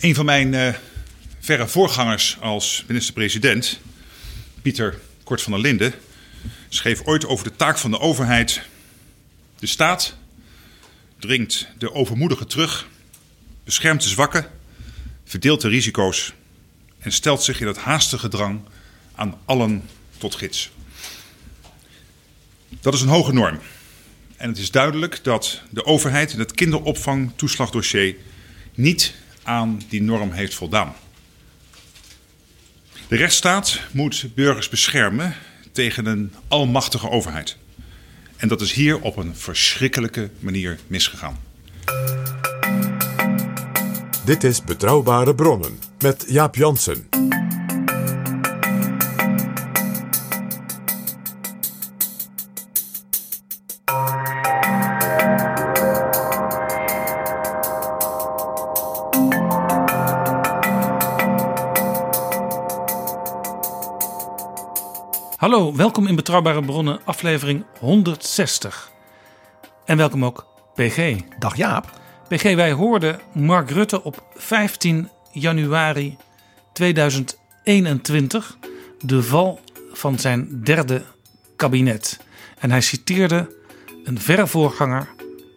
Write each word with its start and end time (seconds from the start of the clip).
Een 0.00 0.14
van 0.14 0.24
mijn 0.24 0.54
eh, 0.54 0.74
verre 1.40 1.68
voorgangers 1.68 2.36
als 2.40 2.84
minister-president, 2.86 3.80
Pieter 4.62 4.98
Kort 5.24 5.42
van 5.42 5.52
der 5.52 5.60
Linden, 5.60 5.94
schreef 6.68 7.02
ooit 7.04 7.26
over 7.26 7.44
de 7.44 7.56
taak 7.56 7.78
van 7.78 7.90
de 7.90 7.98
overheid. 7.98 8.62
De 9.58 9.66
staat 9.66 10.16
dringt 11.18 11.68
de 11.78 11.92
overmoedigen 11.92 12.48
terug, 12.48 12.88
beschermt 13.64 14.02
de 14.02 14.08
zwakken, 14.08 14.46
verdeelt 15.24 15.60
de 15.60 15.68
risico's 15.68 16.32
en 16.98 17.12
stelt 17.12 17.42
zich 17.42 17.60
in 17.60 17.66
het 17.66 17.78
haastige 17.78 18.28
drang 18.28 18.60
aan 19.14 19.38
allen 19.44 19.88
tot 20.18 20.34
gids. 20.34 20.70
Dat 22.80 22.94
is 22.94 23.00
een 23.00 23.08
hoge 23.08 23.32
norm. 23.32 23.58
En 24.36 24.48
het 24.48 24.58
is 24.58 24.70
duidelijk 24.70 25.24
dat 25.24 25.62
de 25.70 25.84
overheid 25.84 26.32
in 26.32 26.38
het 26.38 26.52
kinderopvangtoeslagdossier 26.52 28.16
niet 28.74 29.14
aan 29.42 29.80
die 29.88 30.02
norm 30.02 30.30
heeft 30.30 30.54
voldaan. 30.54 30.94
De 33.08 33.16
rechtsstaat 33.16 33.80
moet 33.92 34.26
burgers 34.34 34.68
beschermen 34.68 35.34
tegen 35.72 36.06
een 36.06 36.32
almachtige 36.48 37.10
overheid. 37.10 37.56
En 38.36 38.48
dat 38.48 38.60
is 38.60 38.72
hier 38.72 39.00
op 39.00 39.16
een 39.16 39.36
verschrikkelijke 39.36 40.30
manier 40.38 40.78
misgegaan. 40.86 41.38
Dit 44.24 44.44
is 44.44 44.64
Betrouwbare 44.64 45.34
Bronnen 45.34 45.78
met 45.98 46.24
Jaap 46.28 46.54
Jansen. 46.54 47.09
Hallo, 65.40 65.76
welkom 65.76 66.06
in 66.06 66.14
Betrouwbare 66.14 66.62
Bronnen, 66.62 67.00
aflevering 67.04 67.64
160. 67.78 68.90
En 69.84 69.96
welkom 69.96 70.24
ook 70.24 70.46
PG. 70.74 71.16
Dag 71.38 71.56
Jaap. 71.56 72.00
PG, 72.28 72.42
wij 72.42 72.72
hoorden 72.72 73.20
Mark 73.32 73.70
Rutte 73.70 74.02
op 74.02 74.24
15 74.34 75.08
januari 75.32 76.16
2021 76.72 78.56
de 79.00 79.22
val 79.22 79.60
van 79.92 80.18
zijn 80.18 80.60
derde 80.64 81.02
kabinet. 81.56 82.20
En 82.58 82.70
hij 82.70 82.80
citeerde 82.80 83.56
een 84.04 84.20
verre 84.20 84.46
voorganger, 84.46 85.08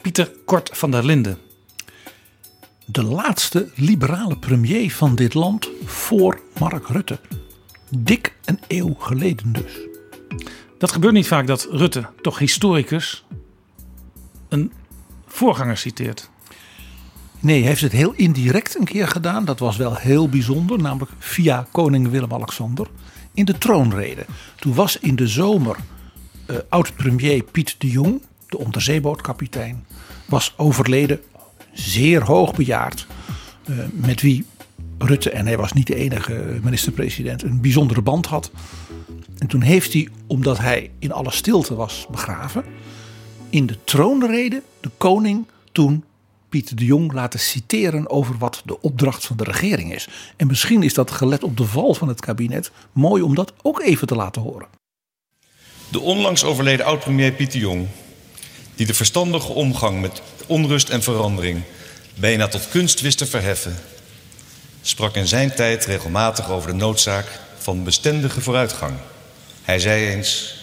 Pieter 0.01 0.31
Kort 0.45 0.69
van 0.73 0.91
der 0.91 1.05
Linden. 1.05 1.37
De 2.85 3.03
laatste 3.03 3.69
liberale 3.75 4.37
premier 4.37 4.91
van 4.91 5.15
dit 5.15 5.33
land 5.33 5.69
voor 5.85 6.41
Mark 6.59 6.87
Rutte. 6.87 7.19
Dik 7.97 8.35
een 8.45 8.59
eeuw 8.67 8.93
geleden 8.93 9.53
dus. 9.53 9.79
Dat 10.77 10.91
gebeurt 10.91 11.13
niet 11.13 11.27
vaak 11.27 11.47
dat 11.47 11.67
Rutte, 11.71 12.05
toch 12.21 12.39
historicus, 12.39 13.25
een 14.49 14.71
voorganger 15.27 15.77
citeert. 15.77 16.29
Nee, 17.39 17.59
hij 17.59 17.67
heeft 17.67 17.81
het 17.81 17.91
heel 17.91 18.13
indirect 18.13 18.79
een 18.79 18.85
keer 18.85 19.07
gedaan. 19.07 19.45
Dat 19.45 19.59
was 19.59 19.77
wel 19.77 19.95
heel 19.95 20.29
bijzonder, 20.29 20.79
namelijk 20.79 21.11
via 21.19 21.67
koning 21.71 22.09
Willem-Alexander 22.09 22.87
in 23.33 23.45
de 23.45 23.57
troonrede. 23.57 24.25
Toen 24.55 24.73
was 24.73 24.99
in 24.99 25.15
de 25.15 25.27
zomer 25.27 25.75
eh, 26.45 26.57
oud-premier 26.69 27.43
Piet 27.43 27.75
de 27.77 27.89
Jong, 27.89 28.21
de 28.47 28.57
onderzeebootkapitein, 28.57 29.85
was 30.25 30.53
overleden, 30.57 31.21
zeer 31.73 32.23
hoogbejaard, 32.23 33.07
eh, 33.63 33.75
met 33.91 34.21
wie 34.21 34.45
Rutte, 34.97 35.29
en 35.29 35.45
hij 35.45 35.57
was 35.57 35.73
niet 35.73 35.87
de 35.87 35.95
enige 35.95 36.59
minister-president, 36.63 37.43
een 37.43 37.61
bijzondere 37.61 38.01
band 38.01 38.25
had. 38.25 38.51
En 39.37 39.47
toen 39.47 39.61
heeft 39.61 39.93
hij, 39.93 40.07
omdat 40.27 40.57
hij 40.57 40.91
in 40.99 41.11
alle 41.11 41.31
stilte 41.31 41.75
was 41.75 42.07
begraven, 42.11 42.63
in 43.49 43.65
de 43.65 43.83
troonrede 43.83 44.61
de 44.79 44.89
koning 44.97 45.47
toen 45.71 46.03
Piet 46.49 46.77
de 46.77 46.85
Jong 46.85 47.13
laten 47.13 47.39
citeren 47.39 48.09
over 48.09 48.37
wat 48.37 48.61
de 48.65 48.81
opdracht 48.81 49.25
van 49.25 49.37
de 49.37 49.43
regering 49.43 49.93
is. 49.93 50.07
En 50.35 50.47
misschien 50.47 50.83
is 50.83 50.93
dat 50.93 51.11
gelet 51.11 51.43
op 51.43 51.57
de 51.57 51.65
val 51.65 51.93
van 51.93 52.07
het 52.07 52.19
kabinet 52.19 52.71
mooi 52.91 53.21
om 53.23 53.35
dat 53.35 53.53
ook 53.61 53.81
even 53.81 54.07
te 54.07 54.15
laten 54.15 54.41
horen. 54.41 54.67
De 55.89 55.99
onlangs 55.99 56.43
overleden 56.43 56.85
oud-premier 56.85 57.31
Pieter 57.31 57.59
Jong, 57.59 57.87
die 58.75 58.85
de 58.85 58.93
verstandige 58.93 59.51
omgang 59.51 60.01
met 60.01 60.21
onrust 60.47 60.89
en 60.89 61.03
verandering 61.03 61.61
bijna 62.15 62.47
tot 62.47 62.69
kunst 62.69 63.01
wist 63.01 63.17
te 63.17 63.25
verheffen, 63.25 63.75
sprak 64.85 65.15
in 65.15 65.27
zijn 65.27 65.55
tijd 65.55 65.85
regelmatig 65.85 66.49
over 66.49 66.71
de 66.71 66.77
noodzaak 66.77 67.39
van 67.57 67.83
bestendige 67.83 68.41
vooruitgang. 68.41 68.93
Hij 69.61 69.79
zei 69.79 70.07
eens: 70.07 70.57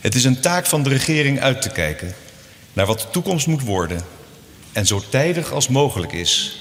Het 0.00 0.14
is 0.14 0.24
een 0.24 0.40
taak 0.40 0.66
van 0.66 0.82
de 0.82 0.88
regering 0.88 1.40
uit 1.40 1.62
te 1.62 1.70
kijken 1.70 2.14
naar 2.72 2.86
wat 2.86 3.00
de 3.00 3.10
toekomst 3.10 3.46
moet 3.46 3.62
worden 3.62 4.00
en 4.72 4.86
zo 4.86 5.02
tijdig 5.08 5.52
als 5.52 5.68
mogelijk 5.68 6.12
is 6.12 6.60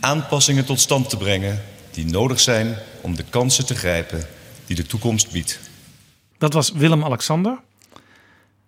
aanpassingen 0.00 0.64
tot 0.64 0.80
stand 0.80 1.10
te 1.10 1.16
brengen 1.16 1.62
die 1.90 2.06
nodig 2.06 2.40
zijn 2.40 2.76
om 3.00 3.16
de 3.16 3.24
kansen 3.30 3.66
te 3.66 3.74
grijpen 3.74 4.26
die 4.66 4.76
de 4.76 4.86
toekomst 4.86 5.32
biedt. 5.32 5.60
Dat 6.38 6.52
was 6.52 6.72
Willem-Alexander. 6.72 7.58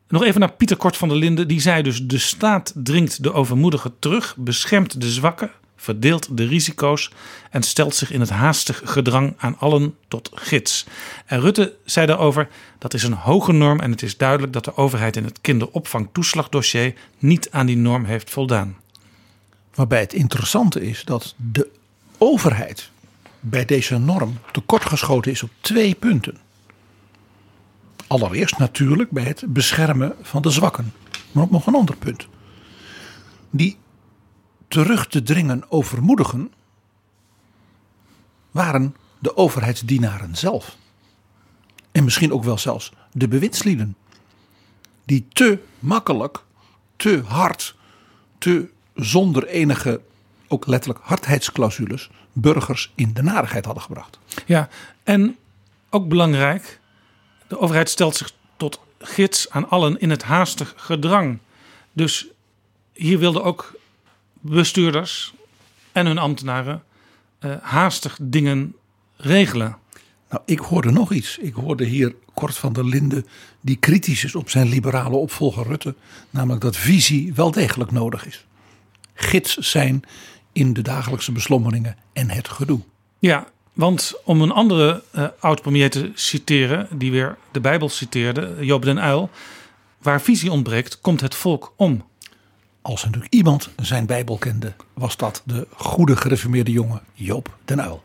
Nog 0.08 0.24
even 0.24 0.40
naar 0.40 0.52
Pieter 0.52 0.76
Kort 0.76 0.96
van 0.96 1.08
der 1.08 1.16
Linden. 1.16 1.48
Die 1.48 1.60
zei 1.60 1.82
dus: 1.82 2.02
De 2.02 2.18
staat 2.18 2.72
dringt 2.76 3.22
de 3.22 3.32
overmoedigen 3.32 3.98
terug, 3.98 4.36
beschermt 4.36 5.00
de 5.00 5.10
zwakken, 5.10 5.50
verdeelt 5.84 6.36
de 6.36 6.46
risico's 6.46 7.10
en 7.50 7.62
stelt 7.62 7.94
zich 7.94 8.10
in 8.10 8.20
het 8.20 8.30
haastig 8.30 8.80
gedrang 8.84 9.34
aan 9.36 9.58
allen 9.58 9.94
tot 10.08 10.30
gids. 10.34 10.86
En 11.26 11.40
Rutte 11.40 11.76
zei 11.84 12.06
daarover: 12.06 12.48
Dat 12.78 12.94
is 12.94 13.02
een 13.02 13.12
hoge 13.12 13.52
norm 13.52 13.80
en 13.80 13.90
het 13.90 14.02
is 14.02 14.16
duidelijk 14.16 14.52
dat 14.52 14.64
de 14.64 14.76
overheid 14.76 15.16
in 15.16 15.24
het 15.24 15.40
kinderopvangtoeslagdossier 15.40 16.94
niet 17.18 17.50
aan 17.50 17.66
die 17.66 17.76
norm 17.76 18.04
heeft 18.04 18.30
voldaan. 18.30 18.76
Waarbij 19.74 20.00
het 20.00 20.12
interessante 20.12 20.86
is 20.86 21.04
dat 21.04 21.34
de 21.36 21.68
overheid 22.18 22.90
bij 23.40 23.64
deze 23.64 23.98
norm 23.98 24.38
tekortgeschoten 24.52 25.30
is 25.30 25.42
op 25.42 25.50
twee 25.60 25.94
punten. 25.94 26.36
Allereerst 28.06 28.58
natuurlijk 28.58 29.10
bij 29.10 29.24
het 29.24 29.44
beschermen 29.46 30.14
van 30.22 30.42
de 30.42 30.50
zwakken. 30.50 30.92
Maar 31.32 31.42
op 31.42 31.50
nog 31.50 31.66
een 31.66 31.74
ander 31.74 31.96
punt. 31.96 32.26
Die 33.50 33.76
terug 34.74 35.06
te 35.06 35.22
dringen 35.22 35.70
overmoedigen 35.70 36.52
waren 38.50 38.96
de 39.18 39.36
overheidsdienaren 39.36 40.36
zelf. 40.36 40.76
En 41.92 42.04
misschien 42.04 42.32
ook 42.32 42.44
wel 42.44 42.58
zelfs 42.58 42.92
de 43.12 43.28
bewindslieden. 43.28 43.96
Die 45.04 45.26
te 45.32 45.58
makkelijk, 45.78 46.44
te 46.96 47.22
hard, 47.26 47.76
te 48.38 48.70
zonder 48.94 49.46
enige, 49.46 50.00
ook 50.48 50.66
letterlijk 50.66 51.04
hardheidsclausules, 51.04 52.10
burgers 52.32 52.92
in 52.94 53.12
de 53.12 53.22
narigheid 53.22 53.64
hadden 53.64 53.82
gebracht. 53.82 54.18
Ja, 54.46 54.68
en 55.02 55.36
ook 55.90 56.08
belangrijk: 56.08 56.80
de 57.48 57.58
overheid 57.58 57.90
stelt 57.90 58.16
zich 58.16 58.32
tot 58.56 58.80
gids 58.98 59.50
aan 59.50 59.68
allen 59.68 59.98
in 59.98 60.10
het 60.10 60.22
haastig 60.22 60.74
gedrang. 60.76 61.38
Dus 61.92 62.26
hier 62.92 63.18
wilden 63.18 63.44
ook 63.44 63.82
bestuurders 64.44 65.34
en 65.92 66.06
hun 66.06 66.18
ambtenaren 66.18 66.82
uh, 67.40 67.54
haastig 67.60 68.18
dingen 68.22 68.74
regelen. 69.16 69.76
Nou, 70.30 70.42
ik 70.46 70.58
hoorde 70.58 70.90
nog 70.90 71.12
iets. 71.12 71.38
Ik 71.38 71.54
hoorde 71.54 71.84
hier 71.84 72.14
Kort 72.34 72.56
van 72.56 72.72
der 72.72 72.84
Linden, 72.84 73.26
die 73.60 73.76
kritisch 73.76 74.24
is 74.24 74.34
op 74.34 74.50
zijn 74.50 74.68
liberale 74.68 75.16
opvolger 75.16 75.66
Rutte. 75.66 75.94
Namelijk 76.30 76.60
dat 76.60 76.76
visie 76.76 77.34
wel 77.34 77.50
degelijk 77.50 77.90
nodig 77.90 78.26
is. 78.26 78.46
Gids 79.14 79.56
zijn 79.56 80.02
in 80.52 80.72
de 80.72 80.82
dagelijkse 80.82 81.32
beslommeringen 81.32 81.96
en 82.12 82.30
het 82.30 82.48
gedoe. 82.48 82.80
Ja, 83.18 83.46
want 83.72 84.14
om 84.24 84.40
een 84.40 84.50
andere 84.50 85.02
uh, 85.16 85.26
oud-premier 85.40 85.90
te 85.90 86.10
citeren, 86.14 86.88
die 86.98 87.10
weer 87.10 87.36
de 87.52 87.60
Bijbel 87.60 87.88
citeerde, 87.88 88.56
Joop 88.60 88.82
den 88.82 89.00
Uil. 89.00 89.30
Waar 89.98 90.20
visie 90.20 90.50
ontbreekt, 90.50 91.00
komt 91.00 91.20
het 91.20 91.34
volk 91.34 91.72
om. 91.76 92.04
Als 92.86 93.00
er 93.00 93.06
natuurlijk 93.06 93.34
iemand 93.34 93.70
zijn 93.76 94.06
Bijbel 94.06 94.38
kende, 94.38 94.72
was 94.94 95.16
dat 95.16 95.42
de 95.44 95.66
goede 95.76 96.16
gereformeerde 96.16 96.70
jongen 96.70 97.02
Joop 97.12 97.56
den 97.64 97.82
Uil. 97.82 98.02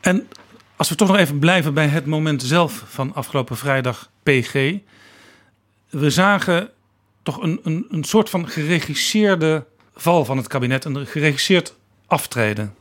En 0.00 0.28
als 0.76 0.88
we 0.88 0.94
toch 0.94 1.08
nog 1.08 1.16
even 1.16 1.38
blijven 1.38 1.74
bij 1.74 1.86
het 1.86 2.06
moment 2.06 2.42
zelf 2.42 2.84
van 2.86 3.14
afgelopen 3.14 3.56
vrijdag 3.56 4.10
PG. 4.22 4.74
We 5.88 6.10
zagen 6.10 6.70
toch 7.22 7.42
een, 7.42 7.60
een, 7.62 7.86
een 7.90 8.04
soort 8.04 8.30
van 8.30 8.48
geregisseerde 8.48 9.66
val 9.94 10.24
van 10.24 10.36
het 10.36 10.46
kabinet, 10.46 10.84
een 10.84 11.06
geregisseerd 11.06 11.74
aftreden. 12.06 12.74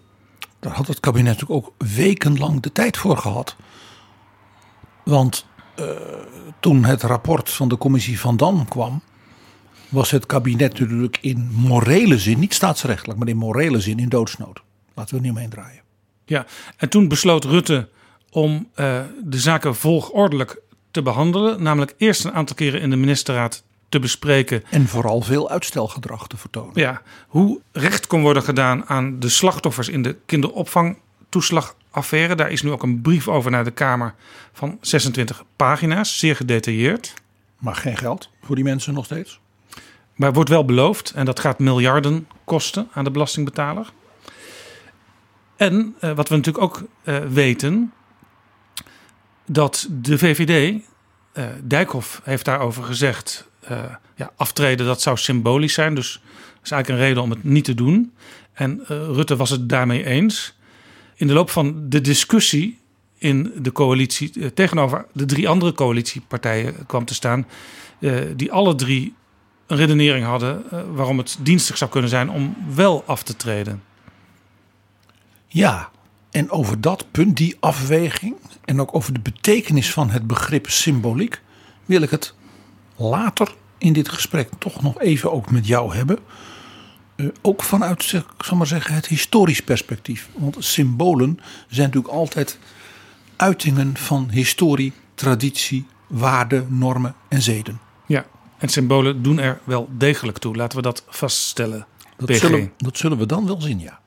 Daar 0.59 0.73
had 0.73 0.87
het 0.87 0.99
kabinet 0.99 1.39
natuurlijk 1.39 1.65
ook 1.65 1.73
wekenlang 1.77 2.61
de 2.61 2.71
tijd 2.71 2.97
voor 2.97 3.17
gehad. 3.17 3.55
Want 5.03 5.45
uh, 5.79 5.85
toen 6.59 6.83
het 6.83 7.01
rapport 7.01 7.49
van 7.49 7.67
de 7.67 7.77
commissie 7.77 8.19
Van 8.19 8.37
Dam 8.37 8.67
kwam, 8.67 9.01
was 9.89 10.11
het 10.11 10.25
kabinet 10.25 10.79
natuurlijk 10.79 11.17
in 11.21 11.49
morele 11.51 12.17
zin, 12.17 12.39
niet 12.39 12.53
staatsrechtelijk, 12.53 13.19
maar 13.19 13.27
in 13.27 13.37
morele 13.37 13.79
zin 13.79 13.99
in 13.99 14.09
doodsnood. 14.09 14.61
Laten 14.93 15.11
we 15.11 15.17
er 15.17 15.25
niet 15.25 15.35
omheen 15.35 15.49
draaien. 15.49 15.81
Ja, 16.25 16.45
en 16.77 16.89
toen 16.89 17.07
besloot 17.07 17.43
Rutte 17.43 17.89
om 18.31 18.67
uh, 18.75 18.99
de 19.23 19.39
zaken 19.39 19.75
volgordelijk 19.75 20.61
te 20.91 21.01
behandelen. 21.01 21.63
Namelijk 21.63 21.93
eerst 21.97 22.25
een 22.25 22.33
aantal 22.33 22.55
keren 22.55 22.81
in 22.81 22.89
de 22.89 22.95
ministerraad 22.95 23.63
te 23.89 23.99
bespreken. 23.99 24.63
En 24.69 24.87
vooral 24.87 25.21
veel 25.21 25.49
uitstelgedrag 25.49 26.27
te 26.27 26.37
vertonen. 26.37 26.71
Ja, 26.73 27.01
hoe 27.27 27.61
recht 27.71 28.07
kon 28.07 28.21
worden 28.21 28.43
gedaan 28.43 28.85
aan 28.85 29.19
de 29.19 29.29
slachtoffers 29.29 29.89
in 29.89 30.01
de 30.01 30.15
kinderopvangtoeslagaffaire. 30.25 32.35
Daar 32.35 32.51
is 32.51 32.61
nu 32.61 32.71
ook 32.71 32.83
een 32.83 33.01
brief 33.01 33.27
over 33.27 33.51
naar 33.51 33.63
de 33.63 33.71
Kamer 33.71 34.13
van 34.53 34.77
26 34.81 35.43
pagina's, 35.55 36.19
zeer 36.19 36.35
gedetailleerd. 36.35 37.13
Maar 37.57 37.75
geen 37.75 37.97
geld 37.97 38.29
voor 38.41 38.55
die 38.55 38.63
mensen 38.63 38.93
nog 38.93 39.05
steeds? 39.05 39.39
Maar 40.17 40.33
wordt 40.33 40.49
wel 40.49 40.65
beloofd 40.65 41.11
en 41.11 41.25
dat 41.25 41.39
gaat 41.39 41.59
miljarden 41.59 42.27
kosten 42.43 42.87
aan 42.91 43.03
de 43.03 43.11
belastingbetaler. 43.11 43.89
En 45.55 45.95
uh, 46.01 46.15
wat 46.15 46.29
we 46.29 46.35
natuurlijk 46.35 46.63
ook 46.63 46.83
uh, 47.03 47.17
weten, 47.17 47.93
dat 49.45 49.87
de 49.91 50.17
VVD, 50.17 50.81
uh, 51.33 51.45
Dijkhoff 51.63 52.21
heeft 52.23 52.45
daarover 52.45 52.83
gezegd, 52.83 53.49
ja, 54.15 54.31
aftreden 54.35 54.85
dat 54.85 55.01
zou 55.01 55.17
symbolisch 55.17 55.73
zijn. 55.73 55.95
Dus 55.95 56.13
dat 56.13 56.63
is 56.63 56.71
eigenlijk 56.71 56.87
een 56.87 57.07
reden 57.07 57.23
om 57.23 57.29
het 57.29 57.43
niet 57.43 57.63
te 57.63 57.73
doen. 57.73 58.13
En 58.53 58.83
Rutte 58.87 59.35
was 59.35 59.49
het 59.49 59.69
daarmee 59.69 60.05
eens. 60.05 60.57
In 61.15 61.27
de 61.27 61.33
loop 61.33 61.49
van 61.49 61.89
de 61.89 62.01
discussie 62.01 62.79
in 63.17 63.53
de 63.55 63.71
coalitie 63.71 64.53
tegenover 64.53 65.05
de 65.13 65.25
drie 65.25 65.49
andere 65.49 65.73
coalitiepartijen 65.73 66.85
kwam 66.85 67.05
te 67.05 67.13
staan, 67.13 67.47
die 68.35 68.51
alle 68.51 68.75
drie 68.75 69.15
een 69.67 69.77
redenering 69.77 70.25
hadden 70.25 70.63
waarom 70.95 71.17
het 71.17 71.37
dienstig 71.39 71.77
zou 71.77 71.91
kunnen 71.91 72.09
zijn 72.09 72.29
om 72.29 72.55
wel 72.75 73.03
af 73.05 73.23
te 73.23 73.35
treden. 73.35 73.83
Ja, 75.47 75.89
en 76.31 76.51
over 76.51 76.81
dat 76.81 77.05
punt, 77.11 77.37
die 77.37 77.57
afweging 77.59 78.35
en 78.65 78.81
ook 78.81 78.95
over 78.95 79.13
de 79.13 79.19
betekenis 79.19 79.91
van 79.91 80.09
het 80.09 80.27
begrip 80.27 80.69
symboliek, 80.69 81.41
wil 81.85 82.01
ik 82.01 82.09
het 82.09 82.33
later 82.95 83.53
in 83.77 83.93
dit 83.93 84.09
gesprek 84.09 84.49
toch 84.57 84.81
nog 84.81 84.99
even 84.99 85.31
ook 85.31 85.51
met 85.51 85.67
jou 85.67 85.95
hebben. 85.95 86.19
Uh, 87.15 87.27
ook 87.41 87.63
vanuit, 87.63 88.11
ik 88.13 88.43
zal 88.43 88.57
maar 88.57 88.67
zeggen, 88.67 88.93
het 88.93 89.05
historisch 89.05 89.61
perspectief. 89.61 90.29
Want 90.35 90.55
symbolen 90.59 91.39
zijn 91.67 91.87
natuurlijk 91.87 92.13
altijd 92.13 92.59
uitingen 93.35 93.97
van 93.97 94.29
historie, 94.29 94.93
traditie, 95.15 95.85
waarden, 96.07 96.67
normen 96.69 97.15
en 97.27 97.41
zeden. 97.41 97.79
En 98.57 98.69
symbolen 98.69 99.21
doen 99.21 99.39
er 99.39 99.59
wel 99.63 99.89
degelijk 99.97 100.37
toe. 100.37 100.55
Laten 100.55 100.77
we 100.77 100.83
dat 100.83 101.03
vaststellen. 101.07 101.87
Dat, 102.17 102.37
zullen, 102.37 102.73
dat 102.77 102.97
zullen 102.97 103.17
we 103.17 103.25
dan 103.25 103.45
wel 103.45 103.61
zien, 103.61 103.79
ja. 103.79 103.99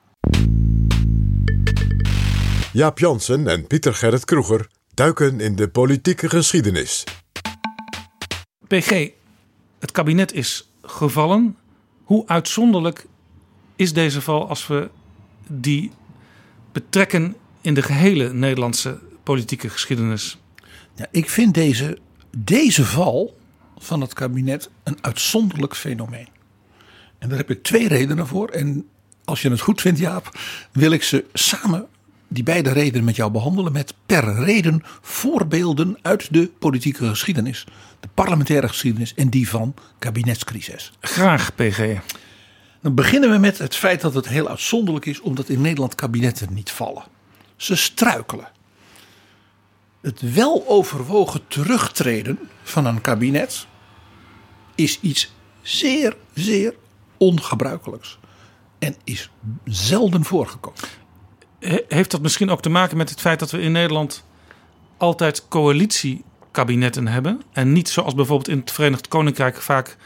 Jaap 2.72 2.98
Jansen 2.98 3.46
en 3.46 3.66
Pieter 3.66 3.94
Gerrit 3.94 4.24
Kroeger 4.24 4.68
duiken 4.94 5.40
in 5.40 5.56
de 5.56 5.68
politieke 5.68 6.28
geschiedenis. 6.28 7.04
PG, 8.66 9.10
het 9.78 9.92
kabinet 9.92 10.32
is 10.32 10.70
gevallen. 10.82 11.56
Hoe 12.04 12.26
uitzonderlijk 12.26 13.06
is 13.76 13.92
deze 13.92 14.20
val 14.20 14.48
als 14.48 14.66
we 14.66 14.90
die 15.46 15.90
betrekken 16.72 17.36
in 17.60 17.74
de 17.74 17.82
gehele 17.82 18.32
Nederlandse 18.32 18.98
politieke 19.22 19.68
geschiedenis? 19.68 20.38
Ja, 20.94 21.06
ik 21.10 21.30
vind 21.30 21.54
deze, 21.54 21.98
deze 22.36 22.84
val 22.84 23.38
van 23.80 24.00
het 24.00 24.14
kabinet 24.14 24.70
een 24.82 24.98
uitzonderlijk 25.00 25.76
fenomeen. 25.76 26.28
En 27.18 27.28
daar 27.28 27.38
heb 27.38 27.50
ik 27.50 27.62
twee 27.62 27.88
redenen 27.88 28.26
voor. 28.26 28.48
En 28.48 28.88
als 29.24 29.42
je 29.42 29.50
het 29.50 29.60
goed 29.60 29.80
vindt, 29.80 29.98
Jaap, 29.98 30.38
wil 30.72 30.90
ik 30.90 31.02
ze 31.02 31.24
samen 31.32 31.86
die 32.28 32.42
beide 32.42 32.72
redenen 32.72 33.04
met 33.04 33.16
jou 33.16 33.30
behandelen 33.30 33.72
met 33.72 33.94
per 34.06 34.34
reden 34.44 34.82
voorbeelden 35.00 35.98
uit 36.02 36.32
de 36.32 36.50
politieke 36.58 37.08
geschiedenis. 37.08 37.64
De 38.00 38.08
parlementaire 38.14 38.68
geschiedenis 38.68 39.14
en 39.14 39.28
die 39.28 39.48
van 39.48 39.74
kabinetscrisis. 39.98 40.92
Graag, 41.00 41.54
PG. 41.54 41.98
Dan 42.80 42.94
beginnen 42.94 43.30
we 43.30 43.38
met 43.38 43.58
het 43.58 43.76
feit 43.76 44.00
dat 44.00 44.14
het 44.14 44.28
heel 44.28 44.48
uitzonderlijk 44.48 45.06
is 45.06 45.20
omdat 45.20 45.48
in 45.48 45.60
Nederland 45.60 45.94
kabinetten 45.94 46.54
niet 46.54 46.70
vallen. 46.70 47.04
Ze 47.56 47.76
struikelen. 47.76 48.48
Het 50.00 50.34
wel 50.34 50.64
overwogen 50.66 51.40
terugtreden 51.48 52.38
van 52.62 52.86
een 52.86 53.00
kabinet 53.00 53.66
is 54.82 55.00
iets 55.00 55.32
zeer, 55.62 56.16
zeer 56.34 56.74
ongebruikelijks. 57.16 58.18
En 58.78 58.94
is 59.04 59.30
zelden 59.64 60.24
voorgekomen 60.24 60.80
heeft 61.88 62.10
dat 62.10 62.22
misschien 62.22 62.50
ook 62.50 62.62
te 62.62 62.68
maken 62.68 62.96
met 62.96 63.10
het 63.10 63.20
feit 63.20 63.38
dat 63.38 63.50
we 63.50 63.60
in 63.60 63.72
Nederland 63.72 64.24
altijd 64.96 65.48
coalitiekabinetten 65.48 67.06
hebben. 67.06 67.42
En 67.52 67.72
niet 67.72 67.88
zoals 67.88 68.14
bijvoorbeeld 68.14 68.48
in 68.48 68.58
het 68.58 68.72
Verenigd 68.72 69.08
Koninkrijk 69.08 69.56
vaak 69.56 69.96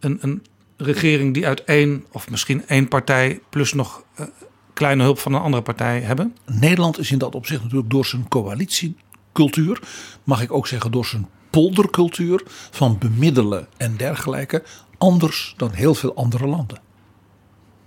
een, 0.00 0.18
een 0.20 0.42
regering 0.76 1.34
die 1.34 1.46
uit 1.46 1.64
één 1.64 2.04
of 2.12 2.30
misschien 2.30 2.66
één 2.66 2.88
partij 2.88 3.40
plus 3.50 3.72
nog 3.72 4.02
uh, 4.20 4.26
kleine 4.72 5.02
hulp 5.02 5.18
van 5.18 5.34
een 5.34 5.40
andere 5.40 5.62
partij 5.62 6.00
hebben. 6.00 6.36
Nederland 6.46 6.98
is 6.98 7.10
in 7.10 7.18
dat 7.18 7.34
opzicht 7.34 7.62
natuurlijk 7.62 7.90
door 7.90 8.06
zijn 8.06 8.28
coalitiecultuur, 8.28 9.80
mag 10.24 10.42
ik 10.42 10.52
ook 10.52 10.66
zeggen 10.66 10.90
door 10.90 11.06
zijn 11.06 11.28
poldercultuur 11.56 12.42
van 12.70 12.98
bemiddelen 12.98 13.68
en 13.76 13.96
dergelijke, 13.96 14.62
anders 14.98 15.54
dan 15.56 15.70
heel 15.70 15.94
veel 15.94 16.14
andere 16.14 16.46
landen. 16.46 16.80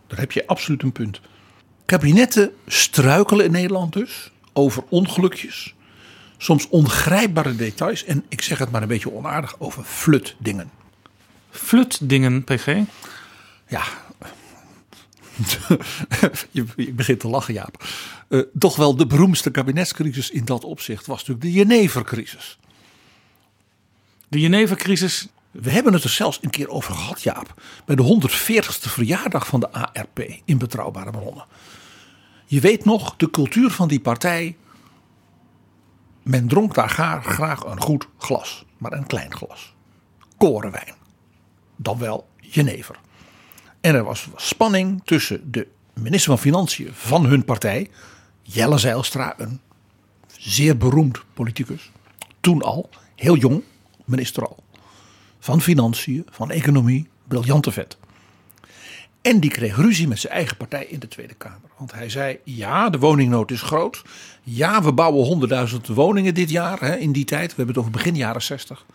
Daar 0.07 0.19
heb 0.19 0.31
je 0.31 0.47
absoluut 0.47 0.83
een 0.83 0.91
punt. 0.91 1.21
Kabinetten 1.85 2.51
struikelen 2.67 3.45
in 3.45 3.51
Nederland 3.51 3.93
dus 3.93 4.31
over 4.53 4.83
ongelukjes, 4.89 5.75
soms 6.37 6.67
ongrijpbare 6.69 7.55
details 7.55 8.03
en 8.03 8.25
ik 8.29 8.41
zeg 8.41 8.57
het 8.57 8.71
maar 8.71 8.81
een 8.81 8.87
beetje 8.87 9.13
onaardig 9.13 9.59
over 9.59 9.83
flutdingen. 9.83 10.71
Flutdingen, 11.49 12.43
PG? 12.43 12.77
Ja, 13.67 13.83
je, 16.51 16.65
je, 16.75 16.93
begint 16.93 17.19
te 17.19 17.27
lachen, 17.27 17.53
Jaap. 17.53 17.83
Uh, 18.29 18.41
toch 18.59 18.75
wel 18.75 18.95
de 18.95 19.05
beroemdste 19.05 19.51
kabinetscrisis 19.51 20.29
in 20.29 20.45
dat 20.45 20.63
opzicht 20.63 21.05
was 21.05 21.17
natuurlijk 21.17 21.41
de 21.41 21.51
Jenevercrisis. 21.51 22.58
De 24.29 24.39
Jenevercrisis. 24.39 25.27
We 25.51 25.71
hebben 25.71 25.93
het 25.93 26.03
er 26.03 26.09
zelfs 26.09 26.39
een 26.41 26.49
keer 26.49 26.69
over 26.69 26.93
gehad, 26.93 27.21
Jaap. 27.21 27.61
Bij 27.85 27.95
de 27.95 28.19
140ste 28.29 28.89
verjaardag 28.89 29.47
van 29.47 29.59
de 29.59 29.71
ARP 29.71 30.19
in 30.45 30.57
Betrouwbare 30.57 31.11
Bronnen. 31.11 31.45
Je 32.45 32.59
weet 32.59 32.85
nog, 32.85 33.15
de 33.15 33.29
cultuur 33.29 33.69
van 33.71 33.87
die 33.87 33.99
partij. 33.99 34.57
Men 36.23 36.47
dronk 36.47 36.73
daar 36.73 36.89
graag 37.21 37.63
een 37.63 37.81
goed 37.81 38.07
glas, 38.17 38.65
maar 38.77 38.91
een 38.91 39.07
klein 39.07 39.35
glas. 39.35 39.73
Korenwijn. 40.37 40.93
Dan 41.75 41.97
wel 41.97 42.27
jenever. 42.39 42.99
En 43.81 43.95
er 43.95 44.03
was 44.03 44.27
spanning 44.35 45.01
tussen 45.05 45.51
de 45.51 45.67
minister 45.93 46.31
van 46.31 46.39
Financiën 46.39 46.93
van 46.93 47.25
hun 47.25 47.45
partij, 47.45 47.89
Jelle 48.41 48.77
Zijlstra, 48.77 49.33
een 49.37 49.61
zeer 50.37 50.77
beroemd 50.77 51.23
politicus. 51.33 51.91
Toen 52.39 52.61
al, 52.61 52.89
heel 53.15 53.35
jong, 53.35 53.63
minister 54.09 54.47
al. 54.47 54.63
Van 55.39 55.61
Financiën, 55.61 56.27
van 56.29 56.51
Economie, 56.51 57.07
briljante 57.27 57.71
vet. 57.71 57.97
En 59.21 59.39
die 59.39 59.49
kreeg 59.49 59.75
ruzie 59.75 60.07
met 60.07 60.19
zijn 60.19 60.33
eigen 60.33 60.57
partij 60.57 60.85
in 60.85 60.99
de 60.99 61.07
Tweede 61.07 61.33
Kamer. 61.33 61.69
Want 61.77 61.91
hij 61.91 62.09
zei: 62.09 62.39
ja, 62.43 62.89
de 62.89 62.99
woningnood 62.99 63.51
is 63.51 63.61
groot. 63.61 64.01
Ja, 64.43 64.83
we 64.83 64.93
bouwen 64.93 65.49
100.000 65.69 65.93
woningen 65.93 66.33
dit 66.33 66.49
jaar, 66.49 66.79
hè, 66.79 66.95
in 66.95 67.11
die 67.11 67.25
tijd. 67.25 67.49
We 67.49 67.55
hebben 67.55 67.75
het 67.75 67.77
over 67.77 67.91
begin 67.91 68.15
jaren 68.15 68.41
60. 68.41 68.85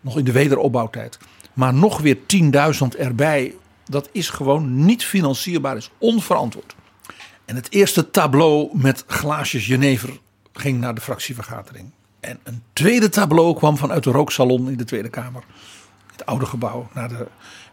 Nog 0.00 0.18
in 0.18 0.24
de 0.24 0.32
wederopbouwtijd. 0.32 1.18
Maar 1.52 1.74
nog 1.74 2.00
weer 2.00 2.18
10.000 2.26 2.98
erbij. 2.98 3.54
Dat 3.84 4.08
is 4.12 4.28
gewoon 4.28 4.84
niet 4.84 5.04
financierbaar, 5.04 5.76
is 5.76 5.90
onverantwoord. 5.98 6.74
En 7.44 7.56
het 7.56 7.72
eerste 7.72 8.10
tableau 8.10 8.70
met 8.72 9.04
glaasjes 9.06 9.64
Genever 9.64 10.18
ging 10.52 10.80
naar 10.80 10.94
de 10.94 11.00
fractievergadering. 11.00 11.90
En 12.20 12.38
een 12.42 12.62
tweede 12.72 13.08
tableau 13.08 13.56
kwam 13.56 13.76
vanuit 13.76 14.04
de 14.04 14.10
rooksalon 14.10 14.70
in 14.70 14.76
de 14.76 14.84
Tweede 14.84 15.08
Kamer. 15.08 15.42
Het 16.12 16.26
oude 16.26 16.46
gebouw. 16.46 16.88
Naar 16.94 17.08
de... 17.08 17.26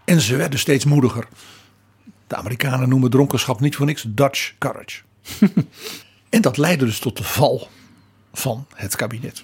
En 0.05 0.21
ze 0.21 0.35
werden 0.35 0.59
steeds 0.59 0.85
moediger. 0.85 1.27
De 2.27 2.35
Amerikanen 2.35 2.89
noemen 2.89 3.09
dronkenschap 3.09 3.59
niet 3.59 3.75
voor 3.75 3.85
niks 3.85 4.05
Dutch 4.07 4.53
courage. 4.57 5.01
en 6.29 6.41
dat 6.41 6.57
leidde 6.57 6.85
dus 6.85 6.99
tot 6.99 7.17
de 7.17 7.23
val 7.23 7.67
van 8.33 8.65
het 8.75 8.95
kabinet. 8.95 9.43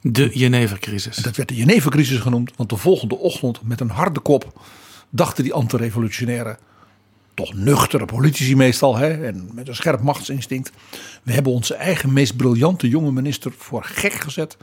De 0.00 0.30
Genevercrisis. 0.30 1.16
Dat 1.16 1.36
werd 1.36 1.48
de 1.48 1.54
Genevercrisis 1.54 2.18
genoemd, 2.18 2.52
want 2.56 2.68
de 2.68 2.76
volgende 2.76 3.16
ochtend 3.16 3.62
met 3.62 3.80
een 3.80 3.90
harde 3.90 4.20
kop 4.20 4.60
dachten 5.10 5.44
die 5.44 5.52
antirevolutionaire, 5.52 6.58
toch 7.34 7.54
nuchtere 7.54 8.04
politici 8.04 8.56
meestal, 8.56 8.96
hè, 8.96 9.26
en 9.26 9.50
met 9.52 9.68
een 9.68 9.74
scherp 9.74 10.00
machtsinstinct. 10.00 10.72
We 11.22 11.32
hebben 11.32 11.52
onze 11.52 11.74
eigen 11.74 12.12
meest 12.12 12.36
briljante 12.36 12.88
jonge 12.88 13.12
minister 13.12 13.52
voor 13.58 13.84
gek 13.84 14.12
gezet. 14.12 14.56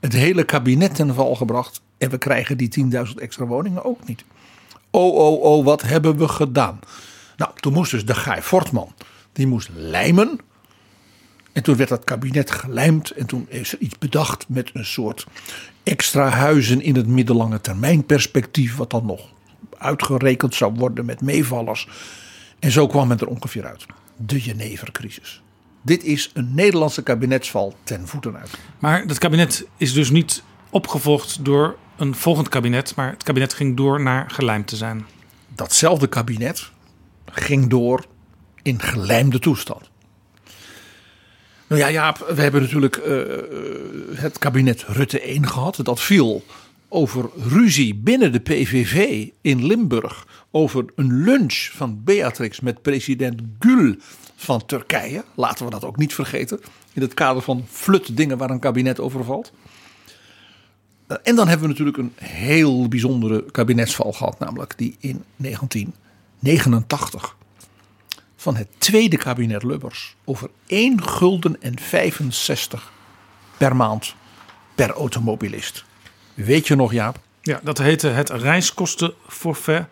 Het 0.00 0.12
hele 0.12 0.44
kabinet 0.44 0.94
ten 0.94 1.14
val 1.14 1.34
gebracht. 1.34 1.80
En 1.98 2.10
we 2.10 2.18
krijgen 2.18 2.56
die 2.56 2.68
10.000 3.06 3.14
extra 3.14 3.46
woningen 3.46 3.84
ook 3.84 4.06
niet. 4.06 4.24
Oh, 4.90 5.14
oh, 5.14 5.42
oh, 5.42 5.64
wat 5.64 5.82
hebben 5.82 6.16
we 6.16 6.28
gedaan? 6.28 6.80
Nou, 7.36 7.50
toen 7.56 7.72
moest 7.72 7.90
dus 7.90 8.04
de 8.04 8.14
Guy 8.14 8.42
Fortman, 8.42 8.92
die 9.32 9.46
moest 9.46 9.68
lijmen. 9.74 10.38
En 11.52 11.62
toen 11.62 11.76
werd 11.76 11.88
dat 11.88 12.04
kabinet 12.04 12.50
gelijmd 12.50 13.10
en 13.10 13.26
toen 13.26 13.46
is 13.48 13.72
er 13.72 13.78
iets 13.78 13.98
bedacht 13.98 14.48
met 14.48 14.70
een 14.72 14.84
soort 14.84 15.26
extra 15.82 16.28
huizen 16.28 16.82
in 16.82 16.96
het 16.96 17.06
middellange 17.06 17.60
termijn 17.60 18.06
perspectief, 18.06 18.76
wat 18.76 18.90
dan 18.90 19.06
nog 19.06 19.28
uitgerekend 19.78 20.54
zou 20.54 20.74
worden 20.74 21.04
met 21.04 21.20
meevallers. 21.20 21.88
En 22.58 22.70
zo 22.70 22.86
kwam 22.86 23.10
het 23.10 23.20
er 23.20 23.26
ongeveer 23.26 23.66
uit. 23.66 23.86
De 24.16 24.40
Genevercrisis. 24.40 25.42
Dit 25.82 26.04
is 26.04 26.30
een 26.34 26.54
Nederlandse 26.54 27.02
kabinetsval 27.02 27.74
ten 27.82 28.08
voeten 28.08 28.36
uit. 28.36 28.50
Maar 28.78 29.06
dat 29.06 29.18
kabinet 29.18 29.66
is 29.76 29.92
dus 29.92 30.10
niet 30.10 30.42
opgevolgd 30.70 31.44
door 31.44 31.76
een 31.96 32.14
volgend 32.14 32.48
kabinet, 32.48 32.94
maar 32.94 33.10
het 33.10 33.22
kabinet 33.22 33.54
ging 33.54 33.76
door 33.76 34.00
naar 34.00 34.30
gelijmd 34.30 34.66
te 34.66 34.76
zijn. 34.76 35.06
Datzelfde 35.48 36.06
kabinet 36.06 36.70
ging 37.24 37.70
door 37.70 38.04
in 38.62 38.80
gelijmde 38.82 39.38
toestand. 39.38 39.90
Nou 41.66 41.80
ja, 41.80 41.90
Jaap, 41.90 42.32
we 42.34 42.42
hebben 42.42 42.62
natuurlijk 42.62 42.96
uh, 42.96 43.22
het 44.14 44.38
kabinet 44.38 44.84
Rutte 44.86 45.20
1 45.20 45.48
gehad. 45.48 45.78
Dat 45.82 46.00
viel 46.00 46.44
over 46.88 47.30
ruzie 47.34 47.94
binnen 47.94 48.32
de 48.32 48.40
PVV 48.40 49.28
in 49.40 49.66
Limburg. 49.66 50.26
Over 50.50 50.84
een 50.94 51.24
lunch 51.24 51.70
van 51.72 52.00
Beatrix 52.04 52.60
met 52.60 52.82
president 52.82 53.40
Gül 53.58 53.96
van 54.36 54.66
Turkije. 54.66 55.24
Laten 55.34 55.64
we 55.64 55.70
dat 55.70 55.84
ook 55.84 55.96
niet 55.96 56.14
vergeten. 56.14 56.60
In 56.92 57.02
het 57.02 57.14
kader 57.14 57.42
van 57.42 57.64
flut 57.68 58.16
dingen 58.16 58.38
waar 58.38 58.50
een 58.50 58.58
kabinet 58.58 59.00
over 59.00 59.24
valt. 59.24 59.52
En 61.22 61.36
dan 61.36 61.48
hebben 61.48 61.66
we 61.66 61.72
natuurlijk 61.72 61.96
een 61.96 62.12
heel 62.26 62.88
bijzondere 62.88 63.44
kabinetsval 63.50 64.12
gehad. 64.12 64.38
Namelijk 64.38 64.78
die 64.78 64.96
in 65.00 65.24
1989 65.36 67.36
van 68.36 68.56
het 68.56 68.68
tweede 68.78 69.16
kabinet 69.16 69.62
Lubbers 69.62 70.16
over 70.24 70.50
1 70.66 71.02
gulden 71.02 71.62
en 71.62 71.78
65 71.78 72.92
per 73.56 73.76
maand 73.76 74.14
per 74.74 74.90
automobilist. 74.90 75.84
Weet 76.36 76.66
je 76.66 76.74
nog, 76.74 76.92
Jaap? 76.92 77.18
Ja, 77.42 77.60
dat 77.62 77.78
heette 77.78 78.08
het 78.08 78.30
reiskostenforfait. 78.30 79.86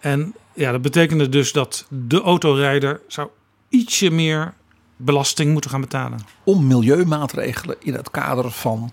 En 0.00 0.34
ja, 0.54 0.72
dat 0.72 0.82
betekende 0.82 1.28
dus 1.28 1.52
dat 1.52 1.86
de 1.88 2.20
autorijder 2.20 3.00
zou 3.06 3.28
ietsje 3.68 4.10
meer 4.10 4.54
belasting 4.96 5.52
moeten 5.52 5.70
gaan 5.70 5.80
betalen. 5.80 6.18
Om 6.44 6.66
milieumaatregelen 6.66 7.76
in 7.80 7.94
het 7.94 8.10
kader 8.10 8.50
van 8.50 8.92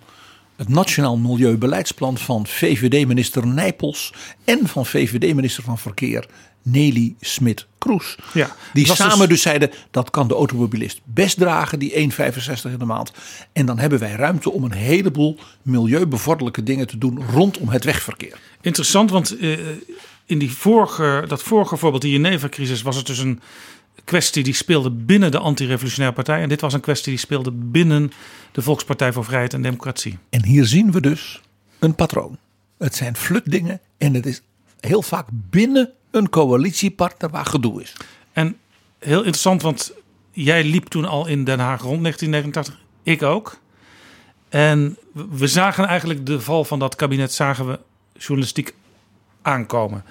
het 0.56 0.70
Nationaal 0.70 1.18
Milieubeleidsplan 1.18 2.18
van 2.18 2.48
VVD-minister 2.48 3.48
Nijpels 3.48 4.14
en 4.44 4.68
van 4.68 4.86
VVD-minister 4.86 5.64
van 5.64 5.78
Verkeer 5.78 6.26
Nelly 6.62 7.16
Smit-Kroes. 7.20 8.18
Ja, 8.34 8.56
die 8.74 8.86
samen 8.86 9.18
dus- 9.18 9.28
dus... 9.28 9.42
zeiden 9.42 9.72
dat 9.92 10.10
kan 10.10 10.28
de 10.28 10.34
automobilist 10.34 11.02
best 11.04 11.38
dragen, 11.38 11.80
die 11.80 12.12
1,65 12.12 12.72
in 12.72 12.78
de 12.78 12.86
maand. 12.86 13.12
En 13.54 13.66
dan 13.66 13.80
hebben 13.80 14.00
wij 14.00 14.12
ruimte 14.12 14.52
om 14.52 14.64
een 14.64 14.72
heleboel 14.72 15.40
milieubevorderlijke 15.62 16.64
dingen 16.64 16.88
te 16.88 16.98
doen 16.98 17.24
rondom 17.32 17.70
het 17.70 17.84
wegverkeer. 17.84 18.40
Interessant, 18.62 19.10
want 19.10 19.38
eh, 19.38 19.58
in 20.26 20.40
die 20.40 20.52
vorige, 20.52 21.24
dat 21.28 21.44
vorige 21.44 21.78
voorbeeld, 21.78 22.02
die 22.02 22.14
Geneva-crisis, 22.14 22.82
was 22.82 22.96
het 22.96 23.06
dus 23.06 23.18
een 23.18 23.40
kwestie 24.04 24.44
die 24.44 24.54
speelde 24.54 24.92
binnen 24.92 25.32
de 25.32 25.40
antirevolutionaire 25.40 26.16
partij. 26.16 26.42
En 26.42 26.50
dit 26.50 26.62
was 26.62 26.74
een 26.74 26.80
kwestie 26.80 27.12
die 27.12 27.20
speelde 27.20 27.52
binnen 27.52 28.12
de 28.52 28.62
Volkspartij 28.62 29.14
voor 29.14 29.26
Vrijheid 29.26 29.54
en 29.54 29.62
Democratie. 29.62 30.18
En 30.30 30.46
hier 30.46 30.66
zien 30.66 30.92
we 30.92 31.02
dus 31.02 31.42
een 31.80 31.96
patroon. 31.96 32.38
Het 32.78 32.96
zijn 32.96 33.16
flutdingen 33.16 33.82
en 33.98 34.14
het 34.14 34.26
is 34.26 34.42
heel 34.80 35.02
vaak 35.02 35.28
binnen 35.32 35.94
een 36.12 36.30
coalitiepartner 36.30 37.30
waar 37.30 37.46
gedoe 37.46 37.82
is. 37.82 37.94
En 38.34 38.58
heel 39.00 39.18
interessant, 39.18 39.62
want 39.62 39.94
jij 40.32 40.64
liep 40.64 40.86
toen 40.88 41.06
al 41.06 41.28
in 41.28 41.44
Den 41.44 41.60
Haag 41.60 41.82
rond 41.82 42.02
1989. 42.02 42.78
Ik 43.04 43.24
ook. 43.24 43.60
En 44.50 44.98
we 45.30 45.48
zagen 45.48 45.86
eigenlijk 45.88 46.26
de 46.26 46.42
val 46.42 46.64
van 46.66 46.80
dat 46.80 46.96
kabinet, 46.96 47.34
zagen 47.34 47.68
we 47.68 47.80
journalistiek 48.18 48.74
aankomen. 49.42 50.04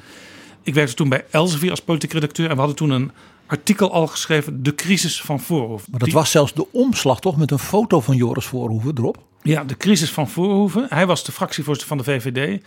Ik 0.63 0.75
werkte 0.75 0.95
toen 0.95 1.09
bij 1.09 1.25
Elsevier 1.31 1.71
als 1.71 1.81
politiek 1.83 2.13
redacteur 2.13 2.45
en 2.47 2.53
we 2.53 2.59
hadden 2.59 2.77
toen 2.77 2.91
een 2.91 3.11
artikel 3.47 3.93
al 3.93 4.07
geschreven, 4.07 4.63
De 4.63 4.75
crisis 4.75 5.21
van 5.21 5.41
Voorhoeven. 5.41 5.91
Maar 5.91 5.99
dat 5.99 6.09
Die- 6.09 6.19
was 6.19 6.31
zelfs 6.31 6.53
de 6.55 6.73
omslag 6.73 7.21
toch 7.21 7.37
met 7.37 7.51
een 7.51 7.59
foto 7.59 8.01
van 8.01 8.17
Joris 8.17 8.45
Voorhoeven 8.45 8.93
erop. 8.99 9.23
Ja, 9.43 9.65
de 9.65 9.77
crisis 9.77 10.11
van 10.11 10.29
Voorhoeven. 10.29 10.87
Hij 10.89 11.07
was 11.07 11.25
de 11.25 11.33
fractievoorzitter 11.33 11.97
van 11.97 11.99
de 11.99 12.05
VVD. 12.05 12.63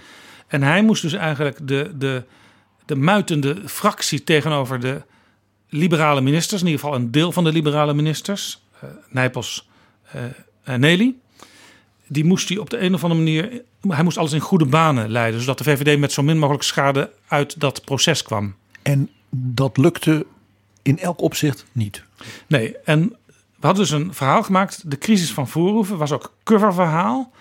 En 0.47 0.63
hij 0.63 0.83
moest 0.83 1.01
dus 1.01 1.13
eigenlijk 1.13 1.67
de, 1.67 1.91
de, 1.95 2.23
de 2.85 2.95
muitende 2.95 3.61
fractie 3.65 4.23
tegenover 4.23 4.79
de 4.79 5.01
liberale 5.69 6.21
ministers, 6.21 6.61
in 6.61 6.67
ieder 6.67 6.81
geval 6.81 6.99
een 6.99 7.11
deel 7.11 7.31
van 7.31 7.43
de 7.43 7.51
liberale 7.51 7.93
ministers, 7.93 8.61
eh, 8.79 8.89
Nijpels 9.09 9.69
eh, 10.03 10.21
en 10.63 10.79
Nelly, 10.79 11.15
die 12.07 12.25
moest 12.25 12.49
hij 12.49 12.57
op 12.57 12.69
de 12.69 12.79
een 12.79 12.93
of 12.93 13.03
andere 13.03 13.21
manier, 13.21 13.61
hij 13.87 14.03
moest 14.03 14.17
alles 14.17 14.31
in 14.31 14.39
goede 14.39 14.65
banen 14.65 15.09
leiden, 15.09 15.39
zodat 15.39 15.57
de 15.57 15.63
VVD 15.63 15.99
met 15.99 16.11
zo 16.11 16.23
min 16.23 16.37
mogelijk 16.37 16.63
schade 16.63 17.11
uit 17.27 17.59
dat 17.59 17.85
proces 17.85 18.23
kwam. 18.23 18.55
En 18.81 19.09
dat 19.29 19.77
lukte 19.77 20.25
in 20.81 20.99
elk 20.99 21.21
opzicht 21.21 21.65
niet. 21.71 22.03
Nee, 22.47 22.77
en 22.77 23.15
we 23.61 23.67
hadden 23.67 23.83
dus 23.83 23.91
een 23.91 24.13
verhaal 24.13 24.43
gemaakt. 24.43 24.89
De 24.91 24.97
crisis 24.97 25.33
van 25.33 25.47
Voorhoeven 25.47 25.97
was 25.97 26.11
ook 26.11 26.33
coververhaal. 26.43 27.31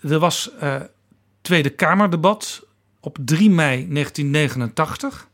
Er 0.00 0.18
was 0.18 0.50
eh, 0.60 0.80
Tweede 1.40 1.70
Kamerdebat 1.70 2.66
op 3.00 3.18
3 3.24 3.50
mei 3.50 3.88
1989. 3.88 5.28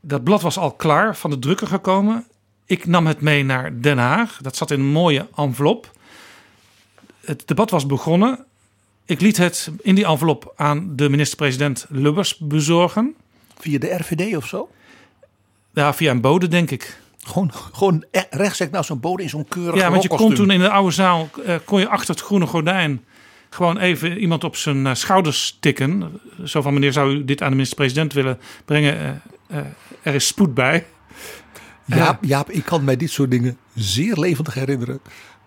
Dat 0.00 0.24
blad 0.24 0.42
was 0.42 0.58
al 0.58 0.72
klaar, 0.72 1.16
van 1.16 1.30
de 1.30 1.38
drukker 1.38 1.66
gekomen. 1.66 2.26
Ik 2.66 2.86
nam 2.86 3.06
het 3.06 3.20
mee 3.20 3.44
naar 3.44 3.80
Den 3.80 3.98
Haag. 3.98 4.38
Dat 4.42 4.56
zat 4.56 4.70
in 4.70 4.80
een 4.80 4.86
mooie 4.86 5.26
envelop. 5.36 5.90
Het 7.20 7.42
debat 7.48 7.70
was 7.70 7.86
begonnen. 7.86 8.44
Ik 9.04 9.20
liet 9.20 9.36
het 9.36 9.70
in 9.80 9.94
die 9.94 10.06
envelop 10.06 10.52
aan 10.56 10.96
de 10.96 11.08
minister-president 11.08 11.86
Lubbers 11.88 12.38
bezorgen. 12.38 13.14
Via 13.58 13.78
de 13.78 13.94
RVD 13.94 14.36
of 14.36 14.46
zo? 14.46 14.68
Ja, 15.74 15.94
via 15.94 16.10
een 16.10 16.20
bode, 16.20 16.48
denk 16.48 16.70
ik. 16.70 17.00
Gewoon, 17.18 17.52
gewoon 17.52 18.04
rechtstreeks 18.30 18.72
nou 18.72 18.84
zo'n 18.84 19.00
bode 19.00 19.22
in 19.22 19.28
zo'n 19.28 19.48
keurig 19.48 19.80
Ja, 19.80 19.90
want 19.90 20.02
je 20.02 20.08
kon 20.08 20.34
toen 20.34 20.50
in 20.50 20.60
de 20.60 20.70
oude 20.70 20.90
zaal, 20.90 21.28
eh, 21.44 21.54
kon 21.64 21.80
je 21.80 21.88
achter 21.88 22.14
het 22.14 22.24
groene 22.24 22.46
gordijn 22.46 23.04
gewoon 23.50 23.78
even 23.78 24.18
iemand 24.18 24.44
op 24.44 24.56
zijn 24.56 24.86
eh, 24.86 24.94
schouders 24.94 25.56
tikken. 25.60 26.20
Zo 26.44 26.62
van, 26.62 26.74
meneer, 26.74 26.92
zou 26.92 27.12
u 27.12 27.24
dit 27.24 27.42
aan 27.42 27.48
de 27.48 27.54
minister-president 27.54 28.12
willen 28.12 28.38
brengen? 28.64 28.98
Eh, 28.98 29.58
eh, 29.58 29.66
er 30.02 30.14
is 30.14 30.26
spoed 30.26 30.54
bij. 30.54 30.86
Jaap, 31.84 32.24
Jaap, 32.24 32.50
ik 32.50 32.64
kan 32.64 32.84
mij 32.84 32.96
dit 32.96 33.10
soort 33.10 33.30
dingen 33.30 33.58
zeer 33.74 34.16
levendig 34.16 34.54
herinneren. 34.54 35.00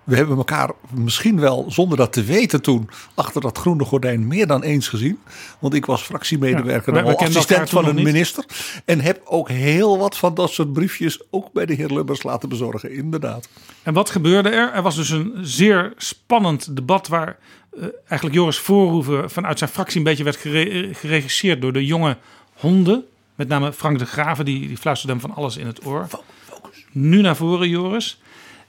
We 0.04 0.16
hebben 0.16 0.38
elkaar 0.38 0.72
misschien 0.94 1.40
wel, 1.40 1.66
zonder 1.68 1.98
dat 1.98 2.14
te 2.14 2.24
weten 2.24 2.62
toen, 2.62 2.90
achter 3.16 3.42
dat 3.42 3.58
groene 3.58 3.86
gordijn 3.86 4.28
meer 4.28 4.48
dan 4.48 4.64
eens 4.64 4.88
gezien. 4.88 5.20
Want 5.60 5.74
ik 5.74 5.86
was 5.86 6.02
fractiemedewerker 6.02 6.94
Ja, 6.96 7.04
en 7.04 7.16
assistent 7.16 7.70
van 7.70 7.86
een 7.86 7.96
minister. 7.96 8.46
En 8.86 9.02
heb 9.02 9.22
ook 9.26 9.50
heel 9.50 9.98
wat 9.98 10.18
van 10.18 10.34
dat 10.34 10.52
soort 10.52 10.74
briefjes 10.74 11.22
ook 11.30 11.52
bij 11.52 11.66
de 11.66 11.74
heer 11.74 11.90
Lubbers 11.90 12.24
laten 12.24 12.50
bezorgen, 12.50 12.92
inderdaad. 12.92 13.50
En 13.84 13.94
wat 13.94 14.10
gebeurde 14.10 14.50
er? 14.50 14.74
Er 14.74 14.82
was 14.82 14.96
dus 14.96 15.10
een 15.10 15.34
zeer 15.42 15.94
spannend 15.98 16.76
debat 16.76 17.08
waar 17.08 17.38
eh, 17.80 17.84
eigenlijk 18.08 18.34
Joris 18.40 18.58
Voorhoeven 18.58 19.30
vanuit 19.30 19.58
zijn 19.58 19.70
fractie 19.70 19.98
een 19.98 20.04
beetje 20.04 20.24
werd 20.24 20.36
gere- 20.36 20.94
geregisseerd 20.94 21.62
door 21.62 21.74
de 21.74 21.86
jonge 21.86 22.18
honden. 22.54 23.06
Met 23.36 23.48
name 23.48 23.74
Frank 23.74 24.00
de 24.00 24.06
Graven, 24.06 24.46
die, 24.46 24.68
die 24.68 24.78
fluisterde 24.78 25.14
hem 25.14 25.22
van 25.22 25.36
alles 25.36 25.58
in 25.58 25.66
het 25.66 25.86
oor. 25.86 26.08
Nu 26.92 27.22
naar 27.22 27.36
voren, 27.36 27.70
Joris. 27.70 28.22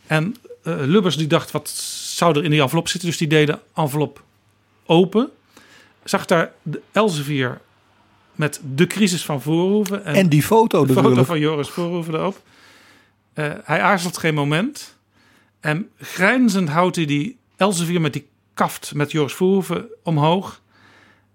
En 0.06 0.36
eh, 0.62 0.74
Lubbers 0.80 1.16
die 1.16 1.26
dacht, 1.26 1.50
wat 1.50 1.68
zou 1.68 2.36
er 2.38 2.44
in 2.44 2.50
die 2.50 2.60
envelop 2.62 2.88
zitten? 2.88 3.08
Dus 3.08 3.18
die 3.18 3.28
deed 3.28 3.46
de 3.46 3.58
envelop 3.74 4.22
open. 4.86 5.30
Zag 6.04 6.26
daar 6.26 6.52
de 6.62 6.80
Elsevier 6.92 7.60
met 8.32 8.60
de 8.74 8.86
crisis 8.86 9.24
van 9.24 9.42
Voorhoeven. 9.42 10.04
En 10.04 10.28
die 10.28 10.42
foto 10.42 10.86
de 10.86 10.92
foto 10.92 11.24
van 11.24 11.38
Joris 11.38 11.68
Voorhoeven 11.68 12.14
erop. 12.14 12.42
Eh, 13.32 13.52
hij 13.64 13.80
aarzelt 13.80 14.18
geen 14.18 14.34
moment. 14.34 14.96
En 15.60 15.88
grijnzend 15.98 16.68
houdt 16.68 16.96
hij 16.96 17.04
die 17.04 17.36
Elsevier 17.56 18.00
met 18.00 18.12
die 18.12 18.26
kaft 18.54 18.94
met 18.94 19.12
Joris 19.12 19.32
Voorhoeven 19.32 19.86
omhoog. 20.02 20.62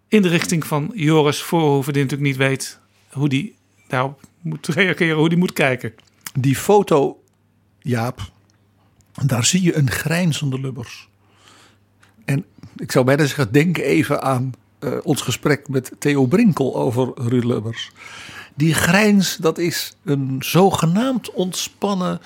In 0.07 0.21
de 0.21 0.27
richting 0.27 0.65
van 0.65 0.91
Joris 0.93 1.41
Voorhoeven, 1.41 1.93
die 1.93 2.03
natuurlijk 2.03 2.29
niet 2.29 2.39
weet 2.47 2.79
hoe 3.09 3.29
die 3.29 3.55
daarop 3.87 4.21
moet 4.41 4.67
reageren, 4.67 5.17
hoe 5.17 5.29
die 5.29 5.37
moet 5.37 5.53
kijken. 5.53 5.93
Die 6.39 6.55
foto, 6.55 7.23
Jaap, 7.79 8.31
daar 9.25 9.45
zie 9.45 9.61
je 9.61 9.75
een 9.75 9.91
grijnzende 9.91 10.59
Lubbers. 10.59 11.09
En 12.25 12.45
ik 12.75 12.91
zou 12.91 13.05
bijna 13.05 13.25
zeggen, 13.25 13.51
denk 13.51 13.77
even 13.77 14.21
aan 14.21 14.53
eh, 14.79 14.91
ons 15.03 15.21
gesprek 15.21 15.67
met 15.67 15.91
Theo 15.99 16.25
Brinkel 16.25 16.75
over 16.75 17.11
Ruud 17.15 17.43
Lubbers. 17.43 17.91
Die 18.55 18.73
grijns, 18.73 19.35
dat 19.35 19.57
is 19.57 19.93
een 20.03 20.35
zogenaamd 20.39 21.31
ontspannen 21.31 22.19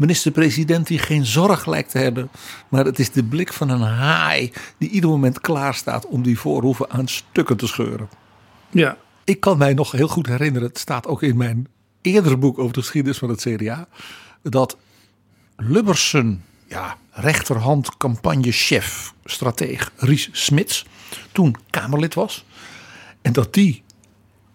minister-president 0.00 0.86
die 0.86 0.98
geen 0.98 1.26
zorg 1.26 1.66
lijkt 1.66 1.90
te 1.90 1.98
hebben. 1.98 2.30
Maar 2.68 2.84
het 2.84 2.98
is 2.98 3.10
de 3.10 3.24
blik 3.24 3.52
van 3.52 3.68
een 3.68 3.80
haai 3.80 4.52
die 4.78 4.88
ieder 4.88 5.10
moment 5.10 5.40
klaar 5.40 5.74
staat 5.74 6.06
om 6.06 6.22
die 6.22 6.38
voorhoeven 6.38 6.90
aan 6.90 7.08
stukken 7.08 7.56
te 7.56 7.66
scheuren. 7.66 8.08
Ja. 8.70 8.96
Ik 9.24 9.40
kan 9.40 9.58
mij 9.58 9.74
nog 9.74 9.92
heel 9.92 10.08
goed 10.08 10.26
herinneren, 10.26 10.68
het 10.68 10.78
staat 10.78 11.06
ook 11.06 11.22
in 11.22 11.36
mijn 11.36 11.68
eerdere 12.02 12.36
boek 12.36 12.58
over 12.58 12.72
de 12.72 12.80
geschiedenis 12.80 13.18
van 13.18 13.28
het 13.28 13.40
CDA, 13.40 13.88
dat 14.42 14.76
Lubbersen, 15.56 16.44
ja, 16.66 16.96
rechterhand 17.10 17.96
campagnechef, 17.96 19.14
strateeg 19.24 19.92
Ries 19.96 20.28
Smits, 20.32 20.86
toen 21.32 21.56
Kamerlid 21.70 22.14
was. 22.14 22.44
En 23.22 23.32
dat 23.32 23.54
die 23.54 23.82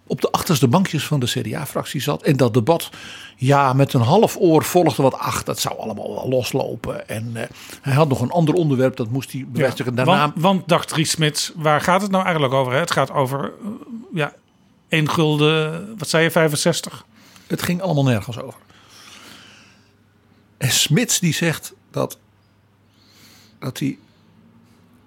op 0.08 0.22
de 0.22 0.32
achterste 0.32 0.68
bankjes 0.68 1.06
van 1.06 1.20
de 1.20 1.26
CDA-fractie 1.26 2.02
zat. 2.02 2.24
En 2.24 2.38
dat 2.38 2.54
debat, 2.54 2.90
ja, 3.36 3.74
met 3.74 3.94
een 3.94 4.02
half 4.02 4.38
oor 4.40 4.64
volgde 4.64 5.02
wat 5.02 5.14
ach, 5.14 5.44
dat 5.44 5.60
zou 5.60 5.80
allemaal 5.80 6.14
wel 6.14 6.30
loslopen. 6.30 7.08
En 7.10 7.32
eh, 7.34 7.44
hij 7.82 7.94
had 7.94 8.08
nog 8.08 8.22
een 8.22 8.32
ander 8.32 8.54
onderwerp, 8.54 8.96
dat 8.96 9.10
moest 9.10 9.32
hij 9.32 9.46
bevestigen. 9.48 9.96
Daarna 9.96 10.20
Want, 10.20 10.34
want 10.36 10.68
dacht 10.68 10.92
Ries 10.92 11.10
Smits, 11.10 11.52
waar 11.56 11.82
gaat 11.82 12.02
het 12.02 12.12
nou 12.12 12.24
eigenlijk 12.24 12.54
over? 12.54 12.74
Hè? 12.74 12.80
Het 12.80 12.92
gaat 12.92 13.12
over, 13.12 13.44
eh, 13.44 13.70
ja, 14.14 14.34
1 14.88 15.10
gulden, 15.10 15.98
wat 15.98 16.10
zei 16.10 16.24
je, 16.24 16.32
65? 16.32 17.06
Het 17.48 17.62
ging 17.62 17.82
allemaal 17.82 18.04
nergens 18.04 18.40
over. 18.40 18.60
En 20.58 20.72
Smits 20.72 21.20
die 21.20 21.34
zegt 21.34 21.74
dat, 21.92 22.18
dat 23.60 23.80
hij 23.80 23.98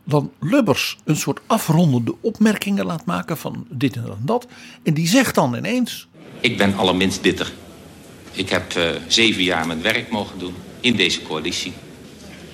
dan 0.09 0.33
Lubbers 0.41 0.97
een 1.05 1.17
soort 1.17 1.41
afrondende 1.47 2.15
opmerkingen 2.21 2.87
laat 2.87 3.05
maken 3.05 3.37
van 3.37 3.67
dit 3.71 3.97
en 3.97 4.19
dat. 4.21 4.47
En 4.83 4.95
die 4.95 5.09
zegt 5.09 5.35
dan 5.35 5.55
ineens... 5.55 6.09
Ik 6.41 6.57
ben 6.57 6.77
allerminst 6.77 7.23
bitter. 7.23 7.53
Ik 8.33 8.49
heb 8.49 8.75
uh, 8.77 8.91
zeven 9.07 9.43
jaar 9.43 9.67
mijn 9.67 9.83
werk 9.83 10.11
mogen 10.11 10.39
doen 10.39 10.55
in 10.81 10.97
deze 10.97 11.23
coalitie. 11.23 11.73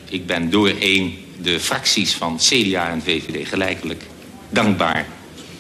Ik 0.09 0.27
ben 0.27 0.51
door 0.51 0.69
één 0.69 1.15
de 1.43 1.61
fracties 1.61 2.15
van 2.15 2.37
CDA 2.37 2.89
en 2.91 3.03
VVD 3.03 3.49
gelijkelijk 3.49 4.07
dankbaar 4.51 5.07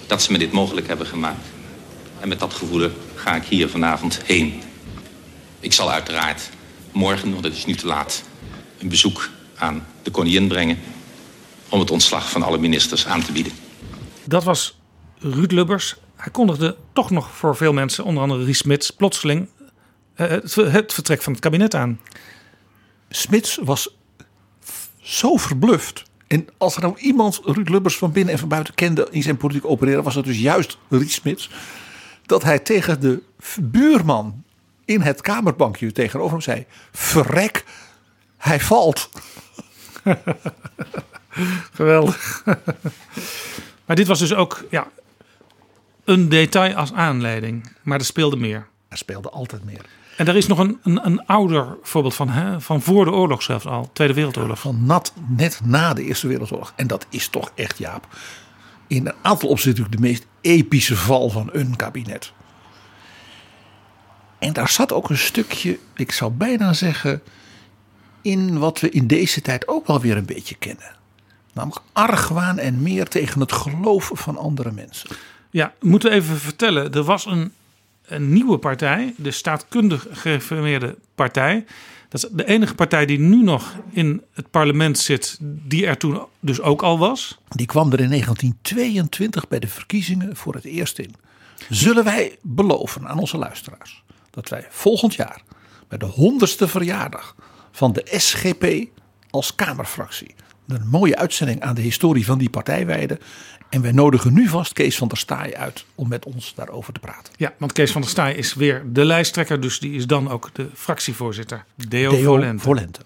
dat 0.06 0.22
ze 0.22 0.32
me 0.32 0.38
dit 0.38 0.52
mogelijk 0.52 0.86
hebben 0.86 1.06
gemaakt. 1.06 1.46
En 2.20 2.28
met 2.28 2.40
dat 2.40 2.54
gevoel 2.54 2.88
ga 3.14 3.34
ik 3.34 3.44
hier 3.44 3.68
vanavond 3.68 4.20
heen. 4.24 4.60
Ik 5.60 5.72
zal 5.72 5.90
uiteraard 5.90 6.50
morgen, 6.92 7.32
want 7.32 7.44
het 7.44 7.56
is 7.56 7.64
nu 7.64 7.74
te 7.74 7.86
laat, 7.86 8.22
een 8.78 8.88
bezoek 8.88 9.30
aan 9.54 9.86
de 10.02 10.10
koningin 10.10 10.48
brengen 10.48 10.78
om 11.74 11.80
het 11.80 11.90
ontslag 11.90 12.30
van 12.30 12.42
alle 12.42 12.58
ministers 12.58 13.06
aan 13.06 13.22
te 13.22 13.32
bieden. 13.32 13.52
Dat 14.24 14.44
was 14.44 14.80
Ruud 15.18 15.52
Lubbers. 15.52 15.96
Hij 16.16 16.32
kondigde 16.32 16.76
toch 16.92 17.10
nog 17.10 17.30
voor 17.30 17.56
veel 17.56 17.72
mensen, 17.72 18.04
onder 18.04 18.22
andere 18.22 18.44
Ries 18.44 18.58
Smits, 18.58 18.90
plotseling 18.90 19.48
uh, 20.16 20.26
het, 20.72 20.92
vertrek 20.92 21.22
van 21.22 21.32
het 21.32 21.42
kabinet 21.42 21.74
aan. 21.74 22.00
Smits 23.08 23.58
was 23.62 23.96
zo 25.00 25.36
verbluft. 25.36 26.02
En 26.26 26.46
als 26.58 26.76
er 26.76 26.82
nou 26.82 26.98
iemand 26.98 27.40
Ruud 27.44 27.68
Lubbers 27.68 27.96
van 27.96 28.12
binnen 28.12 28.32
en 28.32 28.38
van 28.38 28.48
buiten 28.48 28.74
kende 28.74 29.08
in 29.10 29.22
zijn 29.22 29.36
politiek 29.36 29.66
opereren, 29.66 30.02
was 30.02 30.14
het 30.14 30.24
dus 30.24 30.38
juist 30.38 30.78
Ries 30.88 31.14
Smits. 31.14 31.50
Dat 32.26 32.42
hij 32.42 32.58
tegen 32.58 33.00
de 33.00 33.22
buurman 33.60 34.44
in 34.84 35.00
het 35.00 35.20
kamerbankje 35.20 35.92
tegenover 35.92 36.32
hem 36.32 36.40
zei: 36.40 36.66
Verrek, 36.92 37.64
hij 38.36 38.60
valt. 38.60 39.08
Geweldig. 41.72 42.42
maar 43.86 43.96
dit 43.96 44.06
was 44.06 44.18
dus 44.18 44.34
ook 44.34 44.64
ja, 44.70 44.86
een 46.04 46.28
detail 46.28 46.74
als 46.74 46.92
aanleiding. 46.92 47.72
Maar 47.82 47.98
er 47.98 48.04
speelde 48.04 48.36
meer. 48.36 48.66
Er 48.88 48.96
speelde 48.96 49.30
altijd 49.30 49.64
meer. 49.64 49.80
En 50.16 50.26
er 50.26 50.36
is 50.36 50.46
nog 50.46 50.58
een, 50.58 50.78
een, 50.82 51.06
een 51.06 51.26
ouder 51.26 51.76
voorbeeld 51.82 52.14
van, 52.14 52.28
hè, 52.28 52.60
van 52.60 52.82
voor 52.82 53.04
de 53.04 53.10
oorlog 53.10 53.42
zelfs 53.42 53.66
al, 53.66 53.90
Tweede 53.92 54.14
Wereldoorlog. 54.14 54.60
Van 54.60 54.86
nat, 54.86 55.12
net 55.28 55.60
na 55.64 55.94
de 55.94 56.02
Eerste 56.02 56.26
Wereldoorlog. 56.26 56.72
En 56.76 56.86
dat 56.86 57.06
is 57.10 57.28
toch 57.28 57.52
echt, 57.54 57.78
Jaap, 57.78 58.06
in 58.86 59.06
een 59.06 59.14
aantal 59.22 59.48
opzichten 59.48 59.82
natuurlijk 59.82 60.02
de 60.02 60.08
meest 60.08 60.26
epische 60.40 60.96
val 60.96 61.30
van 61.30 61.48
een 61.52 61.76
kabinet. 61.76 62.32
En 64.38 64.52
daar 64.52 64.68
zat 64.68 64.92
ook 64.92 65.10
een 65.10 65.18
stukje, 65.18 65.78
ik 65.94 66.12
zou 66.12 66.32
bijna 66.32 66.72
zeggen, 66.72 67.22
in 68.22 68.58
wat 68.58 68.80
we 68.80 68.90
in 68.90 69.06
deze 69.06 69.40
tijd 69.40 69.68
ook 69.68 69.86
wel 69.86 70.00
weer 70.00 70.16
een 70.16 70.26
beetje 70.26 70.54
kennen. 70.54 70.96
Namelijk 71.54 71.80
argwaan 71.92 72.58
en 72.58 72.82
meer 72.82 73.08
tegen 73.08 73.40
het 73.40 73.52
geloof 73.52 74.10
van 74.14 74.36
andere 74.36 74.72
mensen. 74.72 75.10
Ja, 75.50 75.72
moeten 75.80 76.10
we 76.10 76.16
even 76.16 76.36
vertellen. 76.36 76.92
Er 76.92 77.02
was 77.02 77.26
een, 77.26 77.52
een 78.06 78.32
nieuwe 78.32 78.58
partij, 78.58 79.14
de 79.16 79.30
staatkundig 79.30 80.06
gereformeerde 80.10 80.96
partij. 81.14 81.64
Dat 82.08 82.24
is 82.24 82.30
de 82.32 82.44
enige 82.44 82.74
partij 82.74 83.06
die 83.06 83.18
nu 83.18 83.42
nog 83.42 83.74
in 83.90 84.22
het 84.32 84.50
parlement 84.50 84.98
zit, 84.98 85.38
die 85.40 85.86
er 85.86 85.96
toen 85.96 86.22
dus 86.40 86.60
ook 86.60 86.82
al 86.82 86.98
was. 86.98 87.38
Die 87.48 87.66
kwam 87.66 87.92
er 87.92 88.00
in 88.00 88.08
1922 88.08 89.48
bij 89.48 89.58
de 89.58 89.68
verkiezingen 89.68 90.36
voor 90.36 90.54
het 90.54 90.64
eerst 90.64 90.98
in. 90.98 91.14
Zullen 91.68 92.04
wij 92.04 92.38
beloven 92.42 93.08
aan 93.08 93.18
onze 93.18 93.38
luisteraars 93.38 94.02
dat 94.30 94.48
wij 94.48 94.66
volgend 94.70 95.14
jaar 95.14 95.42
bij 95.88 95.98
de 95.98 96.04
honderdste 96.04 96.68
verjaardag 96.68 97.34
van 97.72 97.92
de 97.92 98.06
SGP 98.06 98.88
als 99.30 99.54
Kamerfractie 99.54 100.34
een 100.66 100.88
mooie 100.88 101.16
uitzending 101.16 101.60
aan 101.60 101.74
de 101.74 101.80
historie 101.80 102.24
van 102.24 102.38
die 102.38 102.50
partij 102.50 102.86
wijden. 102.86 103.18
En 103.68 103.82
wij 103.82 103.92
nodigen 103.92 104.32
nu 104.32 104.48
vast 104.48 104.72
Kees 104.72 104.96
van 104.96 105.08
der 105.08 105.16
Staaij 105.16 105.56
uit 105.56 105.84
om 105.94 106.08
met 106.08 106.24
ons 106.24 106.52
daarover 106.54 106.92
te 106.92 107.00
praten. 107.00 107.32
Ja, 107.36 107.52
want 107.58 107.72
Kees 107.72 107.92
van 107.92 108.00
der 108.00 108.10
Staaij 108.10 108.34
is 108.34 108.54
weer 108.54 108.82
de 108.92 109.04
lijsttrekker, 109.04 109.60
dus 109.60 109.78
die 109.78 109.92
is 109.92 110.06
dan 110.06 110.30
ook 110.30 110.50
de 110.52 110.68
fractievoorzitter. 110.74 111.64
Deo, 111.88 112.10
Deo 112.10 112.22
Volente. 112.22 112.62
Volente. 112.62 113.00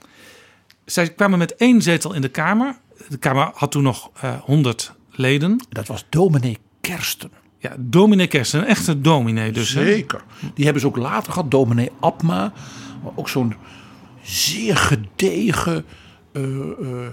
Zij 0.85 1.09
kwamen 1.09 1.39
met 1.39 1.57
één 1.57 1.83
zetel 1.83 2.15
in 2.15 2.21
de 2.21 2.29
Kamer. 2.29 2.77
De 3.09 3.19
Kamer 3.19 3.51
had 3.55 3.71
toen 3.71 3.83
nog 3.83 4.11
uh, 4.25 4.41
100 4.41 4.93
leden. 5.11 5.67
Dat 5.69 5.87
was 5.87 6.05
dominee 6.09 6.59
Kersten. 6.81 7.31
Ja, 7.59 7.75
dominee 7.79 8.27
Kersten, 8.27 8.61
een 8.61 8.67
echte 8.67 9.01
dominee 9.01 9.53
dus. 9.53 9.75
hè? 9.75 9.85
Zeker. 9.85 10.23
Die 10.55 10.65
hebben 10.65 10.83
ze 10.83 10.89
ook 10.89 10.97
later 10.97 11.33
gehad, 11.33 11.51
dominee 11.51 11.91
Abma. 12.01 12.53
Ook 13.15 13.29
zo'n 13.29 13.55
zeer 14.23 14.77
gedegen, 14.77 15.85
eh, 16.33 16.43
eh, 16.43 17.09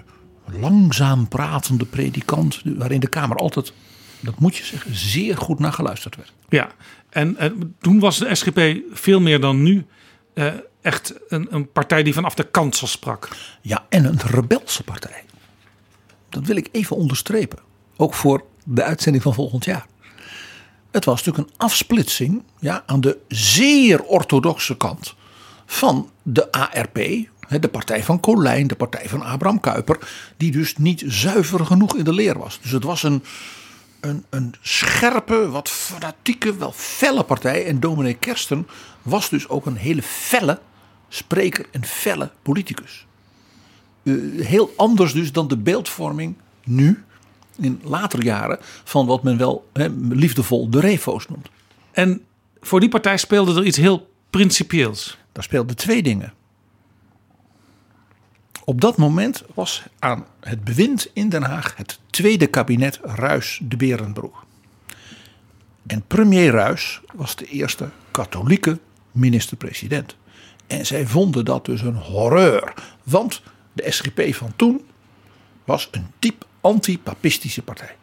langzaam 0.51 1.27
pratende 1.27 1.85
predikant. 1.85 2.61
Waarin 2.65 2.99
de 2.99 3.07
Kamer 3.07 3.37
altijd, 3.37 3.73
dat 4.19 4.39
moet 4.39 4.55
je 4.55 4.63
zeggen, 4.63 4.95
zeer 4.95 5.37
goed 5.37 5.59
naar 5.59 5.73
geluisterd 5.73 6.15
werd. 6.15 6.33
Ja, 6.49 6.71
en, 7.09 7.37
en 7.37 7.75
toen 7.81 7.99
was 7.99 8.17
de 8.17 8.35
SGP 8.35 8.77
veel 8.91 9.19
meer 9.19 9.39
dan 9.39 9.63
nu 9.63 9.85
eh, 10.33 10.53
echt 10.81 11.13
een, 11.27 11.47
een 11.49 11.71
partij 11.71 12.03
die 12.03 12.13
vanaf 12.13 12.33
de 12.33 12.43
kansel 12.43 12.87
sprak. 12.87 13.29
Ja, 13.61 13.85
en 13.89 14.05
een 14.05 14.19
rebelse 14.19 14.83
partij. 14.83 15.23
Dat 16.29 16.45
wil 16.45 16.55
ik 16.55 16.69
even 16.71 16.95
onderstrepen. 16.95 17.59
Ook 17.97 18.13
voor 18.13 18.43
de 18.63 18.83
uitzending 18.83 19.23
van 19.23 19.33
volgend 19.33 19.65
jaar. 19.65 19.85
Het 20.91 21.05
was 21.05 21.23
natuurlijk 21.23 21.49
een 21.49 21.57
afsplitsing 21.57 22.43
ja, 22.59 22.83
aan 22.85 23.01
de 23.01 23.17
zeer 23.27 24.03
orthodoxe 24.03 24.77
kant 24.77 25.15
van 25.65 26.09
de 26.23 26.51
ARP, 26.51 26.99
de 27.49 27.67
partij 27.67 28.03
van 28.03 28.19
Colijn, 28.19 28.67
de 28.67 28.75
partij 28.75 29.09
van 29.09 29.21
Abraham 29.21 29.59
Kuyper, 29.59 29.97
die 30.37 30.51
dus 30.51 30.77
niet 30.77 31.03
zuiver 31.05 31.65
genoeg 31.65 31.95
in 31.95 32.03
de 32.03 32.13
leer 32.13 32.37
was. 32.37 32.59
Dus 32.61 32.71
het 32.71 32.83
was 32.83 33.03
een, 33.03 33.23
een, 33.99 34.25
een 34.29 34.55
scherpe, 34.61 35.49
wat 35.49 35.69
fanatieke, 35.69 36.55
wel 36.55 36.71
felle 36.75 37.23
partij. 37.23 37.65
En 37.65 37.79
dominee 37.79 38.13
Kersten 38.13 38.67
was 39.01 39.29
dus 39.29 39.49
ook 39.49 39.65
een 39.65 39.75
hele 39.75 40.01
felle 40.01 40.59
spreker 41.09 41.65
en 41.71 41.85
felle 41.85 42.31
politicus. 42.41 43.05
Uh, 44.03 44.45
heel 44.45 44.73
anders 44.75 45.13
dus 45.13 45.31
dan 45.31 45.47
de 45.47 45.57
beeldvorming 45.57 46.35
nu, 46.63 47.03
in 47.57 47.79
later 47.83 48.23
jaren, 48.23 48.57
van 48.83 49.05
wat 49.05 49.23
men 49.23 49.37
wel 49.37 49.69
he, 49.73 49.89
liefdevol 50.09 50.69
de 50.69 50.79
refo's 50.79 51.27
noemt. 51.27 51.49
En 51.91 52.21
voor 52.61 52.79
die 52.79 52.89
partij 52.89 53.17
speelde 53.17 53.55
er 53.55 53.65
iets 53.65 53.77
heel 53.77 54.09
principieels. 54.29 55.17
Daar 55.31 55.43
speelden 55.43 55.75
twee 55.75 56.03
dingen. 56.03 56.33
Op 58.65 58.81
dat 58.81 58.97
moment 58.97 59.43
was 59.53 59.83
aan 59.99 60.25
het 60.39 60.63
bewind 60.63 61.09
in 61.13 61.29
Den 61.29 61.43
Haag 61.43 61.73
het 61.77 61.99
tweede 62.09 62.47
kabinet 62.47 62.99
Ruis 63.03 63.59
de 63.63 63.77
Berenbroek. 63.77 64.45
En 65.87 66.03
premier 66.07 66.51
Ruis 66.51 67.01
was 67.13 67.35
de 67.35 67.45
eerste 67.45 67.89
katholieke 68.11 68.79
minister-president. 69.11 70.15
En 70.67 70.85
zij 70.85 71.07
vonden 71.07 71.45
dat 71.45 71.65
dus 71.65 71.81
een 71.81 71.95
horreur. 71.95 72.73
Want 73.03 73.41
de 73.73 73.91
SGP 73.91 74.35
van 74.35 74.53
toen 74.55 74.85
was 75.63 75.87
een 75.91 76.07
diep 76.19 76.45
anti-papistische 76.61 77.61
partij. 77.61 77.95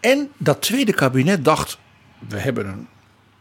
En 0.00 0.30
dat 0.36 0.62
tweede 0.62 0.92
kabinet 0.92 1.44
dacht: 1.44 1.78
we 2.28 2.38
hebben 2.38 2.66
een 2.66 2.88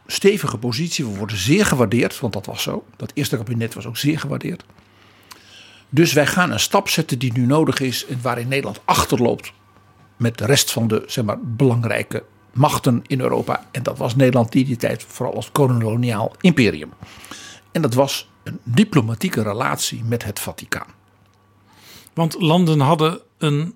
stevige 0.08 0.58
positie, 0.58 1.06
we 1.06 1.18
worden 1.18 1.38
zeer 1.38 1.66
gewaardeerd, 1.66 2.20
want 2.20 2.34
dat 2.34 2.46
was 2.46 2.64
zo. 2.64 2.86
Dat 2.96 3.12
eerste 3.14 3.38
kabinet 3.38 3.74
was 3.74 3.86
ook 3.86 3.98
zeer 3.98 4.20
gewaardeerd. 4.20 4.64
Dus 5.90 6.14
wij 6.14 6.28
gaan 6.28 6.52
een 6.52 6.60
stap 6.60 6.90
zetten 6.90 7.20
die 7.20 7.34
nu 7.34 7.46
nodig 7.46 7.80
is 7.80 8.06
en 8.06 8.20
waarin 8.22 8.48
Nederland 8.48 8.82
achterloopt 8.86 9.52
met 10.18 10.38
de 10.38 10.46
rest 10.46 10.72
van 10.72 10.88
de 10.88 11.04
zeg 11.08 11.26
maar, 11.26 11.38
belangrijke 11.42 12.24
machten 12.54 13.02
in 13.08 13.20
Europa. 13.20 13.66
En 13.72 13.84
dat 13.84 13.98
was 13.98 14.16
Nederland 14.16 14.52
die 14.52 14.66
die 14.66 14.76
tijd 14.76 15.04
vooral 15.08 15.36
als 15.36 15.52
koloniaal 15.52 16.32
imperium. 16.42 16.94
En 17.72 17.82
dat 17.82 17.94
was 17.94 18.30
een 18.44 18.60
diplomatieke 18.64 19.42
relatie 19.42 20.04
met 20.04 20.24
het 20.24 20.40
Vaticaan. 20.40 20.88
Want 22.14 22.42
landen 22.42 22.80
hadden 22.80 23.20
een 23.38 23.76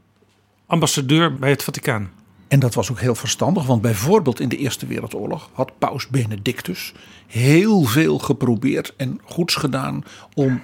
ambassadeur 0.65 1.35
bij 1.35 1.49
het 1.49 1.63
Vaticaan. 1.63 2.11
En 2.47 2.59
dat 2.59 2.73
was 2.73 2.91
ook 2.91 2.99
heel 2.99 3.15
verstandig, 3.15 3.65
want 3.65 3.81
bijvoorbeeld 3.81 4.39
in 4.39 4.49
de 4.49 4.57
Eerste 4.57 4.85
Wereldoorlog 4.85 5.49
had 5.53 5.71
Paus 5.79 6.07
Benedictus 6.07 6.93
heel 7.27 7.83
veel 7.83 8.19
geprobeerd 8.19 8.93
en 8.95 9.19
goeds 9.23 9.55
gedaan 9.55 10.03
om 10.33 10.61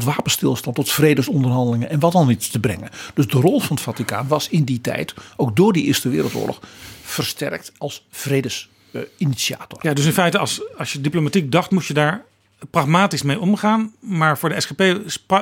tot 0.00 0.04
wapenstilstand, 0.04 0.76
tot 0.76 0.90
vredesonderhandelingen 0.90 1.90
en 1.90 2.00
wat 2.00 2.12
dan 2.12 2.30
iets 2.30 2.48
te 2.48 2.60
brengen. 2.60 2.90
Dus 3.14 3.26
de 3.26 3.38
rol 3.38 3.60
van 3.60 3.76
het 3.76 3.84
Vaticaan 3.84 4.28
was 4.28 4.48
in 4.48 4.64
die 4.64 4.80
tijd, 4.80 5.14
ook 5.36 5.56
door 5.56 5.72
die 5.72 5.84
Eerste 5.84 6.08
Wereldoorlog, 6.08 6.60
versterkt 7.02 7.72
als 7.78 8.06
vredesinitiator. 8.10 9.78
Ja, 9.82 9.94
dus 9.94 10.04
in 10.04 10.12
feite, 10.12 10.38
als, 10.38 10.62
als 10.78 10.92
je 10.92 11.00
diplomatiek 11.00 11.52
dacht, 11.52 11.70
moest 11.70 11.88
je 11.88 11.94
daar 11.94 12.24
pragmatisch 12.70 13.22
mee 13.22 13.40
omgaan. 13.40 13.92
Maar 14.00 14.38
voor 14.38 14.48
de 14.48 14.60
SGP 14.60 14.82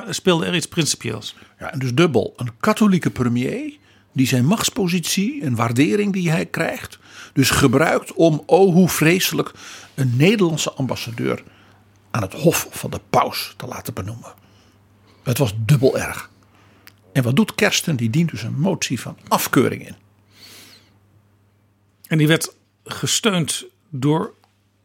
speelde 0.09 0.45
er 0.45 0.55
iets 0.55 0.67
principieels. 0.67 1.35
Ja, 1.59 1.71
en 1.71 1.79
dus 1.79 1.93
dubbel. 1.93 2.33
Een 2.37 2.51
katholieke 2.59 3.09
premier 3.09 3.77
die 4.11 4.27
zijn 4.27 4.45
machtspositie 4.45 5.41
en 5.41 5.55
waardering 5.55 6.13
die 6.13 6.29
hij 6.29 6.45
krijgt, 6.45 6.99
dus 7.33 7.49
gebruikt 7.49 8.13
om, 8.13 8.43
oh 8.45 8.73
hoe 8.73 8.89
vreselijk, 8.89 9.51
een 9.95 10.13
Nederlandse 10.17 10.71
ambassadeur 10.71 11.43
aan 12.11 12.21
het 12.21 12.33
hof 12.33 12.67
van 12.69 12.89
de 12.89 12.99
paus 13.09 13.53
te 13.57 13.67
laten 13.67 13.93
benoemen. 13.93 14.41
Het 15.23 15.37
was 15.37 15.53
dubbel 15.57 15.97
erg. 15.97 16.29
En 17.11 17.23
wat 17.23 17.35
doet 17.35 17.55
Kersten? 17.55 17.95
Die 17.95 18.09
dient 18.09 18.29
dus 18.29 18.43
een 18.43 18.59
motie 18.59 18.99
van 18.99 19.17
afkeuring 19.27 19.87
in. 19.87 19.95
En 22.07 22.17
die 22.17 22.27
werd 22.27 22.55
gesteund 22.83 23.65
door 23.89 24.33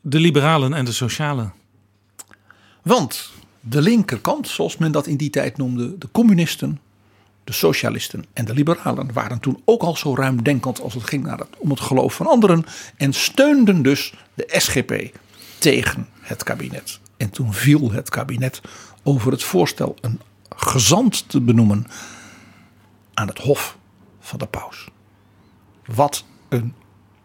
de 0.00 0.20
liberalen 0.20 0.74
en 0.74 0.84
de 0.84 0.92
socialen. 0.92 1.52
Want 2.82 3.30
de 3.60 3.82
linkerkant, 3.82 4.48
zoals 4.48 4.76
men 4.76 4.92
dat 4.92 5.06
in 5.06 5.16
die 5.16 5.30
tijd 5.30 5.56
noemde, 5.56 5.98
de 5.98 6.08
communisten, 6.12 6.80
de 7.44 7.52
socialisten 7.52 8.24
en 8.32 8.44
de 8.44 8.54
liberalen 8.54 9.12
waren 9.12 9.40
toen 9.40 9.62
ook 9.64 9.82
al 9.82 9.96
zo 9.96 10.14
ruimdenkend 10.14 10.80
als 10.80 10.94
het 10.94 11.04
ging 11.04 11.24
naar 11.24 11.38
het, 11.38 11.48
om 11.58 11.70
het 11.70 11.80
geloof 11.80 12.14
van 12.14 12.26
anderen 12.26 12.64
en 12.96 13.12
steunden 13.12 13.82
dus 13.82 14.14
de 14.34 14.46
SGP 14.48 15.18
tegen 15.58 16.08
het 16.20 16.42
kabinet. 16.42 17.00
En 17.16 17.30
toen 17.30 17.52
viel 17.54 17.92
het 17.92 18.08
kabinet 18.08 18.60
over 19.02 19.32
het 19.32 19.42
voorstel 19.42 19.96
een 20.00 20.20
gezant 20.56 21.28
te 21.28 21.40
benoemen 21.40 21.86
aan 23.14 23.26
het 23.26 23.38
hof 23.38 23.78
van 24.20 24.38
de 24.38 24.46
paus. 24.46 24.88
Wat 25.86 26.24
een 26.48 26.74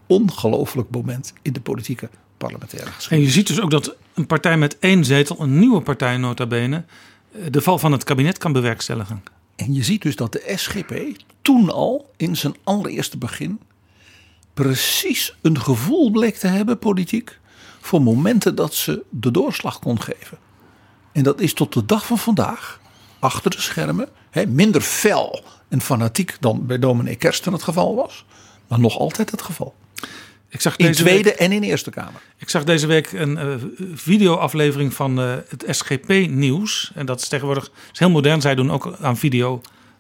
ongelooflijk 0.08 0.90
moment 0.90 1.34
in 1.42 1.54
de 1.54 1.62
politieke 1.62 2.10
parlementaire 2.38 2.90
En 2.90 2.94
geschiedenis. 2.96 3.28
je 3.28 3.40
ziet 3.40 3.48
dus 3.48 3.62
ook 3.62 3.72
dat 3.72 3.96
een 4.14 4.28
partij 4.28 4.58
met 4.58 4.80
één 4.80 5.06
zetel, 5.06 5.40
een 5.40 5.60
nieuwe 5.60 5.82
partij 5.82 6.18
nota 6.18 6.46
bene, 6.46 6.86
eh, 7.32 7.42
de 7.50 7.62
val 7.62 7.80
van 7.80 7.92
het 7.92 8.04
kabinet 8.04 8.38
kan 8.38 8.52
bewerkstelligen. 8.52 9.24
En 9.56 9.74
je 9.74 9.84
ziet 9.84 10.02
dus 10.02 10.16
dat 10.16 10.32
de 10.32 10.54
SGP 10.56 10.94
toen 11.42 11.70
al 11.72 12.12
in 12.18 12.36
zijn 12.36 12.56
allereerste 12.64 13.18
begin 13.18 13.60
precies 14.54 15.38
een 15.42 15.60
gevoel 15.60 16.12
bleek 16.12 16.36
te 16.36 16.48
hebben, 16.48 16.80
politiek, 16.80 17.40
voor 17.80 18.02
momenten 18.02 18.56
dat 18.56 18.74
ze 18.74 19.04
de 19.10 19.32
doorslag 19.32 19.80
kon 19.80 20.02
geven. 20.02 20.38
En 21.12 21.24
dat 21.24 21.42
is 21.42 21.54
tot 21.54 21.74
de 21.74 21.86
dag 21.86 22.06
van 22.06 22.18
vandaag, 22.18 22.80
achter 23.24 23.52
de 23.52 23.62
schermen, 23.62 24.10
hè, 24.30 24.46
minder 24.46 24.82
fel 24.82 25.44
en 25.70 25.82
fanatiek 25.82 26.38
dan 26.40 26.66
bij 26.66 26.80
dominee 26.80 27.16
Kersten 27.16 27.54
het 27.54 27.64
geval 27.64 27.96
was, 27.96 28.26
maar 28.68 28.80
nog 28.80 28.98
altijd 28.98 29.32
het 29.32 29.42
geval. 29.42 29.76
Ik 30.50 30.62
zag 30.62 30.76
In 30.76 30.86
deze 30.86 31.02
Tweede 31.02 31.24
week, 31.24 31.40
en 31.40 31.52
in 31.52 31.64
Eerste 31.64 31.90
Kamer. 31.90 32.22
ik 32.38 32.50
zag 32.50 32.64
deze 32.64 32.88
week 32.88 33.12
een 33.12 33.38
eh, 33.38 33.56
videoaflevering 33.94 34.94
van 34.94 35.20
eh, 35.20 35.34
het 35.48 35.66
SGP-nieuws. 35.68 36.92
En 36.96 37.06
dat 37.06 37.22
is 37.22 37.28
tegenwoordig 37.28 37.72
is 37.94 38.00
heel 38.00 38.10
modern. 38.10 38.42
Zij 38.42 38.56
doen 38.56 38.72
ook 38.72 38.96
aan 39.02 39.18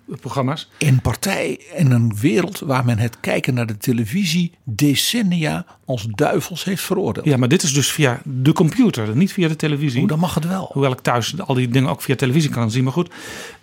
videoprogramma's. 0.03 0.69
Een 0.77 1.01
partij 1.01 1.59
en 1.75 1.91
een 1.91 2.15
wereld 2.19 2.59
waar 2.59 2.85
men 2.85 2.97
het 2.97 3.19
kijken 3.19 3.53
naar 3.53 3.65
de 3.65 3.77
televisie 3.77 4.51
decennia 4.63 5.65
als 5.85 6.07
duivels 6.09 6.63
heeft 6.63 6.83
veroordeeld. 6.83 7.25
Ja, 7.25 7.37
maar 7.37 7.47
dit 7.47 7.63
is 7.63 7.73
dus 7.73 7.91
via 7.91 8.21
de 8.23 8.53
computer, 8.53 9.15
niet 9.15 9.33
via 9.33 9.47
de 9.47 9.55
televisie. 9.55 9.99
Hoe 9.99 10.07
dan 10.07 10.19
mag 10.19 10.35
het 10.35 10.47
wel. 10.47 10.69
Hoewel 10.71 10.91
ik 10.91 10.99
thuis 10.99 11.39
al 11.39 11.55
die 11.55 11.67
dingen 11.67 11.89
ook 11.89 12.01
via 12.01 12.15
televisie 12.15 12.49
kan 12.49 12.71
zien. 12.71 12.83
Maar 12.83 12.93
goed, 12.93 13.13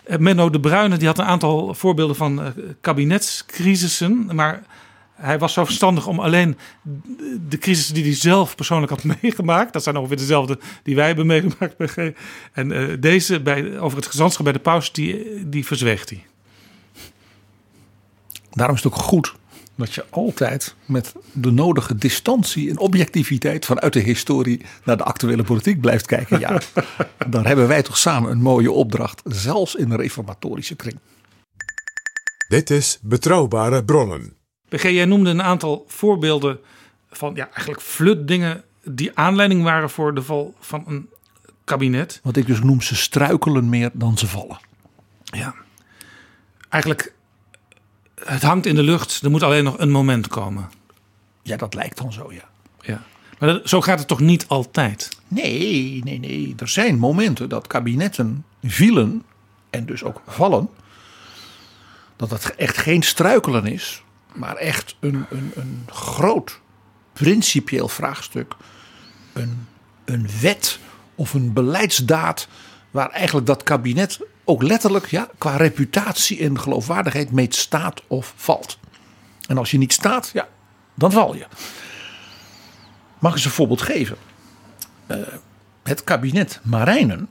eh, 0.03 0.17
Menno 0.17 0.49
de 0.49 0.59
Bruyne 0.59 0.97
die 0.97 1.07
had 1.07 1.19
een 1.19 1.25
aantal 1.25 1.73
voorbeelden 1.73 2.15
van 2.15 2.41
eh, 2.41 2.47
kabinetscrisissen. 2.81 4.35
Maar 4.35 4.63
hij 5.13 5.39
was 5.39 5.53
zo 5.53 5.65
verstandig 5.65 6.07
om 6.07 6.19
alleen 6.19 6.57
de 7.49 7.57
crisissen 7.57 7.93
die 7.93 8.03
hij 8.03 8.15
zelf 8.15 8.55
persoonlijk 8.55 8.91
had 8.91 9.03
meegemaakt. 9.21 9.73
Dat 9.73 9.83
zijn 9.83 9.97
ongeveer 9.97 10.17
dezelfde 10.17 10.59
die 10.83 10.95
wij 10.95 11.07
hebben 11.07 11.25
meegemaakt 11.25 11.77
bij. 11.77 12.15
En 12.53 12.71
eh, 12.71 12.97
deze 12.99 13.39
bij, 13.39 13.79
over 13.79 13.97
het 13.97 14.07
gezantschap 14.07 14.43
bij 14.43 14.53
de 14.53 14.59
paus, 14.59 14.91
die, 14.91 15.49
die 15.49 15.65
verzweegt 15.65 16.09
hij. 16.09 16.25
Daarom 18.51 18.75
is 18.75 18.83
het 18.83 18.93
ook 18.93 18.99
goed 18.99 19.33
dat 19.75 19.93
je 19.93 20.05
altijd 20.09 20.75
met 20.85 21.13
de 21.31 21.51
nodige 21.51 21.95
distantie 21.95 22.69
en 22.69 22.79
objectiviteit 22.79 23.65
vanuit 23.65 23.93
de 23.93 23.99
historie 23.99 24.65
naar 24.83 24.97
de 24.97 25.03
actuele 25.03 25.43
politiek 25.43 25.81
blijft 25.81 26.05
kijken. 26.05 26.39
Ja, 26.39 26.61
daar 27.29 27.45
hebben 27.45 27.67
wij 27.67 27.81
toch 27.81 27.97
samen 27.97 28.31
een 28.31 28.41
mooie 28.41 28.71
opdracht, 28.71 29.21
zelfs 29.25 29.75
in 29.75 29.91
een 29.91 29.97
reformatorische 29.97 30.75
kring. 30.75 30.99
Dit 32.47 32.69
is 32.69 32.99
Betrouwbare 33.01 33.83
Bronnen. 33.83 34.33
BG, 34.69 34.83
jij 34.83 35.05
noemde 35.05 35.29
een 35.29 35.43
aantal 35.43 35.85
voorbeelden 35.87 36.59
van 37.09 37.35
ja, 37.35 37.45
eigenlijk 37.45 37.81
flutdingen 37.81 38.63
die 38.83 39.11
aanleiding 39.13 39.63
waren 39.63 39.89
voor 39.89 40.15
de 40.15 40.21
val 40.21 40.53
van 40.59 40.83
een 40.87 41.09
kabinet. 41.63 42.19
Wat 42.23 42.35
ik 42.35 42.45
dus 42.45 42.61
noem, 42.61 42.81
ze 42.81 42.95
struikelen 42.95 43.69
meer 43.69 43.89
dan 43.93 44.17
ze 44.17 44.27
vallen. 44.27 44.59
Ja. 45.23 45.55
Eigenlijk, 46.69 47.13
het 48.25 48.41
hangt 48.41 48.65
in 48.65 48.75
de 48.75 48.83
lucht. 48.83 49.21
Er 49.23 49.31
moet 49.31 49.43
alleen 49.43 49.63
nog 49.63 49.79
een 49.79 49.91
moment 49.91 50.27
komen. 50.27 50.69
Ja, 51.41 51.57
dat 51.57 51.73
lijkt 51.73 51.97
dan 51.97 52.13
zo, 52.13 52.31
ja. 52.33 52.49
Ja. 52.81 53.01
Maar 53.39 53.49
dat- 53.53 53.69
zo 53.69 53.81
gaat 53.81 53.99
het 53.99 54.07
toch 54.07 54.19
niet 54.19 54.47
altijd? 54.47 55.09
Nee, 55.27 56.01
nee, 56.03 56.19
nee. 56.19 56.53
Er 56.57 56.67
zijn 56.67 56.97
momenten 56.97 57.49
dat 57.49 57.67
kabinetten 57.67 58.45
vielen 58.63 59.23
en 59.69 59.85
dus 59.85 60.03
ook 60.03 60.21
vallen. 60.27 60.69
Dat 62.15 62.29
het 62.29 62.55
echt 62.55 62.77
geen 62.77 63.03
struikelen 63.03 63.65
is, 63.65 64.03
maar 64.33 64.55
echt 64.55 64.95
een, 64.99 65.25
een, 65.29 65.51
een 65.55 65.83
groot 65.87 66.59
principieel 67.13 67.87
vraagstuk. 67.87 68.55
Een, 69.33 69.67
een 70.05 70.27
wet 70.41 70.79
of 71.15 71.33
een 71.33 71.53
beleidsdaad 71.53 72.47
waar 72.91 73.09
eigenlijk 73.09 73.47
dat 73.47 73.63
kabinet 73.63 74.19
ook 74.51 74.63
letterlijk 74.63 75.07
ja, 75.07 75.29
qua 75.37 75.55
reputatie 75.55 76.39
en 76.39 76.59
geloofwaardigheid 76.59 77.31
mee 77.31 77.47
staat 77.49 78.01
of 78.07 78.33
valt. 78.35 78.77
En 79.47 79.57
als 79.57 79.71
je 79.71 79.77
niet 79.77 79.93
staat, 79.93 80.29
ja, 80.33 80.47
dan 80.93 81.11
val 81.11 81.35
je. 81.35 81.45
Mag 83.19 83.31
ik 83.31 83.37
eens 83.37 83.45
een 83.45 83.51
voorbeeld 83.51 83.81
geven? 83.81 84.17
Eh, 85.07 85.17
het 85.83 86.03
kabinet 86.03 86.59
Marijnen 86.63 87.29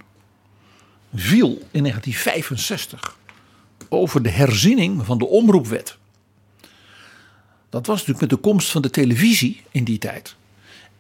viel 1.15 1.51
in 1.71 1.83
1965 1.83 3.17
over 3.89 4.23
de 4.23 4.31
herziening 4.31 5.05
van 5.05 5.19
de 5.19 5.27
omroepwet. 5.27 5.99
Dat 7.69 7.87
was 7.87 7.99
natuurlijk 7.99 8.21
met 8.21 8.31
de 8.31 8.49
komst 8.49 8.71
van 8.71 8.83
de 8.83 8.91
televisie 8.91 9.63
in 9.71 9.85
die 9.85 9.99
tijd. 9.99 10.37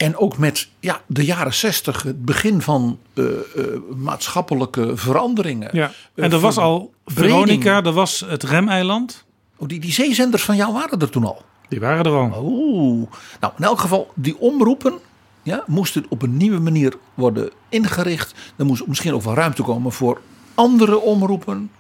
En 0.01 0.17
ook 0.17 0.39
met 0.39 0.69
ja, 0.79 1.01
de 1.07 1.25
jaren 1.25 1.55
60, 1.55 2.03
het 2.03 2.25
begin 2.25 2.63
van 2.63 2.99
eh, 3.15 3.25
eh, 3.25 3.65
maatschappelijke 3.97 4.97
veranderingen. 4.97 5.69
Ja. 5.73 5.93
Eh, 6.15 6.25
En 6.25 6.33
er 6.33 6.39
was 6.39 6.57
al. 6.59 6.93
Veronica, 7.07 7.85
er 7.85 7.93
was 7.93 8.25
het 8.29 8.43
remeiland. 8.43 9.25
Oh, 9.57 9.69
die, 9.69 9.81
die 9.81 9.93
zeezenders 9.93 10.43
van 10.43 10.57
jou 10.57 10.73
waren 10.73 11.01
er 11.01 11.11
toen 11.11 11.25
al. 11.25 11.43
Die 11.69 11.81
waren 11.81 12.05
er 12.05 12.13
al. 12.13 12.43
Oeh. 12.43 13.11
Nou, 13.41 13.53
in 13.59 13.65
elk 13.65 13.79
geval, 13.81 14.11
die 14.15 14.39
omroepen 14.39 14.99
ja, 15.43 15.65
moesten 15.67 16.05
op 16.09 16.23
een 16.23 16.37
nieuwe 16.37 16.61
manier 16.61 16.95
worden 17.15 17.51
ingericht. 17.69 18.35
Er 18.57 18.67
moest 18.67 18.87
misschien 18.87 19.15
ook 19.15 19.23
wel 19.23 19.35
ruimte 19.35 19.63
komen 19.63 19.93
voor 19.93 20.21
andere 20.55 21.01
omroepen. 21.01 21.71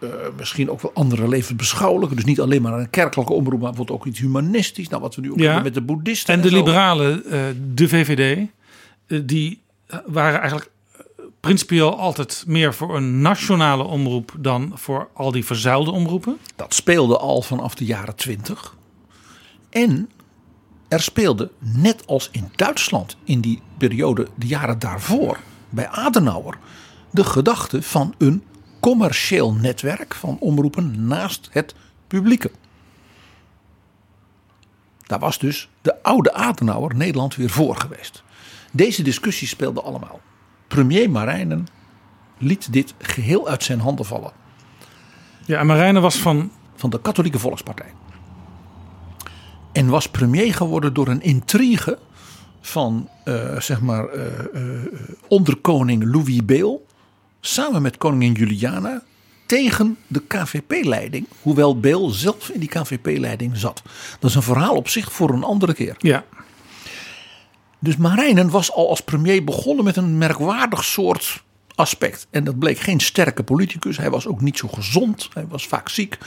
Eh, 0.00 0.08
misschien 0.36 0.70
ook 0.70 0.80
wel 0.80 0.92
andere 0.94 1.28
levensbeschouwelijke. 1.28 2.14
Dus 2.14 2.24
niet 2.24 2.40
alleen 2.40 2.62
maar 2.62 2.78
een 2.78 2.90
kerkelijke 2.90 3.32
omroep, 3.32 3.60
maar 3.60 3.68
bijvoorbeeld 3.68 3.98
ook 3.98 4.06
iets 4.06 4.20
humanistisch. 4.20 4.88
Nou, 4.88 5.02
wat 5.02 5.14
we 5.14 5.20
nu 5.20 5.32
ook 5.32 5.38
hebben 5.38 5.62
met 5.62 5.74
de 5.74 5.80
boeddhisten. 5.80 6.34
En 6.34 6.40
de 6.40 6.48
zo. 6.48 6.56
liberalen, 6.56 7.24
eh, 7.24 7.40
de 7.74 7.88
VVD, 7.88 8.48
eh, 9.06 9.20
die 9.24 9.60
waren 10.06 10.40
eigenlijk 10.40 10.70
principieel 11.40 11.98
altijd 11.98 12.44
meer 12.46 12.74
voor 12.74 12.96
een 12.96 13.20
nationale 13.20 13.82
omroep 13.82 14.32
dan 14.38 14.72
voor 14.74 15.08
al 15.14 15.32
die 15.32 15.44
verzuilde 15.44 15.90
omroepen. 15.90 16.38
Dat 16.56 16.74
speelde 16.74 17.18
al 17.18 17.42
vanaf 17.42 17.74
de 17.74 17.84
jaren 17.84 18.16
twintig. 18.16 18.76
En 19.70 20.10
er 20.88 21.00
speelde, 21.00 21.50
net 21.58 22.06
als 22.06 22.28
in 22.32 22.48
Duitsland 22.56 23.16
in 23.24 23.40
die 23.40 23.62
periode, 23.78 24.26
de 24.34 24.46
jaren 24.46 24.78
daarvoor, 24.78 25.38
bij 25.70 25.88
Adenauer, 25.88 26.58
de 27.10 27.24
gedachte 27.24 27.82
van 27.82 28.14
een 28.18 28.42
commercieel 28.80 29.52
netwerk 29.52 30.14
van 30.14 30.36
omroepen 30.40 31.06
naast 31.06 31.48
het 31.52 31.74
publieke. 32.06 32.50
Daar 35.06 35.18
was 35.18 35.38
dus 35.38 35.68
de 35.82 36.02
oude 36.02 36.32
Adenauer 36.32 36.96
Nederland 36.96 37.36
weer 37.36 37.50
voor 37.50 37.76
geweest. 37.76 38.22
Deze 38.72 39.02
discussie 39.02 39.48
speelde 39.48 39.82
allemaal. 39.82 40.20
Premier 40.68 41.10
Marijnen 41.10 41.66
liet 42.38 42.72
dit 42.72 42.94
geheel 42.98 43.48
uit 43.48 43.62
zijn 43.62 43.80
handen 43.80 44.04
vallen. 44.04 44.32
Ja, 45.46 45.58
en 45.58 45.66
Marijnen 45.66 46.02
was 46.02 46.16
van... 46.16 46.50
Van 46.74 46.90
de 46.90 47.00
Katholieke 47.00 47.38
Volkspartij. 47.38 47.92
En 49.72 49.88
was 49.88 50.08
premier 50.08 50.54
geworden 50.54 50.94
door 50.94 51.08
een 51.08 51.22
intrigue 51.22 51.98
van 52.60 53.08
eh, 53.24 53.60
zeg 53.60 53.80
maar 53.80 54.08
eh, 54.08 54.38
eh, 54.54 54.92
onderkoning 55.28 56.04
Louis 56.12 56.44
Beel 56.44 56.86
samen 57.40 57.82
met 57.82 57.96
koningin 57.96 58.32
Juliana 58.32 59.02
tegen 59.46 59.96
de 60.06 60.22
KVP-leiding, 60.26 61.26
hoewel 61.42 61.80
Beel 61.80 62.08
zelf 62.08 62.48
in 62.48 62.60
die 62.60 62.68
KVP-leiding 62.68 63.56
zat. 63.56 63.82
Dat 64.18 64.30
is 64.30 64.36
een 64.36 64.42
verhaal 64.42 64.74
op 64.74 64.88
zich 64.88 65.12
voor 65.12 65.30
een 65.30 65.44
andere 65.44 65.74
keer. 65.74 65.94
Ja. 65.98 66.24
Dus 67.78 67.96
Marijnen 67.96 68.50
was 68.50 68.72
al 68.72 68.88
als 68.88 69.00
premier 69.00 69.44
begonnen 69.44 69.84
met 69.84 69.96
een 69.96 70.18
merkwaardig 70.18 70.84
soort 70.84 71.42
aspect. 71.74 72.26
En 72.30 72.44
dat 72.44 72.58
bleek 72.58 72.78
geen 72.78 73.00
sterke 73.00 73.42
politicus. 73.42 73.96
Hij 73.96 74.10
was 74.10 74.26
ook 74.26 74.40
niet 74.40 74.58
zo 74.58 74.68
gezond. 74.68 75.28
Hij 75.34 75.46
was 75.48 75.66
vaak 75.66 75.88
ziek. 75.88 76.18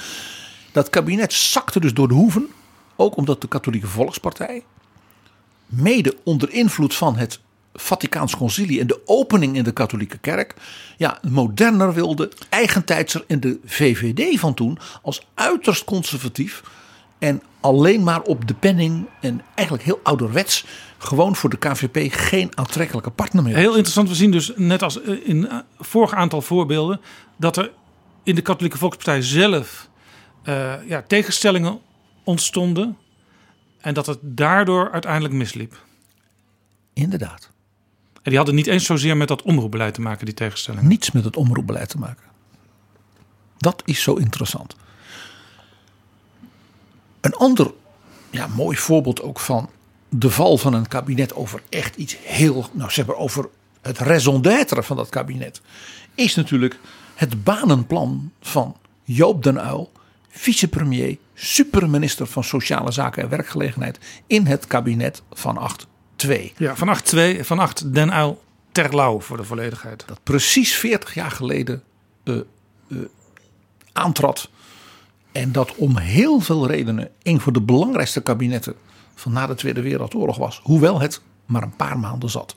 Dat 0.71 0.89
kabinet 0.89 1.33
zakte 1.33 1.79
dus 1.79 1.93
door 1.93 2.07
de 2.07 2.13
hoeven. 2.13 2.47
Ook 2.95 3.17
omdat 3.17 3.41
de 3.41 3.47
Katholieke 3.47 3.87
Volkspartij, 3.87 4.63
mede 5.65 6.17
onder 6.23 6.51
invloed 6.51 6.95
van 6.95 7.15
het 7.15 7.39
Vaticaans 7.73 8.35
Concilie 8.35 8.79
en 8.79 8.87
de 8.87 9.01
opening 9.05 9.55
in 9.55 9.63
de 9.63 9.71
katholieke 9.71 10.17
kerk, 10.17 10.53
ja, 10.97 11.19
moderner 11.29 11.93
wilde, 11.93 12.31
eigentijdser 12.49 13.23
en 13.27 13.39
de 13.39 13.59
VVD 13.65 14.39
van 14.39 14.53
toen 14.53 14.77
als 15.01 15.27
uiterst 15.33 15.83
conservatief 15.83 16.63
en 17.19 17.41
alleen 17.59 18.03
maar 18.03 18.21
op 18.21 18.47
de 18.47 18.53
penning 18.53 19.05
en 19.21 19.41
eigenlijk 19.55 19.87
heel 19.87 19.99
ouderwets 20.03 20.65
gewoon 20.97 21.35
voor 21.35 21.49
de 21.49 21.57
KVP 21.57 22.13
geen 22.13 22.57
aantrekkelijke 22.57 23.09
partner 23.09 23.43
meer. 23.43 23.55
Heel 23.55 23.75
interessant, 23.75 24.09
we 24.09 24.15
zien 24.15 24.31
dus 24.31 24.51
net 24.55 24.81
als 24.81 25.01
eh, 25.01 25.27
in 25.27 25.47
eh, 25.49 25.57
vorig 25.79 26.13
aantal 26.13 26.41
voorbeelden 26.41 27.01
dat 27.37 27.57
er 27.57 27.71
in 28.23 28.35
de 28.35 28.41
Katholieke 28.41 28.77
Volkspartij 28.77 29.21
zelf 29.21 29.89
eh, 30.43 30.73
ja, 30.87 31.03
tegenstellingen 31.07 31.79
ontstonden 32.23 32.97
en 33.77 33.93
dat 33.93 34.05
het 34.05 34.19
daardoor 34.21 34.91
uiteindelijk 34.91 35.33
misliep. 35.33 35.81
Inderdaad. 36.93 37.52
En 38.23 38.29
die 38.29 38.37
hadden 38.37 38.55
niet 38.55 38.67
eens 38.67 38.85
zozeer 38.85 39.17
met 39.17 39.27
dat 39.27 39.41
omroepbeleid 39.41 39.93
te 39.93 40.01
maken, 40.01 40.25
die 40.25 40.33
tegenstellingen. 40.33 40.87
Niets 40.87 41.11
met 41.11 41.23
het 41.23 41.35
omroepbeleid 41.35 41.89
te 41.89 41.97
maken. 41.97 42.23
Dat 43.57 43.81
is 43.85 44.01
zo 44.01 44.13
interessant. 44.13 44.75
Een 47.21 47.33
ander 47.33 47.73
ja, 48.29 48.47
mooi 48.47 48.77
voorbeeld 48.77 49.21
ook 49.21 49.39
van 49.39 49.69
de 50.09 50.29
val 50.29 50.57
van 50.57 50.73
een 50.73 50.87
kabinet 50.87 51.35
over 51.35 51.61
echt 51.69 51.95
iets 51.95 52.17
heel, 52.21 52.69
nou 52.71 52.91
zeg 52.91 53.05
maar 53.05 53.15
over 53.15 53.49
het 53.81 53.97
raison 53.97 54.41
d'être 54.41 54.83
van 54.83 54.97
dat 54.97 55.09
kabinet, 55.09 55.61
is 56.15 56.35
natuurlijk 56.35 56.79
het 57.15 57.43
banenplan 57.43 58.31
van 58.41 58.77
Joop 59.03 59.43
den 59.43 59.57
Uyl, 59.57 59.91
vicepremier, 60.29 61.17
superminister 61.33 62.27
van 62.27 62.43
Sociale 62.43 62.91
Zaken 62.91 63.23
en 63.23 63.29
Werkgelegenheid 63.29 63.99
in 64.27 64.45
het 64.45 64.67
kabinet 64.67 65.21
van 65.31 65.57
8-2. 66.27 66.29
Ja, 66.57 66.75
van 66.75 66.97
8-2, 67.15 67.39
van 67.39 67.59
8 67.59 67.93
Den 67.93 68.13
Uyl 68.13 68.41
Terlouw 68.71 69.19
voor 69.19 69.37
de 69.37 69.43
volledigheid. 69.43 70.03
Dat 70.07 70.19
precies 70.23 70.75
40 70.75 71.13
jaar 71.13 71.31
geleden 71.31 71.83
uh, 72.23 72.35
uh, 72.87 72.99
aantrad. 73.93 74.49
En 75.31 75.51
dat 75.51 75.75
om 75.75 75.97
heel 75.97 76.39
veel 76.39 76.67
redenen 76.67 77.09
een 77.23 77.39
van 77.41 77.53
de 77.53 77.61
belangrijkste 77.61 78.21
kabinetten 78.21 78.73
van 79.15 79.31
na 79.31 79.47
de 79.47 79.55
Tweede 79.55 79.81
Wereldoorlog 79.81 80.37
was. 80.37 80.59
Hoewel 80.63 80.99
het 80.99 81.21
maar 81.45 81.63
een 81.63 81.75
paar 81.75 81.99
maanden 81.99 82.29
zat. 82.29 82.55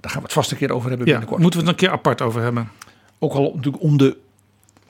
Daar 0.00 0.10
gaan 0.10 0.20
we 0.20 0.26
het 0.26 0.32
vast 0.32 0.50
een 0.50 0.56
keer 0.56 0.72
over 0.72 0.88
hebben 0.88 1.06
Ja, 1.06 1.12
binnenkort. 1.12 1.42
moeten 1.42 1.60
we 1.60 1.66
het 1.66 1.74
een 1.74 1.86
keer 1.86 1.96
apart 1.96 2.20
over 2.22 2.42
hebben. 2.42 2.70
Ook 3.18 3.32
al 3.32 3.52
natuurlijk 3.54 3.82
om 3.82 3.96
de, 3.96 4.16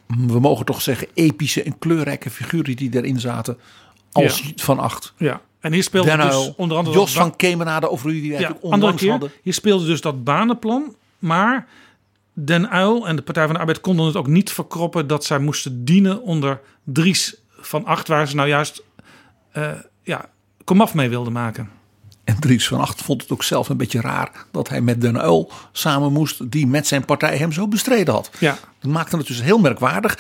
we 0.06 0.40
mogen 0.40 0.64
toch 0.64 0.82
zeggen, 0.82 1.08
epische 1.14 1.62
en 1.62 1.78
kleurrijke 1.78 2.30
figuren 2.30 2.76
die 2.76 2.96
erin 2.96 3.20
zaten. 3.20 3.58
Als 4.12 4.38
Ja. 4.40 4.52
van 4.56 4.78
acht. 4.78 5.12
Ja, 5.16 5.40
en 5.60 5.72
hier 5.72 5.82
speelde 5.82 6.16
dus 6.16 6.52
onder 6.56 6.76
andere... 6.76 6.96
Jos 6.96 7.12
van 7.12 7.36
Kemenade, 7.36 7.90
over 7.90 8.10
wie 8.10 8.32
we 8.32 8.38
ja, 8.38 8.56
onlangs 8.60 9.02
keer, 9.02 9.10
hadden. 9.10 9.30
hier 9.42 9.54
speelde 9.54 9.86
dus 9.86 10.00
dat 10.00 10.24
banenplan, 10.24 10.94
maar 11.18 11.66
Den 12.32 12.74
Uyl 12.74 13.08
en 13.08 13.16
de 13.16 13.22
Partij 13.22 13.44
van 13.44 13.52
de 13.52 13.60
Arbeid 13.60 13.80
konden 13.80 14.06
het 14.06 14.16
ook 14.16 14.26
niet 14.26 14.50
verkroppen 14.52 15.06
dat 15.06 15.24
zij 15.24 15.38
moesten 15.38 15.84
dienen 15.84 16.22
onder 16.22 16.60
Dries 16.84 17.36
van 17.50 17.84
Acht, 17.84 18.08
waar 18.08 18.28
ze 18.28 18.34
nou 18.34 18.48
juist 18.48 18.82
eh, 19.52 19.70
ja, 20.02 20.28
komaf 20.64 20.94
mee 20.94 21.08
wilden 21.08 21.32
maken. 21.32 21.70
En 22.24 22.40
Dries 22.40 22.68
van 22.68 22.80
Acht 22.80 23.02
vond 23.02 23.22
het 23.22 23.30
ook 23.30 23.42
zelf 23.42 23.68
een 23.68 23.76
beetje 23.76 24.00
raar 24.00 24.30
dat 24.50 24.68
hij 24.68 24.80
met 24.80 25.00
Den 25.00 25.16
Uyl 25.16 25.50
samen 25.72 26.12
moest, 26.12 26.50
die 26.50 26.66
met 26.66 26.86
zijn 26.86 27.04
partij 27.04 27.36
hem 27.36 27.52
zo 27.52 27.68
bestreden 27.68 28.14
had. 28.14 28.30
Ja. 28.38 28.58
Dat 28.80 28.90
maakte 28.90 29.16
het 29.16 29.26
dus 29.26 29.42
heel 29.42 29.58
merkwaardig. 29.58 30.18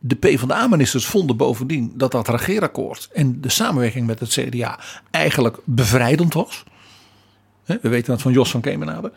De 0.00 0.14
PvdA-ministers 0.14 1.06
vonden 1.06 1.36
bovendien 1.36 1.92
dat 1.94 2.12
dat 2.12 2.28
regeerakkoord 2.28 3.08
en 3.12 3.40
de 3.40 3.48
samenwerking 3.48 4.06
met 4.06 4.20
het 4.20 4.28
CDA 4.28 4.78
eigenlijk 5.10 5.58
bevrijdend 5.64 6.34
was. 6.34 6.64
We 7.64 7.88
weten 7.88 8.12
dat 8.12 8.22
van 8.22 8.32
Jos 8.32 8.50
van 8.50 8.60
Kemenade. 8.60 9.12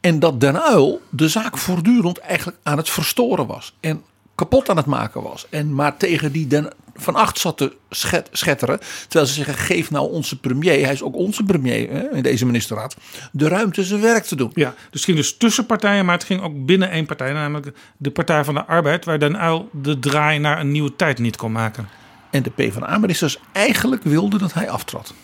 En 0.00 0.18
dat 0.18 0.40
Den 0.40 0.54
Uyl 0.54 1.00
de 1.10 1.28
zaak 1.28 1.58
voortdurend 1.58 2.18
eigenlijk 2.18 2.58
aan 2.62 2.76
het 2.76 2.90
verstoren 2.90 3.46
was. 3.46 3.74
En 3.80 4.02
kapot 4.34 4.68
aan 4.68 4.76
het 4.76 4.86
maken 4.86 5.22
was. 5.22 5.46
En 5.50 5.74
maar 5.74 5.96
tegen 5.96 6.32
die 6.32 6.46
Den 6.46 6.72
van 7.02 7.14
Acht 7.14 7.38
zat 7.38 7.56
te 7.56 7.76
schet- 7.90 8.28
schetteren. 8.32 8.80
Terwijl 9.02 9.26
ze 9.26 9.34
zeggen, 9.34 9.54
geef 9.54 9.90
nou 9.90 10.12
onze 10.12 10.38
premier, 10.38 10.84
hij 10.84 10.92
is 10.92 11.02
ook 11.02 11.16
onze 11.16 11.42
premier 11.42 11.90
hè, 11.90 12.10
in 12.10 12.22
deze 12.22 12.46
ministerraad, 12.46 12.96
de 13.32 13.48
ruimte 13.48 13.84
zijn 13.84 14.00
werk 14.00 14.24
te 14.24 14.36
doen. 14.36 14.50
Ja, 14.54 14.68
dus 14.68 14.86
het 14.90 15.04
ging 15.04 15.16
dus 15.16 15.36
tussen 15.36 15.66
partijen, 15.66 16.04
maar 16.04 16.14
het 16.14 16.24
ging 16.24 16.42
ook 16.42 16.66
binnen 16.66 16.90
één 16.90 17.06
partij, 17.06 17.32
namelijk 17.32 17.76
de 17.96 18.10
Partij 18.10 18.44
van 18.44 18.54
de 18.54 18.64
Arbeid, 18.64 19.04
waar 19.04 19.18
Den 19.18 19.44
Uyl 19.44 19.68
de 19.72 19.98
draai 19.98 20.38
naar 20.38 20.60
een 20.60 20.70
nieuwe 20.70 20.96
tijd 20.96 21.18
niet 21.18 21.36
kon 21.36 21.52
maken. 21.52 21.88
En 22.30 22.42
de 22.42 22.50
PvdA-ministers 22.50 23.38
eigenlijk 23.52 24.02
wilden 24.02 24.38
dat 24.38 24.52
hij 24.52 24.70
aftrad. 24.70 25.14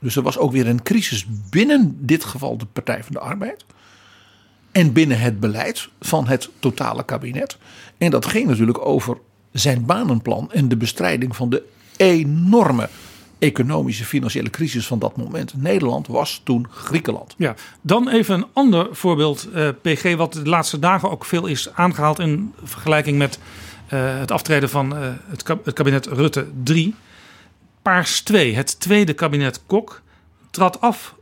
Dus 0.00 0.16
er 0.16 0.22
was 0.22 0.38
ook 0.38 0.52
weer 0.52 0.68
een 0.68 0.82
crisis 0.82 1.26
binnen 1.50 1.96
dit 2.06 2.24
geval 2.24 2.58
de 2.58 2.66
Partij 2.66 3.04
van 3.04 3.12
de 3.12 3.18
Arbeid. 3.18 3.64
En 4.72 4.92
binnen 4.92 5.20
het 5.20 5.40
beleid 5.40 5.88
van 6.00 6.28
het 6.28 6.50
totale 6.58 7.04
kabinet. 7.04 7.58
En 7.98 8.10
dat 8.10 8.26
ging 8.26 8.46
natuurlijk 8.48 8.86
over 8.86 9.18
zijn 9.52 9.86
banenplan 9.86 10.52
en 10.52 10.68
de 10.68 10.76
bestrijding 10.76 11.36
van 11.36 11.50
de 11.50 11.62
enorme 11.96 12.88
economische 13.38 14.04
financiële 14.04 14.50
crisis 14.50 14.86
van 14.86 14.98
dat 14.98 15.16
moment. 15.16 15.54
Nederland 15.56 16.06
was 16.06 16.40
toen 16.44 16.66
Griekenland. 16.70 17.34
Ja, 17.36 17.54
dan 17.80 18.08
even 18.08 18.34
een 18.34 18.46
ander 18.52 18.88
voorbeeld, 18.90 19.48
eh, 19.54 19.68
PG, 19.82 20.16
wat 20.16 20.32
de 20.32 20.48
laatste 20.48 20.78
dagen 20.78 21.10
ook 21.10 21.24
veel 21.24 21.46
is 21.46 21.72
aangehaald 21.74 22.18
in 22.18 22.54
vergelijking 22.62 23.18
met 23.18 23.38
eh, 23.88 24.18
het 24.18 24.30
aftreden 24.30 24.68
van 24.70 24.96
eh, 24.96 25.08
het, 25.28 25.42
kab- 25.42 25.64
het 25.64 25.74
kabinet 25.74 26.06
Rutte 26.06 26.46
3. 26.62 26.94
Paars 27.82 28.20
2, 28.20 28.54
het 28.54 28.80
tweede 28.80 29.12
kabinet 29.12 29.62
Kok, 29.66 30.02
trad 30.50 30.80
af 30.80 31.14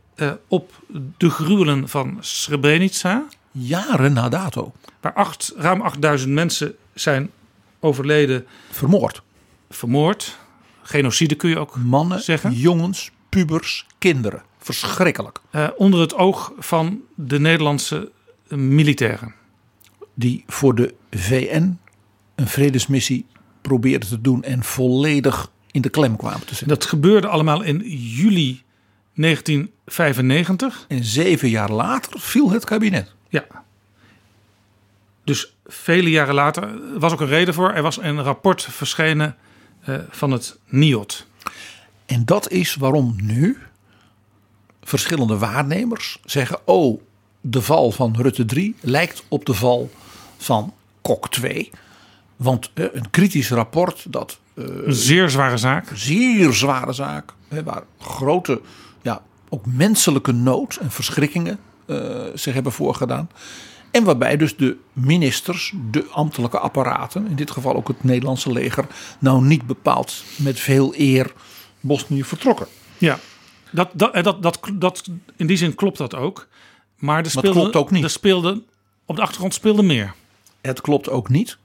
op 0.47 0.71
de 1.17 1.29
gruwelen 1.29 1.89
van 1.89 2.17
Srebrenica. 2.19 3.25
Jaren 3.51 4.13
na 4.13 4.29
dato. 4.29 4.73
Waar 5.01 5.13
acht, 5.13 5.53
ruim 5.57 5.81
8000 5.81 6.31
mensen 6.33 6.75
zijn 6.93 7.29
overleden. 7.79 8.45
Vermoord. 8.71 9.21
Vermoord. 9.69 10.37
Genocide 10.81 11.35
kun 11.35 11.49
je 11.49 11.59
ook 11.59 11.75
Mannen, 11.75 12.21
zeggen. 12.21 12.53
jongens, 12.53 13.11
pubers, 13.29 13.85
kinderen. 13.97 14.41
Verschrikkelijk. 14.57 15.39
Eh, 15.51 15.67
onder 15.77 15.99
het 15.99 16.13
oog 16.15 16.51
van 16.57 17.01
de 17.15 17.39
Nederlandse 17.39 18.11
militairen. 18.47 19.33
die 20.13 20.43
voor 20.47 20.75
de 20.75 20.93
VN 21.11 21.77
een 22.35 22.47
vredesmissie 22.47 23.25
probeerde 23.61 24.05
te 24.07 24.21
doen 24.21 24.43
en 24.43 24.63
volledig 24.63 25.51
in 25.71 25.81
de 25.81 25.89
klem 25.89 26.15
kwamen 26.15 26.39
te 26.39 26.55
zitten. 26.55 26.67
Dat 26.67 26.85
gebeurde 26.85 27.27
allemaal 27.27 27.61
in 27.61 27.81
juli 27.89 28.63
1995. 29.13 30.85
En 30.87 31.03
zeven 31.03 31.49
jaar 31.49 31.71
later 31.71 32.19
viel 32.19 32.51
het 32.51 32.65
kabinet. 32.65 33.13
Ja. 33.29 33.45
Dus 35.23 35.57
vele 35.69 36.09
jaren 36.09 36.33
later 36.33 36.69
was 36.99 37.13
ook 37.13 37.21
een 37.21 37.27
reden 37.27 37.53
voor. 37.53 37.71
Er 37.71 37.81
was 37.81 37.97
een 37.97 38.23
rapport 38.23 38.63
verschenen 38.63 39.35
uh, 39.89 39.97
van 40.09 40.31
het 40.31 40.57
NIOD. 40.65 41.27
En 42.05 42.25
dat 42.25 42.51
is 42.51 42.75
waarom 42.75 43.15
nu 43.21 43.57
verschillende 44.83 45.37
waarnemers 45.37 46.19
zeggen: 46.25 46.59
Oh, 46.65 47.01
de 47.41 47.61
val 47.61 47.91
van 47.91 48.15
Rutte 48.17 48.45
3 48.45 48.75
lijkt 48.79 49.23
op 49.27 49.45
de 49.45 49.53
val 49.53 49.89
van 50.37 50.73
Kok 51.01 51.29
2. 51.29 51.69
Want 52.35 52.71
uh, 52.73 52.85
een 52.91 53.09
kritisch 53.09 53.49
rapport 53.49 54.05
dat. 54.09 54.39
Uh, 54.55 54.65
een 54.85 54.93
zeer 54.93 55.29
zware 55.29 55.57
zaak. 55.57 55.91
Zeer 55.93 56.53
zware 56.53 56.93
zaak. 56.93 57.33
Hè, 57.47 57.63
waar 57.63 57.83
grote, 57.99 58.61
ja, 59.01 59.21
ook 59.49 59.65
menselijke 59.65 60.31
nood 60.31 60.75
en 60.75 60.91
verschrikkingen 60.91 61.59
zich 62.33 62.53
hebben 62.53 62.71
voorgedaan. 62.71 63.29
En 63.91 64.03
waarbij 64.03 64.37
dus 64.37 64.55
de 64.55 64.77
ministers, 64.93 65.73
de 65.91 66.05
ambtelijke 66.11 66.59
apparaten, 66.59 67.27
in 67.27 67.35
dit 67.35 67.51
geval 67.51 67.75
ook 67.75 67.87
het 67.87 68.03
Nederlandse 68.03 68.51
leger, 68.51 68.87
nou 69.19 69.43
niet 69.43 69.67
bepaald 69.67 70.23
met 70.35 70.59
veel 70.59 70.93
eer 70.97 71.33
Bosnië 71.79 72.23
vertrokken. 72.23 72.67
Ja, 72.97 73.19
dat, 73.71 73.89
dat, 73.93 74.23
dat, 74.23 74.43
dat, 74.43 74.59
dat, 74.73 75.09
in 75.35 75.47
die 75.47 75.57
zin 75.57 75.75
klopt 75.75 75.97
dat 75.97 76.15
ook. 76.15 76.47
Maar 76.97 77.23
er 77.23 77.29
speelde, 77.29 77.59
klopt 77.59 77.75
ook 77.75 77.91
niet. 77.91 78.03
Er 78.03 78.09
speelde, 78.09 78.63
op 79.05 79.15
de 79.15 79.21
achtergrond 79.21 79.53
speelde 79.53 79.83
meer. 79.83 80.13
Het 80.61 80.81
klopt 80.81 81.09
ook 81.09 81.29
niet. 81.29 81.57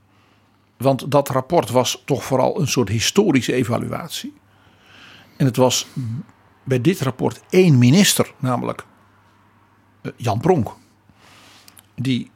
Want 0.77 1.11
dat 1.11 1.29
rapport 1.29 1.71
was 1.71 2.03
toch 2.05 2.25
vooral 2.25 2.61
een 2.61 2.69
soort 2.69 2.89
historische 2.89 3.53
evaluatie. 3.53 4.35
En 5.37 5.47
het 5.47 5.57
was 5.57 5.87
bij 6.65 6.81
dit 6.81 7.01
rapport 7.01 7.41
één 7.51 7.79
minister, 7.79 8.33
namelijk 8.39 8.85
uh, 10.03 10.13
Jan 10.17 10.41
Pronk. 10.41 10.77
Die 11.95 12.31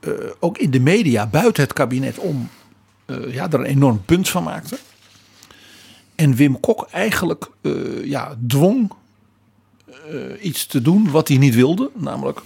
uh, 0.00 0.12
ook 0.40 0.58
in 0.58 0.70
de 0.70 0.80
media 0.80 1.26
buiten 1.26 1.62
het 1.62 1.72
kabinet 1.72 2.18
om 2.18 2.48
uh, 3.06 3.34
ja, 3.34 3.50
er 3.50 3.60
een 3.60 3.64
enorm 3.64 4.04
punt 4.04 4.28
van 4.28 4.42
maakte. 4.42 4.78
En 6.14 6.34
Wim 6.34 6.60
Kok 6.60 6.88
eigenlijk 6.90 7.50
ja, 8.04 8.36
dwong 8.46 8.92
iets 10.40 10.66
te 10.66 10.82
doen 10.82 11.10
wat 11.10 11.28
hij 11.28 11.36
niet 11.36 11.54
wilde. 11.54 11.90
Namelijk 11.94 12.40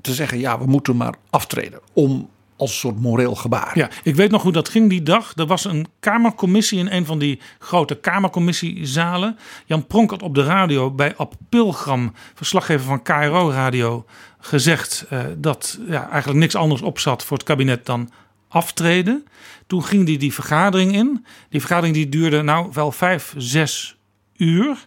te 0.00 0.14
zeggen, 0.14 0.38
ja, 0.38 0.58
we 0.58 0.66
moeten 0.66 0.96
maar 0.96 1.14
aftreden. 1.30 1.80
Om 1.92 2.28
als 2.64 2.78
soort 2.78 3.00
moreel 3.00 3.34
gebaar. 3.34 3.78
Ja, 3.78 3.88
ik 4.02 4.14
weet 4.14 4.30
nog 4.30 4.42
hoe 4.42 4.52
dat 4.52 4.68
ging 4.68 4.90
die 4.90 5.02
dag. 5.02 5.32
Er 5.36 5.46
was 5.46 5.64
een 5.64 5.86
Kamercommissie 6.00 6.78
in 6.78 6.90
een 6.90 7.06
van 7.06 7.18
die 7.18 7.40
grote 7.58 7.94
Kamercommissiezalen. 7.94 9.38
Jan 9.66 9.86
Pronk 9.86 10.10
had 10.10 10.22
op 10.22 10.34
de 10.34 10.44
radio 10.44 10.90
bij 10.90 11.16
Ab 11.16 11.34
Pilgram, 11.48 12.12
verslaggever 12.34 12.86
van 12.86 13.02
KRO 13.02 13.50
Radio, 13.50 14.04
gezegd 14.38 15.06
uh, 15.12 15.20
dat 15.36 15.78
ja, 15.88 16.10
eigenlijk 16.10 16.40
niks 16.40 16.54
anders 16.54 16.82
op 16.82 16.98
zat 16.98 17.24
voor 17.24 17.36
het 17.36 17.46
kabinet 17.46 17.86
dan 17.86 18.10
aftreden. 18.48 19.26
Toen 19.66 19.84
ging 19.84 20.08
hij 20.08 20.16
die 20.16 20.32
vergadering 20.32 20.94
in. 20.94 21.26
Die 21.48 21.60
vergadering 21.60 21.94
die 21.94 22.08
duurde 22.08 22.42
nou 22.42 22.70
wel 22.72 22.92
vijf, 22.92 23.34
zes 23.36 23.96
uur. 24.36 24.86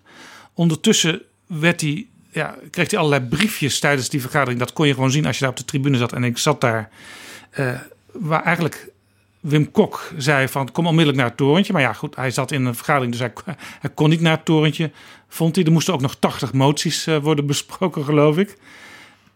Ondertussen 0.53 1.21
werd 1.47 1.81
ja, 2.31 2.55
kreeg 2.71 2.89
hij 2.89 2.99
allerlei 2.99 3.23
briefjes 3.23 3.79
tijdens 3.79 4.09
die 4.09 4.21
vergadering. 4.21 4.59
Dat 4.59 4.73
kon 4.73 4.87
je 4.87 4.93
gewoon 4.93 5.11
zien 5.11 5.25
als 5.25 5.35
je 5.35 5.41
daar 5.41 5.51
op 5.51 5.57
de 5.57 5.65
tribune 5.65 5.97
zat. 5.97 6.13
En 6.13 6.23
ik 6.23 6.37
zat 6.37 6.61
daar 6.61 6.89
waar 8.11 8.43
eigenlijk 8.43 8.91
Wim 9.39 9.71
Kok 9.71 10.11
zei 10.17 10.47
van 10.47 10.71
kom 10.71 10.85
onmiddellijk 10.85 11.17
naar 11.17 11.27
het 11.27 11.37
torentje. 11.37 11.73
Maar 11.73 11.81
ja 11.81 11.93
goed, 11.93 12.15
hij 12.15 12.31
zat 12.31 12.51
in 12.51 12.65
een 12.65 12.75
vergadering 12.75 13.11
dus 13.11 13.21
hij, 13.79 13.89
kon 13.93 14.09
niet 14.09 14.21
naar 14.21 14.35
het 14.35 14.45
torentje. 14.45 14.91
Vond 15.27 15.55
hij, 15.55 15.65
er 15.65 15.71
moesten 15.71 15.93
ook 15.93 16.01
nog 16.01 16.15
80 16.15 16.53
moties 16.53 17.07
uh, 17.07 17.17
worden 17.17 17.45
besproken 17.45 18.03
geloof 18.03 18.37
ik. 18.37 18.57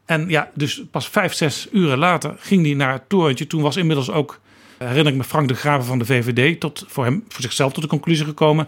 En 0.05 0.29
ja, 0.29 0.51
dus 0.53 0.83
pas 0.91 1.09
vijf, 1.09 1.33
zes 1.33 1.67
uren 1.71 1.97
later 1.97 2.35
ging 2.39 2.65
hij 2.65 2.73
naar 2.73 2.93
het 2.93 3.09
torentje. 3.09 3.47
Toen 3.47 3.61
was 3.61 3.77
inmiddels 3.77 4.11
ook, 4.11 4.39
herinner 4.77 5.11
ik 5.11 5.17
me, 5.17 5.23
Frank 5.23 5.47
de 5.47 5.53
Graven 5.53 5.85
van 5.85 5.99
de 5.99 6.05
VVD... 6.05 6.59
Tot, 6.59 6.85
voor, 6.87 7.03
hem, 7.03 7.23
voor 7.27 7.41
zichzelf 7.41 7.73
tot 7.73 7.83
de 7.83 7.89
conclusie 7.89 8.25
gekomen... 8.25 8.67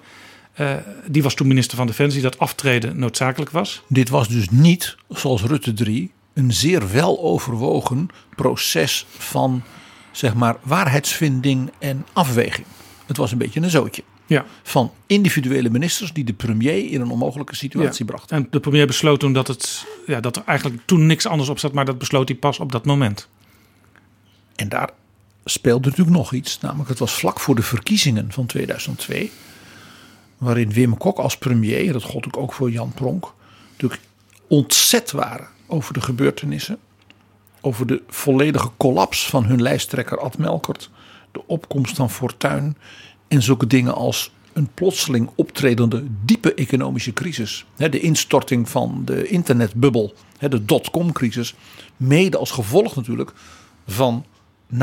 Die 1.08 1.24
was 1.24 1.34
toen 1.34 1.48
minister 1.48 1.78
van 1.78 1.88
Defensie 1.88 2.22
dat 2.22 2.40
aftreden 2.40 3.00
noodzakelijk 3.00 3.52
was. 3.52 3.84
Dit 3.88 4.10
was 4.10 4.28
dus 4.28 4.50
niet, 4.50 4.98
zoals 5.10 5.44
Rutte 5.44 5.74
3, 5.74 6.12
een 6.34 6.54
zeer 6.54 6.92
wel 6.92 7.22
overwogen 7.22 8.10
proces 8.36 9.06
van 9.18 9.64
zeg 10.12 10.34
maar 10.34 10.56
waarheidsvinding 10.62 11.72
en 11.80 12.06
afweging. 12.14 12.68
Het 13.06 13.18
was 13.18 13.32
een 13.32 13.38
beetje 13.38 13.62
een 13.62 13.70
zootje. 13.70 14.04
Ja. 14.26 14.46
Van 14.64 14.92
individuele 15.08 15.70
ministers 15.70 16.14
die 16.14 16.24
de 16.24 16.34
premier 16.34 16.92
in 16.92 17.02
een 17.02 17.10
onmogelijke 17.10 17.56
situatie 17.56 18.06
ja. 18.06 18.12
brachten. 18.12 18.38
En 18.38 18.48
de 18.50 18.60
premier 18.60 18.88
besloot 18.88 19.20
toen 19.20 19.34
dat, 19.34 19.48
het, 19.48 19.86
ja, 20.06 20.20
dat 20.20 20.36
er 20.36 20.44
eigenlijk 20.46 20.82
toen 20.86 21.06
niks 21.06 21.26
anders 21.26 21.50
op 21.50 21.60
zat, 21.60 21.74
maar 21.74 21.86
dat 21.86 21.98
besloot 21.98 22.28
hij 22.28 22.38
pas 22.38 22.60
op 22.60 22.72
dat 22.72 22.86
moment. 22.86 23.28
En 24.56 24.70
daar 24.70 24.90
speelde 25.46 25.90
natuurlijk 25.90 26.18
nog 26.18 26.34
iets, 26.34 26.60
namelijk 26.60 26.90
het 26.90 27.00
was 27.00 27.14
vlak 27.14 27.40
voor 27.40 27.56
de 27.56 27.62
verkiezingen 27.62 28.32
van 28.32 28.46
2002, 28.46 29.32
waarin 30.38 30.74
Wim 30.74 30.98
Kok 30.98 31.18
als 31.18 31.38
premier, 31.38 31.94
dat 31.94 32.04
gold 32.04 32.38
ook 32.38 32.54
voor 32.54 32.72
Jan 32.72 32.94
Pronk, 32.94 33.34
natuurlijk 33.72 34.02
ontzet 34.48 35.12
waren 35.12 35.48
over 35.74 35.94
de 35.94 36.02
gebeurtenissen. 36.02 36.78
Over 37.62 37.88
de 37.88 38.04
volledige 38.08 38.70
collapse 38.78 39.30
van 39.30 39.46
hun 39.46 39.62
lijsttrekker 39.62 40.20
Ad 40.20 40.38
Melkert. 40.38 40.90
De 41.32 41.48
opkomst 41.48 41.96
van 41.96 42.10
Fortuin. 42.10 42.78
En 43.28 43.42
zulke 43.42 43.68
dingen 43.68 43.96
als 43.96 44.32
een 44.54 44.70
plotseling 44.74 45.30
optredende 45.36 46.04
diepe 46.26 46.54
economische 46.54 47.14
crisis. 47.14 47.66
De 47.76 48.00
instorting 48.00 48.70
van 48.70 49.02
de 49.06 49.28
internetbubbel. 49.28 50.14
De 50.40 50.66
dotcom-crisis. 50.66 51.56
Mede 51.98 52.38
als 52.38 52.52
gevolg 52.52 52.96
natuurlijk 52.96 53.34
van 53.88 54.26
9-11 54.74 54.78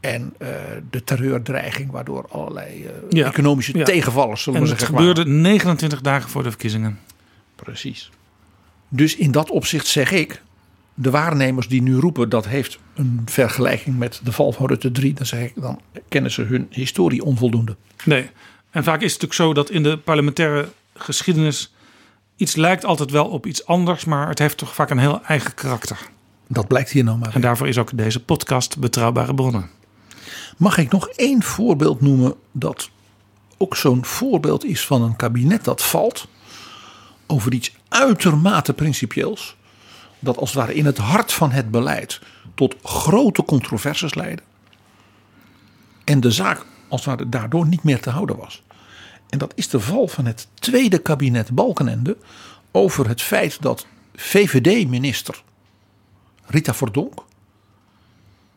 en 0.00 0.34
uh, 0.38 0.48
de 0.90 1.04
terreurdreiging, 1.04 1.90
waardoor 1.90 2.26
allerlei 2.28 2.84
uh, 2.84 2.90
ja, 3.08 3.26
economische 3.26 3.78
ja. 3.78 3.84
tegenvallers, 3.84 4.42
zullen 4.42 4.60
en 4.60 4.64
we 4.64 4.70
het 4.70 4.80
zeggen. 4.80 4.98
gebeurde 4.98 5.24
29 5.30 6.00
dagen 6.00 6.30
voor 6.30 6.42
de 6.42 6.50
verkiezingen. 6.50 6.98
Precies. 7.54 8.10
Dus 8.88 9.16
in 9.16 9.30
dat 9.32 9.50
opzicht 9.50 9.86
zeg 9.86 10.10
ik, 10.10 10.42
de 10.94 11.10
waarnemers 11.10 11.68
die 11.68 11.82
nu 11.82 11.96
roepen 11.96 12.28
dat 12.28 12.46
heeft 12.46 12.78
een 12.94 13.22
vergelijking 13.24 13.98
met 13.98 14.20
de 14.24 14.32
val 14.32 14.52
van 14.52 14.66
Rutte 14.66 14.90
3, 14.90 15.14
dan 15.14 15.26
zeg 15.26 15.40
ik, 15.40 15.52
dan 15.56 15.80
kennen 16.08 16.30
ze 16.30 16.42
hun 16.42 16.66
historie 16.70 17.24
onvoldoende. 17.24 17.76
Nee, 18.04 18.30
en 18.70 18.84
vaak 18.84 19.00
is 19.00 19.12
het 19.12 19.22
natuurlijk 19.22 19.32
zo 19.32 19.54
dat 19.54 19.70
in 19.70 19.82
de 19.82 19.98
parlementaire 19.98 20.68
geschiedenis 20.94 21.74
iets 22.36 22.56
lijkt 22.56 22.84
altijd 22.84 23.10
wel 23.10 23.26
op 23.26 23.46
iets 23.46 23.66
anders, 23.66 24.04
maar 24.04 24.28
het 24.28 24.38
heeft 24.38 24.56
toch 24.56 24.74
vaak 24.74 24.90
een 24.90 24.98
heel 24.98 25.22
eigen 25.22 25.54
karakter. 25.54 25.98
Dat 26.48 26.68
blijkt 26.68 26.90
hier 26.90 27.04
nou 27.04 27.18
maar. 27.18 27.34
En 27.34 27.40
daarvoor 27.40 27.68
is 27.68 27.78
ook 27.78 27.96
deze 27.96 28.24
podcast 28.24 28.78
Betrouwbare 28.78 29.34
Bronnen. 29.34 29.70
Mag 30.56 30.78
ik 30.78 30.90
nog 30.90 31.08
één 31.08 31.42
voorbeeld 31.42 32.00
noemen 32.00 32.34
dat 32.52 32.90
ook 33.56 33.76
zo'n 33.76 34.04
voorbeeld 34.04 34.64
is 34.64 34.86
van 34.86 35.02
een 35.02 35.16
kabinet 35.16 35.64
dat 35.64 35.82
valt 35.82 36.28
over 37.26 37.52
iets 37.52 37.74
uitermate 37.88 38.72
principieels. 38.72 39.56
Dat 40.18 40.36
als 40.36 40.48
het 40.48 40.58
ware 40.58 40.74
in 40.74 40.86
het 40.86 40.98
hart 40.98 41.32
van 41.32 41.50
het 41.50 41.70
beleid 41.70 42.20
tot 42.54 42.76
grote 42.82 43.44
controversies 43.44 44.14
leidde. 44.14 44.42
En 46.04 46.20
de 46.20 46.30
zaak 46.30 46.66
als 46.88 47.04
het 47.04 47.14
ware 47.14 47.28
daardoor 47.28 47.66
niet 47.66 47.82
meer 47.82 48.00
te 48.00 48.10
houden 48.10 48.36
was. 48.36 48.62
En 49.28 49.38
dat 49.38 49.52
is 49.54 49.68
de 49.68 49.80
val 49.80 50.08
van 50.08 50.26
het 50.26 50.48
tweede 50.54 50.98
kabinet 50.98 51.50
Balkenende 51.50 52.16
over 52.70 53.08
het 53.08 53.22
feit 53.22 53.62
dat 53.62 53.86
VVD-minister 54.14 55.42
Rita 56.46 56.74
Verdonk 56.74 57.24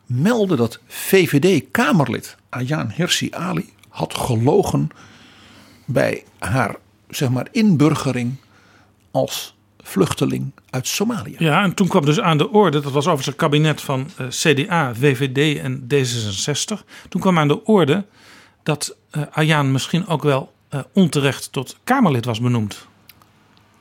meldde 0.06 0.56
dat 0.56 0.78
VVD-Kamerlid 0.86 2.36
Ayaan 2.48 2.90
Hirsi 2.90 3.28
Ali 3.30 3.72
had 3.88 4.14
gelogen 4.14 4.88
bij 5.84 6.24
haar 6.38 6.76
zeg 7.08 7.30
maar, 7.30 7.48
inburgering 7.50 8.36
als 9.12 9.54
vluchteling 9.82 10.52
uit 10.70 10.88
Somalië. 10.88 11.34
Ja, 11.38 11.62
en 11.62 11.74
toen 11.74 11.88
kwam 11.88 12.04
dus 12.04 12.20
aan 12.20 12.38
de 12.38 12.50
orde, 12.50 12.80
dat 12.80 12.92
was 12.92 13.04
overigens 13.04 13.26
het 13.26 13.36
kabinet 13.36 13.80
van 13.80 14.10
uh, 14.20 14.28
CDA, 14.28 14.94
VVD 14.94 15.58
en 15.58 15.86
D66. 15.94 16.84
Toen 17.08 17.20
kwam 17.20 17.38
aan 17.38 17.48
de 17.48 17.64
orde 17.64 18.06
dat 18.62 18.96
uh, 19.12 19.22
Ayaan 19.32 19.72
misschien 19.72 20.06
ook 20.06 20.22
wel 20.22 20.52
uh, 20.70 20.80
onterecht 20.92 21.52
tot 21.52 21.76
Kamerlid 21.84 22.24
was 22.24 22.40
benoemd. 22.40 22.86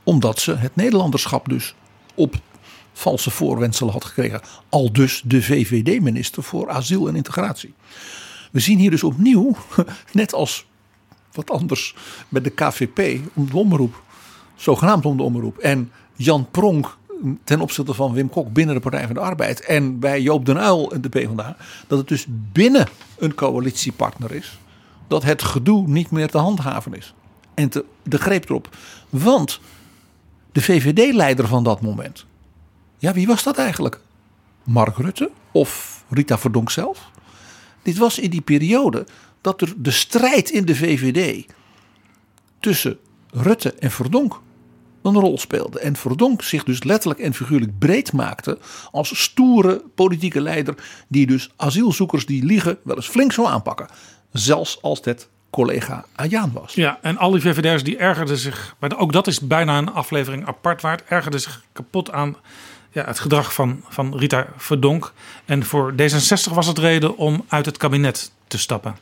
Omdat 0.04 0.40
ze 0.40 0.56
het 0.56 0.76
Nederlanderschap 0.76 1.50
dus 1.50 1.76
op 2.16 2.36
valse 2.94 3.30
voorwenselen 3.30 3.94
had 3.94 4.06
gekregen. 4.06 4.42
Al 4.70 4.92
dus 4.92 5.22
de 5.26 5.42
VVD-minister 5.42 6.44
voor 6.44 6.70
asiel 6.70 7.08
en 7.08 7.16
integratie. 7.16 7.74
We 8.52 8.60
zien 8.60 8.80
hier 8.80 8.92
dus 8.92 9.04
opnieuw, 9.04 9.56
net 10.12 10.34
als 10.34 10.66
wat 11.32 11.52
anders 11.52 11.96
met 12.30 12.44
de 12.44 12.50
KVP 12.50 13.20
om 13.34 13.50
de 13.50 13.58
omroep, 13.58 14.02
zogenaamd 14.62 15.06
om 15.06 15.18
de 15.18 15.24
omroep. 15.24 15.58
En 15.58 15.92
Jan 16.16 16.48
Pronk 16.52 16.98
ten 17.44 17.62
opzichte 17.62 17.94
van 17.94 18.14
Wim 18.14 18.30
Kok 18.30 18.54
binnen 18.54 18.76
de 18.76 18.82
Partij 18.82 19.06
van 19.06 19.14
de 19.14 19.20
Arbeid. 19.20 19.62
En 19.62 20.00
bij 20.00 20.22
Joop 20.22 20.46
den 20.46 20.58
Uyl 20.58 20.92
en 20.92 21.02
de 21.02 21.10
PvdA. 21.10 21.58
Dat 21.88 21.98
het 21.98 22.08
dus 22.08 22.26
binnen 22.30 22.88
een 23.18 23.36
coalitiepartner 23.36 24.32
is. 24.32 24.60
dat 25.08 25.24
het 25.24 25.44
gedoe 25.44 25.88
niet 25.88 26.12
meer 26.12 26.28
te 26.30 26.38
handhaven 26.38 26.94
is. 26.94 27.14
En 27.54 27.70
te, 27.70 27.86
de 28.04 28.18
greep 28.18 28.50
erop. 28.50 28.70
Want 29.10 29.60
de 30.52 30.62
VVD-leider 30.62 31.48
van 31.48 31.64
dat 31.64 31.82
moment. 31.82 32.26
Ja, 32.98 33.14
wie 33.14 33.28
was 33.28 33.44
dat 33.44 33.58
eigenlijk? 33.58 34.00
Mark 34.64 34.98
Rutte 34.98 35.32
of 35.52 36.04
Rita 36.10 36.38
Verdonk 36.38 36.70
zelf? 36.70 37.10
Dit 37.82 37.98
was 37.98 38.20
in 38.20 38.30
die 38.30 38.42
periode 38.42 39.06
dat 39.42 39.62
er 39.62 39.74
de 39.78 39.92
strijd 39.92 40.50
in 40.50 40.66
de 40.66 40.76
VVD 40.76 41.46
tussen 42.60 42.98
Rutte 43.32 43.74
en 43.74 43.92
Verdonk 43.92 44.42
een 45.04 45.20
rol 45.20 45.38
speelde. 45.38 45.80
En 45.80 45.96
Verdonk 45.96 46.42
zich 46.42 46.64
dus 46.64 46.84
letterlijk 46.84 47.20
en 47.20 47.34
figuurlijk 47.34 47.80
breed 47.80 48.14
maakte 48.14 48.58
als 48.92 49.22
stoere 49.24 49.84
politieke 49.96 50.42
leider 50.42 50.76
die 51.08 51.28
dus 51.28 51.50
asielzoekers 51.56 52.26
die 52.26 52.46
liegen 52.46 52.78
wel 52.84 52.96
eens 52.96 53.10
flink 53.10 53.32
zou 53.32 53.48
aanpakken. 53.48 53.88
Zelfs 54.32 54.82
als 54.82 55.00
het 55.04 55.30
collega 55.50 56.06
Ayaan 56.16 56.52
was. 56.54 56.74
Ja, 56.74 57.00
en 57.02 57.18
al 57.18 57.32
die 57.32 57.42
VVD'ers 57.42 57.84
die 57.84 57.98
ergerden 57.98 58.38
zich, 58.38 58.76
maar 58.80 58.98
ook 58.98 59.12
dat 59.14 59.28
is 59.28 59.40
bijna 59.40 59.78
een 59.78 59.94
aflevering 59.94 60.48
apart 60.48 60.82
waard, 60.82 61.04
ergerden 61.08 61.42
zich 61.42 61.64
kapot 61.74 62.12
aan 62.12 62.36
ja, 62.92 63.06
het 63.06 63.20
gedrag 63.20 63.54
van, 63.54 63.84
van 63.88 64.18
Rita 64.18 64.48
Verdonk. 64.58 65.14
En 65.46 65.66
voor 65.66 65.94
D66 65.94 66.54
was 66.54 66.68
het 66.68 66.78
reden 66.78 67.18
om 67.18 67.46
uit 67.48 67.66
het 67.66 67.78
kabinet 67.78 68.32
te 68.48 68.58
stappen. 68.58 68.96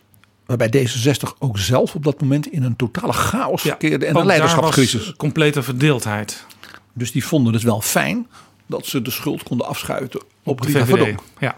Waarbij 0.50 0.88
D66 0.88 1.38
ook 1.40 1.58
zelf 1.58 1.96
op 1.96 2.04
dat 2.04 2.22
moment 2.22 2.48
in 2.48 2.64
een 2.64 2.76
totale 2.76 3.14
chaos 3.14 3.64
Ja, 3.64 3.70
verkeerde 3.70 4.06
en 4.06 4.16
een 4.16 4.26
leiderschapscrisis. 4.26 5.14
complete 5.18 5.64
verdeeldheid. 5.64 6.46
Dus 6.94 7.12
die 7.12 7.26
vonden 7.26 7.54
het 7.54 7.64
wel 7.64 7.82
fijn 7.82 8.28
dat 8.66 8.86
ze 8.86 9.02
de 9.02 9.12
schuld 9.12 9.44
konden 9.44 9.68
afschuiten 9.68 10.22
op 10.44 10.62
de 10.62 10.70
VVD. 10.70 10.86
Verdonk. 10.86 11.20
Ja. 11.40 11.56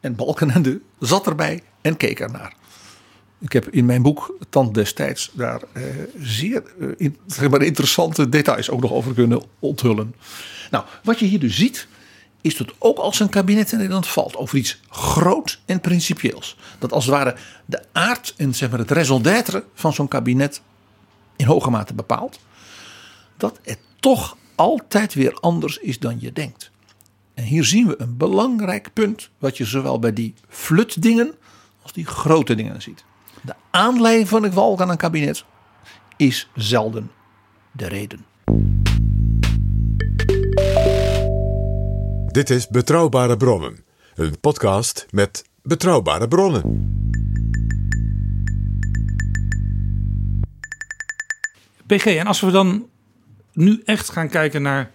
En 0.00 0.14
Balkenende 0.14 0.80
zat 0.98 1.26
erbij 1.26 1.62
en 1.80 1.96
keek 1.96 2.20
ernaar. 2.20 2.54
Ik 3.40 3.52
heb 3.52 3.68
in 3.68 3.86
mijn 3.86 4.02
boek 4.02 4.36
Tand 4.48 4.74
destijds 4.74 5.30
daar 5.32 5.62
eh, 5.72 5.82
zeer 6.20 6.62
eh, 6.80 6.88
in, 6.96 7.16
zeg 7.26 7.50
maar, 7.50 7.62
interessante 7.62 8.28
details 8.28 8.70
ook 8.70 8.80
nog 8.80 8.92
over 8.92 9.14
kunnen 9.14 9.42
onthullen. 9.58 10.14
Nou, 10.70 10.84
wat 11.02 11.18
je 11.18 11.26
hier 11.26 11.40
dus 11.40 11.56
ziet, 11.56 11.86
is 12.42 12.56
dat 12.56 12.72
ook 12.78 12.98
als 12.98 13.20
een 13.20 13.28
kabinet 13.28 13.72
in 13.72 13.78
Nederland 13.78 14.08
valt 14.08 14.36
over 14.36 14.58
iets 14.58 14.80
groot 14.88 15.60
en 15.64 15.80
principieels. 15.80 16.56
Dat 16.78 16.92
als 16.92 17.04
het 17.04 17.14
ware 17.14 17.36
de 17.64 17.82
aard 17.92 18.34
en 18.36 18.54
zeg 18.54 18.70
maar, 18.70 18.78
het 18.78 18.90
raison 18.90 19.22
d'être 19.22 19.64
van 19.74 19.92
zo'n 19.92 20.08
kabinet 20.08 20.62
in 21.36 21.46
hoge 21.46 21.70
mate 21.70 21.94
bepaalt. 21.94 22.40
Dat 23.36 23.58
het 23.62 23.78
toch 24.00 24.36
altijd 24.54 25.14
weer 25.14 25.34
anders 25.40 25.78
is 25.78 25.98
dan 25.98 26.20
je 26.20 26.32
denkt. 26.32 26.70
En 27.34 27.44
hier 27.44 27.64
zien 27.64 27.86
we 27.86 28.00
een 28.00 28.16
belangrijk 28.16 28.92
punt, 28.92 29.30
wat 29.38 29.56
je 29.56 29.64
zowel 29.64 29.98
bij 29.98 30.12
die 30.12 30.34
flutdingen 30.48 31.34
als 31.82 31.92
die 31.92 32.06
grote 32.06 32.54
dingen 32.54 32.82
ziet. 32.82 33.04
De 33.42 33.54
aanleiding 33.70 34.28
van 34.28 34.44
een 34.44 34.52
valk 34.52 34.80
aan 34.80 34.90
een 34.90 34.96
kabinet 34.96 35.44
is 36.16 36.48
zelden 36.54 37.10
de 37.72 37.88
reden. 37.88 38.24
Dit 42.32 42.50
is 42.50 42.68
Betrouwbare 42.68 43.36
Bronnen, 43.36 43.84
een 44.14 44.40
podcast 44.40 45.06
met 45.10 45.44
betrouwbare 45.62 46.28
bronnen. 46.28 46.62
PG, 51.86 52.04
en 52.04 52.26
als 52.26 52.40
we 52.40 52.50
dan 52.50 52.88
nu 53.52 53.82
echt 53.84 54.10
gaan 54.10 54.28
kijken 54.28 54.62
naar 54.62 54.90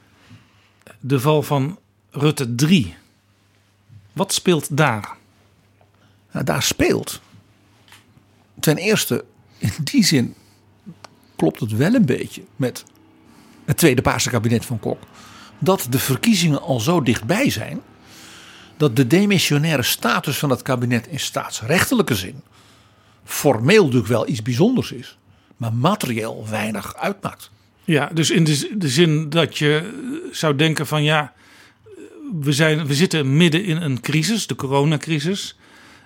de 1.00 1.20
val 1.20 1.44
van 1.44 1.80
Rutte 2.12 2.56
3. 2.56 2.96
Wat 4.14 4.34
speelt 4.34 4.78
daar? 4.78 5.18
Nou, 6.32 6.46
daar 6.46 6.64
speelt. 6.64 7.22
Ten 8.60 8.78
eerste, 8.78 9.26
in 9.58 9.72
die 9.84 10.04
zin 10.04 10.36
klopt 11.36 11.60
het 11.60 11.72
wel 11.72 11.94
een 11.94 12.06
beetje 12.06 12.44
met 12.56 12.84
het 13.66 13.78
tweede 13.78 14.02
Paarse 14.02 14.30
kabinet 14.30 14.66
van 14.66 14.80
Kok. 14.80 15.04
Dat 15.60 15.88
de 15.90 16.00
verkiezingen 16.00 16.62
al 16.62 16.80
zo 16.80 17.02
dichtbij 17.02 17.50
zijn. 17.50 17.82
Dat 18.78 18.96
de 18.96 19.08
demissionaire 19.08 19.84
status 19.84 20.38
van 20.38 20.50
het 20.50 20.62
kabinet 20.62 21.08
in 21.08 21.20
staatsrechtelijke 21.20 22.16
zin. 22.16 22.42
formeel 23.24 23.84
natuurlijk 23.84 24.12
wel 24.12 24.28
iets 24.28 24.42
bijzonders 24.42 24.92
is. 24.92 25.18
Maar 25.58 25.74
materieel 25.74 26.46
weinig 26.50 26.96
uitmaakt. 26.96 27.52
Ja, 27.84 28.10
dus 28.14 28.30
in 28.30 28.44
de, 28.44 28.88
zin 28.88 29.30
dat 29.30 29.58
je 29.58 29.92
eh, 29.94 30.34
zou 30.34 30.56
denken 30.56 30.88
van 30.88 31.04
ja, 31.04 31.34
we, 32.40 32.52
zijn, 32.52 32.86
we 32.86 32.94
zitten 32.94 33.38
midden 33.38 33.64
in 33.64 33.82
een 33.82 34.02
crisis, 34.02 34.48
de 34.48 34.56
coronacrisis. 34.56 35.58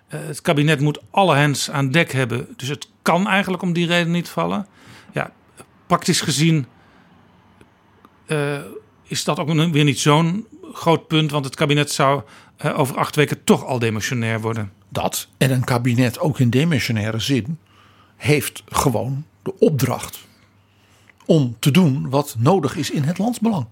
Eh, 0.08 0.20
het 0.26 0.42
kabinet 0.42 0.80
moet 0.80 1.00
alle 1.12 1.36
hens 1.36 1.70
aan 1.70 1.92
dek 1.92 2.12
hebben, 2.12 2.48
dus 2.56 2.68
het 2.68 2.88
kan 3.02 3.28
eigenlijk 3.28 3.64
om 3.64 3.74
die 3.74 3.88
reden 3.88 4.12
niet 4.12 4.30
vallen. 4.30 4.68
Ja, 5.12 5.32
praktisch 5.88 6.22
gezien 6.22 6.66
eh, 8.26 8.60
is 9.12 9.24
dat 9.24 9.40
ook 9.40 9.72
weer 9.72 9.84
niet 9.84 10.00
zo'n 10.00 10.48
groot 10.74 11.08
punt, 11.08 11.32
want 11.32 11.46
het 11.46 11.56
kabinet 11.56 11.92
zou 11.92 12.22
eh, 12.58 12.80
over 12.80 12.98
acht 12.98 13.16
weken 13.16 13.44
toch 13.44 13.66
al 13.66 13.80
demissionair 13.80 14.42
worden. 14.42 14.72
Dat 14.90 15.28
en 15.38 15.52
een 15.52 15.64
kabinet 15.64 16.20
ook 16.20 16.40
in 16.40 16.50
demissionaire 16.50 17.20
zin 17.20 17.58
heeft 18.18 18.64
gewoon 18.68 19.26
de 19.44 19.54
opdracht 19.60 20.20
om 21.26 21.56
te 21.60 21.72
doen 21.72 22.10
wat 22.10 22.36
nodig 22.38 22.76
is 22.76 22.92
in 22.92 23.04
het 23.04 23.18
landsbelang. 23.18 23.68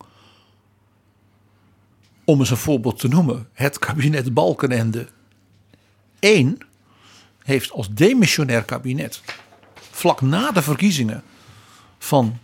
Om 2.24 2.40
eens 2.40 2.50
een 2.50 2.58
voorbeeld 2.58 3.00
te 3.00 3.08
noemen, 3.08 3.48
het 3.54 3.80
kabinet 3.80 4.34
Balkenende 4.34 5.08
1 6.20 6.58
heeft 7.44 7.72
als 7.72 7.90
demissionair 7.94 8.64
kabinet 8.64 9.22
vlak 9.92 10.22
na 10.22 10.52
de 10.52 10.62
verkiezingen 10.62 11.24
van 11.98 12.38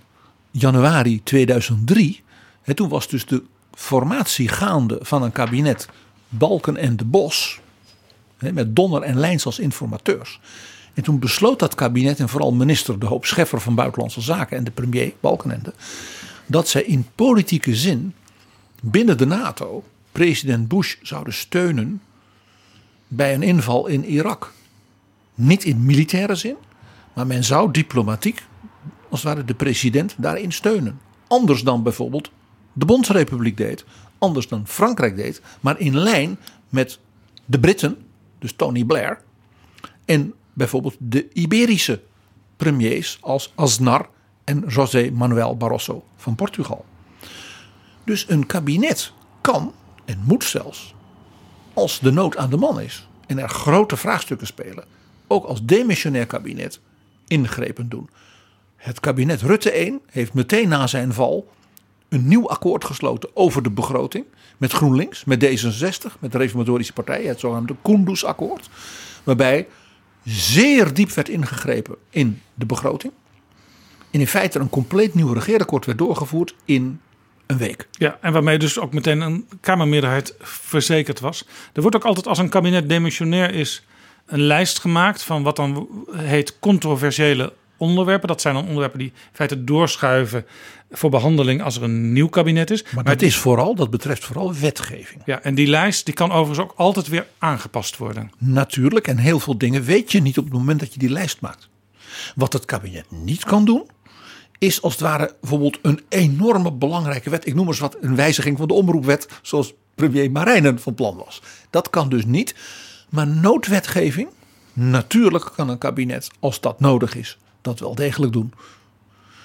januari 0.51 1.23
2003, 1.23 2.23
hè, 2.65 2.73
toen 2.73 2.89
was 2.89 3.07
dus 3.07 3.25
de 3.25 3.43
formatie 3.73 4.47
gaande 4.47 4.99
van 5.01 5.23
een 5.23 5.31
kabinet 5.31 5.87
Balkenende 6.29 7.05
Bos, 7.05 7.59
hè, 8.37 8.51
met 8.51 8.75
Donner 8.75 9.01
en 9.01 9.19
Lijns 9.19 9.45
als 9.45 9.59
informateurs. 9.59 10.39
En 10.93 11.03
toen 11.03 11.19
besloot 11.19 11.59
dat 11.59 11.75
kabinet 11.75 12.19
en 12.19 12.29
vooral 12.29 12.53
minister 12.53 12.99
De 12.99 13.05
Hoop 13.05 13.25
Scheffer 13.25 13.61
van 13.61 13.75
Buitenlandse 13.75 14.21
Zaken 14.21 14.57
en 14.57 14.63
de 14.63 14.71
premier 14.71 15.13
Balkenende, 15.19 15.73
dat 16.45 16.67
zij 16.67 16.83
in 16.83 17.07
politieke 17.15 17.75
zin 17.75 18.13
binnen 18.81 19.17
de 19.17 19.25
NATO 19.25 19.83
president 20.11 20.67
Bush 20.67 20.95
zouden 21.01 21.33
steunen 21.33 22.01
bij 23.07 23.33
een 23.33 23.43
inval 23.43 23.87
in 23.87 24.05
Irak. 24.05 24.53
Niet 25.33 25.63
in 25.63 25.85
militaire 25.85 26.35
zin, 26.35 26.55
maar 27.13 27.27
men 27.27 27.43
zou 27.43 27.71
diplomatiek, 27.71 28.43
als 29.09 29.23
het 29.23 29.33
ware 29.33 29.45
de 29.45 29.53
president, 29.53 30.15
daarin 30.17 30.51
steunen. 30.51 30.99
Anders 31.27 31.61
dan 31.61 31.83
bijvoorbeeld 31.83 32.31
de 32.75 32.85
Bondsrepubliek 32.85 33.57
deed, 33.57 33.85
anders 34.17 34.47
dan 34.47 34.67
Frankrijk 34.67 35.15
deed, 35.15 35.41
maar 35.59 35.79
in 35.79 35.97
lijn 35.97 36.37
met 36.69 36.99
de 37.45 37.59
Britten, 37.59 37.97
dus 38.39 38.53
Tony 38.53 38.83
Blair, 38.83 39.21
en 40.05 40.33
bijvoorbeeld 40.53 40.95
de 40.99 41.29
Iberische 41.33 42.01
premiers 42.57 43.17
als 43.21 43.51
Aznar 43.55 44.09
en 44.43 44.63
José 44.67 45.09
Manuel 45.13 45.57
Barroso 45.57 46.03
van 46.15 46.35
Portugal. 46.35 46.85
Dus 48.03 48.25
een 48.29 48.45
kabinet 48.45 49.11
kan 49.41 49.73
en 50.05 50.21
moet 50.25 50.43
zelfs, 50.43 50.93
als 51.73 51.99
de 51.99 52.11
nood 52.11 52.37
aan 52.37 52.49
de 52.49 52.57
man 52.57 52.81
is 52.81 53.07
en 53.27 53.39
er 53.39 53.49
grote 53.49 53.97
vraagstukken 53.97 54.47
spelen, 54.47 54.85
ook 55.27 55.45
als 55.45 55.65
demissionair 55.65 56.25
kabinet 56.25 56.79
ingrepen 57.27 57.89
doen. 57.89 58.09
Het 58.75 58.99
kabinet 58.99 59.41
Rutte 59.41 59.71
1 59.71 60.01
heeft 60.05 60.33
meteen 60.33 60.67
na 60.69 60.87
zijn 60.87 61.13
val 61.13 61.53
een 62.09 62.27
nieuw 62.27 62.49
akkoord 62.49 62.85
gesloten 62.85 63.29
over 63.33 63.63
de 63.63 63.69
begroting 63.69 64.25
met 64.57 64.71
GroenLinks, 64.71 65.23
met 65.23 65.45
D66, 65.45 66.19
met 66.19 66.31
de 66.31 66.37
Reformatorische 66.37 66.93
Partij, 66.93 67.23
het 67.23 67.39
zogenaamde 67.39 67.75
Kunduz-akkoord, 67.81 68.69
waarbij 69.23 69.67
zeer 70.23 70.93
diep 70.93 71.11
werd 71.11 71.29
ingegrepen 71.29 71.95
in 72.09 72.41
de 72.53 72.65
begroting. 72.65 73.13
En 74.11 74.19
in 74.19 74.27
feite 74.27 74.59
een 74.59 74.69
compleet 74.69 75.13
nieuw 75.13 75.33
regeerakkoord 75.33 75.85
werd 75.85 75.97
doorgevoerd 75.97 76.55
in 76.65 76.99
een 77.45 77.57
week. 77.57 77.87
Ja, 77.91 78.17
en 78.21 78.33
waarmee 78.33 78.57
dus 78.57 78.79
ook 78.79 78.93
meteen 78.93 79.21
een 79.21 79.47
Kamermeerderheid 79.61 80.35
verzekerd 80.39 81.19
was. 81.19 81.45
Er 81.73 81.81
wordt 81.81 81.95
ook 81.95 82.05
altijd 82.05 82.27
als 82.27 82.37
een 82.37 82.49
kabinet 82.49 82.89
demissionair 82.89 83.53
is 83.53 83.85
een 84.25 84.41
lijst 84.41 84.79
gemaakt 84.79 85.23
van 85.23 85.43
wat 85.43 85.55
dan 85.55 85.87
heet 86.11 86.59
controversiële 86.59 87.53
onderwerpen. 87.77 88.27
Dat 88.27 88.41
zijn 88.41 88.53
dan 88.53 88.63
onderwerpen 88.63 88.99
die 88.99 89.07
in 89.07 89.13
feite 89.31 89.63
doorschuiven 89.63 90.45
voor 90.91 91.09
behandeling 91.09 91.63
als 91.63 91.75
er 91.75 91.83
een 91.83 92.13
nieuw 92.13 92.27
kabinet 92.27 92.71
is. 92.71 92.85
Maar 92.95 93.03
dat 93.03 93.21
is 93.21 93.35
vooral, 93.35 93.75
dat 93.75 93.89
betreft 93.89 94.25
vooral 94.25 94.53
wetgeving. 94.53 95.21
Ja, 95.25 95.41
en 95.41 95.55
die 95.55 95.67
lijst 95.67 96.05
die 96.05 96.13
kan 96.13 96.31
overigens 96.31 96.59
ook 96.59 96.73
altijd 96.75 97.07
weer 97.07 97.27
aangepast 97.37 97.97
worden. 97.97 98.31
Natuurlijk, 98.37 99.07
en 99.07 99.17
heel 99.17 99.39
veel 99.39 99.57
dingen 99.57 99.83
weet 99.83 100.11
je 100.11 100.21
niet 100.21 100.37
op 100.37 100.43
het 100.43 100.53
moment 100.53 100.79
dat 100.79 100.93
je 100.93 100.99
die 100.99 101.09
lijst 101.09 101.41
maakt. 101.41 101.69
Wat 102.35 102.53
het 102.53 102.65
kabinet 102.65 103.05
niet 103.09 103.43
kan 103.43 103.65
doen, 103.65 103.89
is 104.57 104.81
als 104.81 104.93
het 104.93 105.01
ware 105.01 105.35
bijvoorbeeld 105.41 105.79
een 105.81 106.01
enorme 106.09 106.71
belangrijke 106.71 107.29
wet. 107.29 107.47
Ik 107.47 107.55
noem 107.55 107.67
eens 107.67 107.79
wat 107.79 107.97
een 108.01 108.15
wijziging 108.15 108.57
van 108.57 108.67
de 108.67 108.73
omroepwet, 108.73 109.27
zoals 109.41 109.73
premier 109.95 110.31
Marijnen 110.31 110.79
van 110.79 110.93
plan 110.93 111.15
was. 111.17 111.41
Dat 111.69 111.89
kan 111.89 112.09
dus 112.09 112.25
niet. 112.25 112.55
Maar 113.09 113.27
noodwetgeving, 113.27 114.27
Natuurlijk 114.77 115.51
kan 115.55 115.69
een 115.69 115.77
kabinet, 115.77 116.29
als 116.39 116.61
dat 116.61 116.79
nodig 116.79 117.15
is, 117.15 117.37
dat 117.65 117.79
wel 117.79 117.95
degelijk 117.95 118.33
doen. 118.33 118.53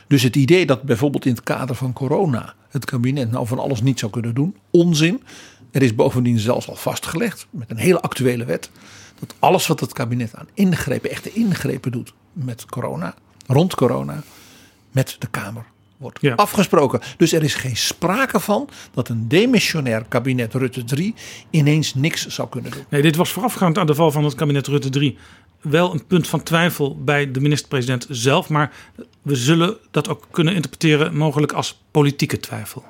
Dus 0.07 0.23
het 0.23 0.37
idee 0.37 0.66
dat 0.66 0.83
bijvoorbeeld 0.83 1.27
in 1.27 1.33
het 1.33 1.43
kader 1.43 1.75
van 1.75 1.93
corona 1.93 2.55
het 2.68 2.85
kabinet 2.85 3.31
nou 3.31 3.47
van 3.47 3.59
alles 3.59 3.83
niet 3.83 3.99
zou 3.99 4.12
kunnen 4.12 4.35
doen, 4.35 4.57
onzin. 4.71 5.23
Er 5.71 5.83
is 5.83 5.95
bovendien 5.95 6.39
zelfs 6.39 6.68
al 6.68 6.77
vastgelegd 6.77 7.47
met 7.51 7.71
een 7.71 7.77
hele 7.77 8.01
actuele 8.01 8.45
wet 8.45 8.71
dat 9.18 9.35
alles 9.39 9.66
wat 9.66 9.81
het 9.81 9.93
kabinet 9.93 10.35
aan 10.35 10.49
ingrepen, 10.55 11.11
echte 11.11 11.33
ingrepen 11.33 11.93
doet 11.93 12.12
met 12.33 12.66
corona, 12.66 13.14
rond 13.47 13.75
corona, 13.75 14.23
met 14.91 15.16
de 15.18 15.27
Kamer 15.27 15.64
wordt 15.97 16.37
afgesproken. 16.37 17.01
Dus 17.16 17.33
er 17.33 17.43
is 17.43 17.55
geen 17.55 17.77
sprake 17.77 18.41
van 18.41 18.68
dat 18.95 19.09
een 19.09 19.29
demissionair 19.29 20.05
kabinet 20.09 20.55
Rutte 20.55 20.85
3 20.85 21.14
ineens 21.51 21.95
niks 21.95 22.27
zou 22.27 22.49
kunnen 22.49 22.71
doen. 22.71 22.85
Nee, 22.89 23.03
dit 23.03 23.16
was 23.16 23.33
voorafgaand 23.33 23.79
aan 23.79 23.87
de 23.87 23.95
val 23.95 24.11
van 24.11 24.25
het 24.25 24.35
kabinet 24.35 24.66
Rutte 24.66 24.89
3 24.89 25.18
wel 25.61 25.93
een 25.93 26.07
punt 26.07 26.29
van 26.29 26.43
twijfel 26.43 27.05
bij 27.05 27.31
de 27.31 27.41
minister-president 27.41 28.07
zelf. 28.11 28.49
Maar 28.49 28.73
we 29.23 29.37
zullen 29.37 29.77
dat 29.91 30.09
ook 30.09 30.27
kunnen 30.31 30.55
interpreteren 30.55 31.17
mogelijk 31.17 31.53
als 31.53 31.81
politieke 31.91 32.41
twijfel. 32.41 32.85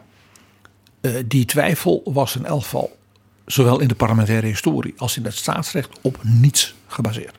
Uh, 1.00 1.16
die 1.26 1.44
twijfel 1.44 2.02
was 2.04 2.36
in 2.36 2.44
elk 2.44 2.62
geval 2.62 2.98
zowel 3.46 3.80
in 3.80 3.88
de 3.88 3.94
parlementaire 3.94 4.46
historie 4.46 4.94
als 4.96 5.16
in 5.16 5.24
het 5.24 5.34
staatsrecht 5.34 5.98
op 6.00 6.18
niets 6.22 6.74
gebaseerd. 6.86 7.38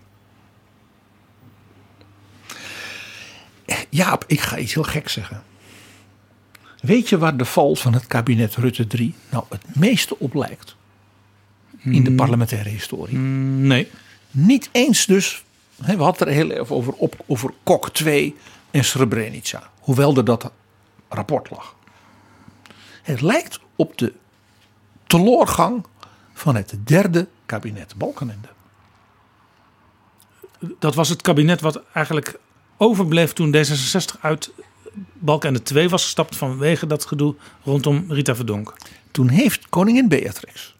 Jaap, 3.89 4.23
ik 4.27 4.39
ga 4.41 4.57
iets 4.57 4.73
heel 4.73 4.83
gek 4.83 5.09
zeggen. 5.09 5.43
Weet 6.81 7.09
je 7.09 7.17
waar 7.17 7.37
de 7.37 7.45
val 7.45 7.75
van 7.75 7.93
het 7.93 8.07
kabinet 8.07 8.55
Rutte 8.55 8.87
3 8.87 9.13
nou 9.29 9.43
het 9.49 9.75
meeste 9.75 10.19
op 10.19 10.33
lijkt? 10.33 10.75
In 11.83 11.91
de 12.03 12.07
Hmm. 12.07 12.15
parlementaire 12.15 12.69
historie. 12.69 13.17
Mm, 13.17 13.67
nee. 13.67 13.87
Niet 14.31 14.69
eens 14.71 15.05
dus. 15.05 15.43
hè, 15.83 15.97
We 15.97 16.03
hadden 16.03 16.27
er 16.27 16.33
heel 16.33 16.51
even 16.51 16.75
over, 16.75 16.93
op, 16.93 17.15
over 17.25 17.53
Kok 17.63 17.89
2 17.89 18.35
en 18.71 18.83
Srebrenica. 18.83 19.69
Hoewel 19.79 20.15
er 20.15 20.25
dat 20.25 20.51
rapport 21.09 21.49
lag. 21.49 21.75
Het 23.01 23.21
lijkt 23.21 23.59
op 23.75 23.97
de 23.97 24.13
teloorgang 25.07 25.85
van 26.33 26.55
het 26.55 26.75
derde 26.83 27.27
kabinet 27.45 27.95
Balkenende. 27.95 28.47
Dat 30.79 30.95
was 30.95 31.09
het 31.09 31.21
kabinet 31.21 31.61
wat 31.61 31.81
eigenlijk 31.93 32.39
overbleef 32.77 33.33
toen 33.33 33.55
D66 33.55 34.21
uit 34.21 34.51
Balkenende 35.13 35.63
2 35.63 35.89
was 35.89 36.03
gestapt 36.03 36.35
vanwege 36.35 36.87
dat 36.87 37.05
gedoe 37.05 37.35
rondom 37.63 38.05
Rita 38.07 38.35
Verdonk. 38.35 38.75
Toen 39.11 39.27
heeft 39.27 39.69
koningin 39.69 40.07
Beatrix 40.07 40.75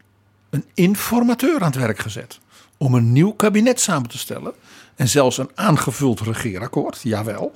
een 0.50 0.66
informateur 0.74 1.60
aan 1.60 1.72
het 1.72 1.76
werk 1.76 2.00
gezet 2.00 2.40
om 2.82 2.94
een 2.94 3.12
nieuw 3.12 3.32
kabinet 3.32 3.80
samen 3.80 4.10
te 4.10 4.18
stellen. 4.18 4.54
En 4.96 5.08
zelfs 5.08 5.38
een 5.38 5.50
aangevuld 5.56 6.20
regeerakkoord, 6.20 7.00
jawel. 7.04 7.54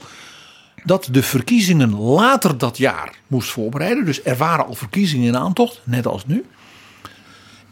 Dat 0.83 1.07
de 1.11 1.23
verkiezingen 1.23 1.95
later 1.99 2.57
dat 2.57 2.77
jaar 2.77 3.19
moest 3.27 3.49
voorbereiden. 3.49 4.05
Dus 4.05 4.23
er 4.23 4.37
waren 4.37 4.65
al 4.65 4.73
verkiezingen 4.73 5.27
in 5.27 5.37
aantocht, 5.37 5.81
net 5.83 6.07
als 6.07 6.25
nu. 6.25 6.45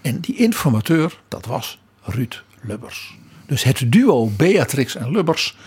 En 0.01 0.19
die 0.19 0.35
informateur, 0.35 1.19
dat 1.27 1.45
was 1.45 1.79
Ruud 2.01 2.43
Lubbers. 2.61 3.17
Dus 3.45 3.63
het 3.63 3.83
duo 3.85 4.27
Beatrix 4.27 4.95
en 4.95 5.11
Lubbers 5.11 5.57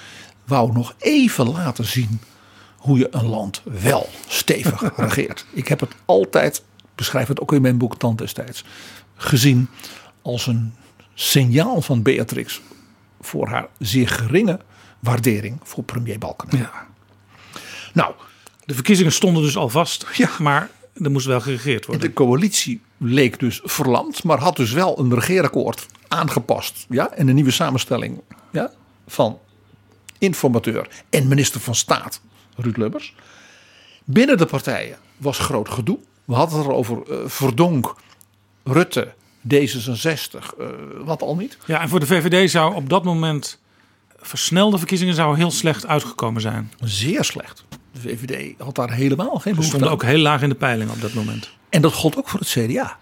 wou 0.45 0.73
nog 0.73 0.95
even 0.99 1.51
laten 1.51 1.85
zien 1.85 2.21
hoe 2.77 2.99
je 2.99 3.09
een 3.11 3.27
land 3.27 3.63
wel 3.65 4.09
stevig 4.27 4.83
regeert. 4.97 5.47
Ik 5.53 5.69
heb 5.69 5.81
het 5.81 5.93
altijd, 6.05 6.63
beschrijf 6.95 7.29
het 7.29 7.41
ook 7.41 7.53
in 7.53 7.63
mijn 7.63 7.79
boek 7.79 7.99
Tand 7.99 8.19
destijds, 8.19 8.65
gezien 9.17 9.69
als 10.23 10.47
een 10.47 10.75
signaal 11.19 11.81
van 11.81 12.03
Beatrix 12.03 12.61
voor 13.21 13.49
haar 13.49 13.69
zeer 13.79 14.09
geringe 14.09 14.61
waardering 15.01 15.61
voor 15.63 15.85
premier 15.85 16.19
Balkenende. 16.19 16.63
Ja. 16.63 16.87
Nou, 17.93 18.15
De 18.65 18.75
verkiezingen 18.75 19.13
stonden 19.13 19.43
dus 19.43 19.57
al 19.57 19.69
vast, 19.69 20.07
maar 20.39 20.71
er 21.03 21.11
moest 21.11 21.27
wel 21.27 21.41
geregeerd 21.41 21.87
worden. 21.87 22.09
de 22.09 22.15
coalitie 22.15 22.81
leek 22.99 23.39
dus 23.39 23.61
verlamd, 23.65 24.25
maar 24.25 24.39
had 24.39 24.57
dus 24.57 24.73
wel 24.73 24.99
een 24.99 25.15
regeerakkoord 25.15 25.87
aangepast. 26.09 26.87
Ja, 26.89 27.11
en 27.13 27.29
een 27.29 27.35
nieuwe 27.35 27.51
samenstelling 27.51 28.21
ja, 28.53 28.71
van 29.07 29.39
informateur 30.19 30.89
en 31.11 31.29
minister 31.29 31.61
van 31.61 31.75
Staat 31.75 32.21
Ruud 32.57 32.77
Lubbers. 32.77 33.15
Binnen 34.05 34.37
de 34.39 34.47
partijen 34.47 34.99
was 35.17 35.39
groot 35.39 35.69
gedoe. 35.69 35.99
We 36.25 36.35
hadden 36.35 36.59
het 36.59 36.67
er 36.67 36.73
over 36.73 37.03
eh, 37.11 37.19
Verdonk, 37.27 37.95
Rutte, 38.65 39.15
D66, 39.55 40.55
eh, 40.59 40.67
wat 41.05 41.23
al 41.23 41.37
niet. 41.37 41.59
Ja, 41.67 41.81
en 41.81 41.89
voor 41.89 42.01
de 42.01 42.07
VVD 42.07 42.51
zou 42.51 42.75
op 42.75 42.89
dat 42.89 43.05
moment 43.05 43.59
versnelde 44.21 44.79
verkiezingen 44.79 45.15
zou 45.15 45.37
heel 45.37 45.51
slecht 45.51 45.87
uitgekomen 45.87 46.41
zijn. 46.41 46.73
Zeer 46.81 47.25
slecht. 47.25 47.65
De 47.93 48.01
VVD 48.01 48.55
had 48.59 48.75
daar 48.75 48.93
helemaal 48.93 49.31
geen 49.31 49.41
Ze 49.41 49.49
behoefte 49.49 49.67
stonden 49.67 49.89
aan. 49.89 49.95
ook 49.95 50.03
heel 50.03 50.19
laag 50.19 50.43
in 50.43 50.49
de 50.49 50.55
peiling 50.55 50.91
op 50.91 51.01
dat 51.01 51.13
moment. 51.13 51.51
En 51.69 51.83
dat 51.83 51.93
gold 51.93 52.17
ook 52.17 52.29
voor 52.29 52.41
het 52.41 52.49
CDA. 52.49 52.99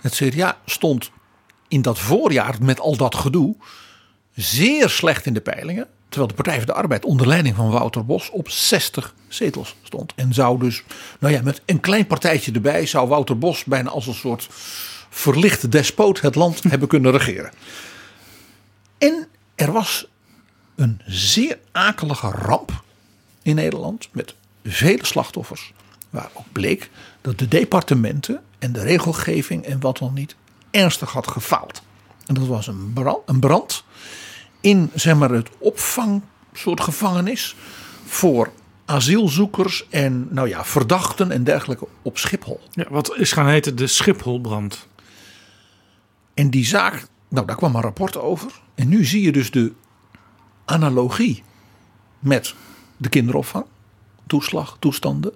Het 0.00 0.14
CDA 0.14 0.58
stond 0.64 1.10
in 1.68 1.82
dat 1.82 1.98
voorjaar 1.98 2.56
met 2.60 2.80
al 2.80 2.96
dat 2.96 3.14
gedoe 3.14 3.56
zeer 4.34 4.88
slecht 4.88 5.26
in 5.26 5.34
de 5.34 5.40
peilingen. 5.40 5.86
Terwijl 6.08 6.28
de 6.28 6.34
Partij 6.34 6.56
van 6.56 6.66
de 6.66 6.72
Arbeid 6.72 7.04
onder 7.04 7.26
leiding 7.26 7.56
van 7.56 7.70
Wouter 7.70 8.06
Bos 8.06 8.30
op 8.30 8.48
60 8.50 9.14
zetels 9.28 9.74
stond. 9.82 10.12
En 10.14 10.34
zou 10.34 10.58
dus, 10.58 10.82
nou 11.18 11.34
ja, 11.34 11.42
met 11.42 11.62
een 11.66 11.80
klein 11.80 12.06
partijtje 12.06 12.52
erbij 12.52 12.86
zou 12.86 13.08
Wouter 13.08 13.38
Bos 13.38 13.64
bijna 13.64 13.90
als 13.90 14.06
een 14.06 14.14
soort 14.14 14.48
verlichte 15.16 15.68
despoot 15.68 16.20
het 16.20 16.34
land 16.34 16.62
hebben 16.70 16.88
kunnen 16.88 17.12
regeren. 17.12 17.52
En 18.98 19.26
er 19.54 19.72
was 19.72 20.06
een 20.74 21.00
zeer 21.06 21.58
akelige 21.72 22.28
ramp 22.28 22.82
in 23.42 23.54
Nederland 23.54 24.08
met 24.12 24.34
vele 24.64 25.06
slachtoffers. 25.06 25.72
Waar 26.10 26.30
ook 26.32 26.52
bleek 26.52 26.90
dat 27.20 27.38
de 27.38 27.48
departementen 27.48 28.42
en 28.58 28.72
de 28.72 28.82
regelgeving 28.82 29.64
en 29.64 29.80
wat 29.80 29.98
dan 29.98 30.14
niet 30.14 30.36
ernstig 30.70 31.12
had 31.12 31.28
gefaald. 31.28 31.82
En 32.26 32.34
dat 32.34 32.46
was 32.46 32.66
een 32.66 32.92
brand, 32.92 33.18
een 33.26 33.40
brand 33.40 33.84
in 34.60 34.90
zeg 34.94 35.16
maar, 35.16 35.30
het 35.30 35.48
opvang 35.58 36.22
soort 36.52 36.80
gevangenis 36.80 37.56
voor 38.04 38.52
asielzoekers 38.84 39.86
en 39.90 40.28
nou 40.30 40.48
ja, 40.48 40.64
verdachten 40.64 41.30
en 41.30 41.44
dergelijke 41.44 41.86
op 42.02 42.18
Schiphol. 42.18 42.60
Ja, 42.70 42.84
wat 42.88 43.16
is 43.16 43.32
gaan 43.32 43.48
heten 43.48 43.76
de 43.76 43.86
Schipholbrand. 43.86 44.86
En 46.36 46.50
die 46.50 46.64
zaak, 46.64 47.06
nou 47.28 47.46
daar 47.46 47.56
kwam 47.56 47.74
een 47.74 47.82
rapport 47.82 48.16
over. 48.16 48.60
En 48.74 48.88
nu 48.88 49.04
zie 49.04 49.22
je 49.22 49.32
dus 49.32 49.50
de 49.50 49.72
analogie 50.64 51.42
met 52.18 52.54
de 52.96 53.08
kinderopvang, 53.08 53.64
toeslag, 54.26 54.76
toestanden. 54.78 55.32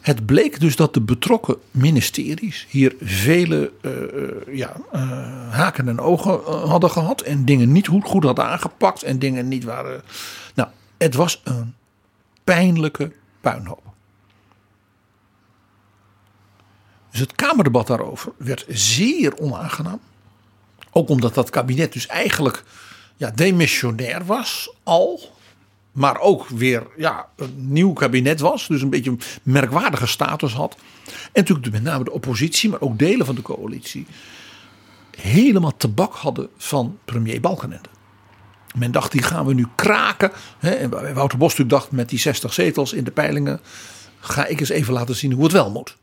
Het 0.00 0.26
bleek 0.26 0.60
dus 0.60 0.76
dat 0.76 0.94
de 0.94 1.00
betrokken 1.00 1.56
ministeries 1.70 2.66
hier 2.68 2.94
vele 3.00 3.72
eh, 3.80 4.02
eh, 4.02 4.56
ja, 4.56 4.76
eh, 4.92 5.00
haken 5.50 5.88
en 5.88 6.00
ogen 6.00 6.40
hadden 6.68 6.90
gehad. 6.90 7.20
En 7.20 7.44
dingen 7.44 7.72
niet 7.72 7.88
goed, 7.88 8.04
goed 8.04 8.24
hadden 8.24 8.46
aangepakt. 8.46 9.02
En 9.02 9.18
dingen 9.18 9.48
niet 9.48 9.64
waren. 9.64 10.02
Nou, 10.54 10.68
het 10.98 11.14
was 11.14 11.40
een 11.44 11.74
pijnlijke 12.44 13.12
puinhoop. 13.40 13.89
Dus 17.10 17.20
het 17.20 17.32
Kamerdebat 17.32 17.86
daarover 17.86 18.32
werd 18.36 18.64
zeer 18.68 19.38
onaangenaam. 19.38 20.00
Ook 20.90 21.08
omdat 21.08 21.34
dat 21.34 21.50
kabinet 21.50 21.92
dus 21.92 22.06
eigenlijk 22.06 22.64
ja, 23.16 23.30
demissionair 23.30 24.24
was 24.24 24.74
al. 24.82 25.20
Maar 25.92 26.20
ook 26.20 26.48
weer 26.48 26.86
ja, 26.96 27.28
een 27.36 27.54
nieuw 27.56 27.92
kabinet 27.92 28.40
was. 28.40 28.66
Dus 28.66 28.82
een 28.82 28.90
beetje 28.90 29.10
een 29.10 29.20
merkwaardige 29.42 30.06
status 30.06 30.52
had. 30.52 30.76
En 31.06 31.20
natuurlijk 31.32 31.70
met 31.70 31.82
name 31.82 32.04
de 32.04 32.12
oppositie, 32.12 32.70
maar 32.70 32.80
ook 32.80 32.98
delen 32.98 33.26
van 33.26 33.34
de 33.34 33.42
coalitie. 33.42 34.06
Helemaal 35.16 35.76
tabak 35.76 36.14
hadden 36.14 36.48
van 36.56 36.98
premier 37.04 37.40
Balkenende. 37.40 37.88
Men 38.74 38.92
dacht, 38.92 39.12
die 39.12 39.22
gaan 39.22 39.46
we 39.46 39.54
nu 39.54 39.66
kraken. 39.74 40.30
Hè? 40.58 40.70
En 40.70 41.14
Wouter 41.14 41.38
Bos 41.38 41.54
dacht, 41.56 41.90
met 41.90 42.08
die 42.08 42.18
60 42.18 42.52
zetels 42.52 42.92
in 42.92 43.04
de 43.04 43.10
peilingen... 43.10 43.60
ga 44.20 44.46
ik 44.46 44.60
eens 44.60 44.68
even 44.68 44.92
laten 44.92 45.14
zien 45.14 45.32
hoe 45.32 45.42
het 45.42 45.52
wel 45.52 45.70
moet. 45.70 45.96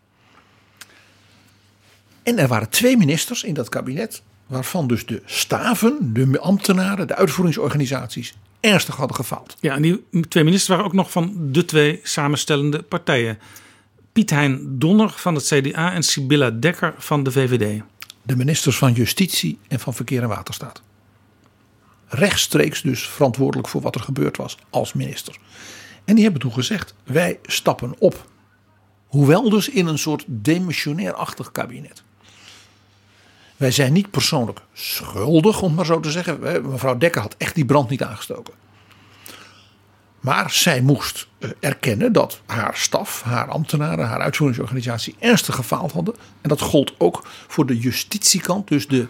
En 2.27 2.39
er 2.39 2.47
waren 2.47 2.69
twee 2.69 2.97
ministers 2.97 3.43
in 3.43 3.53
dat 3.53 3.69
kabinet, 3.69 4.21
waarvan 4.47 4.87
dus 4.87 5.05
de 5.05 5.21
staven, 5.25 6.13
de 6.13 6.39
ambtenaren, 6.39 7.07
de 7.07 7.15
uitvoeringsorganisaties 7.15 8.37
ernstig 8.59 8.95
hadden 8.95 9.15
gefaald. 9.15 9.57
Ja, 9.59 9.75
en 9.75 9.81
die 9.81 10.05
twee 10.27 10.43
ministers 10.43 10.69
waren 10.69 10.85
ook 10.85 10.93
nog 10.93 11.11
van 11.11 11.51
de 11.51 11.65
twee 11.65 11.99
samenstellende 12.03 12.81
partijen. 12.81 13.39
Piet 14.11 14.29
Hein 14.29 14.79
Donner 14.79 15.09
van 15.09 15.35
het 15.35 15.43
CDA 15.43 15.93
en 15.93 16.03
Sibylla 16.03 16.49
Dekker 16.49 16.93
van 16.97 17.23
de 17.23 17.31
VVD. 17.31 17.81
De 18.23 18.35
ministers 18.35 18.77
van 18.77 18.93
Justitie 18.93 19.59
en 19.67 19.79
van 19.79 19.93
Verkeer 19.93 20.21
en 20.21 20.27
Waterstaat. 20.27 20.81
Rechtstreeks 22.07 22.81
dus 22.81 23.07
verantwoordelijk 23.07 23.67
voor 23.67 23.81
wat 23.81 23.95
er 23.95 24.01
gebeurd 24.01 24.37
was 24.37 24.57
als 24.69 24.93
minister. 24.93 25.37
En 26.05 26.15
die 26.15 26.23
hebben 26.23 26.41
toen 26.41 26.53
gezegd, 26.53 26.93
wij 27.03 27.39
stappen 27.43 27.95
op. 27.99 28.27
Hoewel 29.07 29.49
dus 29.49 29.69
in 29.69 29.87
een 29.87 29.99
soort 29.99 30.23
demissionair-achtig 30.27 31.51
kabinet. 31.51 32.05
Wij 33.57 33.71
zijn 33.71 33.93
niet 33.93 34.11
persoonlijk 34.11 34.59
schuldig, 34.73 35.61
om 35.61 35.73
maar 35.73 35.85
zo 35.85 35.99
te 35.99 36.11
zeggen. 36.11 36.39
Mevrouw 36.69 36.97
Dekker 36.97 37.21
had 37.21 37.35
echt 37.37 37.55
die 37.55 37.65
brand 37.65 37.89
niet 37.89 38.03
aangestoken. 38.03 38.53
Maar 40.19 40.51
zij 40.51 40.81
moest 40.81 41.27
eh, 41.39 41.49
erkennen 41.59 42.13
dat 42.13 42.41
haar 42.45 42.75
staf, 42.75 43.21
haar 43.21 43.49
ambtenaren, 43.49 44.07
haar 44.07 44.21
uitvoeringsorganisatie 44.21 45.15
ernstig 45.19 45.55
gefaald 45.55 45.91
hadden. 45.91 46.15
En 46.41 46.49
dat 46.49 46.61
gold 46.61 46.93
ook 46.97 47.27
voor 47.47 47.65
de 47.65 47.77
justitiekant, 47.77 48.67
dus 48.67 48.87
de, 48.87 49.07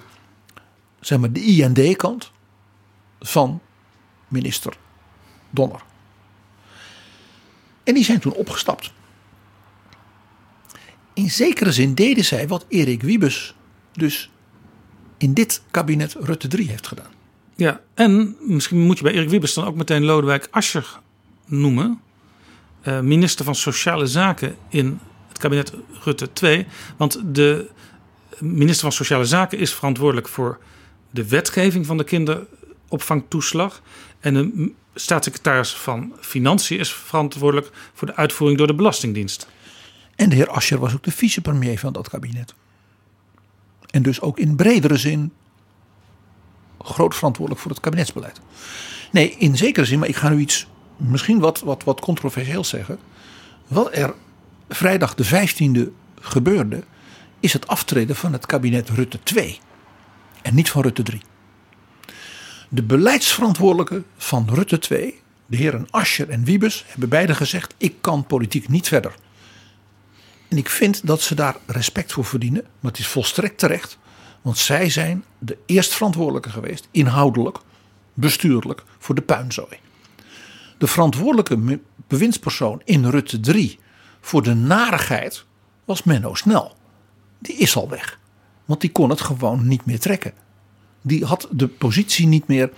zeg 0.99 1.19
maar, 1.19 1.31
de 1.31 1.41
IND-kant 1.41 2.31
van 3.19 3.61
minister 4.27 4.73
Donner. 5.49 5.81
En 7.83 7.93
die 7.93 8.03
zijn 8.03 8.19
toen 8.19 8.33
opgestapt. 8.33 8.91
In 11.13 11.29
zekere 11.29 11.71
zin 11.71 11.93
deden 11.93 12.25
zij 12.25 12.47
wat 12.47 12.65
Erik 12.69 13.01
Wiebes 13.01 13.55
dus 13.93 14.29
in 15.17 15.33
dit 15.33 15.61
kabinet 15.71 16.15
Rutte 16.19 16.47
3 16.47 16.69
heeft 16.69 16.87
gedaan. 16.87 17.11
Ja, 17.55 17.81
en 17.93 18.35
misschien 18.39 18.79
moet 18.79 18.97
je 18.97 19.03
bij 19.03 19.13
Erik 19.13 19.29
Wiebes 19.29 19.53
dan 19.53 19.65
ook 19.65 19.75
meteen 19.75 20.05
Lodewijk 20.05 20.47
Asscher 20.51 20.99
noemen. 21.45 22.01
Uh, 22.83 22.99
minister 22.99 23.45
van 23.45 23.55
Sociale 23.55 24.07
Zaken 24.07 24.55
in 24.69 24.99
het 25.27 25.37
kabinet 25.37 25.73
Rutte 26.03 26.33
2. 26.33 26.67
Want 26.97 27.21
de 27.25 27.69
minister 28.39 28.81
van 28.81 28.91
Sociale 28.91 29.25
Zaken 29.25 29.57
is 29.57 29.73
verantwoordelijk 29.73 30.27
voor 30.27 30.59
de 31.09 31.27
wetgeving 31.27 31.85
van 31.85 31.97
de 31.97 32.03
kinderopvangtoeslag. 32.03 33.81
En 34.19 34.33
de 34.33 34.71
staatssecretaris 34.95 35.73
van 35.73 36.13
Financiën 36.19 36.79
is 36.79 36.93
verantwoordelijk 36.93 37.69
voor 37.93 38.07
de 38.07 38.15
uitvoering 38.15 38.57
door 38.57 38.67
de 38.67 38.75
Belastingdienst. 38.75 39.47
En 40.15 40.29
de 40.29 40.35
heer 40.35 40.49
Ascher 40.49 40.79
was 40.79 40.93
ook 40.93 41.03
de 41.03 41.11
vicepremier 41.11 41.79
van 41.79 41.93
dat 41.93 42.09
kabinet. 42.09 42.53
En 43.89 44.01
dus 44.01 44.21
ook 44.21 44.39
in 44.39 44.55
bredere 44.55 44.97
zin 44.97 45.31
groot 46.79 47.15
verantwoordelijk 47.15 47.63
voor 47.63 47.71
het 47.71 47.81
kabinetsbeleid. 47.81 48.39
Nee, 49.11 49.35
in 49.37 49.57
zekere 49.57 49.85
zin, 49.85 49.99
maar 49.99 50.07
ik 50.07 50.15
ga 50.15 50.29
nu 50.29 50.39
iets 50.39 50.67
misschien 50.97 51.39
wat, 51.39 51.59
wat, 51.59 51.83
wat 51.83 51.99
controversieel 51.99 52.63
zeggen. 52.63 52.99
Wat 53.67 53.95
er 53.95 54.13
vrijdag 54.69 55.15
de 55.15 55.25
15e 55.25 55.91
gebeurde, 56.19 56.83
is 57.39 57.53
het 57.53 57.67
aftreden 57.67 58.15
van 58.15 58.33
het 58.33 58.45
kabinet 58.45 58.89
Rutte 58.89 59.19
2 59.23 59.59
en 60.41 60.55
niet 60.55 60.69
van 60.69 60.81
Rutte 60.81 61.03
3. 61.03 61.21
De 62.69 62.83
beleidsverantwoordelijken 62.83 64.05
van 64.17 64.47
Rutte 64.53 64.79
2, 64.79 65.21
de 65.45 65.57
heren 65.57 65.87
Ascher 65.89 66.29
en 66.29 66.43
Wiebes, 66.43 66.83
hebben 66.87 67.09
beide 67.09 67.35
gezegd: 67.35 67.75
ik 67.77 67.95
kan 68.01 68.25
politiek 68.25 68.67
niet 68.67 68.87
verder. 68.87 69.15
En 70.47 70.57
ik 70.57 70.69
vind 70.69 71.07
dat 71.07 71.21
ze 71.21 71.35
daar 71.35 71.55
respect 71.65 72.11
voor 72.13 72.25
verdienen, 72.25 72.63
maar 72.79 72.91
het 72.91 72.99
is 72.99 73.07
volstrekt 73.07 73.57
terecht, 73.57 73.97
want 74.41 74.57
zij 74.57 74.89
zijn 74.89 75.23
de 75.37 75.57
eerstverantwoordelijke 75.65 76.49
geweest, 76.49 76.87
inhoudelijk, 76.91 77.57
bestuurlijk, 78.13 78.83
voor 78.97 79.15
de 79.15 79.21
puinzooi. 79.21 79.79
De 80.77 80.87
verantwoordelijke 80.87 81.79
bewindspersoon 82.07 82.81
in 82.83 83.05
Rutte 83.05 83.39
3 83.39 83.79
voor 84.21 84.43
de 84.43 84.53
narigheid 84.53 85.45
was 85.85 86.03
Menno 86.03 86.33
Snel. 86.35 86.75
Die 87.39 87.55
is 87.55 87.75
al 87.75 87.89
weg, 87.89 88.19
want 88.65 88.81
die 88.81 88.91
kon 88.91 89.09
het 89.09 89.21
gewoon 89.21 89.67
niet 89.67 89.85
meer 89.85 89.99
trekken. 89.99 90.33
Die 91.01 91.25
had 91.25 91.47
de 91.51 91.67
positie 91.67 92.27
niet 92.27 92.47
meer. 92.47 92.71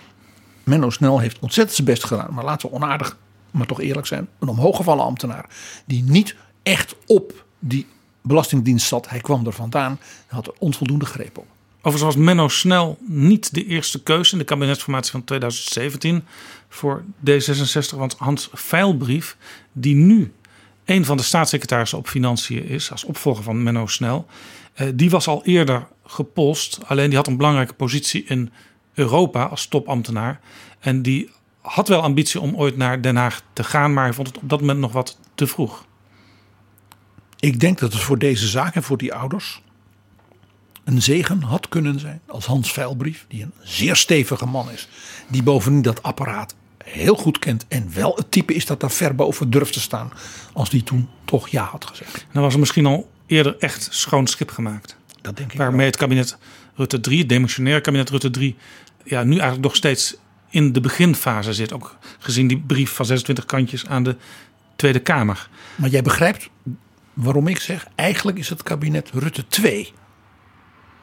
Menno 0.63 0.89
Snel 0.89 1.19
heeft 1.19 1.39
ontzettend 1.39 1.75
zijn 1.75 1.87
best 1.87 2.03
gedaan, 2.03 2.33
maar 2.33 2.43
laten 2.43 2.69
we 2.69 2.75
onaardig, 2.75 3.17
maar 3.51 3.65
toch 3.65 3.81
eerlijk 3.81 4.07
zijn: 4.07 4.27
een 4.39 4.47
omhooggevallen 4.47 5.05
ambtenaar 5.05 5.49
die 5.85 6.03
niet 6.03 6.35
echt 6.63 6.95
op 7.05 7.47
die 7.59 7.85
Belastingdienst 8.21 8.87
zat. 8.87 9.09
Hij 9.09 9.19
kwam 9.19 9.45
er 9.45 9.53
vandaan 9.53 9.99
had 10.27 10.47
er 10.47 10.53
onvoldoende 10.57 11.05
greep 11.05 11.37
op. 11.37 11.45
Overigens 11.81 12.15
was 12.15 12.25
Menno 12.25 12.47
Snel 12.47 12.97
niet 13.07 13.53
de 13.53 13.65
eerste 13.65 14.03
keuze 14.03 14.31
in 14.31 14.37
de 14.37 14.43
kabinetsformatie 14.43 15.11
van 15.11 15.23
2017 15.23 16.23
voor 16.69 17.03
D66. 17.29 17.95
Want 17.95 18.15
Hans 18.17 18.49
Veilbrief, 18.53 19.37
die 19.71 19.95
nu 19.95 20.33
een 20.85 21.05
van 21.05 21.17
de 21.17 21.23
staatssecretarissen 21.23 21.97
op 21.97 22.07
Financiën 22.07 22.67
is, 22.67 22.91
als 22.91 23.03
opvolger 23.03 23.43
van 23.43 23.63
Menno 23.63 23.87
Snel, 23.87 24.25
eh, 24.73 24.87
die 24.93 25.09
was 25.09 25.27
al 25.27 25.45
eerder 25.45 25.87
gepost. 26.05 26.79
Alleen 26.85 27.07
die 27.07 27.17
had 27.17 27.27
een 27.27 27.37
belangrijke 27.37 27.73
positie 27.73 28.23
in 28.23 28.51
Europa 28.93 29.43
als 29.43 29.65
topambtenaar. 29.65 30.39
En 30.79 31.01
die 31.01 31.29
had 31.61 31.87
wel 31.87 32.01
ambitie 32.01 32.39
om 32.39 32.55
ooit 32.55 32.77
naar 32.77 33.01
Den 33.01 33.15
Haag 33.15 33.41
te 33.53 33.63
gaan, 33.63 33.93
maar 33.93 34.03
hij 34.03 34.13
vond 34.13 34.27
het 34.27 34.37
op 34.37 34.49
dat 34.49 34.59
moment 34.59 34.79
nog 34.79 34.91
wat 34.91 35.19
te 35.35 35.47
vroeg. 35.47 35.85
Ik 37.39 37.59
denk 37.59 37.79
dat 37.79 37.93
het 37.93 38.01
voor 38.01 38.17
deze 38.17 38.47
zaak 38.47 38.75
en 38.75 38.83
voor 38.83 38.97
die 38.97 39.13
ouders 39.13 39.61
een 40.83 41.01
zegen 41.01 41.41
had 41.41 41.69
kunnen 41.69 41.99
zijn 41.99 42.21
als 42.27 42.45
Hans 42.45 42.71
Veilbrief, 42.71 43.25
die 43.27 43.43
een 43.43 43.53
zeer 43.63 43.95
stevige 43.95 44.45
man 44.45 44.71
is, 44.71 44.87
die 45.27 45.43
bovendien 45.43 45.81
dat 45.81 46.03
apparaat 46.03 46.55
heel 46.77 47.15
goed 47.15 47.39
kent 47.39 47.65
en 47.67 47.93
wel 47.93 48.15
het 48.15 48.31
type 48.31 48.53
is 48.53 48.65
dat 48.65 48.79
daar 48.79 48.91
ver 48.91 49.15
boven 49.15 49.49
durft 49.49 49.73
te 49.73 49.79
staan, 49.79 50.11
als 50.53 50.69
die 50.69 50.83
toen 50.83 51.09
toch 51.25 51.47
ja 51.47 51.63
had 51.63 51.85
gezegd. 51.85 52.25
Dan 52.31 52.43
was 52.43 52.53
er 52.53 52.59
misschien 52.59 52.85
al 52.85 53.09
eerder 53.25 53.57
echt 53.59 53.87
schoon 53.91 54.27
schip 54.27 54.51
gemaakt. 54.51 54.97
Dat 55.21 55.37
denk 55.37 55.51
ik 55.51 55.57
Waarmee 55.57 55.85
het 55.85 55.97
kabinet 55.97 56.37
Rutte 56.75 56.99
3, 56.99 57.19
het 57.19 57.29
demissionaire 57.29 57.81
kabinet 57.81 58.09
Rutte 58.09 58.29
3, 58.29 58.55
ja, 59.03 59.23
nu 59.23 59.31
eigenlijk 59.31 59.63
nog 59.63 59.75
steeds 59.75 60.15
in 60.49 60.73
de 60.73 60.81
beginfase 60.81 61.53
zit. 61.53 61.73
Ook 61.73 61.97
gezien 62.19 62.47
die 62.47 62.59
brief 62.59 62.91
van 62.91 63.05
26 63.05 63.45
kantjes 63.45 63.85
aan 63.85 64.03
de 64.03 64.15
Tweede 64.75 64.99
Kamer. 64.99 65.49
Maar 65.75 65.89
jij 65.89 66.01
begrijpt 66.01 66.49
waarom 67.19 67.47
ik 67.47 67.59
zeg, 67.59 67.87
eigenlijk 67.95 68.37
is 68.37 68.49
het 68.49 68.63
kabinet 68.63 69.09
Rutte 69.13 69.47
2 69.47 69.93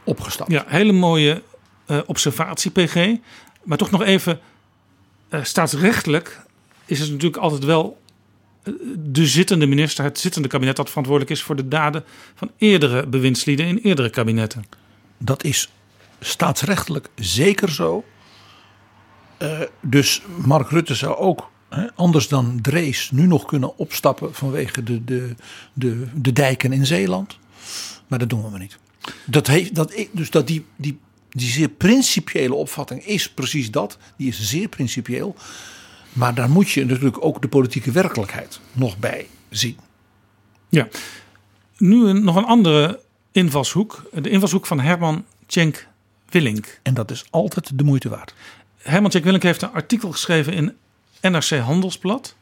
opgestapt. 0.05 0.51
Ja, 0.51 0.65
hele 0.67 0.93
mooie 0.93 1.43
uh, 1.87 1.99
observatie, 2.07 2.71
PG. 2.71 3.17
Maar 3.63 3.79
toch 3.79 3.91
nog 3.91 4.03
even, 4.03 4.41
uh, 5.31 5.45
staatsrechtelijk 5.45 6.41
is 6.85 6.99
het 7.01 7.11
natuurlijk 7.11 7.43
altijd 7.43 7.65
wel 7.65 8.01
eh, 8.63 8.73
de 8.97 9.27
zittende 9.27 9.67
minister, 9.67 10.05
het 10.05 10.19
zittende 10.19 10.49
kabinet 10.49 10.77
dat 10.77 10.89
verantwoordelijk 10.89 11.35
is 11.35 11.43
voor 11.43 11.57
de 11.57 11.69
daden 11.69 12.05
van 12.35 12.51
eerdere 12.59 13.07
bewindslieden 13.07 13.67
in 13.67 13.79
eerdere 13.79 14.11
kabinetten. 14.11 14.65
Dat 15.19 15.45
is 15.45 15.71
staatsrechtelijk 16.21 17.09
zeker 17.15 17.71
zo. 17.71 18.05
Uh, 19.39 19.61
dus 19.81 20.23
Mark 20.45 20.71
Rutte 20.71 20.95
zou 20.95 21.17
ook 21.17 21.51
anders 21.95 22.29
dan 22.29 22.59
Drees 22.63 23.11
nu 23.11 23.27
nog 23.27 23.45
kunnen 23.45 23.79
opstappen 23.79 24.35
vanwege 24.35 24.83
de, 24.83 25.05
de, 25.05 25.35
de, 25.73 26.07
de 26.15 26.33
dijken 26.33 26.73
in 26.73 26.87
Zeeland. 26.87 27.39
Maar 28.07 28.19
dat 28.19 28.29
doen 28.29 28.53
we 28.53 28.59
niet. 28.59 28.79
Dat 29.25 29.47
heeft, 29.47 29.75
dat, 29.75 30.07
dus 30.13 30.31
dat 30.31 30.47
die, 30.47 30.65
die, 30.77 30.99
die 31.31 31.49
zeer 31.49 31.69
principiële 31.69 32.55
opvatting 32.55 33.05
is 33.05 33.31
precies 33.31 33.71
dat. 33.71 33.99
Die 34.17 34.29
is 34.29 34.41
zeer 34.41 34.69
principieel. 34.69 35.37
Maar 36.13 36.35
daar 36.35 36.51
moet 36.51 36.71
je 36.71 36.85
natuurlijk 36.85 37.25
ook 37.25 37.43
de 37.43 37.49
politieke 37.49 37.91
werkelijkheid 37.91 38.61
nog 38.73 38.99
bij 38.99 39.27
zien. 39.49 39.77
Ja, 40.69 40.89
nu 41.77 42.07
een, 42.07 42.25
nog 42.25 42.37
een 42.37 42.45
andere 42.45 43.01
invalshoek. 43.33 44.11
De 44.13 44.29
invalshoek 44.29 44.67
van 44.67 44.81
Herman 44.81 45.25
Tjenk 45.47 45.89
Willink. 46.29 46.81
En 46.83 46.95
dat 46.95 47.11
is 47.11 47.25
altijd 47.31 47.79
de 47.79 47.85
moeite 47.85 48.09
waard. 48.09 48.35
Herman 48.77 49.11
Tjenk 49.11 49.25
Willink 49.25 49.43
heeft 49.43 49.63
een 49.63 49.73
artikel 49.73 50.13
geschreven 50.13 50.53
in 50.53 50.77
NRC 51.21 51.51
Handelsblad. 51.51 52.35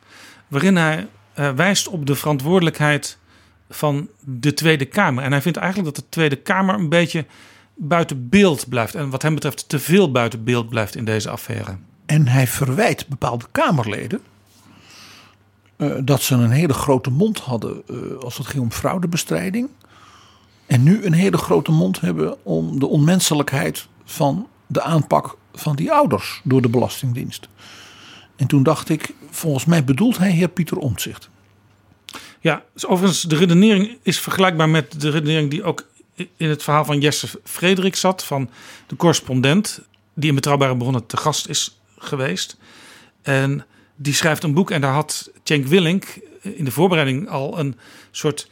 Waarin 0.49 0.77
hij 0.77 1.07
uh, 1.39 1.51
wijst 1.51 1.89
op 1.89 2.07
de 2.07 2.15
verantwoordelijkheid 2.15 3.19
van 3.71 4.09
de 4.21 4.55
Tweede 4.55 4.85
Kamer. 4.85 5.25
En 5.25 5.33
hij 5.33 5.43
vindt 5.43 5.59
eigenlijk 5.59 5.95
dat 5.95 6.05
de 6.05 6.11
Tweede 6.11 6.37
Kamer 6.37 6.75
een 6.75 6.89
beetje 6.89 7.25
buiten 7.75 8.29
beeld 8.29 8.69
blijft. 8.69 8.95
En 8.95 9.11
wat 9.11 9.23
hem 9.23 9.35
betreft 9.35 9.69
te 9.69 9.79
veel 9.79 10.11
buiten 10.11 10.45
beeld 10.45 10.69
blijft 10.69 10.97
in 10.97 11.05
deze 11.05 11.31
affaire. 11.31 11.77
En 12.07 12.29
hij 12.29 12.47
verwijt 12.47 13.09
bepaalde 13.09 13.45
Kamerleden. 13.53 14.21
Uh, 15.77 15.95
dat 16.05 16.23
ze 16.23 16.35
een 16.35 16.51
hele 16.51 16.73
grote 16.73 17.11
mond 17.11 17.39
hadden 17.39 17.83
uh, 17.91 18.19
als 18.19 18.39
het 18.39 18.47
ging 18.47 18.63
om 18.63 18.73
fraudebestrijding. 18.73 19.69
En 20.67 20.83
nu 20.83 21.05
een 21.05 21.13
hele 21.13 21.37
grote 21.37 21.73
mond 21.73 22.01
hebben 22.01 22.45
om 22.45 22.79
de 22.79 22.87
onmenselijkheid 22.87 23.87
van 24.05 24.49
de 24.67 24.83
aanpak 24.83 25.37
van 25.55 25.77
die 25.77 25.93
ouders 25.93 26.41
door 26.45 26.63
de 26.63 26.69
Belastingdienst. 26.69 27.49
En 28.37 28.47
toen 28.47 28.63
dacht 28.63 28.89
ik, 28.89 29.15
volgens 29.31 29.65
mij 29.65 29.85
bedoelt 29.85 30.19
hij 30.19 30.31
heer 30.31 30.49
Pieter 30.49 30.77
Omtzigt. 30.77 31.29
Ja, 32.41 32.65
dus 32.73 32.87
overigens, 32.87 33.23
de 33.23 33.37
redenering 33.37 33.99
is 34.03 34.21
vergelijkbaar 34.21 34.69
met 34.69 35.01
de 35.01 35.11
redenering 35.11 35.51
die 35.51 35.65
ook 35.65 35.87
in 36.37 36.49
het 36.49 36.63
verhaal 36.63 36.85
van 36.85 37.01
Jesse 37.01 37.29
Frederik 37.45 37.97
zat, 37.97 38.25
van 38.25 38.51
de 38.87 38.97
correspondent, 38.97 39.81
die 40.15 40.29
in 40.29 40.35
Betrouwbare 40.35 40.77
Bronnen 40.77 41.07
te 41.07 41.17
gast 41.17 41.49
is 41.49 41.79
geweest. 41.99 42.57
En 43.23 43.67
die 43.97 44.15
schrijft 44.15 44.43
een 44.43 44.55
boek 44.55 44.71
en 44.71 44.81
daar 44.81 44.93
had 44.93 45.31
Cenk 45.43 45.67
Willink 45.67 46.19
in 46.41 46.65
de 46.65 46.71
voorbereiding 46.71 47.29
al 47.29 47.59
een 47.59 47.77
soort 48.11 48.49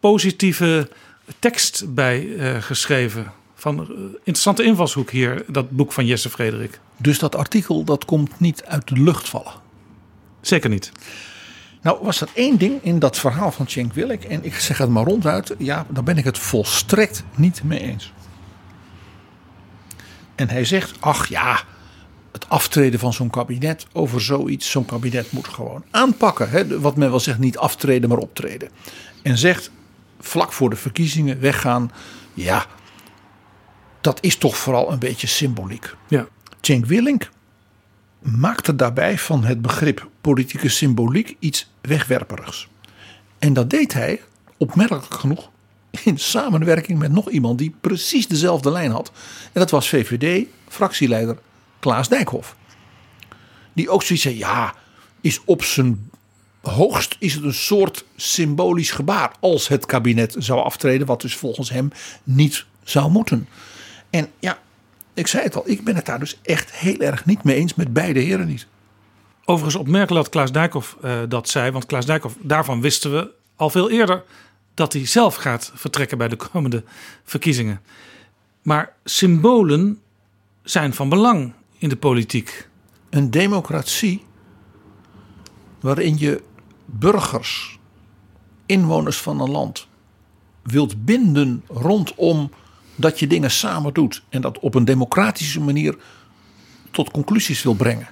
positieve 0.00 0.88
tekst 1.38 1.94
bij 1.94 2.24
uh, 2.24 2.62
geschreven. 2.62 3.32
Van 3.54 3.80
uh, 3.80 3.98
interessante 4.16 4.62
invalshoek 4.62 5.10
hier, 5.10 5.44
dat 5.48 5.70
boek 5.70 5.92
van 5.92 6.06
Jesse 6.06 6.30
Frederik. 6.30 6.80
Dus 6.96 7.18
dat 7.18 7.36
artikel 7.36 7.84
dat 7.84 8.04
komt 8.04 8.40
niet 8.40 8.64
uit 8.64 8.88
de 8.88 9.00
lucht 9.00 9.28
vallen? 9.28 9.52
Zeker 10.40 10.70
niet. 10.70 10.92
Nou 11.82 11.98
was 12.02 12.20
er 12.20 12.28
één 12.34 12.58
ding 12.58 12.82
in 12.82 12.98
dat 12.98 13.18
verhaal 13.18 13.52
van 13.52 13.68
Cenk 13.68 13.92
Willink. 13.92 14.22
En 14.22 14.44
ik 14.44 14.54
zeg 14.54 14.78
het 14.78 14.88
maar 14.88 15.04
ronduit. 15.04 15.54
Ja, 15.58 15.86
daar 15.88 16.02
ben 16.02 16.18
ik 16.18 16.24
het 16.24 16.38
volstrekt 16.38 17.24
niet 17.36 17.62
mee 17.62 17.80
eens. 17.80 18.12
En 20.34 20.48
hij 20.48 20.64
zegt: 20.64 20.96
Ach 21.00 21.28
ja, 21.28 21.62
het 22.32 22.48
aftreden 22.48 23.00
van 23.00 23.12
zo'n 23.12 23.30
kabinet 23.30 23.86
over 23.92 24.20
zoiets. 24.20 24.70
Zo'n 24.70 24.84
kabinet 24.84 25.32
moet 25.32 25.48
gewoon 25.48 25.84
aanpakken. 25.90 26.50
Hè? 26.50 26.80
Wat 26.80 26.96
men 26.96 27.10
wel 27.10 27.20
zegt, 27.20 27.38
niet 27.38 27.58
aftreden, 27.58 28.08
maar 28.08 28.18
optreden. 28.18 28.70
En 29.22 29.38
zegt 29.38 29.70
vlak 30.20 30.52
voor 30.52 30.70
de 30.70 30.76
verkiezingen 30.76 31.40
weggaan. 31.40 31.90
Ja, 32.34 32.66
dat 34.00 34.18
is 34.20 34.36
toch 34.36 34.56
vooral 34.56 34.92
een 34.92 34.98
beetje 34.98 35.26
symboliek. 35.26 35.94
Ja. 36.08 36.26
Cenk 36.66 36.86
Willink 36.86 37.30
maakte 38.18 38.76
daarbij 38.76 39.18
van 39.18 39.44
het 39.44 39.62
begrip 39.62 40.08
politieke 40.20 40.68
symboliek 40.68 41.36
iets 41.38 41.70
wegwerperigs. 41.80 42.68
En 43.38 43.52
dat 43.52 43.70
deed 43.70 43.92
hij, 43.92 44.20
opmerkelijk 44.56 45.14
genoeg, 45.14 45.50
in 46.04 46.18
samenwerking 46.18 46.98
met 46.98 47.12
nog 47.12 47.30
iemand 47.30 47.58
die 47.58 47.74
precies 47.80 48.28
dezelfde 48.28 48.70
lijn 48.70 48.90
had. 48.90 49.12
En 49.44 49.60
dat 49.60 49.70
was 49.70 49.88
VVD-fractieleider 49.88 51.38
Klaas 51.80 52.08
Dijkhoff. 52.08 52.56
Die 53.72 53.90
ook 53.90 54.02
zoiets 54.02 54.24
zei, 54.24 54.38
ja, 54.38 54.74
is 55.20 55.40
op 55.44 55.62
zijn 55.62 56.10
hoogst 56.60 57.16
is 57.18 57.34
het 57.34 57.44
een 57.44 57.54
soort 57.54 58.04
symbolisch 58.16 58.90
gebaar 58.90 59.32
als 59.40 59.68
het 59.68 59.86
kabinet 59.86 60.36
zou 60.38 60.60
aftreden, 60.60 61.06
wat 61.06 61.20
dus 61.20 61.36
volgens 61.36 61.70
hem 61.70 61.90
niet 62.22 62.64
zou 62.82 63.10
moeten. 63.10 63.48
En 64.10 64.28
ja, 64.38 64.58
ik 65.14 65.26
zei 65.26 65.42
het 65.42 65.56
al, 65.56 65.62
ik 65.66 65.84
ben 65.84 65.96
het 65.96 66.06
daar 66.06 66.18
dus 66.18 66.38
echt 66.42 66.72
heel 66.72 66.98
erg 66.98 67.24
niet 67.24 67.44
mee 67.44 67.56
eens 67.56 67.74
met 67.74 67.92
beide 67.92 68.20
heren 68.20 68.46
niet. 68.46 68.66
Overigens 69.44 69.82
opmerkelijk 69.82 70.24
dat 70.24 70.32
Klaas 70.32 70.52
Dijkhoff 70.52 70.96
uh, 71.04 71.18
dat 71.28 71.48
zei. 71.48 71.70
Want 71.70 71.86
Klaas 71.86 72.06
Dijkhoff, 72.06 72.36
daarvan 72.40 72.80
wisten 72.80 73.12
we 73.12 73.30
al 73.56 73.70
veel 73.70 73.90
eerder 73.90 74.24
dat 74.74 74.92
hij 74.92 75.06
zelf 75.06 75.34
gaat 75.34 75.72
vertrekken 75.74 76.18
bij 76.18 76.28
de 76.28 76.36
komende 76.36 76.84
verkiezingen. 77.24 77.80
Maar 78.62 78.92
symbolen 79.04 80.00
zijn 80.62 80.94
van 80.94 81.08
belang 81.08 81.52
in 81.78 81.88
de 81.88 81.96
politiek. 81.96 82.68
Een 83.10 83.30
democratie 83.30 84.24
waarin 85.80 86.18
je 86.18 86.42
burgers, 86.84 87.78
inwoners 88.66 89.16
van 89.16 89.40
een 89.40 89.50
land, 89.50 89.86
wilt 90.62 91.04
binden 91.04 91.64
rondom 91.68 92.50
dat 92.94 93.18
je 93.18 93.26
dingen 93.26 93.50
samen 93.50 93.94
doet 93.94 94.22
en 94.28 94.40
dat 94.40 94.58
op 94.58 94.74
een 94.74 94.84
democratische 94.84 95.60
manier 95.60 95.96
tot 96.90 97.10
conclusies 97.10 97.62
wil 97.62 97.74
brengen. 97.74 98.08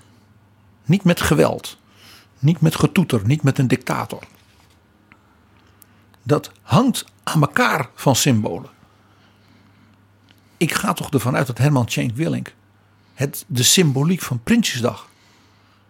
Niet 0.84 1.04
met 1.04 1.20
geweld, 1.20 1.78
niet 2.38 2.60
met 2.60 2.74
getoeter, 2.74 3.20
niet 3.24 3.42
met 3.42 3.58
een 3.58 3.68
dictator. 3.68 4.22
Dat 6.22 6.50
hangt 6.62 7.04
aan 7.22 7.40
elkaar 7.40 7.88
van 7.94 8.16
symbolen. 8.16 8.70
Ik 10.56 10.72
ga 10.74 10.92
toch 10.92 11.10
ervan 11.10 11.36
uit 11.36 11.46
dat 11.46 11.58
Herman 11.58 11.86
Tjenk 11.86 12.16
Willink 12.16 12.54
het, 13.14 13.44
de 13.46 13.62
symboliek 13.62 14.20
van 14.20 14.42
Prinsjesdag 14.42 15.08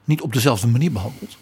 niet 0.05 0.20
op 0.20 0.32
dezelfde 0.32 0.66
manier 0.66 0.93
behandelt. 0.93 1.36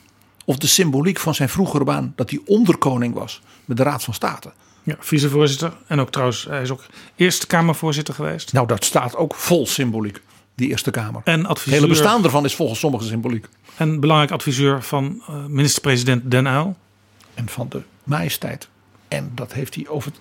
Of 0.44 0.56
de 0.56 0.66
symboliek 0.66 1.18
van 1.18 1.34
zijn 1.34 1.48
vroegere 1.48 1.84
baan 1.84 2.12
dat 2.16 2.30
hij 2.30 2.40
onderkoning 2.46 3.14
was 3.14 3.42
met 3.64 3.76
de 3.76 3.82
Raad 3.82 4.04
van 4.04 4.14
State. 4.14 4.52
Ja, 4.82 4.96
vicevoorzitter. 4.98 5.72
En 5.86 6.00
ook 6.00 6.10
trouwens, 6.10 6.44
hij 6.44 6.62
is 6.62 6.70
ook 6.70 6.84
Eerste 7.16 7.46
Kamervoorzitter 7.46 8.14
geweest. 8.14 8.52
Nou, 8.52 8.66
dat 8.66 8.84
staat 8.84 9.16
ook 9.16 9.34
vol 9.34 9.66
symboliek, 9.66 10.20
die 10.54 10.68
Eerste 10.68 10.90
Kamer. 10.90 11.20
En 11.24 11.46
adviseur. 11.46 11.72
Het 11.72 11.82
hele 11.82 11.86
bestaan 12.00 12.24
ervan 12.24 12.44
is 12.44 12.54
volgens 12.54 12.78
sommigen 12.80 13.06
symboliek. 13.06 13.46
En 13.76 14.00
belangrijk 14.00 14.30
adviseur 14.30 14.82
van 14.82 15.22
uh, 15.30 15.44
minister-president 15.46 16.30
Den 16.30 16.46
Uyl. 16.46 16.76
En 17.34 17.48
van 17.48 17.66
de 17.68 17.82
majesteit. 18.04 18.68
En 19.08 19.32
dat 19.34 19.52
heeft 19.52 19.74
hij 19.74 19.88
over, 19.88 20.12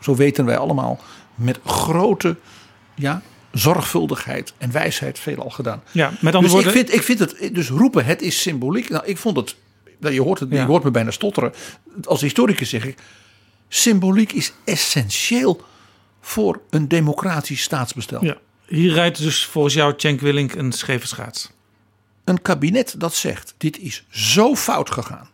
zo 0.00 0.14
weten 0.14 0.44
wij 0.44 0.58
allemaal, 0.58 1.00
met 1.34 1.58
grote 1.64 2.36
ja, 2.94 3.22
zorgvuldigheid 3.52 4.52
en 4.58 4.72
wijsheid 4.72 5.18
veelal 5.18 5.50
gedaan. 5.50 5.82
Ja, 5.92 6.12
met 6.20 6.34
andere 6.34 6.40
dus 6.42 6.52
woorden. 6.52 6.70
Ik 6.70 6.76
vind, 6.76 6.94
ik 6.94 7.02
vind 7.02 7.18
het, 7.18 7.54
dus 7.54 7.68
roepen 7.68 8.04
het 8.04 8.22
is 8.22 8.40
symboliek. 8.42 8.88
Nou, 8.88 9.04
ik 9.06 9.16
vond 9.18 9.36
het, 9.36 9.56
je 10.00 10.22
hoort, 10.22 10.40
het, 10.40 10.50
Ja. 10.50 10.60
je 10.60 10.66
hoort 10.66 10.84
me 10.84 10.90
bijna 10.90 11.10
stotteren. 11.10 11.52
Als 12.04 12.20
historicus 12.20 12.68
zeg 12.68 12.86
ik, 12.86 12.98
symboliek 13.72 14.32
is 14.32 14.52
essentieel 14.64 15.64
voor 16.20 16.60
een 16.70 16.88
democratisch 16.88 17.62
staatsbestel. 17.62 18.24
Ja. 18.24 18.36
Hier 18.66 18.92
rijdt 18.92 19.18
dus 19.18 19.44
volgens 19.44 19.74
jou 19.74 19.94
Cenk 19.96 20.20
Willink 20.20 20.54
een 20.54 20.72
scheve 20.72 21.06
schaats. 21.06 21.50
Een 22.24 22.42
kabinet 22.42 22.94
dat 23.00 23.14
zegt, 23.14 23.54
dit 23.58 23.78
is 23.78 24.04
zo 24.10 24.56
fout 24.56 24.90
gegaan. 24.90 25.30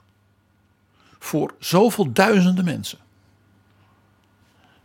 Voor 1.18 1.54
zoveel 1.58 2.12
duizenden 2.12 2.64
mensen. 2.64 2.98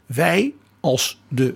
Wij 0.06 0.54
als 0.80 1.20
de 1.28 1.56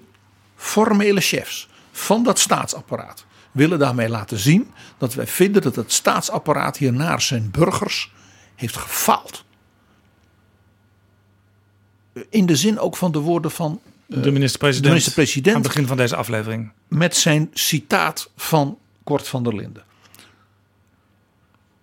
formele 0.55 1.21
chefs 1.21 1.67
van 1.91 2.23
dat 2.23 2.39
staatsapparaat 2.39 3.25
willen 3.51 3.79
daarmee 3.79 4.09
laten 4.09 4.39
zien 4.39 4.71
dat 4.97 5.13
wij 5.13 5.27
vinden 5.27 5.61
dat 5.61 5.75
het 5.75 5.91
staatsapparaat 5.91 6.77
hier 6.77 6.93
naar 6.93 7.21
zijn 7.21 7.51
burgers 7.51 8.11
heeft 8.55 8.77
gefaald. 8.77 9.44
In 12.29 12.45
de 12.45 12.55
zin 12.55 12.79
ook 12.79 12.95
van 12.97 13.11
de 13.11 13.19
woorden 13.19 13.51
van 13.51 13.81
eh, 14.09 14.21
De 14.23 14.31
minister-president. 14.31 14.83
de 14.83 14.89
minister-president 14.89 15.55
Aan 15.55 15.61
het 15.61 15.71
begin 15.71 15.87
van 15.87 15.97
deze 15.97 16.15
aflevering. 16.15 16.71
met 16.87 17.15
zijn 17.15 17.49
citaat 17.53 18.29
van 18.35 18.77
Kort 19.03 19.27
van 19.27 19.43
der 19.43 19.55
Linden. 19.55 19.83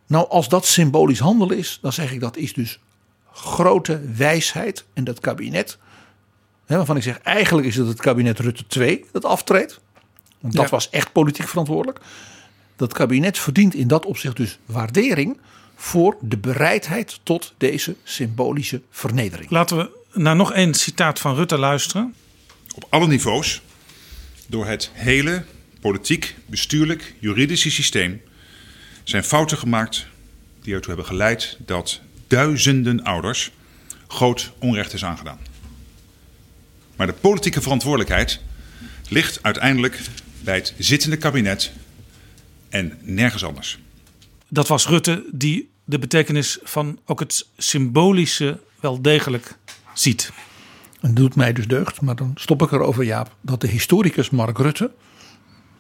Nou, 0.07 0.29
als 0.29 0.49
dat 0.49 0.67
symbolisch 0.67 1.19
handelen 1.19 1.59
is, 1.59 1.79
dan 1.83 1.93
zeg 1.93 2.13
ik 2.13 2.21
dat 2.21 2.37
is 2.37 2.53
dus 2.53 2.79
grote 3.33 4.01
wijsheid. 4.17 4.85
En 4.93 5.05
dat 5.05 5.21
kabinet, 5.21 5.79
hè, 6.67 6.77
waarvan 6.77 6.97
ik 6.97 7.03
zeg 7.03 7.21
eigenlijk 7.21 7.67
is 7.67 7.77
het 7.77 7.87
het 7.89 8.01
kabinet 8.01 8.39
Rutte 8.39 8.67
2 8.67 9.05
dat 9.13 9.25
aftreedt. 9.25 9.81
Want 10.41 10.55
dat 10.55 10.65
Ja. 10.65 10.71
was 10.71 10.91
echt 10.91 11.13
politiek 11.13 11.49
verantwoordelijk. 11.49 12.01
Dat 12.77 12.93
kabinet 12.93 13.39
verdient 13.39 13.75
in 13.75 13.89
dat 13.89 14.07
opzicht 14.07 14.37
dus 14.37 14.59
waardering 14.67 15.39
voor 15.75 16.17
de 16.21 16.37
bereidheid 16.37 17.21
tot 17.23 17.55
deze 17.59 17.97
symbolische 18.03 18.83
vernedering. 18.91 19.51
Laten 19.51 19.77
we 19.77 19.91
naar 20.13 20.37
nog 20.37 20.53
één 20.53 20.75
citaat 20.75 21.19
van 21.19 21.35
Rutte 21.35 21.59
luisteren. 21.59 22.15
Op 22.75 22.87
alle 22.89 23.07
niveaus, 23.07 23.63
door 24.47 24.67
het 24.67 24.91
hele 24.93 25.45
politiek, 25.81 26.35
bestuurlijk, 26.47 27.15
juridische 27.19 27.71
systeem, 27.71 28.23
zijn 29.05 29.25
fouten 29.25 29.59
gemaakt 29.59 30.07
die 30.63 30.75
ertoe 30.75 30.89
hebben 30.89 31.07
geleid 31.07 31.57
dat 31.59 32.01
duizenden 32.27 33.03
ouders 33.03 33.51
groot 34.09 34.53
onrecht 34.59 34.93
is 34.93 35.05
aangedaan. 35.05 35.39
Maar 36.97 37.07
de 37.07 37.13
politieke 37.13 37.61
verantwoordelijkheid 37.61 38.41
ligt 39.09 39.43
uiteindelijk 39.43 40.01
bij 40.41 40.55
het 40.55 40.75
zittende 40.79 41.17
kabinet 41.17 41.73
en 42.69 42.99
nergens 43.01 43.45
anders. 43.45 43.79
Dat 44.49 44.69
was 44.69 44.87
Rutte 44.87 45.25
die 45.33 45.71
de 45.85 45.99
betekenis 45.99 46.59
van 46.63 46.99
ook 47.05 47.21
het 47.21 47.47
symbolische 47.57 48.61
wel 48.81 49.03
degelijk 49.03 49.57
ziet. 49.95 50.33
Het 51.01 51.17
doet 51.17 51.37
mij 51.37 51.53
dus 51.53 51.69
deugd, 51.69 52.01
maar 52.01 52.17
dan 52.17 52.33
stop 52.35 52.63
ik 52.63 52.73
erover, 52.73 53.05
Jaap, 53.05 53.35
dat 53.41 53.61
de 53.61 53.67
historicus 53.67 54.31
Mark 54.31 54.59
Rutte, 54.59 54.91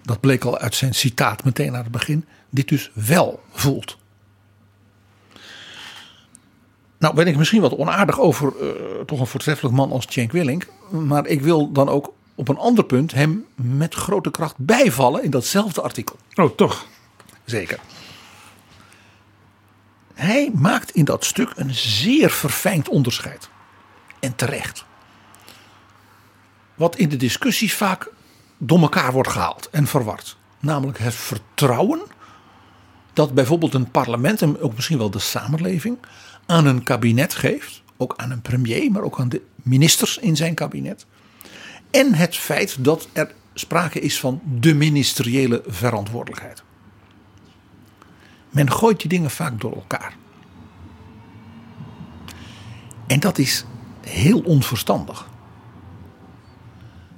dat 0.02 0.20
bleek 0.20 0.44
al 0.44 0.58
uit 0.58 0.74
zijn 0.74 0.94
citaat 0.94 1.44
meteen 1.44 1.74
aan 1.74 1.82
het 1.82 1.92
begin, 1.92 2.24
dit 2.50 2.68
dus 2.68 2.90
wel 2.94 3.42
voelt. 3.50 3.98
Nou 6.98 7.14
ben 7.14 7.26
ik 7.26 7.36
misschien 7.36 7.60
wat 7.60 7.76
onaardig 7.76 8.20
over 8.20 8.52
eh, 8.60 8.68
toch 9.06 9.20
een 9.20 9.26
voortreffelijk 9.26 9.74
man 9.74 9.92
als 9.92 10.06
Cenk 10.08 10.32
Willink, 10.32 10.66
maar 10.90 11.26
ik 11.26 11.40
wil 11.40 11.72
dan 11.72 11.88
ook 11.88 12.14
op 12.34 12.48
een 12.48 12.58
ander 12.58 12.84
punt 12.84 13.12
hem 13.12 13.46
met 13.54 13.94
grote 13.94 14.30
kracht 14.30 14.54
bijvallen 14.58 15.22
in 15.22 15.30
datzelfde 15.30 15.82
artikel. 15.82 16.16
Oh, 16.34 16.56
toch? 16.56 16.86
Zeker. 17.44 17.78
Hij 20.14 20.50
maakt 20.54 20.90
in 20.90 21.04
dat 21.04 21.24
stuk 21.24 21.52
een 21.54 21.74
zeer 21.74 22.30
verfijnd 22.30 22.88
onderscheid. 22.88 23.48
En 24.22 24.36
terecht. 24.36 24.84
Wat 26.74 26.96
in 26.96 27.08
de 27.08 27.16
discussies 27.16 27.74
vaak 27.74 28.10
door 28.58 28.80
elkaar 28.80 29.12
wordt 29.12 29.28
gehaald 29.30 29.68
en 29.70 29.86
verward. 29.86 30.36
Namelijk 30.60 30.98
het 30.98 31.14
vertrouwen 31.14 32.02
dat 33.12 33.34
bijvoorbeeld 33.34 33.74
een 33.74 33.90
parlement 33.90 34.42
en 34.42 34.60
ook 34.60 34.74
misschien 34.74 34.98
wel 34.98 35.10
de 35.10 35.18
samenleving 35.18 35.98
aan 36.46 36.66
een 36.66 36.82
kabinet 36.82 37.34
geeft. 37.34 37.82
Ook 37.96 38.14
aan 38.16 38.30
een 38.30 38.42
premier, 38.42 38.90
maar 38.90 39.02
ook 39.02 39.20
aan 39.20 39.28
de 39.28 39.42
ministers 39.62 40.18
in 40.18 40.36
zijn 40.36 40.54
kabinet. 40.54 41.06
En 41.90 42.14
het 42.14 42.36
feit 42.36 42.84
dat 42.84 43.08
er 43.12 43.34
sprake 43.54 44.00
is 44.00 44.20
van 44.20 44.40
de 44.60 44.74
ministeriële 44.74 45.62
verantwoordelijkheid. 45.66 46.62
Men 48.50 48.72
gooit 48.72 49.00
die 49.00 49.08
dingen 49.08 49.30
vaak 49.30 49.60
door 49.60 49.74
elkaar. 49.74 50.16
En 53.06 53.20
dat 53.20 53.38
is 53.38 53.64
heel 54.04 54.40
onverstandig. 54.40 55.28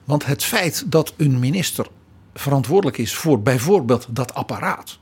Want 0.05 0.26
het 0.26 0.45
feit 0.45 0.85
dat 0.87 1.14
een 1.16 1.39
minister 1.39 1.87
verantwoordelijk 2.35 2.99
is 2.99 3.14
voor 3.14 3.43
bijvoorbeeld 3.43 4.07
dat 4.11 4.35
apparaat, 4.35 4.99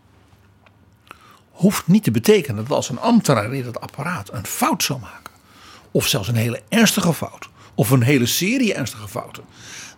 hoeft 1.51 1.87
niet 1.87 2.05
te 2.05 2.11
betekenen 2.11 2.65
dat 2.65 2.77
als 2.77 2.89
een 2.89 3.01
ambtenaar 3.01 3.55
in 3.55 3.65
dat 3.65 3.81
apparaat 3.81 4.33
een 4.33 4.47
fout 4.47 4.83
zou 4.83 5.01
maken, 5.01 5.33
of 5.91 6.07
zelfs 6.07 6.29
een 6.29 6.35
hele 6.35 6.63
ernstige 6.69 7.15
fout, 7.15 7.49
of 7.75 7.91
een 7.91 8.03
hele 8.03 8.27
serie 8.27 8.75
ernstige 8.75 9.09
fouten, 9.09 9.45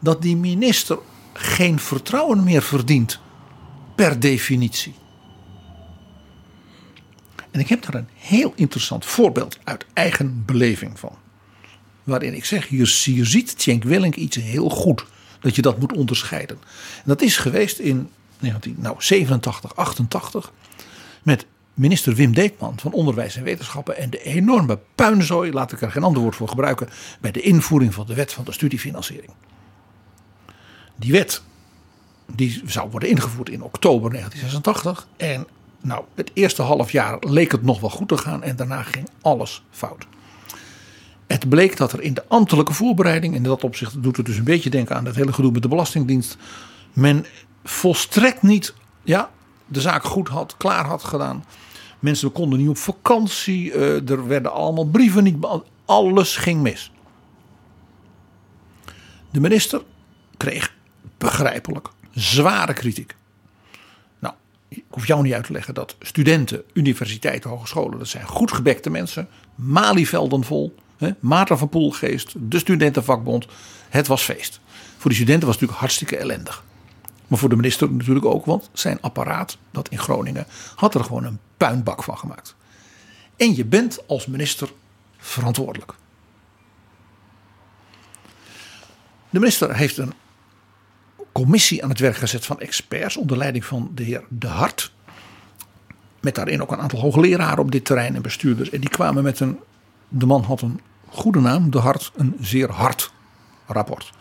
dat 0.01 0.23
die 0.23 0.37
minister 0.37 0.99
geen 1.33 1.79
vertrouwen 1.79 2.45
meer 2.45 2.63
verdient. 2.63 3.21
Per 3.95 4.21
definitie. 4.21 4.95
En 7.51 7.61
ik 7.61 7.69
heb 7.69 7.83
daar 7.83 7.95
een 7.95 8.09
heel 8.15 8.53
interessant 8.57 9.05
voorbeeld 9.05 9.59
uit 9.65 9.87
eigen 9.93 10.45
beleving 10.45 10.99
van. 10.99 11.17
Waarin 12.05 12.35
ik 12.35 12.45
zeg, 12.45 12.69
hier, 12.69 13.01
hier 13.05 13.27
ziet 13.27 13.59
Tjenk 13.59 13.85
Willink 13.85 14.15
iets 14.15 14.37
heel 14.37 14.69
goed. 14.69 15.05
Dat 15.41 15.57
je 15.57 15.63
dat 15.63 15.79
moet 15.79 15.93
onderscheiden. 15.93 16.57
En 16.97 17.03
dat 17.05 17.23
is 17.23 17.37
geweest 17.37 17.79
in 17.79 18.09
1987, 18.39 19.77
88. 19.77 20.53
Met 21.23 21.47
minister 21.75 22.15
Wim 22.15 22.35
Deetman 22.35 22.79
van 22.79 22.93
Onderwijs 22.93 23.37
en 23.37 23.43
Wetenschappen. 23.43 23.97
En 23.97 24.11
de 24.11 24.23
enorme 24.23 24.79
puinzooi, 24.95 25.53
laat 25.53 25.73
ik 25.73 25.81
er 25.81 25.91
geen 25.91 26.03
ander 26.03 26.23
woord 26.23 26.37
voor 26.37 26.49
gebruiken. 26.49 26.89
Bij 27.21 27.31
de 27.31 27.41
invoering 27.41 27.95
van 27.95 28.07
de 28.07 28.15
wet 28.15 28.33
van 28.33 28.45
de 28.45 28.53
studiefinanciering. 28.53 29.33
Die 30.97 31.13
wet 31.13 31.43
die 32.33 32.63
zou 32.67 32.91
worden 32.91 33.09
ingevoerd 33.09 33.49
in 33.49 33.63
oktober 33.63 34.11
1986. 34.11 35.07
En 35.17 35.47
nou, 35.81 36.05
het 36.15 36.31
eerste 36.35 36.63
half 36.63 36.93
jaar 36.93 37.17
leek 37.21 37.53
het 37.53 37.63
nog 37.63 37.81
wel 37.81 37.91
goed 37.91 38.09
te 38.09 38.17
gaan 38.17 38.43
en 38.43 38.57
daarna 38.57 38.83
ging 38.83 39.09
alles 39.23 39.63
fout. 39.71 40.07
Het 41.27 41.49
bleek 41.49 41.77
dat 41.77 41.93
er 41.93 42.03
in 42.03 42.15
de 42.15 42.25
ambtelijke 42.29 42.73
voorbereiding, 42.73 43.35
in 43.35 43.43
dat 43.43 43.65
opzicht 43.65 44.03
doet 44.03 44.17
het 44.17 44.27
dus 44.27 44.37
een 44.37 44.45
beetje 44.45 44.71
denken 44.71 44.97
aan 44.97 45.05
het 45.05 45.17
hele 45.17 45.33
gedoe 45.33 45.53
met 45.53 45.63
de 45.63 45.69
Belastingdienst, 45.69 46.37
men 46.93 47.27
volstrekt 47.65 48.43
niet 48.43 48.75
ja, 49.03 49.31
de 49.67 49.81
zaak 49.81 50.05
goed 50.05 50.29
had, 50.29 50.57
klaar 50.57 50.87
had 50.87 51.05
gedaan. 51.05 51.45
Mensen 51.99 52.33
konden 52.33 52.59
niet 52.59 52.69
op 52.69 52.77
vakantie, 52.77 53.73
eh, 53.73 54.11
er 54.11 54.27
werden 54.27 54.53
allemaal 54.53 54.87
brieven 54.87 55.25
niet. 55.25 55.37
Alles 55.85 56.37
ging 56.37 56.63
mis. 56.63 56.93
De 59.31 59.41
minister 59.41 59.83
kreeg 60.37 60.75
begrijpelijk 61.19 61.89
zware 62.11 62.73
kritiek. 62.73 63.17
Nou, 64.19 64.35
ik 64.69 64.85
hoef 64.89 65.07
jou 65.07 65.23
niet 65.23 65.33
uit 65.33 65.47
te 65.47 65.53
leggen 65.53 65.75
dat 65.75 65.97
studenten, 66.01 66.63
universiteiten, 66.73 67.51
hogescholen, 67.51 67.99
dat 67.99 68.09
zijn 68.09 68.27
goed 68.27 68.53
gebekte 68.53 68.91
mensen. 68.91 69.29
Malievelden 69.55 70.45
vol. 70.45 70.75
Hè, 70.97 71.11
van 71.57 71.69
Poelgeest, 71.69 72.35
de 72.39 72.59
studentenvakbond. 72.59 73.47
Het 73.89 74.07
was 74.07 74.23
feest. 74.23 74.61
Voor 74.97 75.11
die 75.11 75.21
studenten 75.21 75.47
was 75.47 75.57
het 75.57 75.61
natuurlijk 75.61 75.81
hartstikke 75.81 76.17
ellendig. 76.17 76.65
Maar 77.27 77.39
voor 77.39 77.49
de 77.49 77.57
minister 77.57 77.93
natuurlijk 77.93 78.27
ook, 78.27 78.45
want 78.45 78.71
zijn 78.73 79.01
apparaat, 79.01 79.59
dat 79.71 79.89
in 79.89 79.99
Groningen, 79.99 80.47
had 80.75 80.95
er 80.95 81.05
gewoon 81.05 81.25
een 81.25 81.39
puinbak 81.57 82.03
van 82.03 82.19
gemaakt. 82.19 82.55
En 83.37 83.57
je 83.57 83.65
bent 83.65 84.09
als 84.09 84.27
minister 84.27 84.73
verantwoordelijk. 85.17 85.95
De 89.31 89.39
minister 89.39 89.77
heeft 89.77 89.97
een 89.97 90.13
commissie 91.33 91.83
aan 91.83 91.89
het 91.89 91.99
werk 91.99 92.17
gezet 92.17 92.47
van 92.47 92.61
experts 92.61 93.17
onder 93.17 93.37
leiding 93.37 93.65
van 93.65 93.91
de 93.95 94.03
heer 94.03 94.25
De 94.29 94.47
Hart. 94.47 94.93
Met 96.21 96.35
daarin 96.35 96.63
ook 96.63 96.73
een 96.73 96.81
aantal 96.81 97.01
hoogleraren 97.01 97.59
op 97.59 97.73
dit 97.73 97.85
terrein 97.85 98.15
en 98.15 98.23
bestuurders. 98.23 98.71
En 98.71 98.81
die 98.81 98.91
kwamen 98.91 99.23
met 99.23 99.41
een, 99.41 99.59
de 100.19 100.27
man 100.27 100.43
had 100.43 100.61
een 100.61 100.81
goede 101.09 101.41
naam, 101.41 101.71
De 101.71 101.79
Hart, 101.79 102.13
een 102.17 102.37
zeer 102.41 102.71
hard 102.71 103.13
rapport. 103.67 104.13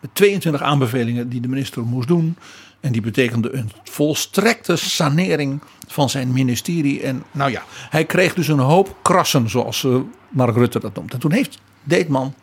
Met 0.00 0.14
22 0.14 0.62
aanbevelingen 0.62 1.28
die 1.28 1.40
de 1.40 1.48
minister 1.48 1.82
moest 1.82 2.08
doen. 2.08 2.36
En 2.80 2.92
die 2.92 3.00
betekende 3.00 3.54
een 3.54 3.70
volstrekte 3.84 4.76
sanering 4.76 5.60
van 5.86 6.10
zijn 6.10 6.32
ministerie. 6.32 7.02
En 7.02 7.22
nou 7.32 7.50
ja, 7.50 7.62
hij 7.90 8.04
kreeg 8.04 8.34
dus 8.34 8.48
een 8.48 8.58
hoop 8.58 8.96
krassen, 9.02 9.50
zoals 9.50 9.82
uh, 9.82 9.96
Mark 10.28 10.56
Rutte 10.56 10.80
dat 10.80 10.94
noemt. 10.94 11.12
En 11.12 11.18
toen 11.18 11.32
heeft 11.32 11.58
Deetman 11.82 12.34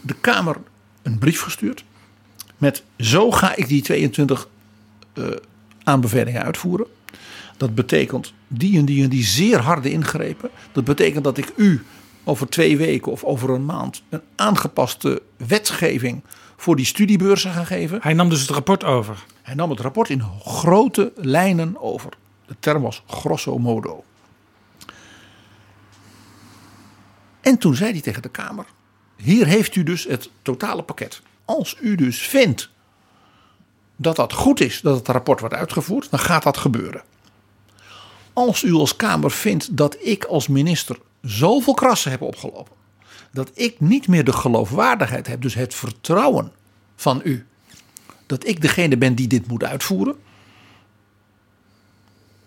de 0.00 0.14
Kamer 0.14 0.56
een 1.02 1.18
brief 1.18 1.40
gestuurd. 1.40 1.84
Met 2.56 2.82
zo 2.98 3.30
ga 3.30 3.56
ik 3.56 3.68
die 3.68 3.82
22 3.82 4.48
uh, 5.14 5.26
aanbevelingen 5.82 6.42
uitvoeren. 6.42 6.86
Dat 7.56 7.74
betekent 7.74 8.32
die 8.48 8.78
en 8.78 8.84
die 8.84 9.02
en 9.02 9.08
die 9.08 9.24
zeer 9.24 9.60
harde 9.60 9.90
ingrepen. 9.90 10.50
Dat 10.72 10.84
betekent 10.84 11.24
dat 11.24 11.38
ik 11.38 11.52
u 11.56 11.84
over 12.28 12.48
twee 12.48 12.76
weken 12.76 13.12
of 13.12 13.24
over 13.24 13.50
een 13.50 13.64
maand 13.64 14.02
een 14.08 14.22
aangepaste 14.36 15.22
wetgeving 15.36 16.22
voor 16.56 16.76
die 16.76 16.84
studiebeurzen 16.84 17.52
ga 17.52 17.64
geven. 17.64 17.98
Hij 18.02 18.12
nam 18.12 18.28
dus 18.28 18.40
het 18.40 18.50
rapport 18.50 18.84
over. 18.84 19.24
Hij 19.42 19.54
nam 19.54 19.70
het 19.70 19.80
rapport 19.80 20.10
in 20.10 20.22
grote 20.44 21.12
lijnen 21.16 21.80
over. 21.80 22.12
De 22.46 22.56
term 22.60 22.82
was 22.82 23.02
grosso 23.06 23.58
modo. 23.58 24.04
En 27.40 27.58
toen 27.58 27.74
zei 27.74 27.90
hij 27.92 28.00
tegen 28.00 28.22
de 28.22 28.28
Kamer: 28.28 28.66
Hier 29.16 29.46
heeft 29.46 29.76
u 29.76 29.82
dus 29.82 30.04
het 30.04 30.30
totale 30.42 30.82
pakket. 30.82 31.22
Als 31.44 31.76
u 31.80 31.94
dus 31.94 32.18
vindt 32.18 32.70
dat 33.96 34.16
dat 34.16 34.32
goed 34.32 34.60
is 34.60 34.80
dat 34.80 34.96
het 34.96 35.08
rapport 35.08 35.40
wordt 35.40 35.54
uitgevoerd, 35.54 36.10
dan 36.10 36.20
gaat 36.20 36.42
dat 36.42 36.56
gebeuren. 36.56 37.02
Als 38.32 38.62
u 38.62 38.72
als 38.72 38.96
Kamer 38.96 39.30
vindt 39.30 39.76
dat 39.76 39.96
ik 40.00 40.24
als 40.24 40.48
minister 40.48 40.98
zoveel 41.26 41.74
krassen 41.74 42.10
heb 42.10 42.22
opgelopen, 42.22 42.74
dat 43.32 43.50
ik 43.54 43.80
niet 43.80 44.08
meer 44.08 44.24
de 44.24 44.32
geloofwaardigheid 44.32 45.26
heb, 45.26 45.42
dus 45.42 45.54
het 45.54 45.74
vertrouwen 45.74 46.52
van 46.96 47.20
u, 47.24 47.46
dat 48.26 48.46
ik 48.46 48.60
degene 48.60 48.96
ben 48.96 49.14
die 49.14 49.26
dit 49.28 49.46
moet 49.46 49.64
uitvoeren, 49.64 50.16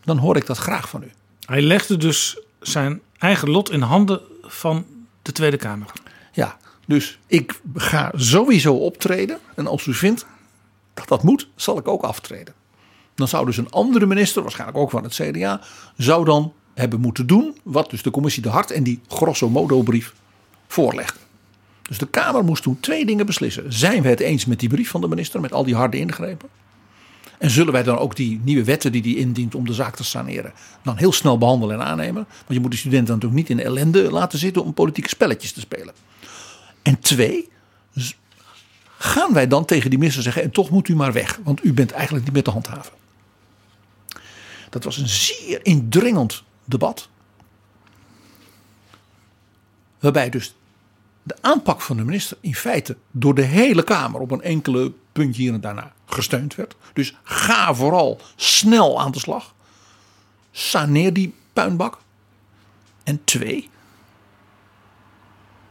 dan 0.04 0.18
hoor 0.18 0.36
ik 0.36 0.46
dat 0.46 0.58
graag 0.58 0.90
van 0.90 1.04
u. 1.04 1.12
Hij 1.46 1.62
legde 1.62 1.98
dus 1.98 2.40
zijn 2.60 3.02
eigen 3.18 3.50
lot 3.50 3.72
in 3.72 3.82
handen 3.82 4.22
van 4.42 4.86
de 5.22 5.32
Tweede 5.32 5.58
Kamer. 5.58 5.92
Ja, 6.32 6.58
dus 6.86 7.20
ik 7.28 7.62
ga 7.76 8.12
sowieso 8.16 8.74
optreden. 8.74 9.40
En 9.56 9.68
als 9.68 9.86
u 9.86 9.94
vindt 9.94 10.26
dat 10.94 11.08
dat 11.08 11.24
moet, 11.24 11.50
zal 11.56 11.78
ik 11.78 11.88
ook 11.88 12.04
aftreden. 12.04 12.54
Dan 13.16 13.28
zou 13.28 13.46
dus 13.46 13.58
een 13.58 13.72
andere 13.72 14.06
minister, 14.06 14.42
waarschijnlijk 14.42 14.78
ook 14.80 14.90
van 14.90 15.04
het 15.04 15.14
CDA, 15.14 15.62
zou 15.98 16.26
dan 16.26 16.54
hebben 16.80 17.00
moeten 17.00 17.28
doen 17.28 17.58
wat 17.64 17.90
dus 17.90 18.04
de 18.04 18.12
commissie 18.12 18.44
de 18.44 18.50
Hart 18.50 18.72
en 18.72 18.84
die 18.84 19.00
grosso 19.08 19.50
modo 19.50 19.82
brief 19.82 20.14
voorlegde. 20.68 21.20
Dus 21.82 21.98
de 21.98 22.08
Kamer 22.08 22.44
moest 22.44 22.64
toen 22.64 22.80
twee 22.80 23.06
dingen 23.06 23.26
beslissen. 23.26 23.74
Zijn 23.74 24.02
we 24.02 24.10
het 24.10 24.20
eens 24.20 24.46
met 24.46 24.60
die 24.60 24.70
brief 24.70 24.90
van 24.90 25.02
de 25.02 25.08
minister, 25.08 25.42
met 25.42 25.54
al 25.54 25.64
die 25.64 25.76
harde 25.76 25.98
ingrepen? 25.98 26.50
En 27.38 27.50
zullen 27.50 27.74
wij 27.74 27.84
dan 27.84 27.98
ook 27.98 28.16
die 28.16 28.40
nieuwe 28.44 28.64
wetten 28.64 28.92
die 28.92 29.02
hij 29.02 29.12
indient 29.12 29.56
om 29.56 29.66
de 29.66 29.74
zaak 29.74 29.96
te 29.96 30.04
saneren, 30.04 30.54
dan 30.84 30.98
heel 30.98 31.12
snel 31.12 31.38
behandelen 31.38 31.80
en 31.80 31.86
aannemen? 31.86 32.26
Want 32.38 32.54
je 32.54 32.60
moet 32.60 32.72
de 32.72 32.78
studenten 32.78 33.14
natuurlijk 33.14 33.42
niet 33.42 33.60
in 33.60 33.66
ellende 33.66 34.12
laten 34.12 34.40
zitten 34.40 34.64
om 34.64 34.74
politieke 34.74 35.10
spelletjes 35.10 35.52
te 35.52 35.60
spelen. 35.60 35.94
En 36.82 37.00
twee, 37.00 37.50
gaan 38.98 39.34
wij 39.34 39.48
dan 39.48 39.66
tegen 39.66 39.90
die 39.90 40.00
minister 40.00 40.24
zeggen: 40.24 40.44
en 40.44 40.52
toch 40.52 40.70
moet 40.70 40.88
u 40.88 40.96
maar 40.96 41.14
weg, 41.14 41.40
want 41.44 41.66
u 41.66 41.74
bent 41.74 41.92
eigenlijk 41.92 42.24
niet 42.24 42.34
meer 42.34 42.44
te 42.44 42.52
handhaven. 42.52 42.94
Dat 44.70 44.84
was 44.84 44.98
een 44.98 45.10
zeer 45.10 45.66
indringend 45.66 46.44
debat. 46.70 47.10
Waarbij 50.00 50.30
dus 50.30 50.56
de 51.24 51.36
aanpak 51.42 51.82
van 51.82 51.98
de 51.98 52.04
minister 52.04 52.38
in 52.42 52.56
feite 52.56 52.98
door 53.12 53.36
de 53.36 53.42
hele 53.42 53.84
Kamer 53.84 54.22
op 54.22 54.32
een 54.32 54.42
enkele 54.42 54.94
puntje 55.12 55.42
hier 55.42 55.54
en 55.54 55.62
daarna 55.62 55.94
gesteund 56.06 56.56
werd. 56.56 56.76
Dus 56.94 57.18
ga 57.24 57.74
vooral 57.74 58.20
snel 58.36 59.02
aan 59.02 59.12
de 59.12 59.20
slag. 59.20 59.54
Saneer 60.52 61.14
die 61.14 61.34
puinbak. 61.54 61.98
En 63.04 63.24
twee, 63.24 63.70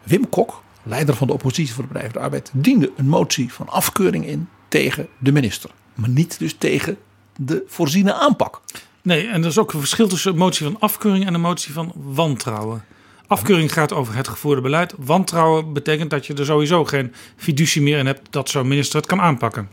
Wim 0.03 0.29
Kok, 0.29 0.63
leider 0.83 1.15
van 1.15 1.27
de 1.27 1.33
oppositie 1.33 1.75
voor 1.75 1.87
de 1.87 1.93
Partij 1.93 2.11
de 2.11 2.19
Arbeid, 2.19 2.51
diende 2.53 2.93
een 2.97 3.09
motie 3.09 3.53
van 3.53 3.69
afkeuring 3.69 4.27
in 4.27 4.49
tegen 4.69 5.09
de 5.19 5.33
minister. 5.33 5.71
Maar 5.95 6.09
niet 6.09 6.39
dus 6.39 6.55
tegen 6.55 6.99
de 7.37 7.65
voorziene 7.67 8.15
aanpak. 8.15 8.61
Nee, 9.09 9.29
en 9.29 9.43
er 9.43 9.49
is 9.49 9.59
ook 9.59 9.73
een 9.73 9.79
verschil 9.79 10.09
tussen 10.09 10.33
een 10.33 10.39
motie 10.39 10.67
van 10.67 10.81
afkeuring 10.81 11.27
en 11.27 11.35
een 11.35 11.41
motie 11.41 11.73
van 11.73 11.93
wantrouwen. 11.95 12.85
Afkeuring 13.27 13.73
gaat 13.73 13.93
over 13.93 14.15
het 14.15 14.29
gevoerde 14.29 14.61
beleid. 14.61 14.95
Wantrouwen 14.97 15.73
betekent 15.73 16.11
dat 16.11 16.27
je 16.27 16.35
er 16.35 16.45
sowieso 16.45 16.85
geen 16.85 17.15
fiducie 17.37 17.83
meer 17.83 17.99
in 17.99 18.07
hebt 18.07 18.33
dat 18.33 18.49
zo'n 18.49 18.69
minister 18.69 18.97
het 18.97 19.07
kan 19.07 19.21
aanpakken. 19.21 19.69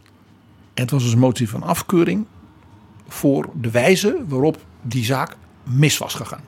Het 0.74 0.92
was 0.92 1.04
dus 1.04 1.12
een 1.12 1.20
motie 1.20 1.50
van 1.50 1.64
afkeuring 1.64 2.26
voor 3.08 3.50
de 3.54 3.72
wijze 3.72 4.24
waarop 4.28 4.58
die 4.82 5.06
zaak 5.06 5.36
mis 5.64 5.98
was 5.98 6.14
gegaan. 6.14 6.44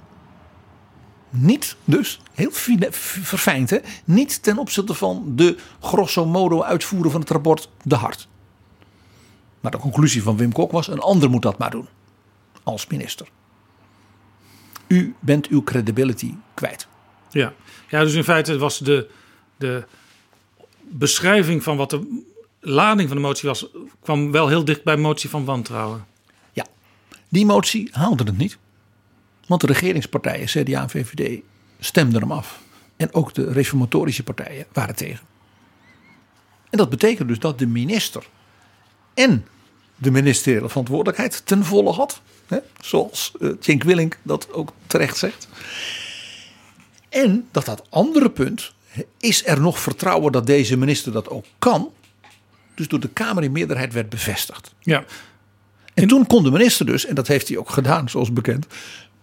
Niet 1.30 1.76
dus, 1.86 2.20
heel 2.34 2.52
verfijnd 2.52 3.70
hè, 3.70 3.78
niet 4.04 4.44
ten 4.44 4.58
opzichte 4.58 4.94
van 4.94 5.24
de 5.36 5.58
grosso 5.80 6.26
modo 6.26 6.64
uitvoeren 6.64 7.12
van 7.12 7.20
het 7.20 7.30
rapport 7.30 7.70
De 7.84 7.96
Hart. 7.96 8.28
Maar 9.60 9.72
de 9.72 9.78
conclusie 9.78 10.24
van 10.24 10.38
Wim 10.38 10.52
Kok 10.52 10.72
was, 10.72 10.88
een 10.88 11.00
ander 11.00 11.30
moet 11.30 11.42
dat 11.42 11.58
maar 11.58 11.72
doen. 11.72 11.88
Als 12.68 12.88
minister. 12.88 13.28
U 14.88 15.16
bent 15.20 15.48
uw 15.48 15.64
credibility 15.64 16.34
kwijt. 16.54 16.88
Ja, 17.30 17.54
ja 17.90 18.04
dus 18.04 18.14
in 18.14 18.24
feite 18.24 18.58
was 18.58 18.80
de, 18.80 19.10
de 19.58 19.86
beschrijving 20.82 21.64
van 21.64 21.78
wat 21.78 21.90
de 21.90 22.24
lading 22.60 23.08
van 23.08 23.18
de 23.18 23.24
motie 23.24 23.50
was, 23.50 23.68
kwam 24.02 24.32
wel 24.32 24.48
heel 24.48 24.66
dicht 24.66 24.84
bij 24.84 24.98
motie 24.98 25.30
van 25.30 25.46
wantrouwen. 25.46 26.06
Ja, 26.54 26.66
die 27.30 27.46
motie 27.46 27.90
haalde 27.92 28.24
het 28.24 28.38
niet. 28.38 28.58
Want 29.46 29.62
de 29.62 29.68
regeringspartijen, 29.68 30.46
CDA 30.46 30.82
en 30.82 30.90
VVD, 30.90 31.42
stemden 31.80 32.22
hem 32.22 32.32
af. 32.32 32.62
En 32.98 33.14
ook 33.14 33.34
de 33.34 33.52
reformatorische 33.52 34.24
partijen 34.24 34.66
waren 34.74 34.96
tegen. 34.96 35.26
En 36.70 36.78
dat 36.78 36.90
betekent 36.90 37.28
dus 37.28 37.40
dat 37.40 37.60
de 37.60 37.68
minister 37.68 38.28
en 39.14 39.46
de 39.98 40.12
ministeriële 40.12 40.70
verantwoordelijkheid 40.70 41.42
ten 41.46 41.66
volle 41.66 41.92
had. 41.92 42.22
Hè, 42.48 42.58
zoals 42.82 43.32
uh, 43.40 43.82
Willink 43.82 44.18
dat 44.22 44.54
ook 44.54 44.72
terecht 44.88 45.18
zegt. 45.18 45.48
En 47.10 47.48
dat 47.52 47.66
dat 47.66 47.84
andere 47.90 48.30
punt, 48.30 48.74
is 49.20 49.46
er 49.46 49.62
nog 49.62 49.80
vertrouwen 49.80 50.32
dat 50.32 50.46
deze 50.46 50.78
minister 50.78 51.12
dat 51.12 51.30
ook 51.30 51.46
kan? 51.60 51.92
Dus 52.76 52.88
door 52.88 53.00
de 53.00 53.10
Kamer 53.10 53.44
in 53.44 53.52
meerderheid 53.52 53.94
werd 53.94 54.10
bevestigd. 54.10 54.74
Ja. 54.80 55.06
En 55.94 56.08
toen 56.08 56.28
kon 56.28 56.44
de 56.44 56.52
minister 56.52 56.86
dus, 56.86 57.06
en 57.06 57.16
dat 57.16 57.28
heeft 57.28 57.48
hij 57.48 57.58
ook 57.58 57.70
gedaan 57.70 58.10
zoals 58.10 58.34
bekend, 58.34 58.66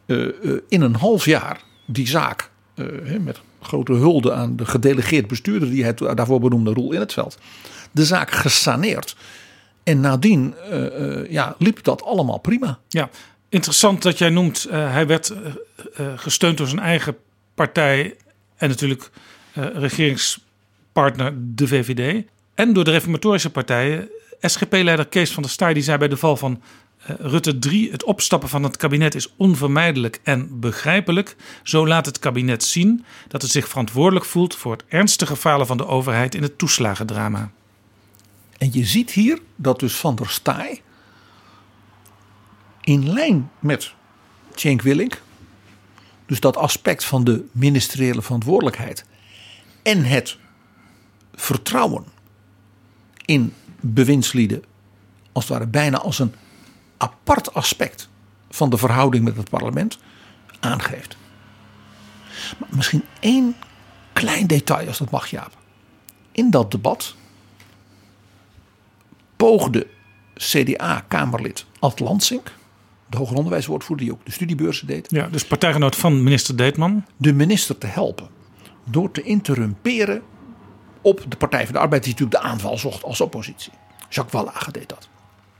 uh, 0.06 0.28
uh, 0.42 0.60
in 0.68 0.80
een 0.80 0.94
half 0.94 1.24
jaar 1.24 1.62
die 1.86 2.08
zaak 2.08 2.50
uh, 2.74 3.18
met 3.20 3.40
grote 3.60 3.92
hulde 3.92 4.32
aan 4.32 4.56
de 4.56 4.66
gedelegeerd 4.66 5.26
bestuurder 5.26 5.70
die 5.70 5.82
hij 5.82 5.94
daarvoor 5.94 6.40
benoemde, 6.40 6.72
Roel 6.72 6.92
in 6.92 7.00
het 7.00 7.12
veld, 7.12 7.38
de 7.90 8.04
zaak 8.04 8.30
gesaneerd. 8.30 9.16
En 9.84 10.00
nadien 10.00 10.54
ja, 11.28 11.54
liep 11.58 11.82
dat 11.82 12.02
allemaal 12.02 12.38
prima. 12.38 12.78
Ja, 12.88 13.10
interessant 13.48 14.02
dat 14.02 14.18
jij 14.18 14.30
noemt, 14.30 14.66
hij 14.70 15.06
werd 15.06 15.34
gesteund 16.16 16.58
door 16.58 16.66
zijn 16.66 16.80
eigen 16.80 17.16
partij 17.54 18.16
en 18.56 18.68
natuurlijk 18.68 19.10
regeringspartner 19.54 21.32
de 21.36 21.66
VVD. 21.66 22.24
En 22.54 22.72
door 22.72 22.84
de 22.84 22.90
reformatorische 22.90 23.50
partijen. 23.50 24.08
SGP-leider 24.40 25.06
Kees 25.06 25.32
van 25.32 25.42
der 25.42 25.52
Staaij 25.52 25.74
die 25.74 25.82
zei 25.82 25.98
bij 25.98 26.08
de 26.08 26.16
val 26.16 26.36
van 26.36 26.62
Rutte 27.06 27.58
3: 27.58 27.90
het 27.90 28.04
opstappen 28.04 28.48
van 28.48 28.62
het 28.62 28.76
kabinet 28.76 29.14
is 29.14 29.32
onvermijdelijk 29.36 30.20
en 30.22 30.60
begrijpelijk. 30.60 31.36
Zo 31.62 31.86
laat 31.86 32.06
het 32.06 32.18
kabinet 32.18 32.64
zien 32.64 33.04
dat 33.28 33.42
het 33.42 33.50
zich 33.50 33.68
verantwoordelijk 33.68 34.24
voelt 34.24 34.54
voor 34.54 34.72
het 34.72 34.84
ernstige 34.88 35.36
falen 35.36 35.66
van 35.66 35.76
de 35.76 35.86
overheid 35.86 36.34
in 36.34 36.42
het 36.42 36.58
toeslagendrama. 36.58 37.50
En 38.64 38.70
je 38.72 38.84
ziet 38.84 39.10
hier 39.10 39.40
dat 39.56 39.80
dus 39.80 39.96
van 39.96 40.14
der 40.14 40.30
Staaij 40.30 40.82
in 42.80 43.12
lijn 43.12 43.50
met 43.58 43.94
Cenk 44.54 44.82
Willink, 44.82 45.22
dus 46.26 46.40
dat 46.40 46.56
aspect 46.56 47.04
van 47.04 47.24
de 47.24 47.44
ministeriële 47.52 48.22
verantwoordelijkheid 48.22 49.04
en 49.82 50.04
het 50.04 50.36
vertrouwen 51.34 52.04
in 53.24 53.54
bewindslieden 53.80 54.64
als 55.32 55.44
het 55.44 55.52
ware 55.52 55.70
bijna 55.70 55.98
als 55.98 56.18
een 56.18 56.34
apart 56.96 57.54
aspect 57.54 58.08
van 58.50 58.70
de 58.70 58.78
verhouding 58.78 59.24
met 59.24 59.36
het 59.36 59.50
parlement 59.50 59.98
aangeeft. 60.60 61.16
Maar 62.58 62.68
misschien 62.72 63.04
één 63.20 63.56
klein 64.12 64.46
detail 64.46 64.86
als 64.86 64.98
dat 64.98 65.10
mag 65.10 65.30
Jaap. 65.30 65.52
In 66.32 66.50
dat 66.50 66.70
debat 66.70 67.14
poogde 69.36 69.86
CDA-Kamerlid 70.34 71.66
Ad 71.78 72.00
Lansink, 72.00 72.52
de 73.06 73.16
hoger 73.16 73.36
onderwijswoordvoerder 73.36 74.06
die 74.06 74.14
ook 74.14 74.24
de 74.24 74.32
studiebeurzen 74.32 74.86
deed. 74.86 75.06
Ja, 75.10 75.28
dus 75.28 75.44
partijgenoot 75.44 75.96
van 75.96 76.22
minister 76.22 76.56
Deetman. 76.56 77.04
De 77.16 77.32
minister 77.32 77.78
te 77.78 77.86
helpen 77.86 78.28
door 78.84 79.10
te 79.10 79.22
interrumperen 79.22 80.22
op 81.00 81.24
de 81.28 81.36
Partij 81.36 81.64
van 81.64 81.72
de 81.72 81.80
Arbeid, 81.80 82.02
die 82.02 82.12
natuurlijk 82.12 82.42
de 82.42 82.48
aanval 82.48 82.78
zocht 82.78 83.04
als 83.04 83.20
oppositie. 83.20 83.72
Jacques 84.08 84.42
Wallage 84.42 84.72
deed 84.72 84.88
dat. 84.88 85.08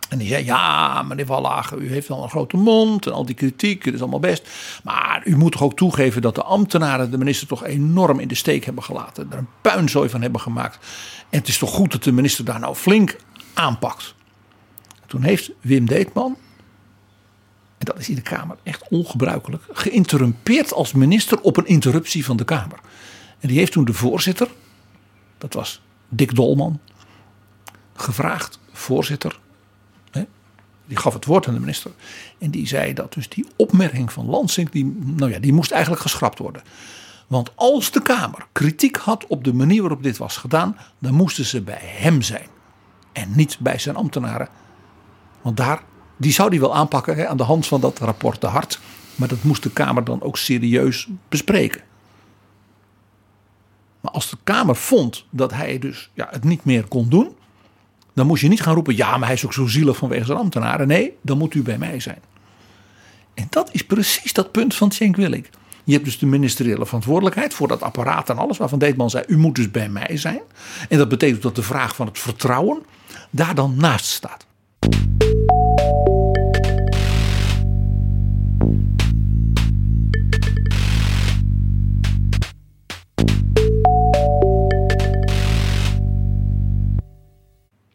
En 0.09 0.18
die 0.18 0.29
zei: 0.29 0.45
Ja, 0.45 1.03
meneer 1.03 1.27
Wallage, 1.27 1.77
u 1.77 1.91
heeft 1.91 2.09
wel 2.09 2.22
een 2.22 2.31
grote 2.31 2.57
mond 2.57 3.07
en 3.07 3.12
al 3.12 3.27
die 3.27 3.35
kritiek, 3.35 3.85
dat 3.85 3.95
is 3.95 4.01
allemaal 4.01 4.20
best. 4.20 4.49
Maar 4.85 5.22
u 5.25 5.37
moet 5.37 5.53
toch 5.53 5.62
ook 5.62 5.77
toegeven 5.77 6.22
dat 6.22 6.35
de 6.35 6.43
ambtenaren 6.43 7.11
de 7.11 7.18
minister 7.18 7.47
toch 7.47 7.64
enorm 7.64 8.18
in 8.18 8.29
de 8.29 8.35
steek 8.35 8.64
hebben 8.64 8.85
gelaten. 8.85 9.27
Er 9.31 9.39
een 9.39 9.49
puinzooi 9.61 10.09
van 10.09 10.22
hebben 10.22 10.41
gemaakt. 10.41 10.79
En 11.31 11.39
het 11.39 11.49
is 11.49 11.59
toch 11.59 11.70
goed 11.70 11.93
dat 11.93 12.05
de 12.05 12.12
minister 12.12 12.45
daar 12.45 12.61
nou 12.61 12.75
flink 12.75 13.16
aanpakt. 13.55 14.15
Toen 15.07 15.23
heeft 15.23 15.51
Wim 15.61 15.87
Deetman, 15.87 16.37
en 17.79 17.87
dat 17.87 17.99
is 17.99 18.09
in 18.09 18.15
de 18.15 18.23
Kamer 18.23 18.57
echt 18.63 18.89
ongebruikelijk, 18.89 19.63
geïnterrumpeerd 19.73 20.73
als 20.73 20.93
minister 20.93 21.41
op 21.41 21.57
een 21.57 21.67
interruptie 21.67 22.25
van 22.25 22.37
de 22.37 22.45
Kamer. 22.45 22.81
En 23.41 23.49
die 23.49 23.59
heeft 23.59 23.73
toen 23.73 23.85
de 23.85 23.93
voorzitter, 23.93 24.49
dat 25.39 25.55
was 25.55 25.81
Dick 26.09 26.35
Dolman, 26.35 26.81
gevraagd, 27.95 28.59
voorzitter. 28.73 29.43
Die 30.87 30.97
gaf 30.97 31.15
het 31.15 31.25
woord 31.25 31.49
aan 31.49 31.55
de 31.55 31.61
minister. 31.61 31.91
En 32.39 32.51
die 32.51 32.67
zei 32.67 32.93
dat 32.93 33.13
dus 33.13 33.29
die 33.29 33.47
opmerking 33.57 34.13
van 34.13 34.27
Lansing, 34.27 34.71
die, 34.71 34.97
nou 35.05 35.31
ja, 35.31 35.39
die 35.39 35.53
moest 35.53 35.71
eigenlijk 35.71 36.03
geschrapt 36.03 36.39
worden. 36.39 36.63
Want 37.27 37.51
als 37.55 37.91
de 37.91 38.03
Kamer 38.03 38.47
kritiek 38.53 38.97
had 38.97 39.27
op 39.27 39.45
de 39.45 39.53
manier 39.53 39.81
waarop 39.81 40.03
dit 40.03 40.17
was 40.17 40.37
gedaan, 40.37 40.77
dan 40.99 41.15
moesten 41.15 41.45
ze 41.45 41.63
bij 41.63 41.81
hem 41.81 42.23
zijn. 42.23 42.47
En 43.15 43.29
niet 43.35 43.57
bij 43.61 43.79
zijn 43.79 43.97
ambtenaren. 43.97 44.49
Want 45.43 45.57
daar, 45.57 45.83
die 46.17 46.33
zou 46.33 46.51
die 46.51 46.61
wel 46.61 46.75
aanpakken 46.75 47.17
hè, 47.17 47.29
aan 47.29 47.37
de 47.37 47.43
hand 47.43 47.67
van 47.67 47.81
dat 47.81 47.99
rapport 47.99 48.41
te 48.41 48.47
hard. 48.47 48.81
Maar 49.15 49.29
dat 49.29 49.43
moest 49.43 49.62
de 49.62 49.71
Kamer 49.71 50.05
dan 50.05 50.23
ook 50.23 50.39
serieus 50.39 51.09
bespreken. 51.29 51.81
Maar 54.01 54.12
als 54.12 54.31
de 54.31 54.37
Kamer 54.45 54.77
vond 54.77 55.27
dat 55.31 55.53
hij 55.53 55.79
dus 55.79 56.11
ja, 56.15 56.29
het 56.31 56.45
niet 56.45 56.65
meer 56.65 56.85
kon 56.89 57.09
doen, 57.09 57.35
dan 58.12 58.27
moest 58.27 58.43
je 58.43 58.49
niet 58.49 58.62
gaan 58.62 58.75
roepen: 58.75 58.97
ja, 58.97 59.17
maar 59.17 59.27
hij 59.27 59.37
is 59.37 59.45
ook 59.45 59.53
zo 59.53 59.67
zielig 59.67 59.97
vanwege 59.97 60.25
zijn 60.25 60.39
ambtenaren. 60.39 60.87
Nee, 60.87 61.17
dan 61.23 61.39
moet 61.39 61.55
u 61.55 61.62
bij 61.62 61.79
mij 61.79 62.01
zijn. 62.01 62.19
En 63.35 63.47
dat 63.51 63.69
is 63.73 63.85
precies 63.85 64.33
dat 64.33 64.53
punt 64.53 64.75
van 64.75 64.93
Cenk 64.93 65.17
Willink. 65.17 65.49
Je 65.85 65.93
hebt 65.93 66.05
dus 66.05 66.19
de 66.19 66.27
ministeriële 66.27 66.87
verantwoordelijkheid 66.87 67.55
voor 67.55 67.69
dat 67.69 67.83
apparaat 67.83 68.31
en 68.31 68.39
alles 68.39 68.59
waarvan 68.59 68.79
Deetman 68.79 69.11
zei: 69.11 69.25
u 69.27 69.37
moet 69.37 69.55
dus 69.55 69.71
bij 69.71 69.89
mij 69.89 70.17
zijn. 70.17 70.41
En 70.89 70.99
dat 70.99 71.09
betekent 71.09 71.43
dat 71.43 71.57
de 71.57 71.62
vraag 71.62 71.95
van 71.95 72.07
het 72.07 72.19
vertrouwen 72.19 72.83
daar 73.35 73.55
dan 73.55 73.76
naast 73.76 74.07
staat. 74.07 74.47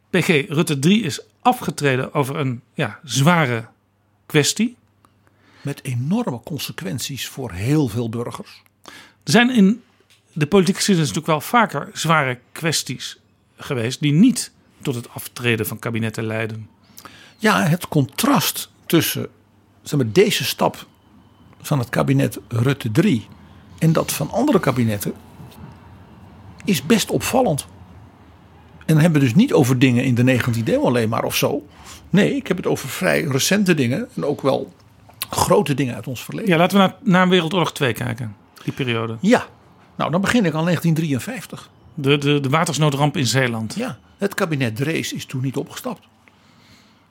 PG 0.10 0.28
Rutte 0.48 0.80
3 0.80 1.04
is 1.04 1.22
afgetreden 1.42 2.14
over 2.14 2.36
een 2.36 2.62
ja, 2.74 3.00
zware 3.04 3.68
kwestie. 4.26 4.78
Met 5.62 5.84
enorme 5.84 6.40
consequenties 6.44 7.28
voor 7.28 7.52
heel 7.52 7.88
veel 7.88 8.10
burgers. 8.10 8.62
Er 9.24 9.32
zijn 9.32 9.50
in 9.50 9.84
de 10.34 10.48
politieke 10.48 10.78
geschiedenis 10.78 11.14
natuurlijk 11.14 11.40
wel 11.40 11.50
vaker 11.50 11.90
zware 11.94 12.40
kwesties 12.52 13.20
geweest 13.58 14.02
die 14.02 14.12
niet 14.12 14.52
tot 14.82 14.96
het 14.96 15.10
aftreden 15.10 15.66
van 15.66 15.80
kabinetten 15.80 16.24
leiden. 16.24 16.70
Ja, 17.38 17.64
het 17.64 17.88
contrast 17.88 18.72
tussen 18.86 19.28
zeg 19.82 20.00
maar, 20.00 20.12
deze 20.12 20.44
stap 20.44 20.88
van 21.62 21.80
het 21.80 21.90
kabinet 21.90 22.40
Rutte 22.48 22.92
3 22.92 23.28
en 23.80 23.94
dat 23.94 24.12
van 24.12 24.32
andere 24.32 24.60
kabinetten 24.60 25.14
is 26.66 26.86
best 26.86 27.12
opvallend. 27.12 27.68
En 28.80 28.96
dan 28.96 29.04
hebben 29.04 29.22
we 29.22 29.28
dus 29.28 29.36
niet 29.36 29.54
over 29.54 29.80
dingen 29.80 30.04
in 30.04 30.16
de 30.16 30.40
19e 30.40 30.64
eeuw 30.66 30.86
alleen 30.86 31.10
maar 31.10 31.24
of 31.24 31.36
zo. 31.36 31.68
Nee, 32.10 32.36
ik 32.36 32.48
heb 32.48 32.58
het 32.58 32.68
over 32.68 32.90
vrij 32.90 33.24
recente 33.24 33.74
dingen. 33.74 34.08
En 34.16 34.26
ook 34.26 34.42
wel 34.42 34.74
grote 35.30 35.74
dingen 35.74 35.96
uit 35.96 36.08
ons 36.08 36.24
verleden. 36.24 36.50
Ja, 36.50 36.58
laten 36.58 36.78
we 36.78 36.84
naar, 36.84 36.96
naar 37.04 37.30
Wereldoorlog 37.30 37.74
2 37.74 37.94
kijken. 37.94 38.36
Die 38.64 38.74
periode. 38.74 39.18
Ja, 39.20 39.46
nou 39.96 40.12
dan 40.12 40.22
begin 40.22 40.46
ik 40.46 40.54
al 40.54 40.64
1953. 40.64 41.70
De, 41.94 42.18
de, 42.18 42.40
de 42.40 42.50
watersnoodramp 42.50 43.18
in 43.18 43.28
Zeeland. 43.28 43.76
Ja, 43.76 43.98
het 44.20 44.34
kabinet 44.34 44.76
Drees 44.76 45.14
is 45.14 45.26
toen 45.26 45.42
niet 45.42 45.58
opgestapt. 45.58 46.08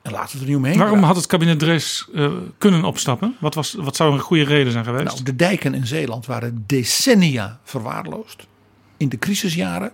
En 0.02 0.12
laten 0.12 0.36
we 0.36 0.42
er 0.42 0.48
niet 0.48 0.56
omheen. 0.56 0.78
Waarom 0.78 1.02
had 1.02 1.16
het 1.16 1.26
kabinet 1.26 1.58
Drees 1.58 2.08
uh, 2.14 2.32
kunnen 2.58 2.84
opstappen? 2.84 3.36
Wat, 3.40 3.54
was, 3.54 3.74
wat 3.74 3.96
zou 3.96 4.12
een 4.12 4.18
goede 4.18 4.44
reden 4.44 4.72
zijn 4.72 4.84
geweest? 4.84 5.04
Nou, 5.04 5.22
de 5.22 5.36
dijken 5.36 5.74
in 5.74 5.86
Zeeland 5.86 6.26
waren 6.26 6.64
decennia 6.66 7.60
verwaarloosd. 7.62 8.46
In 8.96 9.08
de 9.08 9.18
crisisjaren 9.18 9.92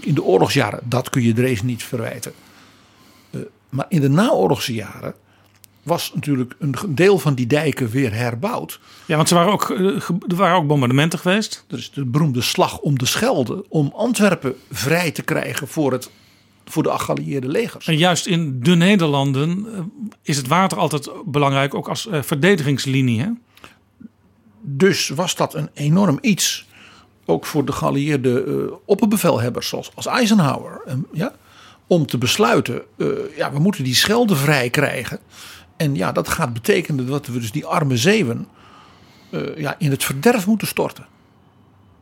in 0.00 0.14
de 0.14 0.22
oorlogsjaren, 0.22 0.80
dat 0.84 1.10
kun 1.10 1.22
je 1.22 1.32
Drees 1.32 1.62
niet 1.62 1.82
verwijten. 1.82 2.32
Uh, 3.30 3.40
maar 3.68 3.86
in 3.88 4.00
de 4.00 4.08
naoorlogse 4.08 4.74
jaren 4.74 5.14
was 5.82 6.12
natuurlijk 6.14 6.54
een 6.58 6.74
deel 6.88 7.18
van 7.18 7.34
die 7.34 7.46
dijken 7.46 7.90
weer 7.90 8.12
herbouwd. 8.12 8.80
Ja, 9.06 9.16
want 9.16 9.30
er 9.30 9.36
waren 9.36 9.52
ook, 9.52 9.70
er 10.28 10.36
waren 10.36 10.56
ook 10.56 10.66
bombardementen 10.66 11.18
geweest. 11.18 11.64
Er 11.68 11.78
is 11.78 11.90
de 11.90 12.04
beroemde 12.04 12.40
slag 12.40 12.78
om 12.78 12.98
de 12.98 13.06
Schelde 13.06 13.64
om 13.68 13.92
Antwerpen 13.94 14.54
vrij 14.70 15.10
te 15.10 15.22
krijgen 15.22 15.68
voor, 15.68 15.92
het, 15.92 16.10
voor 16.64 16.82
de 16.82 16.90
geallieerde 16.90 17.48
legers. 17.48 17.86
En 17.86 17.96
juist 17.96 18.26
in 18.26 18.60
de 18.62 18.74
Nederlanden 18.74 19.66
is 20.22 20.36
het 20.36 20.46
water 20.46 20.78
altijd 20.78 21.10
belangrijk, 21.24 21.74
ook 21.74 21.88
als 21.88 22.06
uh, 22.06 22.22
verdedigingslinie. 22.22 23.20
Hè? 23.20 23.28
Dus 24.60 25.08
was 25.08 25.34
dat 25.34 25.54
een 25.54 25.68
enorm 25.74 26.18
iets 26.20 26.68
ook 27.26 27.46
voor 27.46 27.64
de 27.64 27.72
geallieerde 27.72 28.44
uh, 28.44 28.72
opperbevelhebbers 28.84 29.68
zoals 29.68 29.90
als 29.94 30.06
Eisenhower. 30.06 30.80
Um, 30.88 31.06
ja, 31.12 31.32
om 31.86 32.06
te 32.06 32.18
besluiten, 32.18 32.82
uh, 32.96 33.08
ja, 33.36 33.52
we 33.52 33.58
moeten 33.58 33.84
die 33.84 33.94
Schelde 33.94 34.36
vrij 34.36 34.70
krijgen. 34.70 35.18
En 35.80 35.94
ja, 35.94 36.12
dat 36.12 36.28
gaat 36.28 36.52
betekenen 36.52 37.06
dat 37.06 37.26
we 37.26 37.40
dus 37.40 37.52
die 37.52 37.66
arme 37.66 37.96
zeeuwen 37.96 38.46
uh, 39.30 39.56
ja, 39.56 39.74
in 39.78 39.90
het 39.90 40.04
verderf 40.04 40.46
moeten 40.46 40.66
storten. 40.66 41.06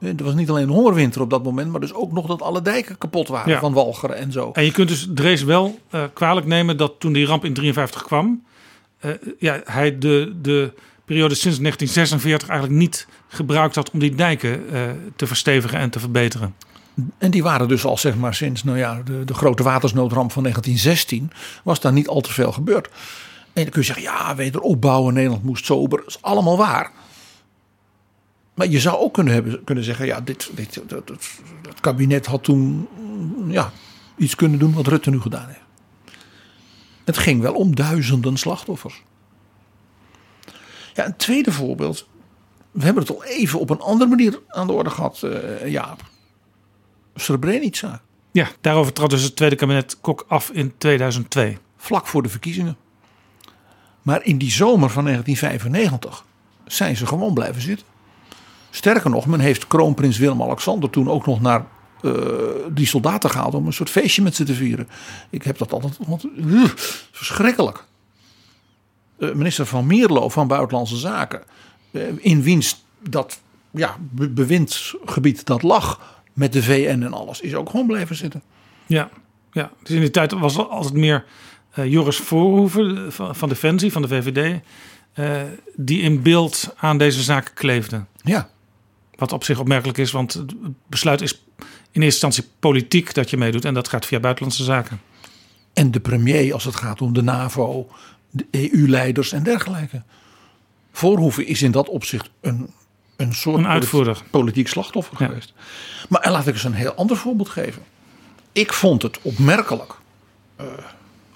Er 0.01 0.25
was 0.25 0.35
niet 0.35 0.51
alleen 0.51 0.63
een 0.63 0.75
hongerwinter 0.75 1.21
op 1.21 1.31
dat 1.31 1.45
moment, 1.45 1.71
maar 1.71 1.81
dus 1.81 1.95
ook 1.95 2.13
nog 2.13 2.27
dat 2.27 2.43
alle 2.43 2.63
dijken 2.63 2.99
kapot 2.99 3.29
waren 3.29 3.53
Ja. 3.53 3.61
van 3.61 3.73
walgeren 3.73 4.17
en 4.17 4.33
zo. 4.33 4.51
En 4.53 4.65
je 4.65 4.71
kunt 4.71 4.89
dus 4.89 5.09
Drees 5.15 5.43
wel 5.43 5.79
eh, 5.91 6.03
kwalijk 6.13 6.47
nemen 6.47 6.77
dat 6.77 6.93
toen 6.99 7.13
die 7.13 7.27
ramp 7.27 7.45
in 7.45 7.55
53 7.55 8.03
kwam, 8.03 8.43
eh, 8.99 9.11
ja, 9.39 9.61
hij 9.65 9.99
de, 9.99 10.33
de 10.43 10.73
periode 11.05 11.35
sinds 11.35 11.59
1946 11.59 12.49
eigenlijk 12.49 12.81
niet 12.81 13.07
gebruikt 13.29 13.75
had 13.75 13.91
om 13.91 13.99
die 13.99 14.15
dijken 14.15 14.71
eh, 14.73 14.81
te 15.17 15.27
verstevigen 15.27 15.79
en 15.79 15.91
te 15.91 16.01
verbeteren. 16.01 16.55
En 17.19 17.31
die 17.31 17.43
waren 17.43 17.69
dus 17.69 17.85
al 17.85 17.97
zeg 17.97 18.17
maar 18.17 18.35
sinds 18.35 18.65
nou 18.65 18.79
ja, 18.79 19.03
de, 19.05 19.25
de 19.25 19.35
grote 19.35 19.63
watersnoodramp 19.63 20.33
van 20.33 20.43
1916 20.43 21.31
was 21.65 21.81
daar 21.81 21.93
niet 21.93 22.09
al 22.09 22.21
te 22.21 22.33
veel 22.33 22.53
gebeurd. 22.53 22.89
En 23.59 23.65
dan 23.65 23.73
kun 23.73 23.83
je 23.83 23.87
zeggen, 23.87 24.05
ja, 24.05 24.35
wederopbouwen, 24.37 25.15
Nederland 25.15 25.43
moest 25.43 25.65
sober. 25.65 25.99
Dat 25.99 26.09
is 26.09 26.23
allemaal 26.23 26.57
waar. 26.57 26.93
Maar 28.55 28.67
je 28.67 28.81
zou 28.81 28.97
ook 28.97 29.15
kunnen, 29.15 29.33
hebben, 29.33 29.65
kunnen 29.65 29.85
zeggen, 29.85 30.07
ja, 30.07 30.21
dit, 30.21 30.51
dit, 30.55 30.75
dat, 30.87 31.07
dat, 31.07 31.29
het 31.69 31.81
kabinet 31.81 32.27
had 32.27 32.45
toen 32.45 32.89
mm, 32.99 33.51
ja, 33.51 33.73
iets 34.17 34.35
kunnen 34.35 34.59
doen 34.59 34.73
wat 34.73 34.87
Rutte 34.87 35.11
nu 35.11 35.21
gedaan 35.21 35.47
heeft. 35.47 35.61
Het 37.05 37.19
ging 37.19 37.41
wel 37.41 37.55
om 37.55 37.75
duizenden 37.75 38.37
slachtoffers. 38.37 39.03
Ja, 40.95 41.07
een 41.07 41.17
tweede 41.17 41.53
voorbeeld. 41.53 42.09
We 42.71 42.85
hebben 42.85 43.03
het 43.03 43.13
al 43.13 43.25
even 43.25 43.61
op 43.61 43.71
een 43.71 43.81
andere 43.81 44.11
manier 44.11 44.41
aan 44.49 44.67
de 44.67 44.73
orde 44.73 44.91
gehad, 44.91 45.23
eh 45.23 45.71
Jaap. 45.71 46.03
Srebrenica. 47.15 48.03
Ja, 48.33 48.49
daarover 48.61 48.93
trad 48.93 49.11
dus 49.11 49.23
het 49.23 49.37
tweede 49.37 49.57
kabinet 49.57 50.01
Kok 50.01 50.25
af 50.29 50.51
in 50.51 50.75
2002. 50.79 51.59
Vlak 51.77 52.07
voor 52.07 52.23
de 52.23 52.29
verkiezingen. 52.29 52.77
Maar 54.09 54.25
in 54.25 54.39
die 54.39 54.51
zomer 54.51 54.91
van 54.91 55.05
1995 55.05 56.25
zijn 56.67 56.97
ze 56.97 57.07
gewoon 57.07 57.35
blijven 57.35 57.63
zitten. 57.63 57.87
Sterker 58.71 59.11
nog, 59.11 59.27
men 59.27 59.41
heeft 59.41 59.67
kroonprins 59.67 60.19
Willem-Alexander 60.19 60.91
toen 60.91 61.11
ook 61.11 61.27
nog 61.27 61.41
naar 61.41 61.67
eh, 62.03 62.13
die 62.71 62.87
soldaten 62.87 63.31
gehaald 63.31 63.55
om 63.55 63.67
een 63.67 63.73
soort 63.73 63.91
feestje 63.91 64.23
met 64.23 64.35
ze 64.35 64.45
te 64.45 64.55
vieren. 64.55 64.89
Ik 65.31 65.43
heb 65.43 65.59
dat 65.59 65.73
altijd 65.73 65.99
uh, 66.37 66.65
verschrikkelijk. 67.13 67.85
Eh, 69.19 69.33
minister 69.33 69.67
van 69.67 69.87
Mierlo 69.87 70.29
van 70.29 70.47
Buitenlandse 70.47 70.97
Zaken, 70.97 71.43
eh, 71.91 72.03
in 72.19 72.43
wiens 72.43 72.85
dat 73.09 73.41
ja, 73.71 73.97
be- 73.99 74.29
bewindsgebied 74.29 75.47
dat 75.47 75.63
lag 75.63 76.21
met 76.33 76.53
de 76.53 76.63
VN 76.63 77.03
en 77.03 77.13
alles, 77.13 77.41
is 77.41 77.55
ook 77.55 77.71
gewoon 77.71 77.87
blijven 77.87 78.17
zitten. 78.17 78.43
Ja, 78.87 79.09
ja. 79.53 79.71
Dus 79.83 79.91
in 79.91 80.01
die 80.01 80.11
tijd 80.11 80.33
was 80.33 80.57
er 80.57 80.67
altijd 80.67 80.95
meer 80.95 81.15
eh, 81.25 81.27
Joris 81.87 82.17
Voorhoeven 82.17 83.13
van, 83.13 83.37
van 83.37 83.49
Defensie, 83.49 83.93
van 83.93 84.03
de 84.03 84.09
VVD, 84.09 84.61
eh, 85.13 85.43
die 85.77 86.01
in 86.01 86.23
beeld 86.23 86.75
aan 86.77 86.99
deze 86.99 87.23
zaak 87.23 87.51
kleefde. 87.55 88.05
Ja. 88.23 88.49
Wat 89.15 89.33
op 89.33 89.45
zich 89.45 89.59
opmerkelijk 89.59 89.99
is, 89.99 90.11
want 90.11 90.33
het 90.33 90.55
besluit 90.87 91.21
is 91.21 91.33
in 91.91 92.03
eerste 92.03 92.27
instantie 92.27 92.45
politiek 92.61 93.15
dat 93.15 93.31
je 93.31 93.37
meedoet 93.37 93.65
en 93.65 93.75
dat 93.75 93.89
gaat 93.89 94.07
via 94.07 94.21
buitenlandse 94.21 94.65
zaken. 94.65 95.01
En 95.73 95.91
de 95.91 96.01
premier 96.01 96.53
als 96.53 96.65
het 96.65 96.77
gaat 96.77 97.01
om 97.03 97.13
de 97.13 97.23
NAVO, 97.23 97.89
de 98.31 98.47
EU-leiders 98.51 99.33
en 99.33 99.43
dergelijke. 99.43 100.03
Voorhoeven 100.93 101.47
is 101.47 101.63
in 101.63 101.71
dat 101.71 101.89
opzicht 101.89 102.31
een, 102.41 102.71
een 103.17 103.35
soort 103.35 103.59
Een 103.59 103.67
uitvoerder. 103.67 104.13
politi- 104.13 104.31
politiek 104.31 104.69
slachtoffer 104.69 105.17
geweest. 105.17 105.53
Maar 106.09 106.31
laat 106.31 106.47
ik 106.47 106.55
eens 106.55 106.65
een 106.65 106.73
heel 106.73 106.93
ander 106.93 107.17
voorbeeld 107.17 107.49
geven. 107.49 107.83
Ik 108.53 108.73
vond 108.73 109.03
het 109.03 109.19
opmerkelijk, 109.23 109.95
eh, 110.57 110.67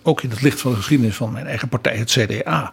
ook 0.03 0.23
in 0.23 0.31
het 0.31 0.43
licht 0.43 0.61
van 0.61 0.71
de 0.71 0.77
geschiedenis 0.77 1.17
van 1.17 1.33
mijn 1.33 1.47
eigen 1.47 1.69
partij, 1.69 1.97
het 1.97 2.11
CDA, 2.11 2.73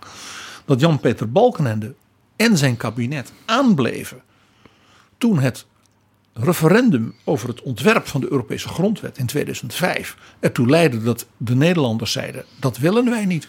dat 0.66 0.80
Jan-Peter 0.80 1.32
Balkenende 1.32 1.96
en 2.36 2.58
zijn 2.58 2.78
kabinet 2.78 3.34
aanbleven 3.46 4.22
toen 5.18 5.40
het 5.40 5.66
referendum 6.34 7.16
over 7.24 7.48
het 7.48 7.62
ontwerp 7.62 8.08
van 8.08 8.22
de 8.22 8.32
Europese 8.32 8.68
grondwet 8.68 9.18
in 9.18 9.26
2005 9.26 10.18
ertoe 10.40 10.68
leidde 10.68 11.04
dat 11.04 11.26
de 11.38 11.56
Nederlanders 11.56 12.12
zeiden: 12.12 12.46
dat 12.60 12.78
willen 12.78 13.10
wij 13.10 13.26
niet. 13.26 13.44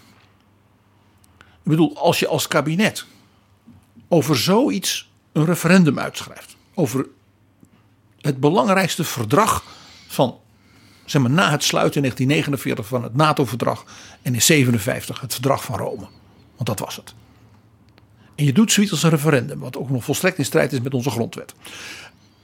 Ik 1.38 1.76
bedoel, 1.76 1.96
als 1.96 2.18
je 2.18 2.26
als 2.26 2.48
kabinet 2.48 3.06
over 4.08 4.36
zoiets 4.36 5.10
een 5.32 5.44
referendum 5.44 5.98
uitschrijft, 5.98 6.56
over 6.74 7.06
het 8.20 8.40
belangrijkste 8.40 9.04
verdrag 9.04 9.64
van, 10.08 10.38
zeg 11.10 11.22
maar, 11.22 11.30
na 11.30 11.50
het 11.50 11.64
sluiten 11.64 11.96
in 11.96 12.02
1949 12.02 12.86
van 12.86 13.02
het 13.02 13.14
NATO-verdrag 13.14 13.84
en 14.22 14.34
in 14.34 14.42
57 14.42 15.20
het 15.20 15.32
verdrag 15.32 15.64
van 15.64 15.78
Rome, 15.78 16.06
want 16.56 16.68
dat 16.68 16.78
was 16.78 16.96
het. 16.96 17.14
En 18.34 18.44
je 18.44 18.52
doet 18.52 18.72
zoiets 18.72 18.92
als 18.92 19.02
een 19.02 19.10
referendum, 19.10 19.58
wat 19.58 19.76
ook 19.76 19.90
nog 19.90 20.04
volstrekt 20.04 20.38
in 20.38 20.44
strijd 20.44 20.72
is 20.72 20.80
met 20.80 20.94
onze 20.94 21.10
grondwet. 21.10 21.54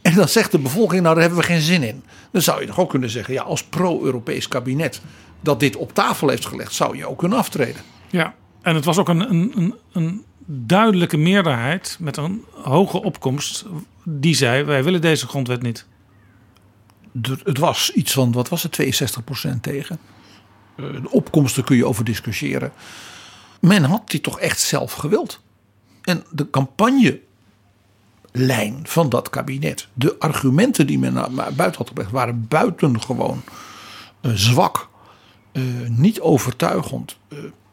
En 0.03 0.15
dan 0.15 0.29
zegt 0.29 0.51
de 0.51 0.59
bevolking, 0.59 1.03
nou 1.03 1.15
daar 1.15 1.25
hebben 1.25 1.41
we 1.41 1.47
geen 1.47 1.61
zin 1.61 1.83
in. 1.83 2.03
Dan 2.31 2.43
zou 2.43 2.61
je 2.61 2.67
toch 2.67 2.79
ook 2.79 2.91
kunnen 2.91 3.11
zeggen, 3.11 3.35
ja, 3.35 3.43
als 3.43 3.65
pro-Europees 3.65 4.49
kabinet 4.49 5.01
dat 5.41 5.61
dit 5.61 5.77
op 5.77 5.95
tafel 5.95 6.29
heeft 6.29 6.47
gelegd, 6.47 6.73
zou 6.73 6.97
je 6.97 7.07
ook 7.07 7.19
kunnen 7.19 7.39
aftreden. 7.39 7.83
Ja, 8.11 8.35
en 8.63 8.75
het 8.75 8.85
was 8.85 8.99
ook 8.99 9.09
een, 9.09 9.31
een, 9.31 9.53
een, 9.57 9.75
een 9.93 10.25
duidelijke 10.47 11.17
meerderheid 11.17 11.97
met 12.01 12.17
een 12.17 12.45
hoge 12.51 13.03
opkomst 13.03 13.65
die 14.05 14.35
zei: 14.35 14.65
wij 14.65 14.85
willen 14.85 15.01
deze 15.01 15.27
grondwet 15.27 15.63
niet. 15.63 15.87
Het 17.23 17.59
was 17.59 17.93
iets 17.93 18.13
van, 18.13 18.33
wat 18.33 18.49
was 18.49 18.63
het, 18.63 18.77
62% 18.77 19.61
tegen. 19.61 19.99
Eh, 20.77 20.85
De 21.03 21.11
opkomsten 21.11 21.65
kun 21.65 21.77
je 21.77 21.87
over 21.87 22.05
discussiëren. 22.05 22.73
Men 23.61 23.85
had 23.85 24.11
die 24.11 24.21
toch 24.21 24.41
echt 24.41 24.61
zelf 24.61 24.93
gewild. 24.93 25.41
En 26.03 26.25
de 26.31 26.51
campagnelijn 26.51 27.21
van 28.83 29.09
dat 29.09 29.31
kabinet, 29.31 29.89
de 29.93 30.17
argumenten 30.19 30.87
die 30.87 30.99
men 30.99 31.13
naar 31.13 31.31
buiten 31.33 31.77
had 31.77 31.89
gebracht, 31.89 32.11
waren 32.11 32.47
buitengewoon 32.49 33.43
eh, 34.21 34.33
zwak, 34.33 34.89
eh, 35.53 35.63
niet 35.89 36.21
overtuigend. 36.21 37.17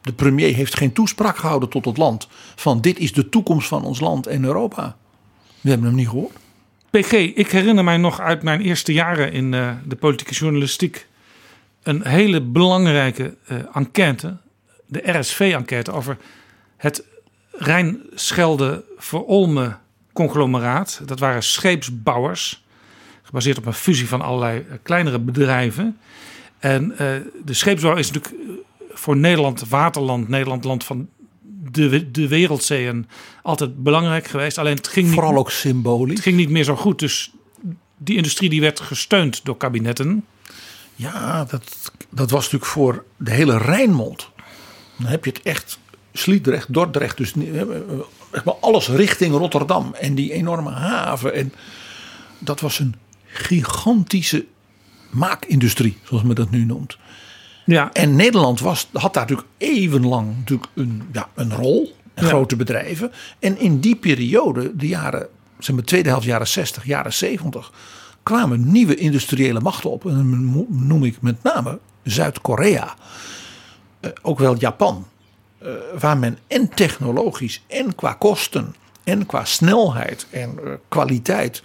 De 0.01 0.13
premier 0.13 0.55
heeft 0.55 0.77
geen 0.77 0.93
toespraak 0.93 1.37
gehouden 1.37 1.69
tot 1.69 1.85
het 1.85 1.97
land 1.97 2.27
van 2.55 2.81
dit 2.81 2.99
is 2.99 3.13
de 3.13 3.29
toekomst 3.29 3.67
van 3.67 3.83
ons 3.83 3.99
land 3.99 4.27
en 4.27 4.43
Europa. 4.43 4.95
We 5.61 5.69
hebben 5.69 5.87
hem 5.87 5.97
niet 5.97 6.09
gehoord. 6.09 6.37
PG, 6.99 7.13
ik 7.13 7.51
herinner 7.51 7.83
mij 7.83 7.97
nog 7.97 8.19
uit 8.19 8.43
mijn 8.43 8.61
eerste 8.61 8.93
jaren 8.93 9.31
in 9.31 9.53
eh, 9.53 9.71
de 9.85 9.95
politieke 9.95 10.33
journalistiek 10.33 11.07
een 11.83 12.07
hele 12.07 12.41
belangrijke 12.41 13.35
eh, 13.45 13.57
enquête, 13.73 14.37
de 14.85 15.19
RSV-enquête 15.19 15.91
over 15.91 16.17
het 16.77 17.03
Rijn-Schelde-Verolme 17.51 19.77
conglomeraat. 20.11 21.01
Dat 21.05 21.19
waren 21.19 21.43
scheepsbouwers, 21.43 22.63
gebaseerd 23.21 23.57
op 23.57 23.65
een 23.65 23.73
fusie 23.73 24.07
van 24.07 24.21
allerlei 24.21 24.65
eh, 24.69 24.77
kleinere 24.83 25.19
bedrijven. 25.19 25.97
En 26.59 26.95
de 27.45 27.53
scheepsbouw 27.53 27.95
is 27.95 28.11
natuurlijk 28.11 28.43
voor 28.89 29.17
Nederland, 29.17 29.69
waterland, 29.69 30.27
Nederland, 30.27 30.63
land 30.63 30.83
van 30.83 31.09
de, 31.73 32.11
de 32.11 32.27
wereldzeeën, 32.27 33.07
altijd 33.43 33.83
belangrijk 33.83 34.27
geweest. 34.27 34.57
Alleen 34.57 34.75
het 34.75 34.87
ging 34.87 35.05
niet- 35.05 35.15
Vooral 35.15 35.37
ook 35.37 35.51
symbolisch. 35.51 36.13
het 36.13 36.23
ging 36.23 36.35
niet 36.37 36.49
meer 36.49 36.63
zo 36.63 36.75
goed. 36.75 36.99
Dus 36.99 37.31
die 37.97 38.15
industrie 38.17 38.49
die 38.49 38.61
werd 38.61 38.79
gesteund 38.79 39.45
door 39.45 39.57
kabinetten. 39.57 40.25
Ja, 40.95 41.45
dat, 41.45 41.91
dat 42.09 42.29
was 42.31 42.43
natuurlijk 42.43 42.71
voor 42.71 43.03
de 43.17 43.31
hele 43.31 43.57
Rijnmond. 43.57 44.29
Dan 44.97 45.07
heb 45.07 45.25
je 45.25 45.31
het 45.31 45.41
echt 45.41 45.79
Sliedrecht, 46.13 46.73
Dordrecht, 46.73 47.17
dus 47.17 47.33
eh, 47.33 47.61
eh, 47.61 47.67
maar 48.45 48.53
alles 48.61 48.87
richting 48.87 49.33
Rotterdam 49.35 49.93
en 49.99 50.15
die 50.15 50.33
enorme 50.33 50.71
haven. 50.71 51.33
En 51.33 51.53
dat 52.39 52.59
was 52.59 52.79
een 52.79 52.95
gigantische 53.25 54.45
maakindustrie, 55.09 55.97
zoals 56.03 56.23
men 56.23 56.35
dat 56.35 56.49
nu 56.49 56.65
noemt. 56.65 56.97
Ja. 57.65 57.93
En 57.93 58.15
Nederland 58.15 58.59
was, 58.59 58.87
had 58.93 59.13
daar 59.13 59.23
natuurlijk 59.23 59.49
evenlang 59.57 60.37
natuurlijk 60.37 60.69
een, 60.73 61.09
ja, 61.11 61.29
een 61.35 61.53
rol. 61.53 61.95
Ja. 62.15 62.23
Grote 62.23 62.55
bedrijven. 62.55 63.11
En 63.39 63.59
in 63.59 63.79
die 63.79 63.95
periode, 63.95 64.75
de 64.75 64.87
jaren, 64.87 65.27
zeg 65.59 65.75
maar, 65.75 65.85
tweede 65.85 66.09
helft 66.09 66.25
jaren 66.25 66.47
60, 66.47 66.85
jaren 66.85 67.13
70, 67.13 67.71
kwamen 68.23 68.71
nieuwe 68.71 68.95
industriële 68.95 69.59
machten 69.59 69.89
op. 69.89 70.05
En 70.05 70.13
dan 70.13 70.65
noem 70.69 71.03
ik 71.03 71.21
met 71.21 71.43
name 71.43 71.79
Zuid-Korea. 72.03 72.95
Eh, 73.99 74.11
ook 74.21 74.39
wel 74.39 74.55
Japan. 74.57 75.07
Eh, 75.57 75.71
waar 75.99 76.17
men 76.17 76.37
en 76.47 76.69
technologisch 76.69 77.63
en 77.67 77.95
qua 77.95 78.13
kosten 78.13 78.75
en 79.03 79.25
qua 79.25 79.45
snelheid 79.45 80.27
en 80.29 80.59
eh, 80.63 80.71
kwaliteit 80.87 81.63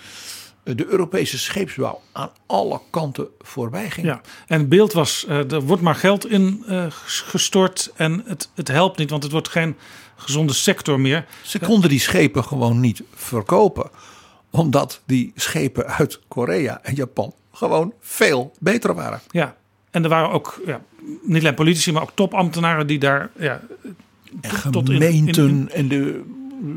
de 0.77 0.87
Europese 0.87 1.39
scheepsbouw 1.39 2.01
aan 2.13 2.31
alle 2.47 2.81
kanten 2.91 3.29
voorbij 3.41 3.91
ging. 3.91 4.07
Ja, 4.07 4.21
en 4.47 4.59
het 4.59 4.69
beeld 4.69 4.93
was, 4.93 5.25
eh, 5.29 5.53
er 5.53 5.61
wordt 5.61 5.83
maar 5.83 5.95
geld 5.95 6.27
in 6.31 6.65
eh, 6.67 6.85
gestort 7.07 7.93
en 7.97 8.23
het, 8.27 8.51
het 8.55 8.69
helpt 8.69 8.99
niet, 8.99 9.11
want 9.11 9.23
het 9.23 9.33
wordt 9.33 9.49
geen 9.49 9.77
gezonde 10.17 10.53
sector 10.53 11.01
meer. 11.01 11.27
Ze 11.43 11.59
konden 11.59 11.91
die 11.91 12.01
schepen 12.01 12.45
gewoon 12.45 12.81
niet 12.81 13.03
verkopen. 13.15 13.91
Omdat 14.51 15.01
die 15.07 15.33
schepen 15.35 15.87
uit 15.87 16.21
Korea 16.29 16.81
en 16.83 16.95
Japan 16.95 17.35
gewoon 17.53 17.93
veel 18.01 18.53
beter 18.59 18.95
waren. 18.95 19.21
Ja, 19.31 19.57
en 19.91 20.03
er 20.03 20.09
waren 20.09 20.31
ook 20.31 20.61
ja, 20.67 20.81
niet 21.23 21.41
alleen 21.43 21.55
politici, 21.55 21.93
maar 21.93 22.03
ook 22.03 22.13
topambtenaren 22.15 22.87
die 22.87 22.99
daar 22.99 23.31
ja, 23.39 23.61
En 24.41 24.71
tot 24.71 24.89
in- 24.89 24.95
in- 24.95 25.03
gemeenten 25.03 25.49
in- 25.49 25.71
en 25.71 25.89
de 25.89 26.23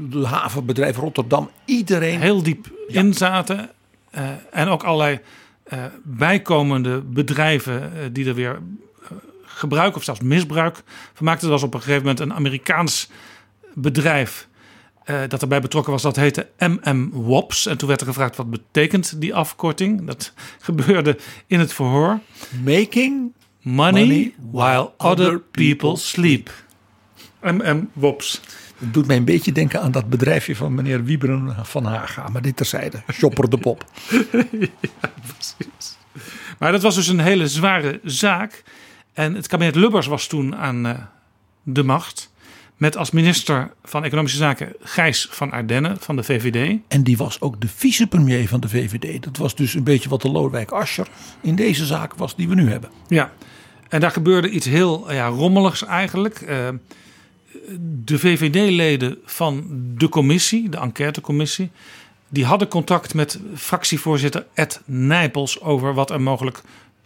de 0.09 0.25
havenbedrijf 0.25 0.97
Rotterdam, 0.97 1.49
iedereen. 1.65 2.19
Heel 2.21 2.43
diep 2.43 2.71
in 2.87 3.13
zaten. 3.13 3.69
Eh, 4.11 4.29
en 4.51 4.67
ook 4.67 4.83
allerlei 4.83 5.19
eh, 5.63 5.83
bijkomende 6.03 7.01
bedrijven 7.01 7.81
eh, 7.81 8.05
die 8.11 8.27
er 8.27 8.35
weer 8.35 8.59
gebruik 9.43 9.95
of 9.95 10.03
zelfs 10.03 10.19
misbruik 10.19 10.83
van 11.13 11.25
maakten. 11.25 11.47
Er 11.47 11.53
was 11.53 11.63
op 11.63 11.73
een 11.73 11.79
gegeven 11.79 12.01
moment 12.01 12.19
een 12.19 12.33
Amerikaans 12.33 13.09
bedrijf 13.73 14.49
dat 15.27 15.41
erbij 15.41 15.61
betrokken 15.61 15.91
was. 15.91 16.01
Dat 16.01 16.15
heette 16.15 16.47
MM 16.57 17.09
Wops. 17.11 17.65
En 17.65 17.77
toen 17.77 17.87
werd 17.87 18.01
er 18.01 18.07
gevraagd 18.07 18.35
wat 18.35 18.49
betekent 18.49 19.21
die 19.21 19.35
afkorting. 19.35 20.05
Dat 20.05 20.33
gebeurde 20.59 21.17
in 21.47 21.59
het 21.59 21.73
verhoor. 21.73 22.19
Making 22.63 23.33
Money, 23.61 24.01
money 24.05 24.33
while 24.51 24.91
other 24.97 25.39
people 25.39 25.95
sleep. 25.95 26.49
MM 27.41 27.89
Wops. 27.93 28.41
Het 28.81 28.93
doet 28.93 29.07
mij 29.07 29.17
een 29.17 29.25
beetje 29.25 29.51
denken 29.51 29.81
aan 29.81 29.91
dat 29.91 30.09
bedrijfje 30.09 30.55
van 30.55 30.73
meneer 30.73 31.03
Wieberen 31.03 31.55
van 31.65 31.85
Haga. 31.85 32.27
Maar 32.29 32.41
dit 32.41 32.57
terzijde. 32.57 33.03
Shopper 33.13 33.49
de 33.49 33.57
Pop. 33.57 33.85
Maar 36.59 36.71
dat 36.71 36.81
was 36.81 36.95
dus 36.95 37.07
een 37.07 37.19
hele 37.19 37.47
zware 37.47 37.99
zaak. 38.03 38.63
En 39.13 39.35
het 39.35 39.47
kabinet 39.47 39.75
Lubbers 39.75 40.07
was 40.07 40.27
toen 40.27 40.55
aan 40.55 40.85
eh, 40.85 40.99
de 41.63 41.83
macht. 41.83 42.31
Met 42.77 42.97
als 42.97 43.11
minister 43.11 43.73
van 43.83 44.03
Economische 44.03 44.37
Zaken 44.37 44.73
Gijs 44.81 45.27
van 45.31 45.51
Ardenne 45.51 45.95
van 45.99 46.15
de 46.15 46.23
VVD. 46.23 46.79
En 46.87 47.03
die 47.03 47.17
was 47.17 47.41
ook 47.41 47.61
de 47.61 47.67
vicepremier 47.67 48.47
van 48.47 48.59
de 48.59 48.69
VVD. 48.69 49.23
Dat 49.23 49.37
was 49.37 49.55
dus 49.55 49.73
een 49.73 49.83
beetje 49.83 50.09
wat 50.09 50.21
de 50.21 50.29
Lodewijk 50.29 50.71
Asscher 50.71 51.07
in 51.41 51.55
deze 51.55 51.85
zaak 51.85 52.13
was 52.13 52.35
die 52.35 52.49
we 52.49 52.55
nu 52.55 52.69
hebben. 52.69 52.89
Ja, 53.07 53.31
en 53.89 53.99
daar 53.99 54.11
gebeurde 54.11 54.49
iets 54.49 54.65
heel 54.65 55.13
ja, 55.13 55.27
rommeligs 55.27 55.85
eigenlijk. 55.85 56.41
Eh, 56.41 56.69
de 58.03 58.19
VVD-leden 58.19 59.17
van 59.25 59.65
de 59.97 60.09
commissie, 60.09 60.69
de 60.69 60.77
enquêtecommissie, 60.77 61.71
die 62.29 62.45
hadden 62.45 62.67
contact 62.67 63.13
met 63.13 63.39
fractievoorzitter 63.55 64.45
Ed 64.53 64.81
Nijpels 64.85 65.61
over 65.61 65.93
wat 65.93 66.09
er 66.09 66.21
mogelijk 66.21 66.61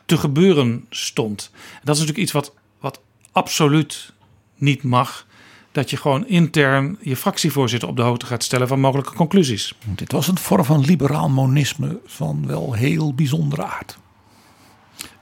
te 0.06 0.18
gebeuren 0.18 0.86
stond. 0.90 1.52
Dat 1.84 1.96
is 1.96 2.02
natuurlijk 2.02 2.18
iets 2.18 2.32
wat, 2.32 2.54
wat 2.80 3.00
absoluut 3.32 4.14
niet 4.56 4.84
mag. 4.84 5.26
Dat 5.72 5.90
je 5.90 5.98
gewoon 5.98 6.28
intern 6.28 6.98
je 7.02 7.16
fractievoorzitter 7.16 7.90
op 7.90 7.96
de 7.96 8.02
hoogte 8.02 8.26
gaat 8.26 8.44
stellen 8.44 8.68
van 8.68 8.80
mogelijke 8.80 9.14
conclusies. 9.14 9.74
Dit 9.86 10.12
was 10.12 10.28
een 10.28 10.38
vorm 10.38 10.64
van 10.64 10.86
liberaal 10.86 11.30
monisme 11.30 12.00
van 12.06 12.48
wel 12.48 12.74
heel 12.74 13.14
bijzondere 13.14 13.64
aard. 13.64 13.98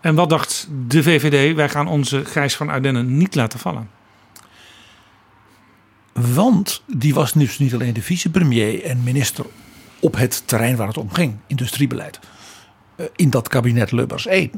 En 0.02 0.16
wat 0.16 0.30
dacht 0.30 0.68
de 0.88 1.04
VVD? 1.04 1.56
Wij 1.56 1.70
gaan 1.70 1.88
onze 1.88 2.26
Gijs 2.26 2.56
van 2.56 2.70
Ardenne 2.70 3.04
niet 3.04 3.36
laten 3.36 3.60
vallen. 3.60 3.90
Want 6.14 6.84
die 6.88 7.14
was 7.14 7.34
dus 7.34 7.60
niet 7.60 7.74
alleen 7.74 7.94
de 7.94 8.02
vicepremier 8.02 8.84
en 8.84 9.04
minister 9.04 9.46
op 10.00 10.16
het 10.16 10.44
terrein 10.46 10.76
waar 10.76 10.88
het 10.88 10.98
om 10.98 11.12
ging, 11.12 11.36
industriebeleid, 11.48 12.20
eh, 12.96 13.06
in 13.16 13.30
dat 13.30 13.48
kabinet 13.48 13.92
Lubbers 13.92 14.28
1. 14.28 14.52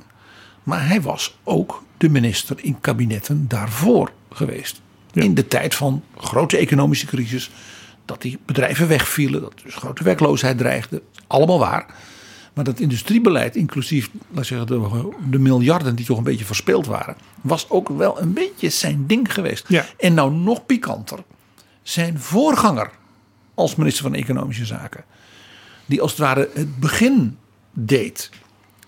Maar 0.63 0.87
hij 0.87 1.01
was 1.01 1.37
ook 1.43 1.83
de 1.97 2.09
minister 2.09 2.55
in 2.61 2.79
kabinetten 2.81 3.47
daarvoor 3.47 4.11
geweest. 4.31 4.81
In 5.13 5.33
de 5.33 5.47
tijd 5.47 5.75
van 5.75 6.03
grote 6.17 6.57
economische 6.57 7.05
crisis, 7.05 7.51
dat 8.05 8.21
die 8.21 8.39
bedrijven 8.45 8.87
wegvielen, 8.87 9.41
dat 9.41 9.53
dus 9.63 9.75
grote 9.75 10.03
werkloosheid 10.03 10.57
dreigde. 10.57 11.01
Allemaal 11.27 11.59
waar. 11.59 11.85
Maar 12.53 12.63
dat 12.63 12.79
industriebeleid, 12.79 13.55
inclusief 13.55 14.09
laat 14.31 14.45
zeggen, 14.45 14.67
de, 14.67 15.09
de 15.29 15.39
miljarden 15.39 15.95
die 15.95 16.05
toch 16.05 16.17
een 16.17 16.23
beetje 16.23 16.45
verspeeld 16.45 16.85
waren, 16.85 17.15
was 17.41 17.69
ook 17.69 17.89
wel 17.89 18.21
een 18.21 18.33
beetje 18.33 18.69
zijn 18.69 19.07
ding 19.07 19.33
geweest. 19.33 19.65
Ja. 19.67 19.85
En 19.97 20.13
nou 20.13 20.33
nog 20.33 20.65
pikanter, 20.65 21.23
zijn 21.87 22.19
voorganger 22.19 22.91
als 23.53 23.75
minister 23.75 24.03
van 24.03 24.13
Economische 24.13 24.65
Zaken, 24.65 25.03
die 25.85 26.01
als 26.01 26.11
het 26.11 26.19
ware 26.19 26.49
het 26.53 26.79
begin 26.79 27.37
deed 27.71 28.29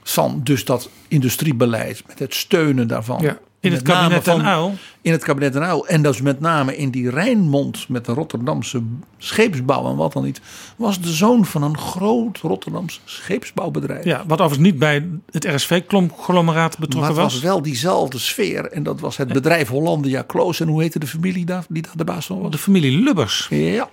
van 0.04 0.42
dus 0.44 0.66
dat 0.66 0.90
industriebeleid 1.08 2.04
met 2.08 2.20
het 2.20 2.34
steunen 2.34 2.88
daarvan. 2.88 3.38
In 3.60 3.72
het 3.72 3.82
kabinet 3.82 4.24
van- 4.24 4.48
Uyl. 4.48 4.74
In 5.02 5.12
het 5.12 5.24
kabinet 5.24 5.54
Den 5.54 5.62
Uyl. 5.64 5.88
En 5.88 6.02
dus 6.02 6.22
met 6.22 6.40
name 6.40 6.78
in 6.78 6.90
die 6.90 7.10
Rijnmond 7.10 7.90
met 7.90 8.06
de 8.06 8.14
Rotterdamse 8.14 8.82
scheepsbouw 9.18 9.90
en 9.90 9.96
wat 9.96 10.14
dan 10.14 10.24
niet. 10.24 10.42
Was 10.76 11.02
de 11.02 11.12
zoon 11.12 11.46
van 11.46 11.64
een 11.64 11.78
groot 11.78 12.38
Rotterdams 12.38 13.02
scheepsbouwbedrijf. 13.06 14.04
Ja, 14.06 14.24
wat 14.28 14.42
overigens 14.42 14.70
niet 14.72 14.80
bij 14.80 15.08
het 15.32 15.46
RSV-conglomeraat 15.46 16.72
maar 16.72 16.88
betrokken 16.88 17.14
het 17.14 17.22
was. 17.24 17.34
was 17.34 17.42
wel 17.42 17.62
diezelfde 17.62 18.18
sfeer. 18.20 18.66
En 18.72 18.84
dat 18.84 19.00
was 19.00 19.18
het 19.18 19.34
bedrijf 19.34 19.68
Hollandia 19.68 20.22
Kloos. 20.22 20.60
En 20.60 20.68
hoe 20.68 20.82
heette 20.82 21.00
de 21.00 21.08
familie 21.08 21.46
daar, 21.46 21.66
die 21.70 21.82
daar 21.82 21.96
de 21.98 22.04
baas 22.04 22.26
van 22.26 22.42
was? 22.42 22.52
De 22.52 22.58
familie 22.58 23.00
Lubbers. 23.04 23.48
Ja. 23.50 23.90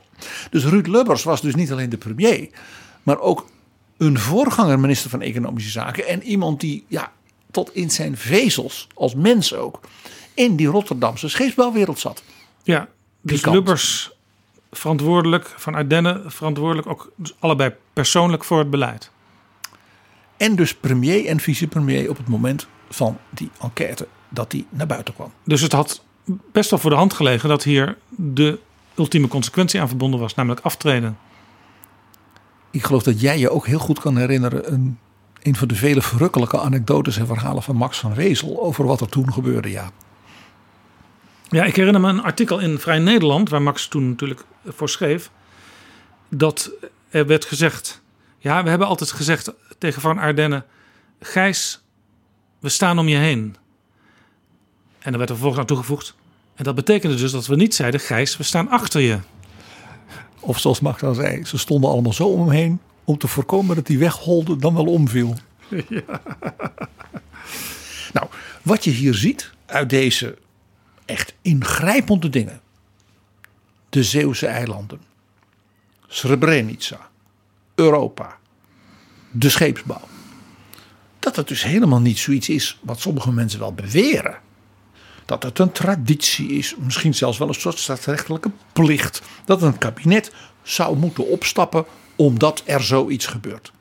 Dus 0.51 0.65
Ruud 0.65 0.87
Lubbers 0.87 1.23
was 1.23 1.41
dus 1.41 1.55
niet 1.55 1.73
alleen 1.73 1.91
de 1.91 1.97
premier. 1.97 2.49
Maar 3.03 3.21
ook 3.21 3.47
een 3.97 4.19
voorganger 4.19 4.81
minister 4.81 5.11
van 5.11 5.21
Economische 5.23 5.71
Zaken. 5.71 6.07
En 6.07 6.23
iemand 6.23 6.61
die 6.61 6.85
ja, 6.89 7.13
tot 7.55 7.75
in 7.75 7.91
zijn 7.91 8.17
vezels, 8.17 8.87
als 8.95 9.15
mens 9.15 9.55
ook, 9.55 9.81
in 10.35 10.57
die 10.57 10.67
Rotterdamse 10.67 11.29
scheepsbouwwereld 11.29 11.99
zat. 11.99 12.23
Ja, 12.63 12.89
dus 13.21 13.37
Pikant. 13.37 13.55
Lubbers 13.57 14.11
verantwoordelijk, 14.73 15.55
van 15.57 15.75
Ardenne 15.75 16.23
verantwoordelijk, 16.27 16.89
ook 16.89 17.13
dus 17.17 17.35
allebei 17.39 17.73
persoonlijk 17.93 18.45
voor 18.45 18.59
het 18.59 18.71
beleid. 18.71 19.11
En 20.37 20.57
dus 20.57 20.75
premier 20.75 21.27
en 21.27 21.41
vicepremier 21.41 22.11
op 22.11 22.17
het 22.17 22.29
moment 22.29 22.67
van 22.91 23.19
die 23.31 23.51
enquête 23.61 24.07
dat 24.29 24.51
die 24.51 24.67
naar 24.71 24.87
buiten 24.87 25.15
kwam. 25.15 25.33
Dus 25.45 25.61
het 25.61 25.73
had 25.73 26.03
best 26.53 26.71
wel 26.71 26.79
voor 26.79 26.91
de 26.91 26.97
hand 26.97 27.13
gelegen 27.13 27.49
dat 27.49 27.63
hier 27.63 27.97
de 28.09 28.59
ultieme 28.95 29.29
consequentie 29.29 29.81
aan 29.81 29.89
verbonden 29.89 30.21
was, 30.21 30.35
namelijk 30.35 30.61
aftreden. 30.65 31.19
Ik 32.71 32.85
geloof 32.85 33.03
dat 33.03 33.21
jij 33.21 33.39
je 33.39 33.51
ook 33.51 33.67
heel 33.67 33.79
goed 33.79 34.01
kan 34.01 34.17
herinneren 34.17 34.73
een, 34.73 34.99
een 35.45 35.57
van 35.57 35.69
de 35.69 35.75
vele 35.75 36.03
verrukkelijke 36.03 36.61
anekdotes 36.61 37.17
en 37.17 37.27
verhalen 37.27 37.63
van 37.63 37.77
Max 37.77 37.99
van 37.99 38.15
Wezel 38.15 38.63
over 38.63 38.87
wat 38.87 39.01
er 39.01 39.09
toen 39.09 39.33
gebeurde. 39.33 39.71
Ja, 39.71 39.91
Ja, 41.49 41.65
ik 41.65 41.77
herinner 41.77 42.01
me 42.01 42.09
een 42.09 42.23
artikel 42.23 42.59
in 42.59 42.79
Vrij 42.79 42.99
Nederland, 42.99 43.49
waar 43.49 43.63
Max 43.63 43.89
toen 43.89 44.09
natuurlijk 44.09 44.45
voor 44.67 44.89
schreef, 44.89 45.31
dat 46.29 46.71
er 47.09 47.27
werd 47.27 47.45
gezegd, 47.45 48.03
ja, 48.39 48.63
we 48.63 48.69
hebben 48.69 48.89
altijd 48.89 49.13
gezegd 49.13 49.53
tegen 49.79 50.01
Van 50.01 50.19
Ardenne, 50.19 50.65
Gijs, 51.21 51.83
we 52.59 52.69
staan 52.69 52.99
om 52.99 53.09
je 53.09 53.17
heen. 53.17 53.57
En 54.99 55.13
er 55.13 55.19
werd 55.19 55.31
er 55.31 55.37
vervolgens 55.37 55.61
aan 55.61 55.67
toegevoegd, 55.67 56.15
en 56.55 56.65
dat 56.65 56.75
betekende 56.75 57.17
dus 57.17 57.33
dat 57.33 57.47
we 57.47 57.57
niet 57.57 57.75
zeiden, 57.75 58.01
Gijs, 58.01 58.37
we 58.37 58.43
staan 58.43 58.69
achter 58.69 59.01
je. 59.01 59.19
Of 60.41 60.59
zoals 60.59 60.81
Max 60.81 61.03
al 61.03 61.15
zei, 61.15 61.45
ze 61.45 61.59
stonden 61.59 61.91
allemaal 61.91 62.13
zo 62.13 62.27
om 62.27 62.41
hem 62.41 62.51
heen 62.51 62.81
om 63.05 63.19
te 63.19 63.29
voorkomen 63.29 63.77
dat 63.77 63.89
hij 63.89 63.99
wegholde 63.99 64.57
dan 64.57 64.75
wel 64.75 64.87
omviel. 64.87 65.35
Nou, 68.15 68.29
wat 68.63 68.85
je 68.85 68.91
hier 68.91 69.15
ziet 69.15 69.51
uit 69.67 69.91
deze 69.91 70.39
echt 71.05 71.35
ingrijpende 71.43 72.29
dingen. 72.29 72.61
De 73.89 74.03
Zeeuwse 74.03 74.47
eilanden, 74.47 75.01
Srebrenica, 76.07 77.11
Europa, 77.75 78.39
de 79.31 79.49
scheepsbouw. 79.49 80.09
Dat 81.19 81.37
het 81.37 81.49
dus 81.49 81.63
helemaal 81.63 82.01
niet 82.01 82.19
zoiets 82.19 82.49
is 82.49 82.79
wat 82.83 83.01
sommige 83.01 83.33
mensen 83.33 83.59
wel 83.59 83.73
beweren. 83.73 84.39
Dat 85.25 85.43
het 85.43 85.59
een 85.59 85.73
traditie 85.73 86.49
is, 86.49 86.75
misschien 86.79 87.15
zelfs 87.15 87.39
wel 87.39 87.49
een 87.49 87.55
soort 87.55 87.79
staatsrechtelijke 87.79 88.51
plicht. 88.73 89.23
Dat 89.45 89.63
een 89.63 89.79
kabinet 89.79 90.33
zou 90.63 90.97
moeten 90.97 91.27
opstappen 91.27 91.85
omdat 92.17 92.63
er 92.65 92.83
zoiets 92.83 93.27
gebeurt. 93.27 93.73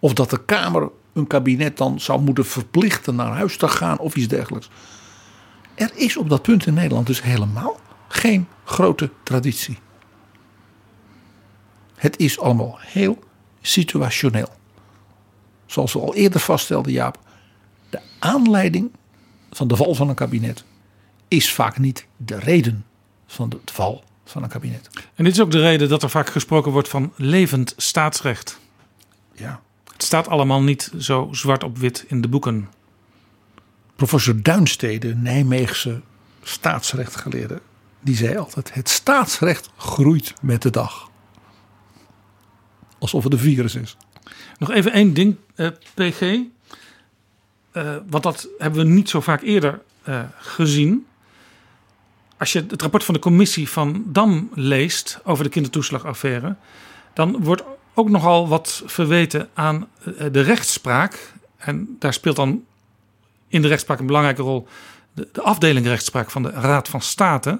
Of 0.00 0.12
dat 0.12 0.30
de 0.30 0.44
Kamer 0.44 0.90
een 1.12 1.26
kabinet 1.26 1.76
dan 1.76 2.00
zou 2.00 2.20
moeten 2.20 2.46
verplichten 2.46 3.14
naar 3.14 3.32
huis 3.32 3.56
te 3.56 3.68
gaan 3.68 3.98
of 3.98 4.16
iets 4.16 4.28
dergelijks. 4.28 4.70
Er 5.74 5.90
is 5.94 6.16
op 6.16 6.28
dat 6.28 6.42
punt 6.42 6.66
in 6.66 6.74
Nederland 6.74 7.06
dus 7.06 7.22
helemaal 7.22 7.80
geen 8.08 8.48
grote 8.64 9.10
traditie. 9.22 9.78
Het 11.94 12.18
is 12.18 12.40
allemaal 12.40 12.78
heel 12.80 13.18
situationeel. 13.60 14.48
Zoals 15.66 15.92
we 15.92 16.00
al 16.00 16.14
eerder 16.14 16.40
vaststelden, 16.40 16.92
Jaap. 16.92 17.18
De 17.90 18.00
aanleiding 18.18 18.90
van 19.50 19.68
de 19.68 19.76
val 19.76 19.94
van 19.94 20.08
een 20.08 20.14
kabinet 20.14 20.64
is 21.28 21.52
vaak 21.52 21.78
niet 21.78 22.06
de 22.16 22.38
reden 22.38 22.84
van 23.26 23.48
de 23.48 23.58
val 23.64 24.04
van 24.30 24.42
een 24.42 24.48
kabinet. 24.48 24.90
En 25.14 25.24
dit 25.24 25.32
is 25.32 25.40
ook 25.40 25.50
de 25.50 25.60
reden 25.60 25.88
dat 25.88 26.02
er 26.02 26.10
vaak 26.10 26.30
gesproken 26.30 26.72
wordt 26.72 26.88
van 26.88 27.12
levend 27.16 27.74
staatsrecht. 27.76 28.58
Ja. 29.32 29.60
Het 29.92 30.02
staat 30.02 30.28
allemaal 30.28 30.62
niet 30.62 30.92
zo 30.98 31.28
zwart 31.32 31.64
op 31.64 31.78
wit 31.78 32.04
in 32.08 32.20
de 32.20 32.28
boeken. 32.28 32.68
Professor 33.96 34.42
Duinstede, 34.42 35.14
Nijmeegse 35.14 36.00
staatsrechtgeleerde, 36.42 37.60
die 38.00 38.16
zei 38.16 38.36
altijd: 38.36 38.74
het 38.74 38.88
staatsrecht 38.88 39.70
groeit 39.76 40.34
met 40.40 40.62
de 40.62 40.70
dag. 40.70 41.10
Alsof 42.98 43.24
het 43.24 43.32
een 43.32 43.38
virus 43.38 43.74
is. 43.74 43.96
Nog 44.58 44.70
even 44.70 44.92
één 44.92 45.14
ding, 45.14 45.36
eh, 45.54 45.68
PG. 45.94 46.20
Eh, 47.70 47.96
want 48.08 48.22
dat 48.22 48.48
hebben 48.58 48.86
we 48.86 48.92
niet 48.92 49.08
zo 49.08 49.20
vaak 49.20 49.42
eerder 49.42 49.82
eh, 50.02 50.20
gezien. 50.38 51.06
Als 52.38 52.52
je 52.52 52.64
het 52.68 52.82
rapport 52.82 53.04
van 53.04 53.14
de 53.14 53.20
commissie 53.20 53.68
van 53.68 54.04
Dam 54.06 54.50
leest 54.54 55.20
over 55.24 55.44
de 55.44 55.50
kindertoeslagaffaire, 55.50 56.56
dan 57.14 57.42
wordt 57.42 57.62
ook 57.94 58.10
nogal 58.10 58.48
wat 58.48 58.82
verweten 58.86 59.48
aan 59.54 59.88
eh, 60.04 60.26
de 60.32 60.40
rechtspraak. 60.40 61.32
En 61.56 61.96
daar 61.98 62.12
speelt 62.12 62.36
dan 62.36 62.64
in 63.48 63.62
de 63.62 63.68
rechtspraak 63.68 63.98
een 63.98 64.06
belangrijke 64.06 64.42
rol 64.42 64.68
de, 65.12 65.28
de 65.32 65.42
afdeling 65.42 65.86
rechtspraak 65.86 66.30
van 66.30 66.42
de 66.42 66.50
Raad 66.50 66.88
van 66.88 67.00
State. 67.00 67.50
De 67.50 67.58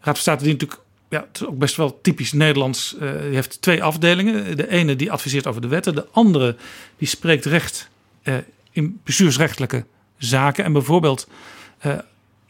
Raad 0.00 0.14
van 0.14 0.16
State 0.16 0.44
die 0.44 0.52
natuurlijk, 0.52 0.80
ja, 1.08 1.20
het 1.20 1.40
is 1.40 1.46
ook 1.46 1.58
best 1.58 1.76
wel 1.76 2.00
typisch 2.00 2.32
Nederlands, 2.32 2.94
uh, 2.94 3.00
die 3.00 3.34
heeft 3.34 3.62
twee 3.62 3.82
afdelingen. 3.82 4.56
De 4.56 4.68
ene 4.68 4.96
die 4.96 5.12
adviseert 5.12 5.46
over 5.46 5.60
de 5.60 5.68
wetten, 5.68 5.94
de 5.94 6.06
andere 6.10 6.56
die 6.96 7.08
spreekt 7.08 7.44
recht 7.44 7.88
uh, 8.22 8.34
in 8.72 9.00
bestuursrechtelijke 9.04 9.84
zaken. 10.16 10.64
En 10.64 10.72
bijvoorbeeld 10.72 11.28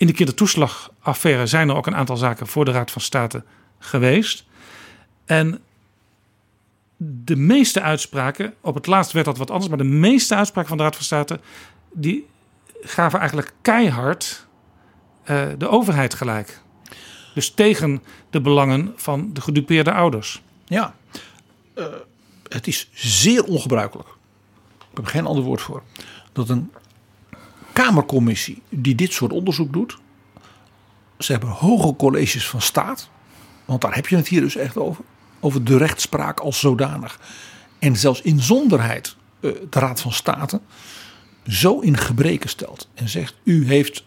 in 0.00 0.06
de 0.06 0.12
kindertoeslagaffaire 0.12 1.46
zijn 1.46 1.68
er 1.68 1.76
ook 1.76 1.86
een 1.86 1.96
aantal 1.96 2.16
zaken 2.16 2.46
voor 2.46 2.64
de 2.64 2.70
Raad 2.70 2.90
van 2.90 3.02
State 3.02 3.44
geweest. 3.78 4.44
En 5.24 5.60
de 6.96 7.36
meeste 7.36 7.80
uitspraken, 7.80 8.54
op 8.60 8.74
het 8.74 8.86
laatst 8.86 9.12
werd 9.12 9.26
dat 9.26 9.38
wat 9.38 9.50
anders, 9.50 9.68
maar 9.68 9.78
de 9.78 9.84
meeste 9.84 10.34
uitspraken 10.34 10.68
van 10.68 10.76
de 10.78 10.82
Raad 10.82 10.94
van 10.94 11.04
State, 11.04 11.40
die 11.92 12.26
gaven 12.82 13.18
eigenlijk 13.18 13.52
keihard 13.60 14.46
uh, 15.30 15.46
de 15.58 15.68
overheid 15.68 16.14
gelijk. 16.14 16.60
Dus 17.34 17.50
tegen 17.50 18.02
de 18.30 18.40
belangen 18.40 18.92
van 18.96 19.32
de 19.32 19.40
gedupeerde 19.40 19.92
ouders. 19.92 20.42
Ja, 20.64 20.94
uh, 21.74 21.84
het 22.48 22.66
is 22.66 22.88
zeer 22.92 23.44
ongebruikelijk. 23.44 24.08
Ik 24.90 24.96
heb 24.96 25.04
geen 25.04 25.26
ander 25.26 25.44
woord 25.44 25.60
voor. 25.60 25.82
Dat 26.32 26.48
een 26.48 26.72
Kamercommissie 27.72 28.62
die 28.68 28.94
dit 28.94 29.12
soort 29.12 29.32
onderzoek 29.32 29.72
doet. 29.72 29.98
Ze 31.18 31.32
hebben 31.32 31.50
hoge 31.50 31.96
colleges 31.96 32.48
van 32.48 32.60
staat. 32.60 33.08
Want 33.64 33.80
daar 33.80 33.94
heb 33.94 34.06
je 34.06 34.16
het 34.16 34.28
hier 34.28 34.40
dus 34.40 34.56
echt 34.56 34.76
over. 34.76 35.04
Over 35.40 35.64
de 35.64 35.76
rechtspraak 35.76 36.40
als 36.40 36.60
zodanig. 36.60 37.20
En 37.78 37.96
zelfs 37.96 38.20
inzonderheid 38.20 39.16
uh, 39.40 39.52
de 39.70 39.78
Raad 39.78 40.00
van 40.00 40.12
State 40.12 40.60
zo 41.46 41.78
in 41.78 41.96
gebreken 41.96 42.48
stelt. 42.48 42.88
En 42.94 43.08
zegt 43.08 43.34
u 43.44 43.66
heeft 43.66 44.04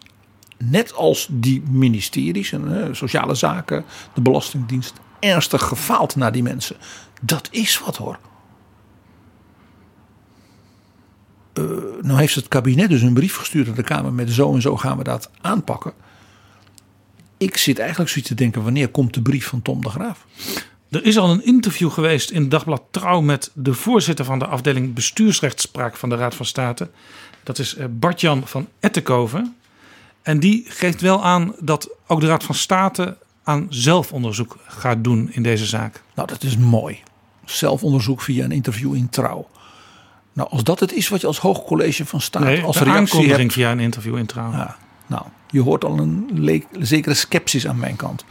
net 0.57 0.93
als 0.93 1.27
die 1.31 1.61
ministeries 1.69 2.51
en 2.51 2.71
uh, 2.71 2.87
sociale 2.91 3.35
zaken, 3.35 3.85
de 4.13 4.21
belastingdienst, 4.21 4.93
ernstig 5.19 5.63
gefaald 5.63 6.15
naar 6.15 6.31
die 6.31 6.43
mensen. 6.43 6.75
Dat 7.21 7.47
is 7.51 7.79
wat 7.79 7.97
hoor. 7.97 8.19
Uh, 11.53 11.65
nou 12.01 12.19
heeft 12.19 12.35
het 12.35 12.47
kabinet 12.47 12.89
dus 12.89 13.01
een 13.01 13.13
brief 13.13 13.35
gestuurd 13.35 13.67
aan 13.67 13.75
de 13.75 13.83
Kamer 13.83 14.13
met 14.13 14.31
zo 14.31 14.53
en 14.53 14.61
zo 14.61 14.77
gaan 14.77 14.97
we 14.97 15.03
dat 15.03 15.29
aanpakken. 15.41 15.93
Ik 17.37 17.57
zit 17.57 17.79
eigenlijk 17.79 18.09
zoiets 18.09 18.29
te 18.29 18.35
denken, 18.35 18.63
wanneer 18.63 18.89
komt 18.89 19.13
de 19.13 19.21
brief 19.21 19.47
van 19.47 19.61
Tom 19.61 19.81
de 19.81 19.89
Graaf? 19.89 20.25
Er 20.89 21.05
is 21.05 21.17
al 21.17 21.31
een 21.31 21.45
interview 21.45 21.91
geweest 21.91 22.29
in 22.29 22.49
Dagblad 22.49 22.83
Trouw 22.91 23.21
met 23.21 23.51
de 23.53 23.73
voorzitter 23.73 24.25
van 24.25 24.39
de 24.39 24.47
afdeling 24.47 24.93
bestuursrechtspraak 24.93 25.95
van 25.95 26.09
de 26.09 26.15
Raad 26.15 26.35
van 26.35 26.45
State. 26.45 26.89
Dat 27.43 27.59
is 27.59 27.75
eh, 27.75 27.85
Bart-Jan 27.89 28.47
van 28.47 28.67
Ettenkoven. 28.79 29.55
En 30.21 30.39
die 30.39 30.65
geeft 30.67 31.01
wel 31.01 31.23
aan 31.23 31.55
dat 31.59 31.89
ook 32.07 32.19
de 32.19 32.27
Raad 32.27 32.43
van 32.43 32.55
State 32.55 33.17
aan 33.43 33.67
zelfonderzoek 33.69 34.57
gaat 34.67 35.03
doen 35.03 35.29
in 35.31 35.43
deze 35.43 35.65
zaak. 35.65 36.01
Nou, 36.15 36.27
dat 36.27 36.43
is 36.43 36.57
mooi. 36.57 36.99
Zelfonderzoek 37.45 38.21
via 38.21 38.43
een 38.43 38.51
interview 38.51 38.95
in 38.95 39.09
Trouw. 39.09 39.47
Nou, 40.33 40.49
als 40.49 40.63
dat 40.63 40.79
het 40.79 40.93
is 40.93 41.09
wat 41.09 41.21
je 41.21 41.27
als 41.27 41.39
Hoogcollege 41.39 42.05
van 42.05 42.21
nee, 42.39 42.63
als 42.63 42.79
reactie 42.79 43.33
hebt. 43.33 43.53
via 43.53 43.71
een 43.71 43.79
interview 43.79 44.17
in 44.17 44.25
Trouw. 44.25 44.51
Ja, 44.51 44.77
nou, 45.07 45.23
je 45.49 45.61
hoort 45.61 45.85
al 45.85 45.99
een 45.99 46.29
le- 46.33 46.63
zekere 46.79 47.13
sceptisch 47.13 47.67
aan 47.67 47.79
mijn 47.79 47.95
kant. 47.95 48.25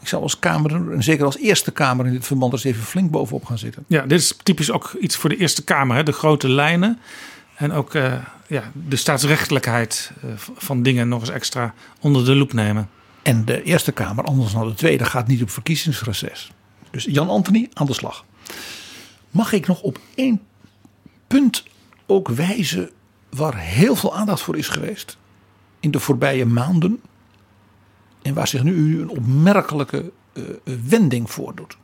Ik 0.00 0.08
zou 0.08 0.22
als 0.22 0.38
Kamer, 0.38 0.92
en 0.92 1.02
zeker 1.02 1.24
als 1.24 1.38
Eerste 1.38 1.70
Kamer 1.70 2.06
in 2.06 2.12
dit 2.12 2.26
verband, 2.26 2.52
eens 2.52 2.64
even 2.64 2.82
flink 2.82 3.10
bovenop 3.10 3.44
gaan 3.44 3.58
zitten. 3.58 3.84
Ja, 3.86 4.02
dit 4.02 4.20
is 4.20 4.34
typisch 4.42 4.70
ook 4.70 4.96
iets 5.00 5.16
voor 5.16 5.30
de 5.30 5.36
Eerste 5.36 5.64
Kamer. 5.64 5.96
Hè? 5.96 6.02
De 6.02 6.12
grote 6.12 6.48
lijnen. 6.48 6.98
En 7.54 7.72
ook 7.72 7.94
uh, 7.94 8.12
ja, 8.46 8.62
de 8.88 8.96
staatsrechtelijkheid 8.96 10.12
uh, 10.24 10.30
van 10.36 10.82
dingen 10.82 11.08
nog 11.08 11.20
eens 11.20 11.30
extra 11.30 11.74
onder 12.00 12.24
de 12.24 12.34
loep 12.34 12.52
nemen. 12.52 12.88
En 13.22 13.44
de 13.44 13.62
Eerste 13.62 13.92
Kamer, 13.92 14.24
anders 14.24 14.52
dan 14.52 14.68
de 14.68 14.74
Tweede, 14.74 15.04
gaat 15.04 15.26
niet 15.26 15.42
op 15.42 15.50
verkiezingsreces. 15.50 16.52
Dus 16.90 17.04
Jan 17.04 17.28
Anthony 17.28 17.68
aan 17.72 17.86
de 17.86 17.94
slag. 17.94 18.24
Mag 19.30 19.52
ik 19.52 19.66
nog 19.66 19.80
op 19.80 19.98
één 20.14 20.40
punt 21.30 21.64
ook 22.06 22.28
wijzen 22.28 22.90
waar 23.28 23.58
heel 23.58 23.96
veel 23.96 24.16
aandacht 24.16 24.42
voor 24.42 24.56
is 24.56 24.68
geweest 24.68 25.16
in 25.80 25.90
de 25.90 26.00
voorbije 26.00 26.46
maanden. 26.46 27.00
En 28.22 28.34
waar 28.34 28.48
zich 28.48 28.62
nu 28.62 29.00
een 29.00 29.08
opmerkelijke 29.08 30.12
uh, 30.32 30.44
wending 30.88 31.30
voordoet. 31.30 31.76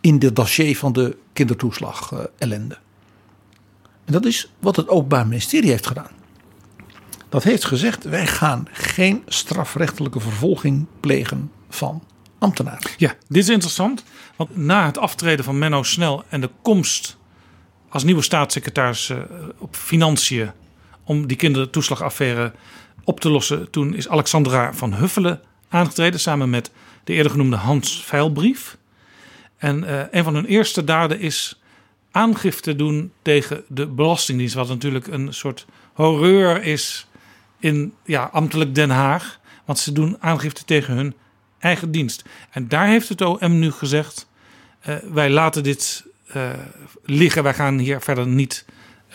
In 0.00 0.18
dit 0.18 0.36
dossier 0.36 0.76
van 0.76 0.92
de 0.92 1.16
kindertoeslag 1.32 2.12
uh, 2.12 2.18
ellende. 2.38 2.78
En 4.04 4.12
dat 4.12 4.24
is 4.24 4.52
wat 4.58 4.76
het 4.76 4.88
Openbaar 4.88 5.26
Ministerie 5.26 5.70
heeft 5.70 5.86
gedaan. 5.86 6.10
Dat 7.28 7.42
heeft 7.42 7.64
gezegd: 7.64 8.04
wij 8.04 8.26
gaan 8.26 8.68
geen 8.72 9.22
strafrechtelijke 9.26 10.20
vervolging 10.20 10.86
plegen 11.00 11.50
van 11.68 12.02
ambtenaren. 12.38 12.90
Ja, 12.96 13.14
dit 13.28 13.42
is 13.42 13.48
interessant. 13.48 14.04
Want 14.36 14.56
na 14.56 14.86
het 14.86 14.98
aftreden 14.98 15.44
van 15.44 15.58
Menno 15.58 15.82
Snel 15.82 16.24
en 16.28 16.40
de 16.40 16.50
komst 16.62 17.17
als 17.88 18.04
nieuwe 18.04 18.22
staatssecretaris 18.22 19.08
uh, 19.08 19.18
op 19.58 19.76
Financiën 19.76 20.50
om 21.04 21.26
die 21.26 21.36
kindertoeslagaffaire 21.36 22.52
op 23.04 23.20
te 23.20 23.30
lossen, 23.30 23.70
toen 23.70 23.94
is 23.94 24.08
Alexandra 24.08 24.74
van 24.74 24.94
Huffelen 24.94 25.40
aangetreden 25.68 26.20
samen 26.20 26.50
met 26.50 26.70
de 27.04 27.12
eerder 27.12 27.30
genoemde 27.30 27.56
Hans 27.56 28.04
Veilbrief. 28.04 28.76
En 29.56 29.82
uh, 29.82 30.00
een 30.10 30.24
van 30.24 30.34
hun 30.34 30.46
eerste 30.46 30.84
daden 30.84 31.20
is 31.20 31.60
aangifte 32.10 32.76
doen 32.76 33.12
tegen 33.22 33.64
de 33.68 33.86
Belastingdienst, 33.86 34.54
wat 34.54 34.68
natuurlijk 34.68 35.06
een 35.06 35.34
soort 35.34 35.66
horreur 35.92 36.62
is 36.62 37.06
in 37.58 37.94
ja, 38.04 38.28
ambtelijk 38.32 38.74
Den 38.74 38.90
Haag. 38.90 39.38
Want 39.64 39.78
ze 39.78 39.92
doen 39.92 40.16
aangifte 40.20 40.64
tegen 40.64 40.94
hun 40.94 41.14
eigen 41.58 41.90
dienst. 41.90 42.24
En 42.50 42.68
daar 42.68 42.86
heeft 42.86 43.08
het 43.08 43.20
OM 43.20 43.58
nu 43.58 43.70
gezegd: 43.70 44.28
uh, 44.88 44.96
wij 45.12 45.30
laten 45.30 45.62
dit 45.62 46.04
liggen, 47.04 47.42
wij 47.42 47.54
gaan 47.54 47.78
hier 47.78 48.00
verder 48.00 48.26
niet 48.26 48.64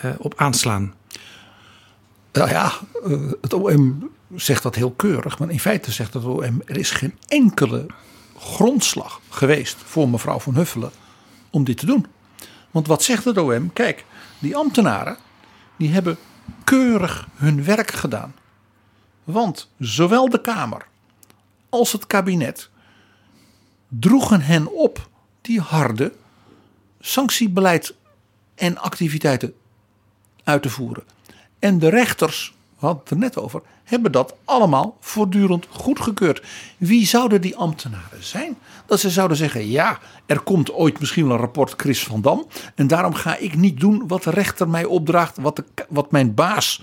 uh, 0.05 0.11
op 0.17 0.33
aanslaan. 0.35 0.93
Nou 2.31 2.49
ja, 2.49 2.71
het 3.41 3.53
OM 3.53 4.09
zegt 4.35 4.63
dat 4.63 4.75
heel 4.75 4.91
keurig, 4.91 5.39
maar 5.39 5.49
in 5.49 5.59
feite 5.59 5.91
zegt 5.91 6.13
het 6.13 6.25
OM: 6.25 6.61
er 6.65 6.77
is 6.77 6.91
geen 6.91 7.17
enkele 7.27 7.85
grondslag 8.37 9.21
geweest 9.29 9.77
voor 9.85 10.09
mevrouw 10.09 10.39
van 10.39 10.55
Huffelen 10.55 10.91
om 11.49 11.63
dit 11.63 11.77
te 11.77 11.85
doen. 11.85 12.05
Want 12.71 12.87
wat 12.87 13.03
zegt 13.03 13.23
het 13.23 13.37
OM? 13.37 13.73
Kijk, 13.73 14.05
die 14.39 14.55
ambtenaren 14.55 15.17
die 15.77 15.89
hebben 15.89 16.17
keurig 16.63 17.27
hun 17.35 17.63
werk 17.63 17.91
gedaan. 17.91 18.35
Want 19.23 19.71
zowel 19.79 20.29
de 20.29 20.41
Kamer 20.41 20.85
als 21.69 21.91
het 21.91 22.07
kabinet 22.07 22.69
droegen 23.87 24.41
hen 24.41 24.73
op 24.73 25.09
die 25.41 25.59
harde 25.59 26.13
sanctiebeleid 27.05 27.95
en 28.55 28.77
activiteiten 28.77 29.53
uit 30.43 30.61
te 30.61 30.69
voeren. 30.69 31.03
En 31.59 31.79
de 31.79 31.89
rechters, 31.89 32.53
we 32.79 32.85
hadden 32.85 33.03
het 33.03 33.11
er 33.11 33.17
net 33.17 33.37
over, 33.37 33.61
hebben 33.83 34.11
dat 34.11 34.35
allemaal 34.45 34.97
voortdurend 34.99 35.67
goedgekeurd. 35.69 36.43
Wie 36.77 37.05
zouden 37.05 37.41
die 37.41 37.55
ambtenaren 37.55 38.23
zijn? 38.23 38.57
Dat 38.85 38.99
ze 38.99 39.09
zouden 39.09 39.37
zeggen: 39.37 39.69
ja, 39.69 39.99
er 40.25 40.39
komt 40.39 40.71
ooit 40.71 40.99
misschien 40.99 41.25
wel 41.25 41.33
een 41.35 41.41
rapport 41.41 41.73
Chris 41.77 42.03
van 42.03 42.21
Dam. 42.21 42.47
En 42.75 42.87
daarom 42.87 43.13
ga 43.13 43.37
ik 43.37 43.55
niet 43.55 43.79
doen 43.79 44.07
wat 44.07 44.23
de 44.23 44.29
rechter 44.29 44.69
mij 44.69 44.85
opdraagt, 44.85 45.37
wat, 45.37 45.55
de, 45.55 45.63
wat 45.89 46.11
mijn 46.11 46.33
baas, 46.33 46.81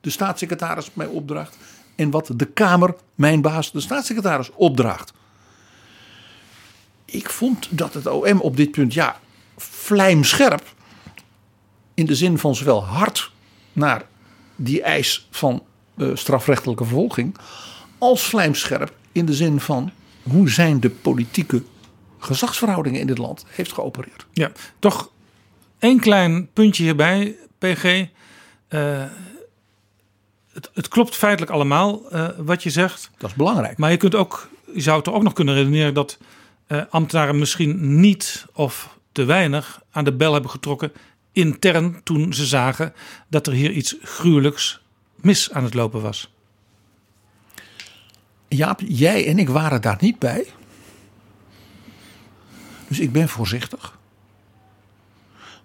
de 0.00 0.10
staatssecretaris, 0.10 0.90
mij 0.92 1.06
opdraagt. 1.06 1.56
En 1.94 2.10
wat 2.10 2.30
de 2.36 2.46
Kamer, 2.46 2.94
mijn 3.14 3.40
baas, 3.40 3.72
de 3.72 3.80
staatssecretaris, 3.80 4.50
opdraagt. 4.52 5.12
Ik 7.04 7.30
vond 7.30 7.68
dat 7.70 7.94
het 7.94 8.06
OM 8.06 8.40
op 8.40 8.56
dit 8.56 8.70
punt, 8.70 8.94
ja, 8.94 9.20
vlijmscherp. 9.86 10.74
In 11.94 12.06
de 12.06 12.14
zin 12.14 12.38
van 12.38 12.54
zowel 12.54 12.84
hard 12.84 13.32
naar 13.72 14.04
die 14.56 14.82
eis 14.82 15.26
van 15.30 15.62
uh, 15.96 16.16
strafrechtelijke 16.16 16.84
vervolging. 16.84 17.36
als 17.98 18.22
vlijmscherp 18.22 18.94
in 19.12 19.26
de 19.26 19.34
zin 19.34 19.60
van 19.60 19.90
hoe 20.22 20.50
zijn 20.50 20.80
de 20.80 20.90
politieke 20.90 21.62
gezagsverhoudingen 22.18 23.00
in 23.00 23.06
dit 23.06 23.18
land 23.18 23.44
heeft 23.48 23.72
geopereerd. 23.72 24.26
Ja, 24.32 24.52
toch 24.78 25.10
één 25.78 26.00
klein 26.00 26.48
puntje 26.52 26.82
hierbij, 26.82 27.36
PG. 27.58 27.84
Uh, 27.84 29.04
het, 30.52 30.70
het, 30.74 30.88
klopt 30.88 31.16
feitelijk 31.16 31.52
allemaal 31.52 32.02
uh, 32.12 32.28
wat 32.36 32.62
je 32.62 32.70
zegt. 32.70 33.10
Dat 33.18 33.30
is 33.30 33.36
belangrijk. 33.36 33.78
Maar 33.78 33.90
je, 33.90 33.96
kunt 33.96 34.14
ook, 34.14 34.48
je 34.74 34.80
zou 34.80 34.98
het 34.98 35.08
ook 35.08 35.22
nog 35.22 35.32
kunnen 35.32 35.54
redeneren 35.54 35.94
dat 35.94 36.18
uh, 36.68 36.82
ambtenaren 36.90 37.38
misschien 37.38 38.00
niet 38.00 38.46
of 38.52 38.95
te 39.16 39.24
weinig 39.24 39.82
aan 39.90 40.04
de 40.04 40.12
bel 40.12 40.32
hebben 40.32 40.50
getrokken 40.50 40.92
intern 41.32 42.00
toen 42.02 42.34
ze 42.34 42.46
zagen 42.46 42.92
dat 43.28 43.46
er 43.46 43.52
hier 43.52 43.70
iets 43.70 43.96
gruwelijks 44.02 44.80
mis 45.14 45.52
aan 45.52 45.64
het 45.64 45.74
lopen 45.74 46.02
was. 46.02 46.32
Jaap, 48.48 48.80
jij 48.86 49.26
en 49.26 49.38
ik 49.38 49.48
waren 49.48 49.82
daar 49.82 49.96
niet 50.00 50.18
bij. 50.18 50.46
Dus 52.88 53.00
ik 53.00 53.12
ben 53.12 53.28
voorzichtig. 53.28 53.98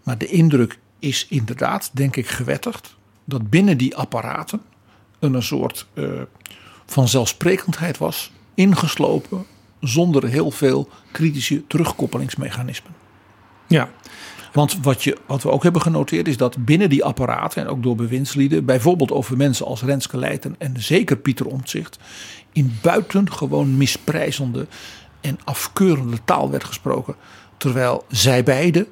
Maar 0.04 0.18
de 0.18 0.28
indruk 0.28 0.80
is 1.00 1.28
inderdaad, 1.30 1.90
denk 1.94 2.16
ik, 2.16 2.28
gewettigd. 2.28 2.96
Dat 3.26 3.50
binnen 3.50 3.78
die 3.78 3.96
apparaten 3.96 4.62
een, 5.20 5.44
soort 5.44 5.88
uh, 5.94 6.22
van 6.86 7.08
zelfsprekendheid 7.08 7.98
was. 7.98 8.32
Ingeslopen 8.54 9.46
zonder 9.80 10.28
heel 10.28 10.52
veel 10.52 10.90
kritische 11.12 11.68
terugkoppelingsmechanismen. 11.68 13.01
Ja. 13.72 13.90
Want 14.54 14.78
wat, 14.82 15.04
je, 15.04 15.18
wat 15.26 15.44
we 15.44 15.50
ook 15.50 15.64
hebben 15.64 15.82
genoteerd 15.82 16.28
is 16.28 16.38
dat 16.38 16.66
binnen 16.66 16.90
die 16.90 17.04
apparaten 17.04 17.62
en 17.62 17.68
ook 17.68 17.84
door 17.84 17.96
bewindslieden, 17.96 18.66
bijvoorbeeld 18.66 19.12
over 19.12 19.38
mensen 19.38 19.66
als 19.66 19.82
Renske 19.84 20.18
Leijten 20.18 20.56
en 20.58 20.82
zeker 20.82 21.18
Pieter 21.18 21.46
Omtzigt, 21.48 21.98
in 22.54 22.78
buitengewoon 22.82 23.78
misprijzende 23.78 24.68
en 25.22 25.40
afkeurende 25.44 26.18
taal 26.26 26.52
werd 26.52 26.64
gesproken. 26.64 27.16
Terwijl 27.58 28.06
zij 28.10 28.44
beiden 28.44 28.88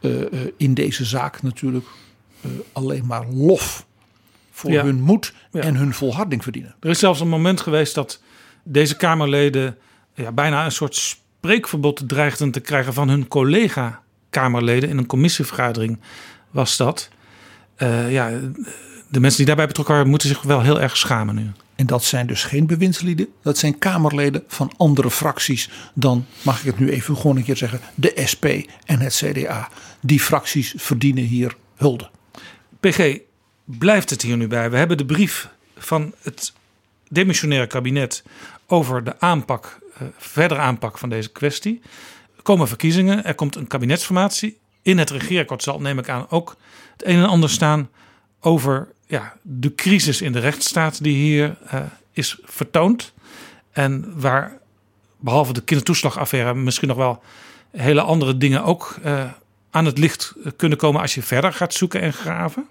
uh, 0.00 0.20
uh, 0.20 0.26
in 0.56 0.74
deze 0.74 1.04
zaak 1.04 1.42
natuurlijk 1.42 1.86
uh, 2.46 2.52
alleen 2.72 3.06
maar 3.06 3.26
lof 3.28 3.86
voor 4.50 4.70
Ja. 4.70 4.84
hun 4.84 5.00
moed 5.00 5.34
Ja. 5.52 5.60
en 5.60 5.74
hun 5.76 5.94
volharding 5.94 6.42
verdienen. 6.42 6.74
Er 6.80 6.90
is 6.90 6.98
zelfs 6.98 7.20
een 7.20 7.28
moment 7.28 7.60
geweest 7.60 7.94
dat 7.94 8.22
deze 8.64 8.96
Kamerleden 8.96 9.76
ja, 10.14 10.32
bijna 10.32 10.64
een 10.64 10.72
soort 10.72 11.18
spreekverbod 11.40 12.08
dreigden 12.08 12.50
te 12.50 12.60
krijgen 12.60 12.92
van 12.92 13.08
hun 13.08 13.28
collega-Kamerleden. 13.28 14.88
In 14.88 14.98
een 14.98 15.06
commissievergadering 15.06 15.98
was 16.50 16.76
dat. 16.76 17.08
Eh, 17.76 18.12
ja, 18.12 18.30
de 19.08 19.20
mensen 19.20 19.36
die 19.36 19.46
daarbij 19.46 19.66
betrokken 19.66 19.94
waren 19.94 20.10
moeten 20.10 20.28
zich 20.28 20.42
wel 20.42 20.62
heel 20.62 20.80
erg 20.80 20.96
schamen 20.96 21.34
nu. 21.34 21.50
En 21.76 21.86
dat 21.86 22.04
zijn 22.04 22.26
dus 22.26 22.44
geen 22.44 22.66
bewindslieden, 22.66 23.28
dat 23.42 23.58
zijn 23.58 23.78
Kamerleden 23.78 24.44
van 24.46 24.72
andere 24.76 25.10
fracties 25.10 25.70
dan, 25.94 26.26
mag 26.42 26.58
ik 26.58 26.66
het 26.66 26.78
nu 26.78 26.90
even 26.90 27.16
gewoon 27.16 27.36
een 27.36 27.44
keer 27.44 27.56
zeggen, 27.56 27.80
de 27.94 28.22
SP 28.32 28.44
en 28.84 29.00
het 29.00 29.14
CDA. 29.14 29.68
Die 30.00 30.20
fracties 30.20 30.74
verdienen 30.76 31.24
hier 31.24 31.56
hulde. 31.76 32.10
PG, 32.80 33.18
blijft 33.64 34.10
het 34.10 34.22
hier 34.22 34.36
nu 34.36 34.46
bij? 34.46 34.70
We 34.70 34.76
hebben 34.76 34.96
de 34.96 35.06
brief 35.06 35.48
van 35.76 36.14
het 36.22 36.52
demissionaire 37.08 37.66
kabinet 37.66 38.22
over 38.66 39.04
de 39.04 39.20
aanpak, 39.20 39.78
eh, 40.00 40.06
verdere 40.16 40.60
aanpak 40.60 40.98
van 40.98 41.08
deze 41.08 41.28
kwestie. 41.28 41.80
Er 42.36 42.42
komen 42.42 42.68
verkiezingen, 42.68 43.24
er 43.24 43.34
komt 43.34 43.56
een 43.56 43.66
kabinetsformatie. 43.66 44.58
In 44.82 44.98
het 44.98 45.10
regeerakkoord 45.10 45.62
zal, 45.62 45.80
neem 45.80 45.98
ik 45.98 46.08
aan, 46.08 46.26
ook 46.30 46.56
het 46.92 47.06
een 47.06 47.16
en 47.16 47.28
ander 47.28 47.50
staan 47.50 47.88
over 48.40 48.88
ja, 49.06 49.36
de 49.42 49.74
crisis 49.74 50.20
in 50.20 50.32
de 50.32 50.38
rechtsstaat 50.38 51.02
die 51.02 51.16
hier 51.16 51.56
eh, 51.66 51.80
is 52.12 52.38
vertoond. 52.44 53.12
En 53.72 54.20
waar, 54.20 54.58
behalve 55.18 55.52
de 55.52 55.62
kindertoeslagaffaire, 55.62 56.54
misschien 56.54 56.88
nog 56.88 56.96
wel 56.96 57.22
hele 57.70 58.00
andere 58.00 58.36
dingen 58.36 58.64
ook 58.64 58.96
eh, 59.02 59.24
aan 59.70 59.84
het 59.84 59.98
licht 59.98 60.34
kunnen 60.56 60.78
komen 60.78 61.00
als 61.00 61.14
je 61.14 61.22
verder 61.22 61.52
gaat 61.52 61.74
zoeken 61.74 62.00
en 62.00 62.12
graven. 62.12 62.68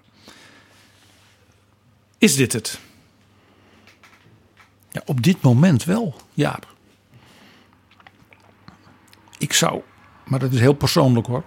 Is 2.18 2.36
dit 2.36 2.52
het? 2.52 2.80
Ja, 4.90 5.02
op 5.04 5.22
dit 5.22 5.42
moment 5.42 5.84
wel, 5.84 6.14
Jaap. 6.34 6.69
Ik 9.40 9.52
zou, 9.52 9.80
maar 10.26 10.38
dat 10.38 10.52
is 10.52 10.60
heel 10.60 10.72
persoonlijk 10.72 11.26
hoor. 11.26 11.44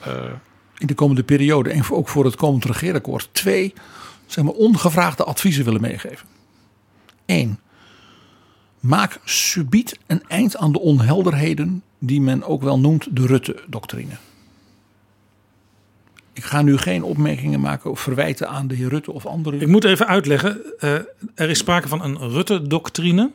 eh, 0.00 0.32
in 0.78 0.86
de 0.86 0.94
komende 0.94 1.22
periode 1.22 1.70
en 1.70 1.90
ook 1.90 2.08
voor 2.08 2.24
het 2.24 2.36
komend 2.36 2.64
regeerakkoord 2.64 3.28
twee 3.32 3.72
zeg 4.26 4.44
maar, 4.44 4.52
ongevraagde 4.52 5.24
adviezen 5.24 5.64
willen 5.64 5.80
meegeven. 5.80 6.26
Eén, 7.26 7.58
maak 8.80 9.20
subiet 9.24 9.98
een 10.06 10.22
eind 10.28 10.56
aan 10.56 10.72
de 10.72 10.80
onhelderheden 10.80 11.82
die 11.98 12.20
men 12.20 12.42
ook 12.42 12.62
wel 12.62 12.78
noemt 12.78 13.16
de 13.16 13.26
Rutte-doctrine. 13.26 14.14
Ik 16.32 16.44
ga 16.44 16.62
nu 16.62 16.76
geen 16.76 17.02
opmerkingen 17.02 17.60
maken 17.60 17.90
of 17.90 18.00
verwijten 18.00 18.48
aan 18.48 18.66
de 18.68 18.74
heer 18.74 18.88
Rutte 18.88 19.12
of 19.12 19.26
anderen. 19.26 19.60
Ik 19.60 19.68
moet 19.68 19.84
even 19.84 20.06
uitleggen. 20.06 20.78
eh, 20.78 20.92
er 21.34 21.50
is 21.50 21.58
sprake 21.58 21.88
van 21.88 22.02
een 22.02 22.18
Rutte-doctrine. 22.30 23.30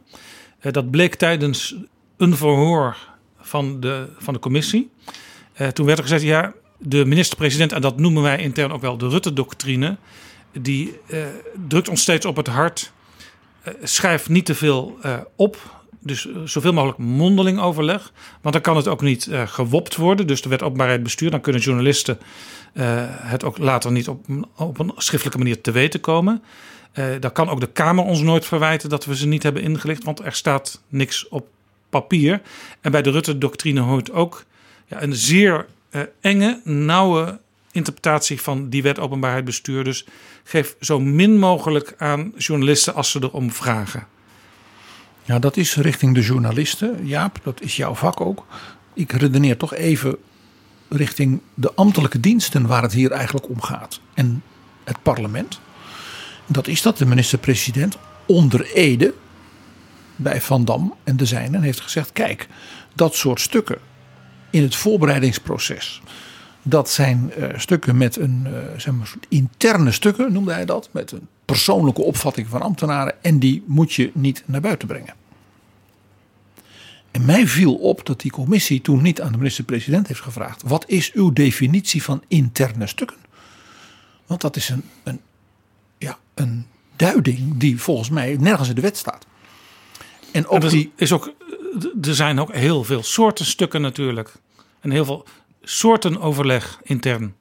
Eh, 0.60 0.72
dat 0.72 0.92
bleek 0.92 1.16
tijdens 1.16 1.76
een 2.18 2.36
verhoor 2.36 3.09
van 3.42 3.80
de, 3.80 4.08
van 4.18 4.34
de 4.34 4.40
commissie. 4.40 4.90
Eh, 5.54 5.68
toen 5.68 5.86
werd 5.86 5.98
er 5.98 6.04
gezegd, 6.04 6.24
ja, 6.24 6.54
de 6.78 7.06
minister-president, 7.06 7.72
en 7.72 7.82
dat 7.82 7.98
noemen 7.98 8.24
wij 8.24 8.38
intern 8.38 8.72
ook 8.72 8.82
wel 8.82 8.98
de 8.98 9.10
Rutte-doctrine, 9.10 9.98
die 10.52 11.00
eh, 11.08 11.24
drukt 11.68 11.90
ons 11.90 12.02
steeds 12.02 12.26
op 12.26 12.36
het 12.36 12.48
hart. 12.48 12.92
eh, 13.64 13.74
schrijf 13.84 14.30
niet 14.30 14.46
te 14.46 14.56
veel 14.56 14.98
op. 15.36 15.78
Dus 16.02 16.28
zoveel 16.44 16.74
mogelijk 16.74 16.98
mondeling 16.98 17.60
overleg. 17.60 18.12
Want 18.42 18.54
dan 18.54 18.64
kan 18.64 18.76
het 18.76 18.88
ook 18.88 19.02
niet 19.02 19.30
gewopt 19.46 19.96
worden. 19.96 20.28
Dus 20.28 20.42
de 20.42 20.50
wet 20.50 20.64
openbaarheid 20.64 21.04
bestuur. 21.04 21.32
Dan 21.32 21.42
kunnen 21.42 21.62
journalisten 21.62 22.18
het 23.22 23.44
ook 23.44 23.58
later 23.58 23.92
niet 23.92 24.08
op, 24.08 24.26
op 24.56 24.80
een 24.80 24.92
schriftelijke 24.96 25.38
manier 25.38 25.62
te 25.62 25.72
weten 25.72 26.00
komen. 26.00 26.44
Eh 26.92 27.06
dan 27.20 27.32
kan 27.32 27.50
ook 27.50 27.60
de 27.60 27.72
Kamer 27.72 28.04
ons 28.04 28.22
nooit 28.22 28.46
verwijten 28.46 28.90
dat 28.90 29.06
we 29.06 29.16
ze 29.16 29.28
niet 29.28 29.44
hebben 29.44 29.62
ingelicht. 29.62 30.04
Want 30.04 30.20
er 30.20 30.34
staat 30.34 30.82
niks 30.90 31.28
op 31.28 31.48
papier. 31.90 32.42
En 32.82 32.92
bij 32.92 33.02
de 33.02 33.10
Rutte-doctrine 33.10 33.80
hoort 33.80 34.12
ook 34.12 34.46
ja, 34.88 35.02
een 35.02 35.16
zeer 35.16 35.66
eh, 35.90 36.02
enge, 36.22 36.62
nauwe 36.64 37.40
interpretatie 37.72 38.42
van 38.42 38.70
die 38.70 38.84
wet 38.84 39.00
openbaarheid 39.00 39.46
bestuur. 39.46 39.84
Dus 39.84 40.06
geef 40.44 40.76
zo 40.80 41.00
min 41.00 41.38
mogelijk 41.38 41.94
aan 41.98 42.34
journalisten 42.38 42.94
als 42.94 43.12
ze 43.12 43.20
erom 43.24 43.52
vragen. 43.52 44.08
Ja, 45.24 45.40
dat 45.40 45.58
is 45.58 45.76
richting 45.76 46.16
de 46.16 46.22
journalisten. 46.22 47.08
Jaap, 47.08 47.40
dat 47.44 47.62
is 47.62 47.76
jouw 47.76 47.96
vak 47.96 48.22
ook. 48.22 48.46
Ik 48.94 49.12
redeneer 49.12 49.58
toch 49.58 49.74
even 49.74 50.18
richting 50.90 51.42
de 51.54 51.74
ambtelijke 51.74 52.20
diensten 52.20 52.68
waar 52.68 52.82
het 52.82 52.94
hier 52.94 53.12
eigenlijk 53.12 53.50
om 53.50 53.62
gaat. 53.62 54.00
En 54.14 54.44
het 54.84 55.02
parlement. 55.02 55.60
Dat 56.46 56.68
is 56.68 56.82
dat 56.82 56.98
de 56.98 57.06
minister-president 57.06 57.98
onder 58.26 58.74
Ede 58.74 59.14
bij 60.20 60.42
Van 60.42 60.66
Dam 60.66 60.94
en 61.04 61.18
de 61.18 61.26
zijnen 61.26 61.62
heeft 61.62 61.80
gezegd: 61.80 62.12
kijk, 62.12 62.48
dat 62.94 63.16
soort 63.16 63.40
stukken 63.40 63.78
in 64.50 64.62
het 64.62 64.76
voorbereidingsproces. 64.76 66.02
Dat 66.62 66.90
zijn 66.90 67.34
eh, 67.34 67.60
stukken 67.60 67.98
met 67.98 68.16
een 68.16 68.46
eh, 68.46 68.52
zeg 68.78 68.94
maar, 68.94 69.14
interne 69.30 69.92
stukken, 69.92 70.34
noemde 70.34 70.52
hij 70.52 70.66
dat. 70.66 70.90
Met 70.92 71.12
een 71.12 71.28
persoonlijke 71.46 72.02
opvatting 72.02 72.48
van 72.48 72.62
ambtenaren. 72.62 73.24
En 73.24 73.40
die 73.40 73.64
moet 73.66 73.94
je 73.94 74.12
niet 74.14 74.44
naar 74.46 74.62
buiten 74.62 74.88
brengen. 74.88 75.14
En 77.12 77.26
mij 77.26 77.48
viel 77.48 77.76
op 77.76 78.06
dat 78.06 78.20
die 78.20 78.32
commissie 78.32 78.82
toen 78.82 79.02
niet 79.02 79.22
aan 79.22 79.32
de 79.32 79.38
minister-president 79.38 80.08
heeft 80.08 80.22
gevraagd: 80.22 80.62
wat 80.66 80.84
is 80.88 81.12
uw 81.12 81.34
definitie 81.34 82.04
van 82.04 82.24
interne 82.28 82.88
stukken? 82.88 83.18
Want 84.26 84.42
dat 84.42 84.56
is 84.56 84.70
een, 84.70 84.84
een, 85.04 85.20
ja, 85.98 86.18
een 86.34 86.66
duiding 86.96 87.58
die 87.58 87.82
volgens 87.82 88.10
mij 88.10 88.38
nergens 88.40 88.70
in 88.70 88.76
de 88.76 88.82
wet 88.82 88.98
staat. 88.98 89.26
En 90.32 90.48
ook 90.48 90.58
En 90.58 90.64
er, 90.64 90.70
die. 90.70 90.92
is 90.96 91.12
ook, 91.12 91.34
er 92.02 92.16
zijn 92.16 92.40
ook 92.40 92.54
heel 92.54 92.84
veel 92.84 93.04
soorten 93.04 93.46
stukken 93.46 93.82
natuurlijk. 93.82 94.34
En 94.80 94.92
heel 94.92 95.06
veel 95.06 95.26
soorten 95.62 96.22
overleg 96.22 96.80
intern. 96.84 97.36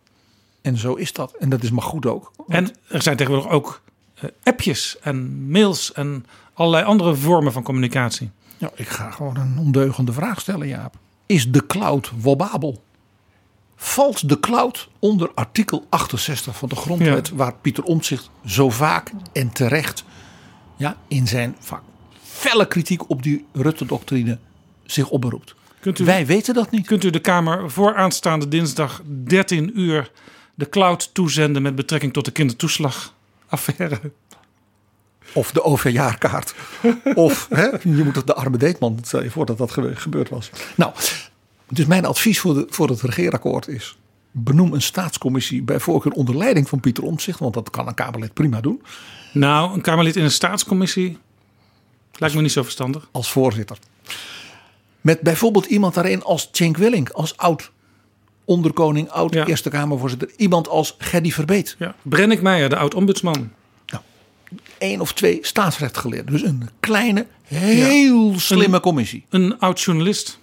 En 0.63 0.77
zo 0.77 0.95
is 0.95 1.13
dat. 1.13 1.33
En 1.39 1.49
dat 1.49 1.63
is 1.63 1.71
maar 1.71 1.83
goed 1.83 2.07
ook. 2.07 2.33
En 2.49 2.75
er 2.89 3.03
zijn 3.03 3.17
tegenwoordig 3.17 3.53
ook 3.53 3.81
eh, 4.15 4.29
appjes 4.43 4.97
en 5.01 5.49
mails 5.51 5.93
en 5.93 6.27
allerlei 6.55 6.85
andere 6.85 7.15
vormen 7.15 7.53
van 7.53 7.63
communicatie. 7.63 8.31
Ja, 8.59 8.71
ik 8.75 8.89
ga 8.89 9.11
gewoon 9.11 9.37
een 9.37 9.59
ondeugende 9.59 10.13
vraag 10.13 10.41
stellen, 10.41 10.69
Jaap. 10.69 10.95
Is 11.27 11.51
de 11.51 11.67
cloud 11.67 12.11
wobabel? 12.21 12.83
Valt 13.77 14.29
de 14.29 14.41
cloud 14.41 14.89
onder 14.99 15.31
artikel 15.35 15.87
68 15.89 16.57
van 16.57 16.69
de 16.69 16.77
grondwet, 16.77 17.31
waar 17.31 17.55
Pieter 17.55 17.85
Omtzigt 17.85 18.31
zo 18.45 18.71
vaak 18.71 19.13
en 19.33 19.53
terecht 19.53 20.05
ja, 20.77 20.97
in 21.09 21.27
zijn 21.27 21.57
vaak 21.59 21.83
felle 22.39 22.67
kritiek 22.69 23.11
op 23.11 23.23
die 23.23 23.47
Rutte-doctrine 23.53 24.39
zich 24.85 25.09
op 25.09 25.21
beroept? 25.21 25.55
Kunt 25.81 25.99
u, 25.99 26.05
Wij 26.05 26.27
weten 26.27 26.55
dat 26.55 26.71
niet. 26.71 26.87
Kunt 26.87 27.05
u 27.05 27.11
de 27.11 27.19
Kamer 27.21 27.71
voor 27.71 27.95
aanstaande 27.95 28.49
dinsdag 28.49 29.03
13 29.25 29.81
uur 29.81 30.11
de 30.55 30.69
cloud 30.69 31.15
toezenden 31.15 31.63
met 31.63 31.75
betrekking 31.75 32.13
tot 32.13 32.25
de 32.25 32.31
kindertoeslagaffaire? 32.31 34.01
Of 35.33 35.51
de 35.53 35.63
OV-jaarkaart. 35.65 36.55
of 37.15 37.47
hè, 37.51 37.67
je 37.67 38.05
moet 38.05 38.17
het 38.17 38.27
de 38.27 38.35
arme 38.35 38.57
deetman. 38.57 38.99
Stel 39.03 39.23
je 39.23 39.31
voor 39.31 39.47
dat 39.47 39.59
dat 39.59 39.71
gebe- 39.71 39.97
gebeurd 39.97 40.29
was. 40.29 40.51
Nou, 40.75 40.93
dus 41.69 41.87
mijn 41.87 42.05
advies 42.05 42.41
voor, 42.41 42.55
de, 42.55 42.67
voor 42.69 42.89
het 42.89 43.01
regeerakkoord 43.01 43.69
is. 43.69 43.99
Benoem 44.31 44.73
een 44.73 44.83
staatscommissie 44.83 45.63
bij 45.63 45.81
voorkeur 45.81 46.13
onder 46.13 46.37
leiding 46.37 46.69
van 46.69 46.81
Pieter 46.81 47.05
Omtzigt. 47.05 47.39
Want 47.39 47.55
dat 47.55 47.71
kan 47.71 47.89
een 47.89 47.95
Kamerlid 47.95 48.33
prima 48.35 48.61
doen. 48.61 48.83
Nou, 49.33 49.75
een 49.75 49.81
Kamerlid 49.81 50.17
in 50.17 50.25
een 50.25 50.31
staatscommissie 50.31 51.19
lijkt 52.19 52.35
me 52.35 52.43
niet 52.43 52.53
zo 52.53 52.63
verstandig. 52.63 53.09
Als 53.13 53.31
voorzitter. 53.31 53.79
Met 55.01 55.21
bijvoorbeeld 55.21 55.67
iemand 55.67 55.95
daarin 55.95 56.23
als 56.23 56.49
Cenk 56.53 56.77
Willink. 56.77 57.09
Als 57.11 57.37
oud 57.37 57.71
onderkoning, 58.45 59.09
oud 59.11 59.35
Eerste 59.35 59.71
Kamervoorzitter. 59.71 60.31
Iemand 60.37 60.69
als 60.69 60.95
Gerdy 60.99 61.31
Verbeet. 61.31 61.77
Ja. 61.79 61.95
Brennick 62.03 62.43
Meijer, 62.43 62.69
de 62.69 62.77
oud-ombudsman. 62.77 63.51
één 64.79 65.01
of 65.01 65.13
twee 65.13 65.39
staatsrechtgeleerden. 65.43 66.33
Dus 66.33 66.43
een 66.43 66.69
kleine, 66.81 67.27
heel 67.45 68.39
slimme 68.39 68.77
Een- 68.77 68.83
commissie. 68.83 69.25
Een 69.29 69.59
oud 69.59 69.81
journalist. 69.81 70.39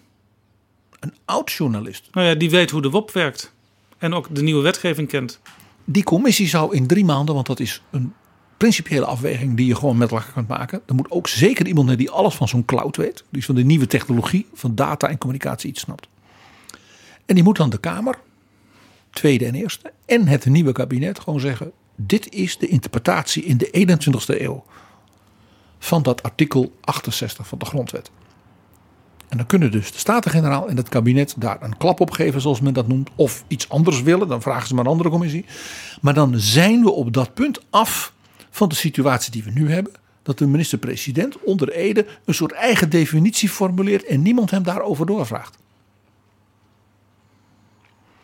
Een 1.00 1.14
oud 1.26 1.52
journalist. 1.52 2.08
Nou 2.12 2.28
ja, 2.28 2.36
die 2.36 2.50
weet 2.50 2.72
hoe 2.72 2.82
de 2.82 2.90
WOP 2.90 3.12
werkt. 3.12 3.52
En 3.98 4.14
ook 4.14 4.36
de 4.36 4.42
nieuwe 4.44 4.62
wetgeving 4.62 5.08
kent. 5.08 5.40
Die 5.84 6.04
commissie 6.04 6.48
zou 6.48 6.76
in 6.76 6.88
drie 6.88 7.06
maanden, 7.06 7.36
want 7.36 7.48
dat 7.48 7.60
is 7.60 7.82
een 7.92 8.14
principiële 8.58 9.06
afweging 9.06 9.58
die 9.58 9.66
je 9.66 9.76
gewoon 9.76 9.98
met 9.98 10.12
elkaar 10.12 10.32
kunt 10.34 10.48
maken. 10.48 10.82
Er 10.86 10.96
moet 10.96 11.12
ook 11.12 11.28
zeker 11.28 11.68
iemand 11.68 11.88
zijn 11.88 12.00
die 12.00 12.10
alles 12.10 12.36
van 12.36 12.48
zo'n 12.48 12.66
cloud 12.66 12.98
weet. 12.98 13.24
Die 13.30 13.46
van 13.46 13.56
de 13.56 13.64
nieuwe 13.64 13.88
technologie, 13.88 14.48
van 14.54 14.76
data 14.76 15.08
en 15.08 15.18
communicatie 15.18 15.70
iets 15.70 15.82
snapt. 15.82 16.08
En 17.26 17.36
die 17.36 17.44
moet 17.44 17.58
dan 17.58 17.70
de 17.70 17.80
Kamer, 17.80 18.20
tweede 19.10 19.46
en 19.46 19.56
eerste, 19.56 19.92
en 20.06 20.28
het 20.28 20.46
nieuwe 20.46 20.72
kabinet 20.72 21.20
gewoon 21.20 21.40
zeggen: 21.40 21.72
dit 21.96 22.34
is 22.34 22.58
de 22.58 22.68
interpretatie 22.68 23.44
in 23.44 23.58
de 23.58 23.88
21ste 23.88 24.42
eeuw 24.42 24.64
van 25.80 26.04
dat 26.04 26.24
artikel 26.24 26.76
68 26.82 27.48
van 27.48 27.58
de 27.58 27.66
grondwet. 27.66 28.12
En 29.30 29.38
dan 29.38 29.46
kunnen 29.46 29.72
dus 29.72 29.92
de 29.92 29.98
Staten-Generaal 29.98 30.70
en 30.70 30.78
het 30.78 30.90
kabinet 30.90 31.36
daar 31.38 31.62
een 31.62 31.78
klap 31.78 32.00
op 32.00 32.12
geven, 32.12 32.42
zoals 32.42 32.60
men 32.60 32.74
dat 32.74 32.88
noemt. 32.88 33.10
Of 33.16 33.44
iets 33.48 33.70
anders 33.70 34.02
willen, 34.02 34.28
dan 34.28 34.42
vragen 34.42 34.68
ze 34.68 34.76
maar 34.76 34.86
een 34.86 34.92
andere 34.92 35.10
commissie. 35.10 35.46
Maar 36.02 36.14
dan 36.14 36.34
zijn 36.36 36.84
we 36.84 36.92
op 36.92 37.14
dat 37.14 37.34
punt 37.34 37.60
af 37.70 38.14
van 38.56 38.70
de 38.70 38.76
situatie 38.76 39.32
die 39.32 39.44
we 39.44 39.52
nu 39.52 39.72
hebben. 39.72 39.94
Dat 40.24 40.38
de 40.38 40.48
minister-president 40.48 41.40
onder 41.44 41.72
Ede 41.72 42.06
een 42.26 42.34
soort 42.34 42.52
eigen 42.52 42.90
definitie 42.90 43.50
formuleert 43.50 44.06
en 44.06 44.22
niemand 44.22 44.52
hem 44.52 44.64
daarover 44.64 45.06
doorvraagt. 45.06 45.58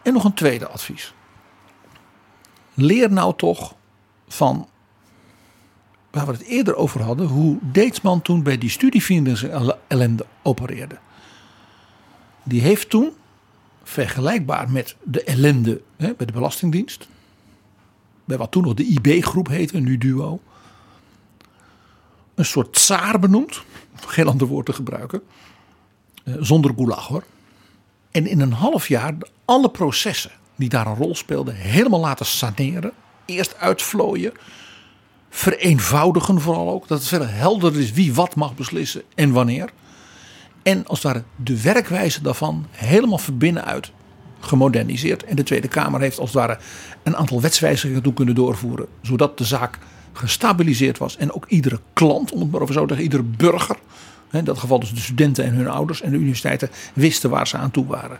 En 0.01 0.13
nog 0.13 0.23
een 0.23 0.33
tweede 0.33 0.67
advies. 0.67 1.13
Leer 2.73 3.11
nou 3.11 3.33
toch 3.37 3.75
van 4.27 4.67
waar 6.11 6.25
we 6.25 6.31
het 6.31 6.41
eerder 6.41 6.75
over 6.75 7.01
hadden, 7.01 7.27
hoe 7.27 7.57
Deetsman 7.61 8.21
toen 8.21 8.43
bij 8.43 8.57
die 8.57 8.69
studievrienden 8.69 9.77
ellende 9.87 10.25
opereerde. 10.41 10.97
Die 12.43 12.61
heeft 12.61 12.89
toen, 12.89 13.11
vergelijkbaar 13.83 14.69
met 14.69 14.95
de 15.03 15.23
ellende 15.23 15.81
hè, 15.97 16.13
bij 16.13 16.25
de 16.25 16.33
Belastingdienst, 16.33 17.07
bij 18.31 18.39
wat 18.39 18.51
toen 18.51 18.63
nog 18.63 18.73
de 18.73 18.85
IB-groep 18.85 19.47
heette, 19.47 19.79
nu 19.79 19.97
duo, 19.97 20.39
een 22.35 22.45
soort 22.45 22.73
tsaar 22.73 23.19
benoemd, 23.19 23.61
geen 24.05 24.27
ander 24.27 24.47
woord 24.47 24.65
te 24.65 24.73
gebruiken, 24.73 25.21
eh, 26.23 26.33
zonder 26.39 26.73
gulag 26.75 27.07
hoor. 27.07 27.23
En 28.11 28.27
in 28.27 28.41
een 28.41 28.51
half 28.51 28.87
jaar 28.87 29.13
alle 29.45 29.69
processen 29.69 30.31
die 30.55 30.69
daar 30.69 30.87
een 30.87 30.95
rol 30.95 31.15
speelden 31.15 31.55
helemaal 31.55 31.99
laten 31.99 32.25
saneren, 32.25 32.91
eerst 33.25 33.57
uitvlooien, 33.57 34.33
vereenvoudigen 35.29 36.41
vooral 36.41 36.69
ook. 36.69 36.87
Dat 36.87 36.99
het 36.99 37.07
veel 37.07 37.27
helderder 37.27 37.81
is 37.81 37.91
wie 37.91 38.13
wat 38.13 38.35
mag 38.35 38.55
beslissen 38.55 39.03
en 39.15 39.31
wanneer. 39.31 39.69
En 40.63 40.87
als 40.87 41.03
het 41.03 41.13
ware 41.13 41.23
de 41.35 41.61
werkwijze 41.61 42.21
daarvan 42.21 42.65
helemaal 42.71 43.17
van 43.17 43.37
binnenuit 43.37 43.91
gemoderniseerd. 44.41 45.23
En 45.23 45.35
de 45.35 45.43
Tweede 45.43 45.67
Kamer 45.67 46.01
heeft 46.01 46.19
als 46.19 46.29
het 46.29 46.37
ware 46.39 46.57
een 47.03 47.15
aantal 47.15 47.41
wetswijzigingen 47.41 48.01
toe 48.01 48.13
kunnen 48.13 48.35
doorvoeren. 48.35 48.87
Zodat 49.01 49.37
de 49.37 49.43
zaak 49.43 49.77
gestabiliseerd 50.13 50.97
was. 50.97 51.17
En 51.17 51.33
ook 51.33 51.45
iedere 51.47 51.79
klant, 51.93 52.31
om 52.31 52.39
het 52.39 52.51
maar 52.51 52.61
over 52.61 52.73
zo 52.73 52.81
te 52.81 52.87
zeggen, 52.87 53.03
iedere 53.03 53.23
burger. 53.23 53.75
In 54.31 54.43
dat 54.43 54.57
geval 54.57 54.79
dus 54.79 54.93
de 54.93 54.99
studenten 54.99 55.45
en 55.45 55.53
hun 55.53 55.67
ouders 55.67 56.01
en 56.01 56.11
de 56.11 56.17
universiteiten 56.17 56.69
wisten 56.93 57.29
waar 57.29 57.47
ze 57.47 57.57
aan 57.57 57.71
toe 57.71 57.85
waren. 57.85 58.17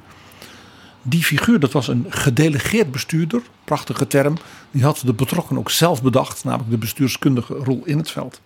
Die 1.02 1.23
figuur, 1.23 1.60
dat 1.60 1.72
was 1.72 1.88
een 1.88 2.06
gedelegeerd 2.10 2.91
bestuurder, 2.91 3.41
prachtige 3.64 4.07
term. 4.07 4.38
Die 4.72 4.84
had 4.84 5.02
de 5.06 5.14
betrokken 5.14 5.57
ook 5.57 5.69
zelf 5.69 6.02
bedacht, 6.03 6.43
namelijk 6.43 6.69
de 6.69 6.77
bestuurskundige 6.77 7.53
rol 7.53 7.81
in 7.85 7.98
het 7.98 8.11
veld. 8.11 8.41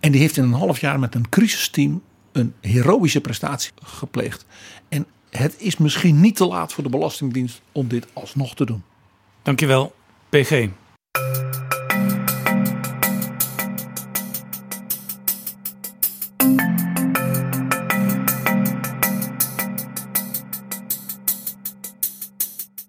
En 0.00 0.12
die 0.12 0.20
heeft 0.20 0.36
in 0.36 0.42
een 0.42 0.52
half 0.52 0.80
jaar 0.80 0.98
met 0.98 1.14
een 1.14 1.28
crisisteam 1.28 2.02
een 2.32 2.54
heroïsche 2.60 3.20
prestatie 3.20 3.72
gepleegd. 3.82 4.44
Het 5.36 5.54
is 5.58 5.76
misschien 5.76 6.20
niet 6.20 6.36
te 6.36 6.46
laat 6.46 6.72
voor 6.72 6.82
de 6.82 6.90
Belastingdienst 6.90 7.60
om 7.72 7.88
dit 7.88 8.06
alsnog 8.12 8.54
te 8.54 8.64
doen. 8.64 8.82
Dankjewel, 9.42 9.94
PG. 10.28 10.68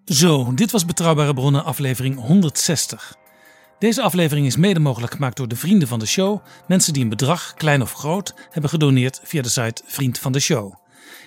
Zo, 0.05 0.53
dit 0.53 0.71
was 0.71 0.85
Betrouwbare 0.85 1.33
Bronnen 1.33 1.63
aflevering 1.63 2.19
160. 2.19 3.15
Deze 3.79 4.01
aflevering 4.01 4.45
is 4.45 4.55
mede 4.55 4.79
mogelijk 4.79 5.13
gemaakt 5.13 5.37
door 5.37 5.47
de 5.47 5.55
vrienden 5.55 5.87
van 5.87 5.99
de 5.99 6.05
show. 6.05 6.39
Mensen 6.67 6.93
die 6.93 7.03
een 7.03 7.09
bedrag, 7.09 7.53
klein 7.53 7.81
of 7.81 7.93
groot, 7.93 8.33
hebben 8.49 8.69
gedoneerd 8.69 9.21
via 9.23 9.41
de 9.41 9.49
site 9.49 9.81
Vriend 9.85 10.19
van 10.19 10.31
de 10.31 10.39
Show. 10.39 10.82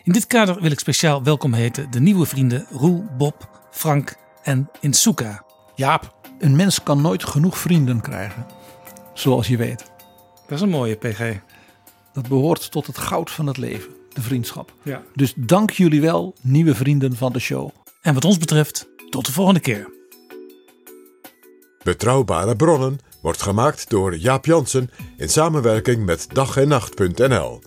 In 0.07 0.13
dit 0.13 0.27
kader 0.27 0.61
wil 0.61 0.71
ik 0.71 0.79
speciaal 0.79 1.23
welkom 1.23 1.53
heten 1.53 1.91
de 1.91 2.01
nieuwe 2.01 2.27
vrienden 2.27 2.67
Roel, 2.71 3.05
Bob, 3.17 3.67
Frank 3.71 4.17
en 4.43 4.71
Insuka. 4.81 5.45
Jaap, 5.75 6.15
een 6.39 6.57
mens 6.57 6.83
kan 6.83 7.01
nooit 7.01 7.25
genoeg 7.25 7.59
vrienden 7.59 8.01
krijgen. 8.01 8.47
Zoals 9.15 9.49
je 9.49 9.57
weet. 9.57 9.91
Dat 10.47 10.59
is 10.59 10.61
een 10.61 10.69
mooie 10.69 10.97
PG. 10.97 11.39
Dat 12.13 12.29
behoort 12.29 12.71
tot 12.71 12.87
het 12.87 12.99
goud 12.99 13.31
van 13.31 13.47
het 13.47 13.57
leven, 13.57 13.91
de 14.13 14.21
vriendschap. 14.21 14.73
Ja. 14.83 15.03
Dus 15.15 15.33
dank 15.37 15.71
jullie 15.71 16.01
wel, 16.01 16.35
nieuwe 16.41 16.75
vrienden 16.75 17.17
van 17.17 17.33
de 17.33 17.39
show. 17.39 17.71
En 18.03 18.15
wat 18.15 18.25
ons 18.25 18.39
betreft, 18.39 18.89
tot 19.11 19.27
de 19.27 19.33
volgende 19.33 19.61
keer. 19.61 19.91
Betrouwbare 21.83 22.57
bronnen 22.57 22.99
wordt 23.23 23.43
gemaakt 23.43 23.91
door 23.91 24.17
Jaap 24.17 24.45
Jansen 24.45 24.91
in 25.17 25.29
samenwerking 25.29 26.05
met 26.05 26.27
dag 26.33 26.57
en 26.57 26.69
nacht.nl. 26.69 27.61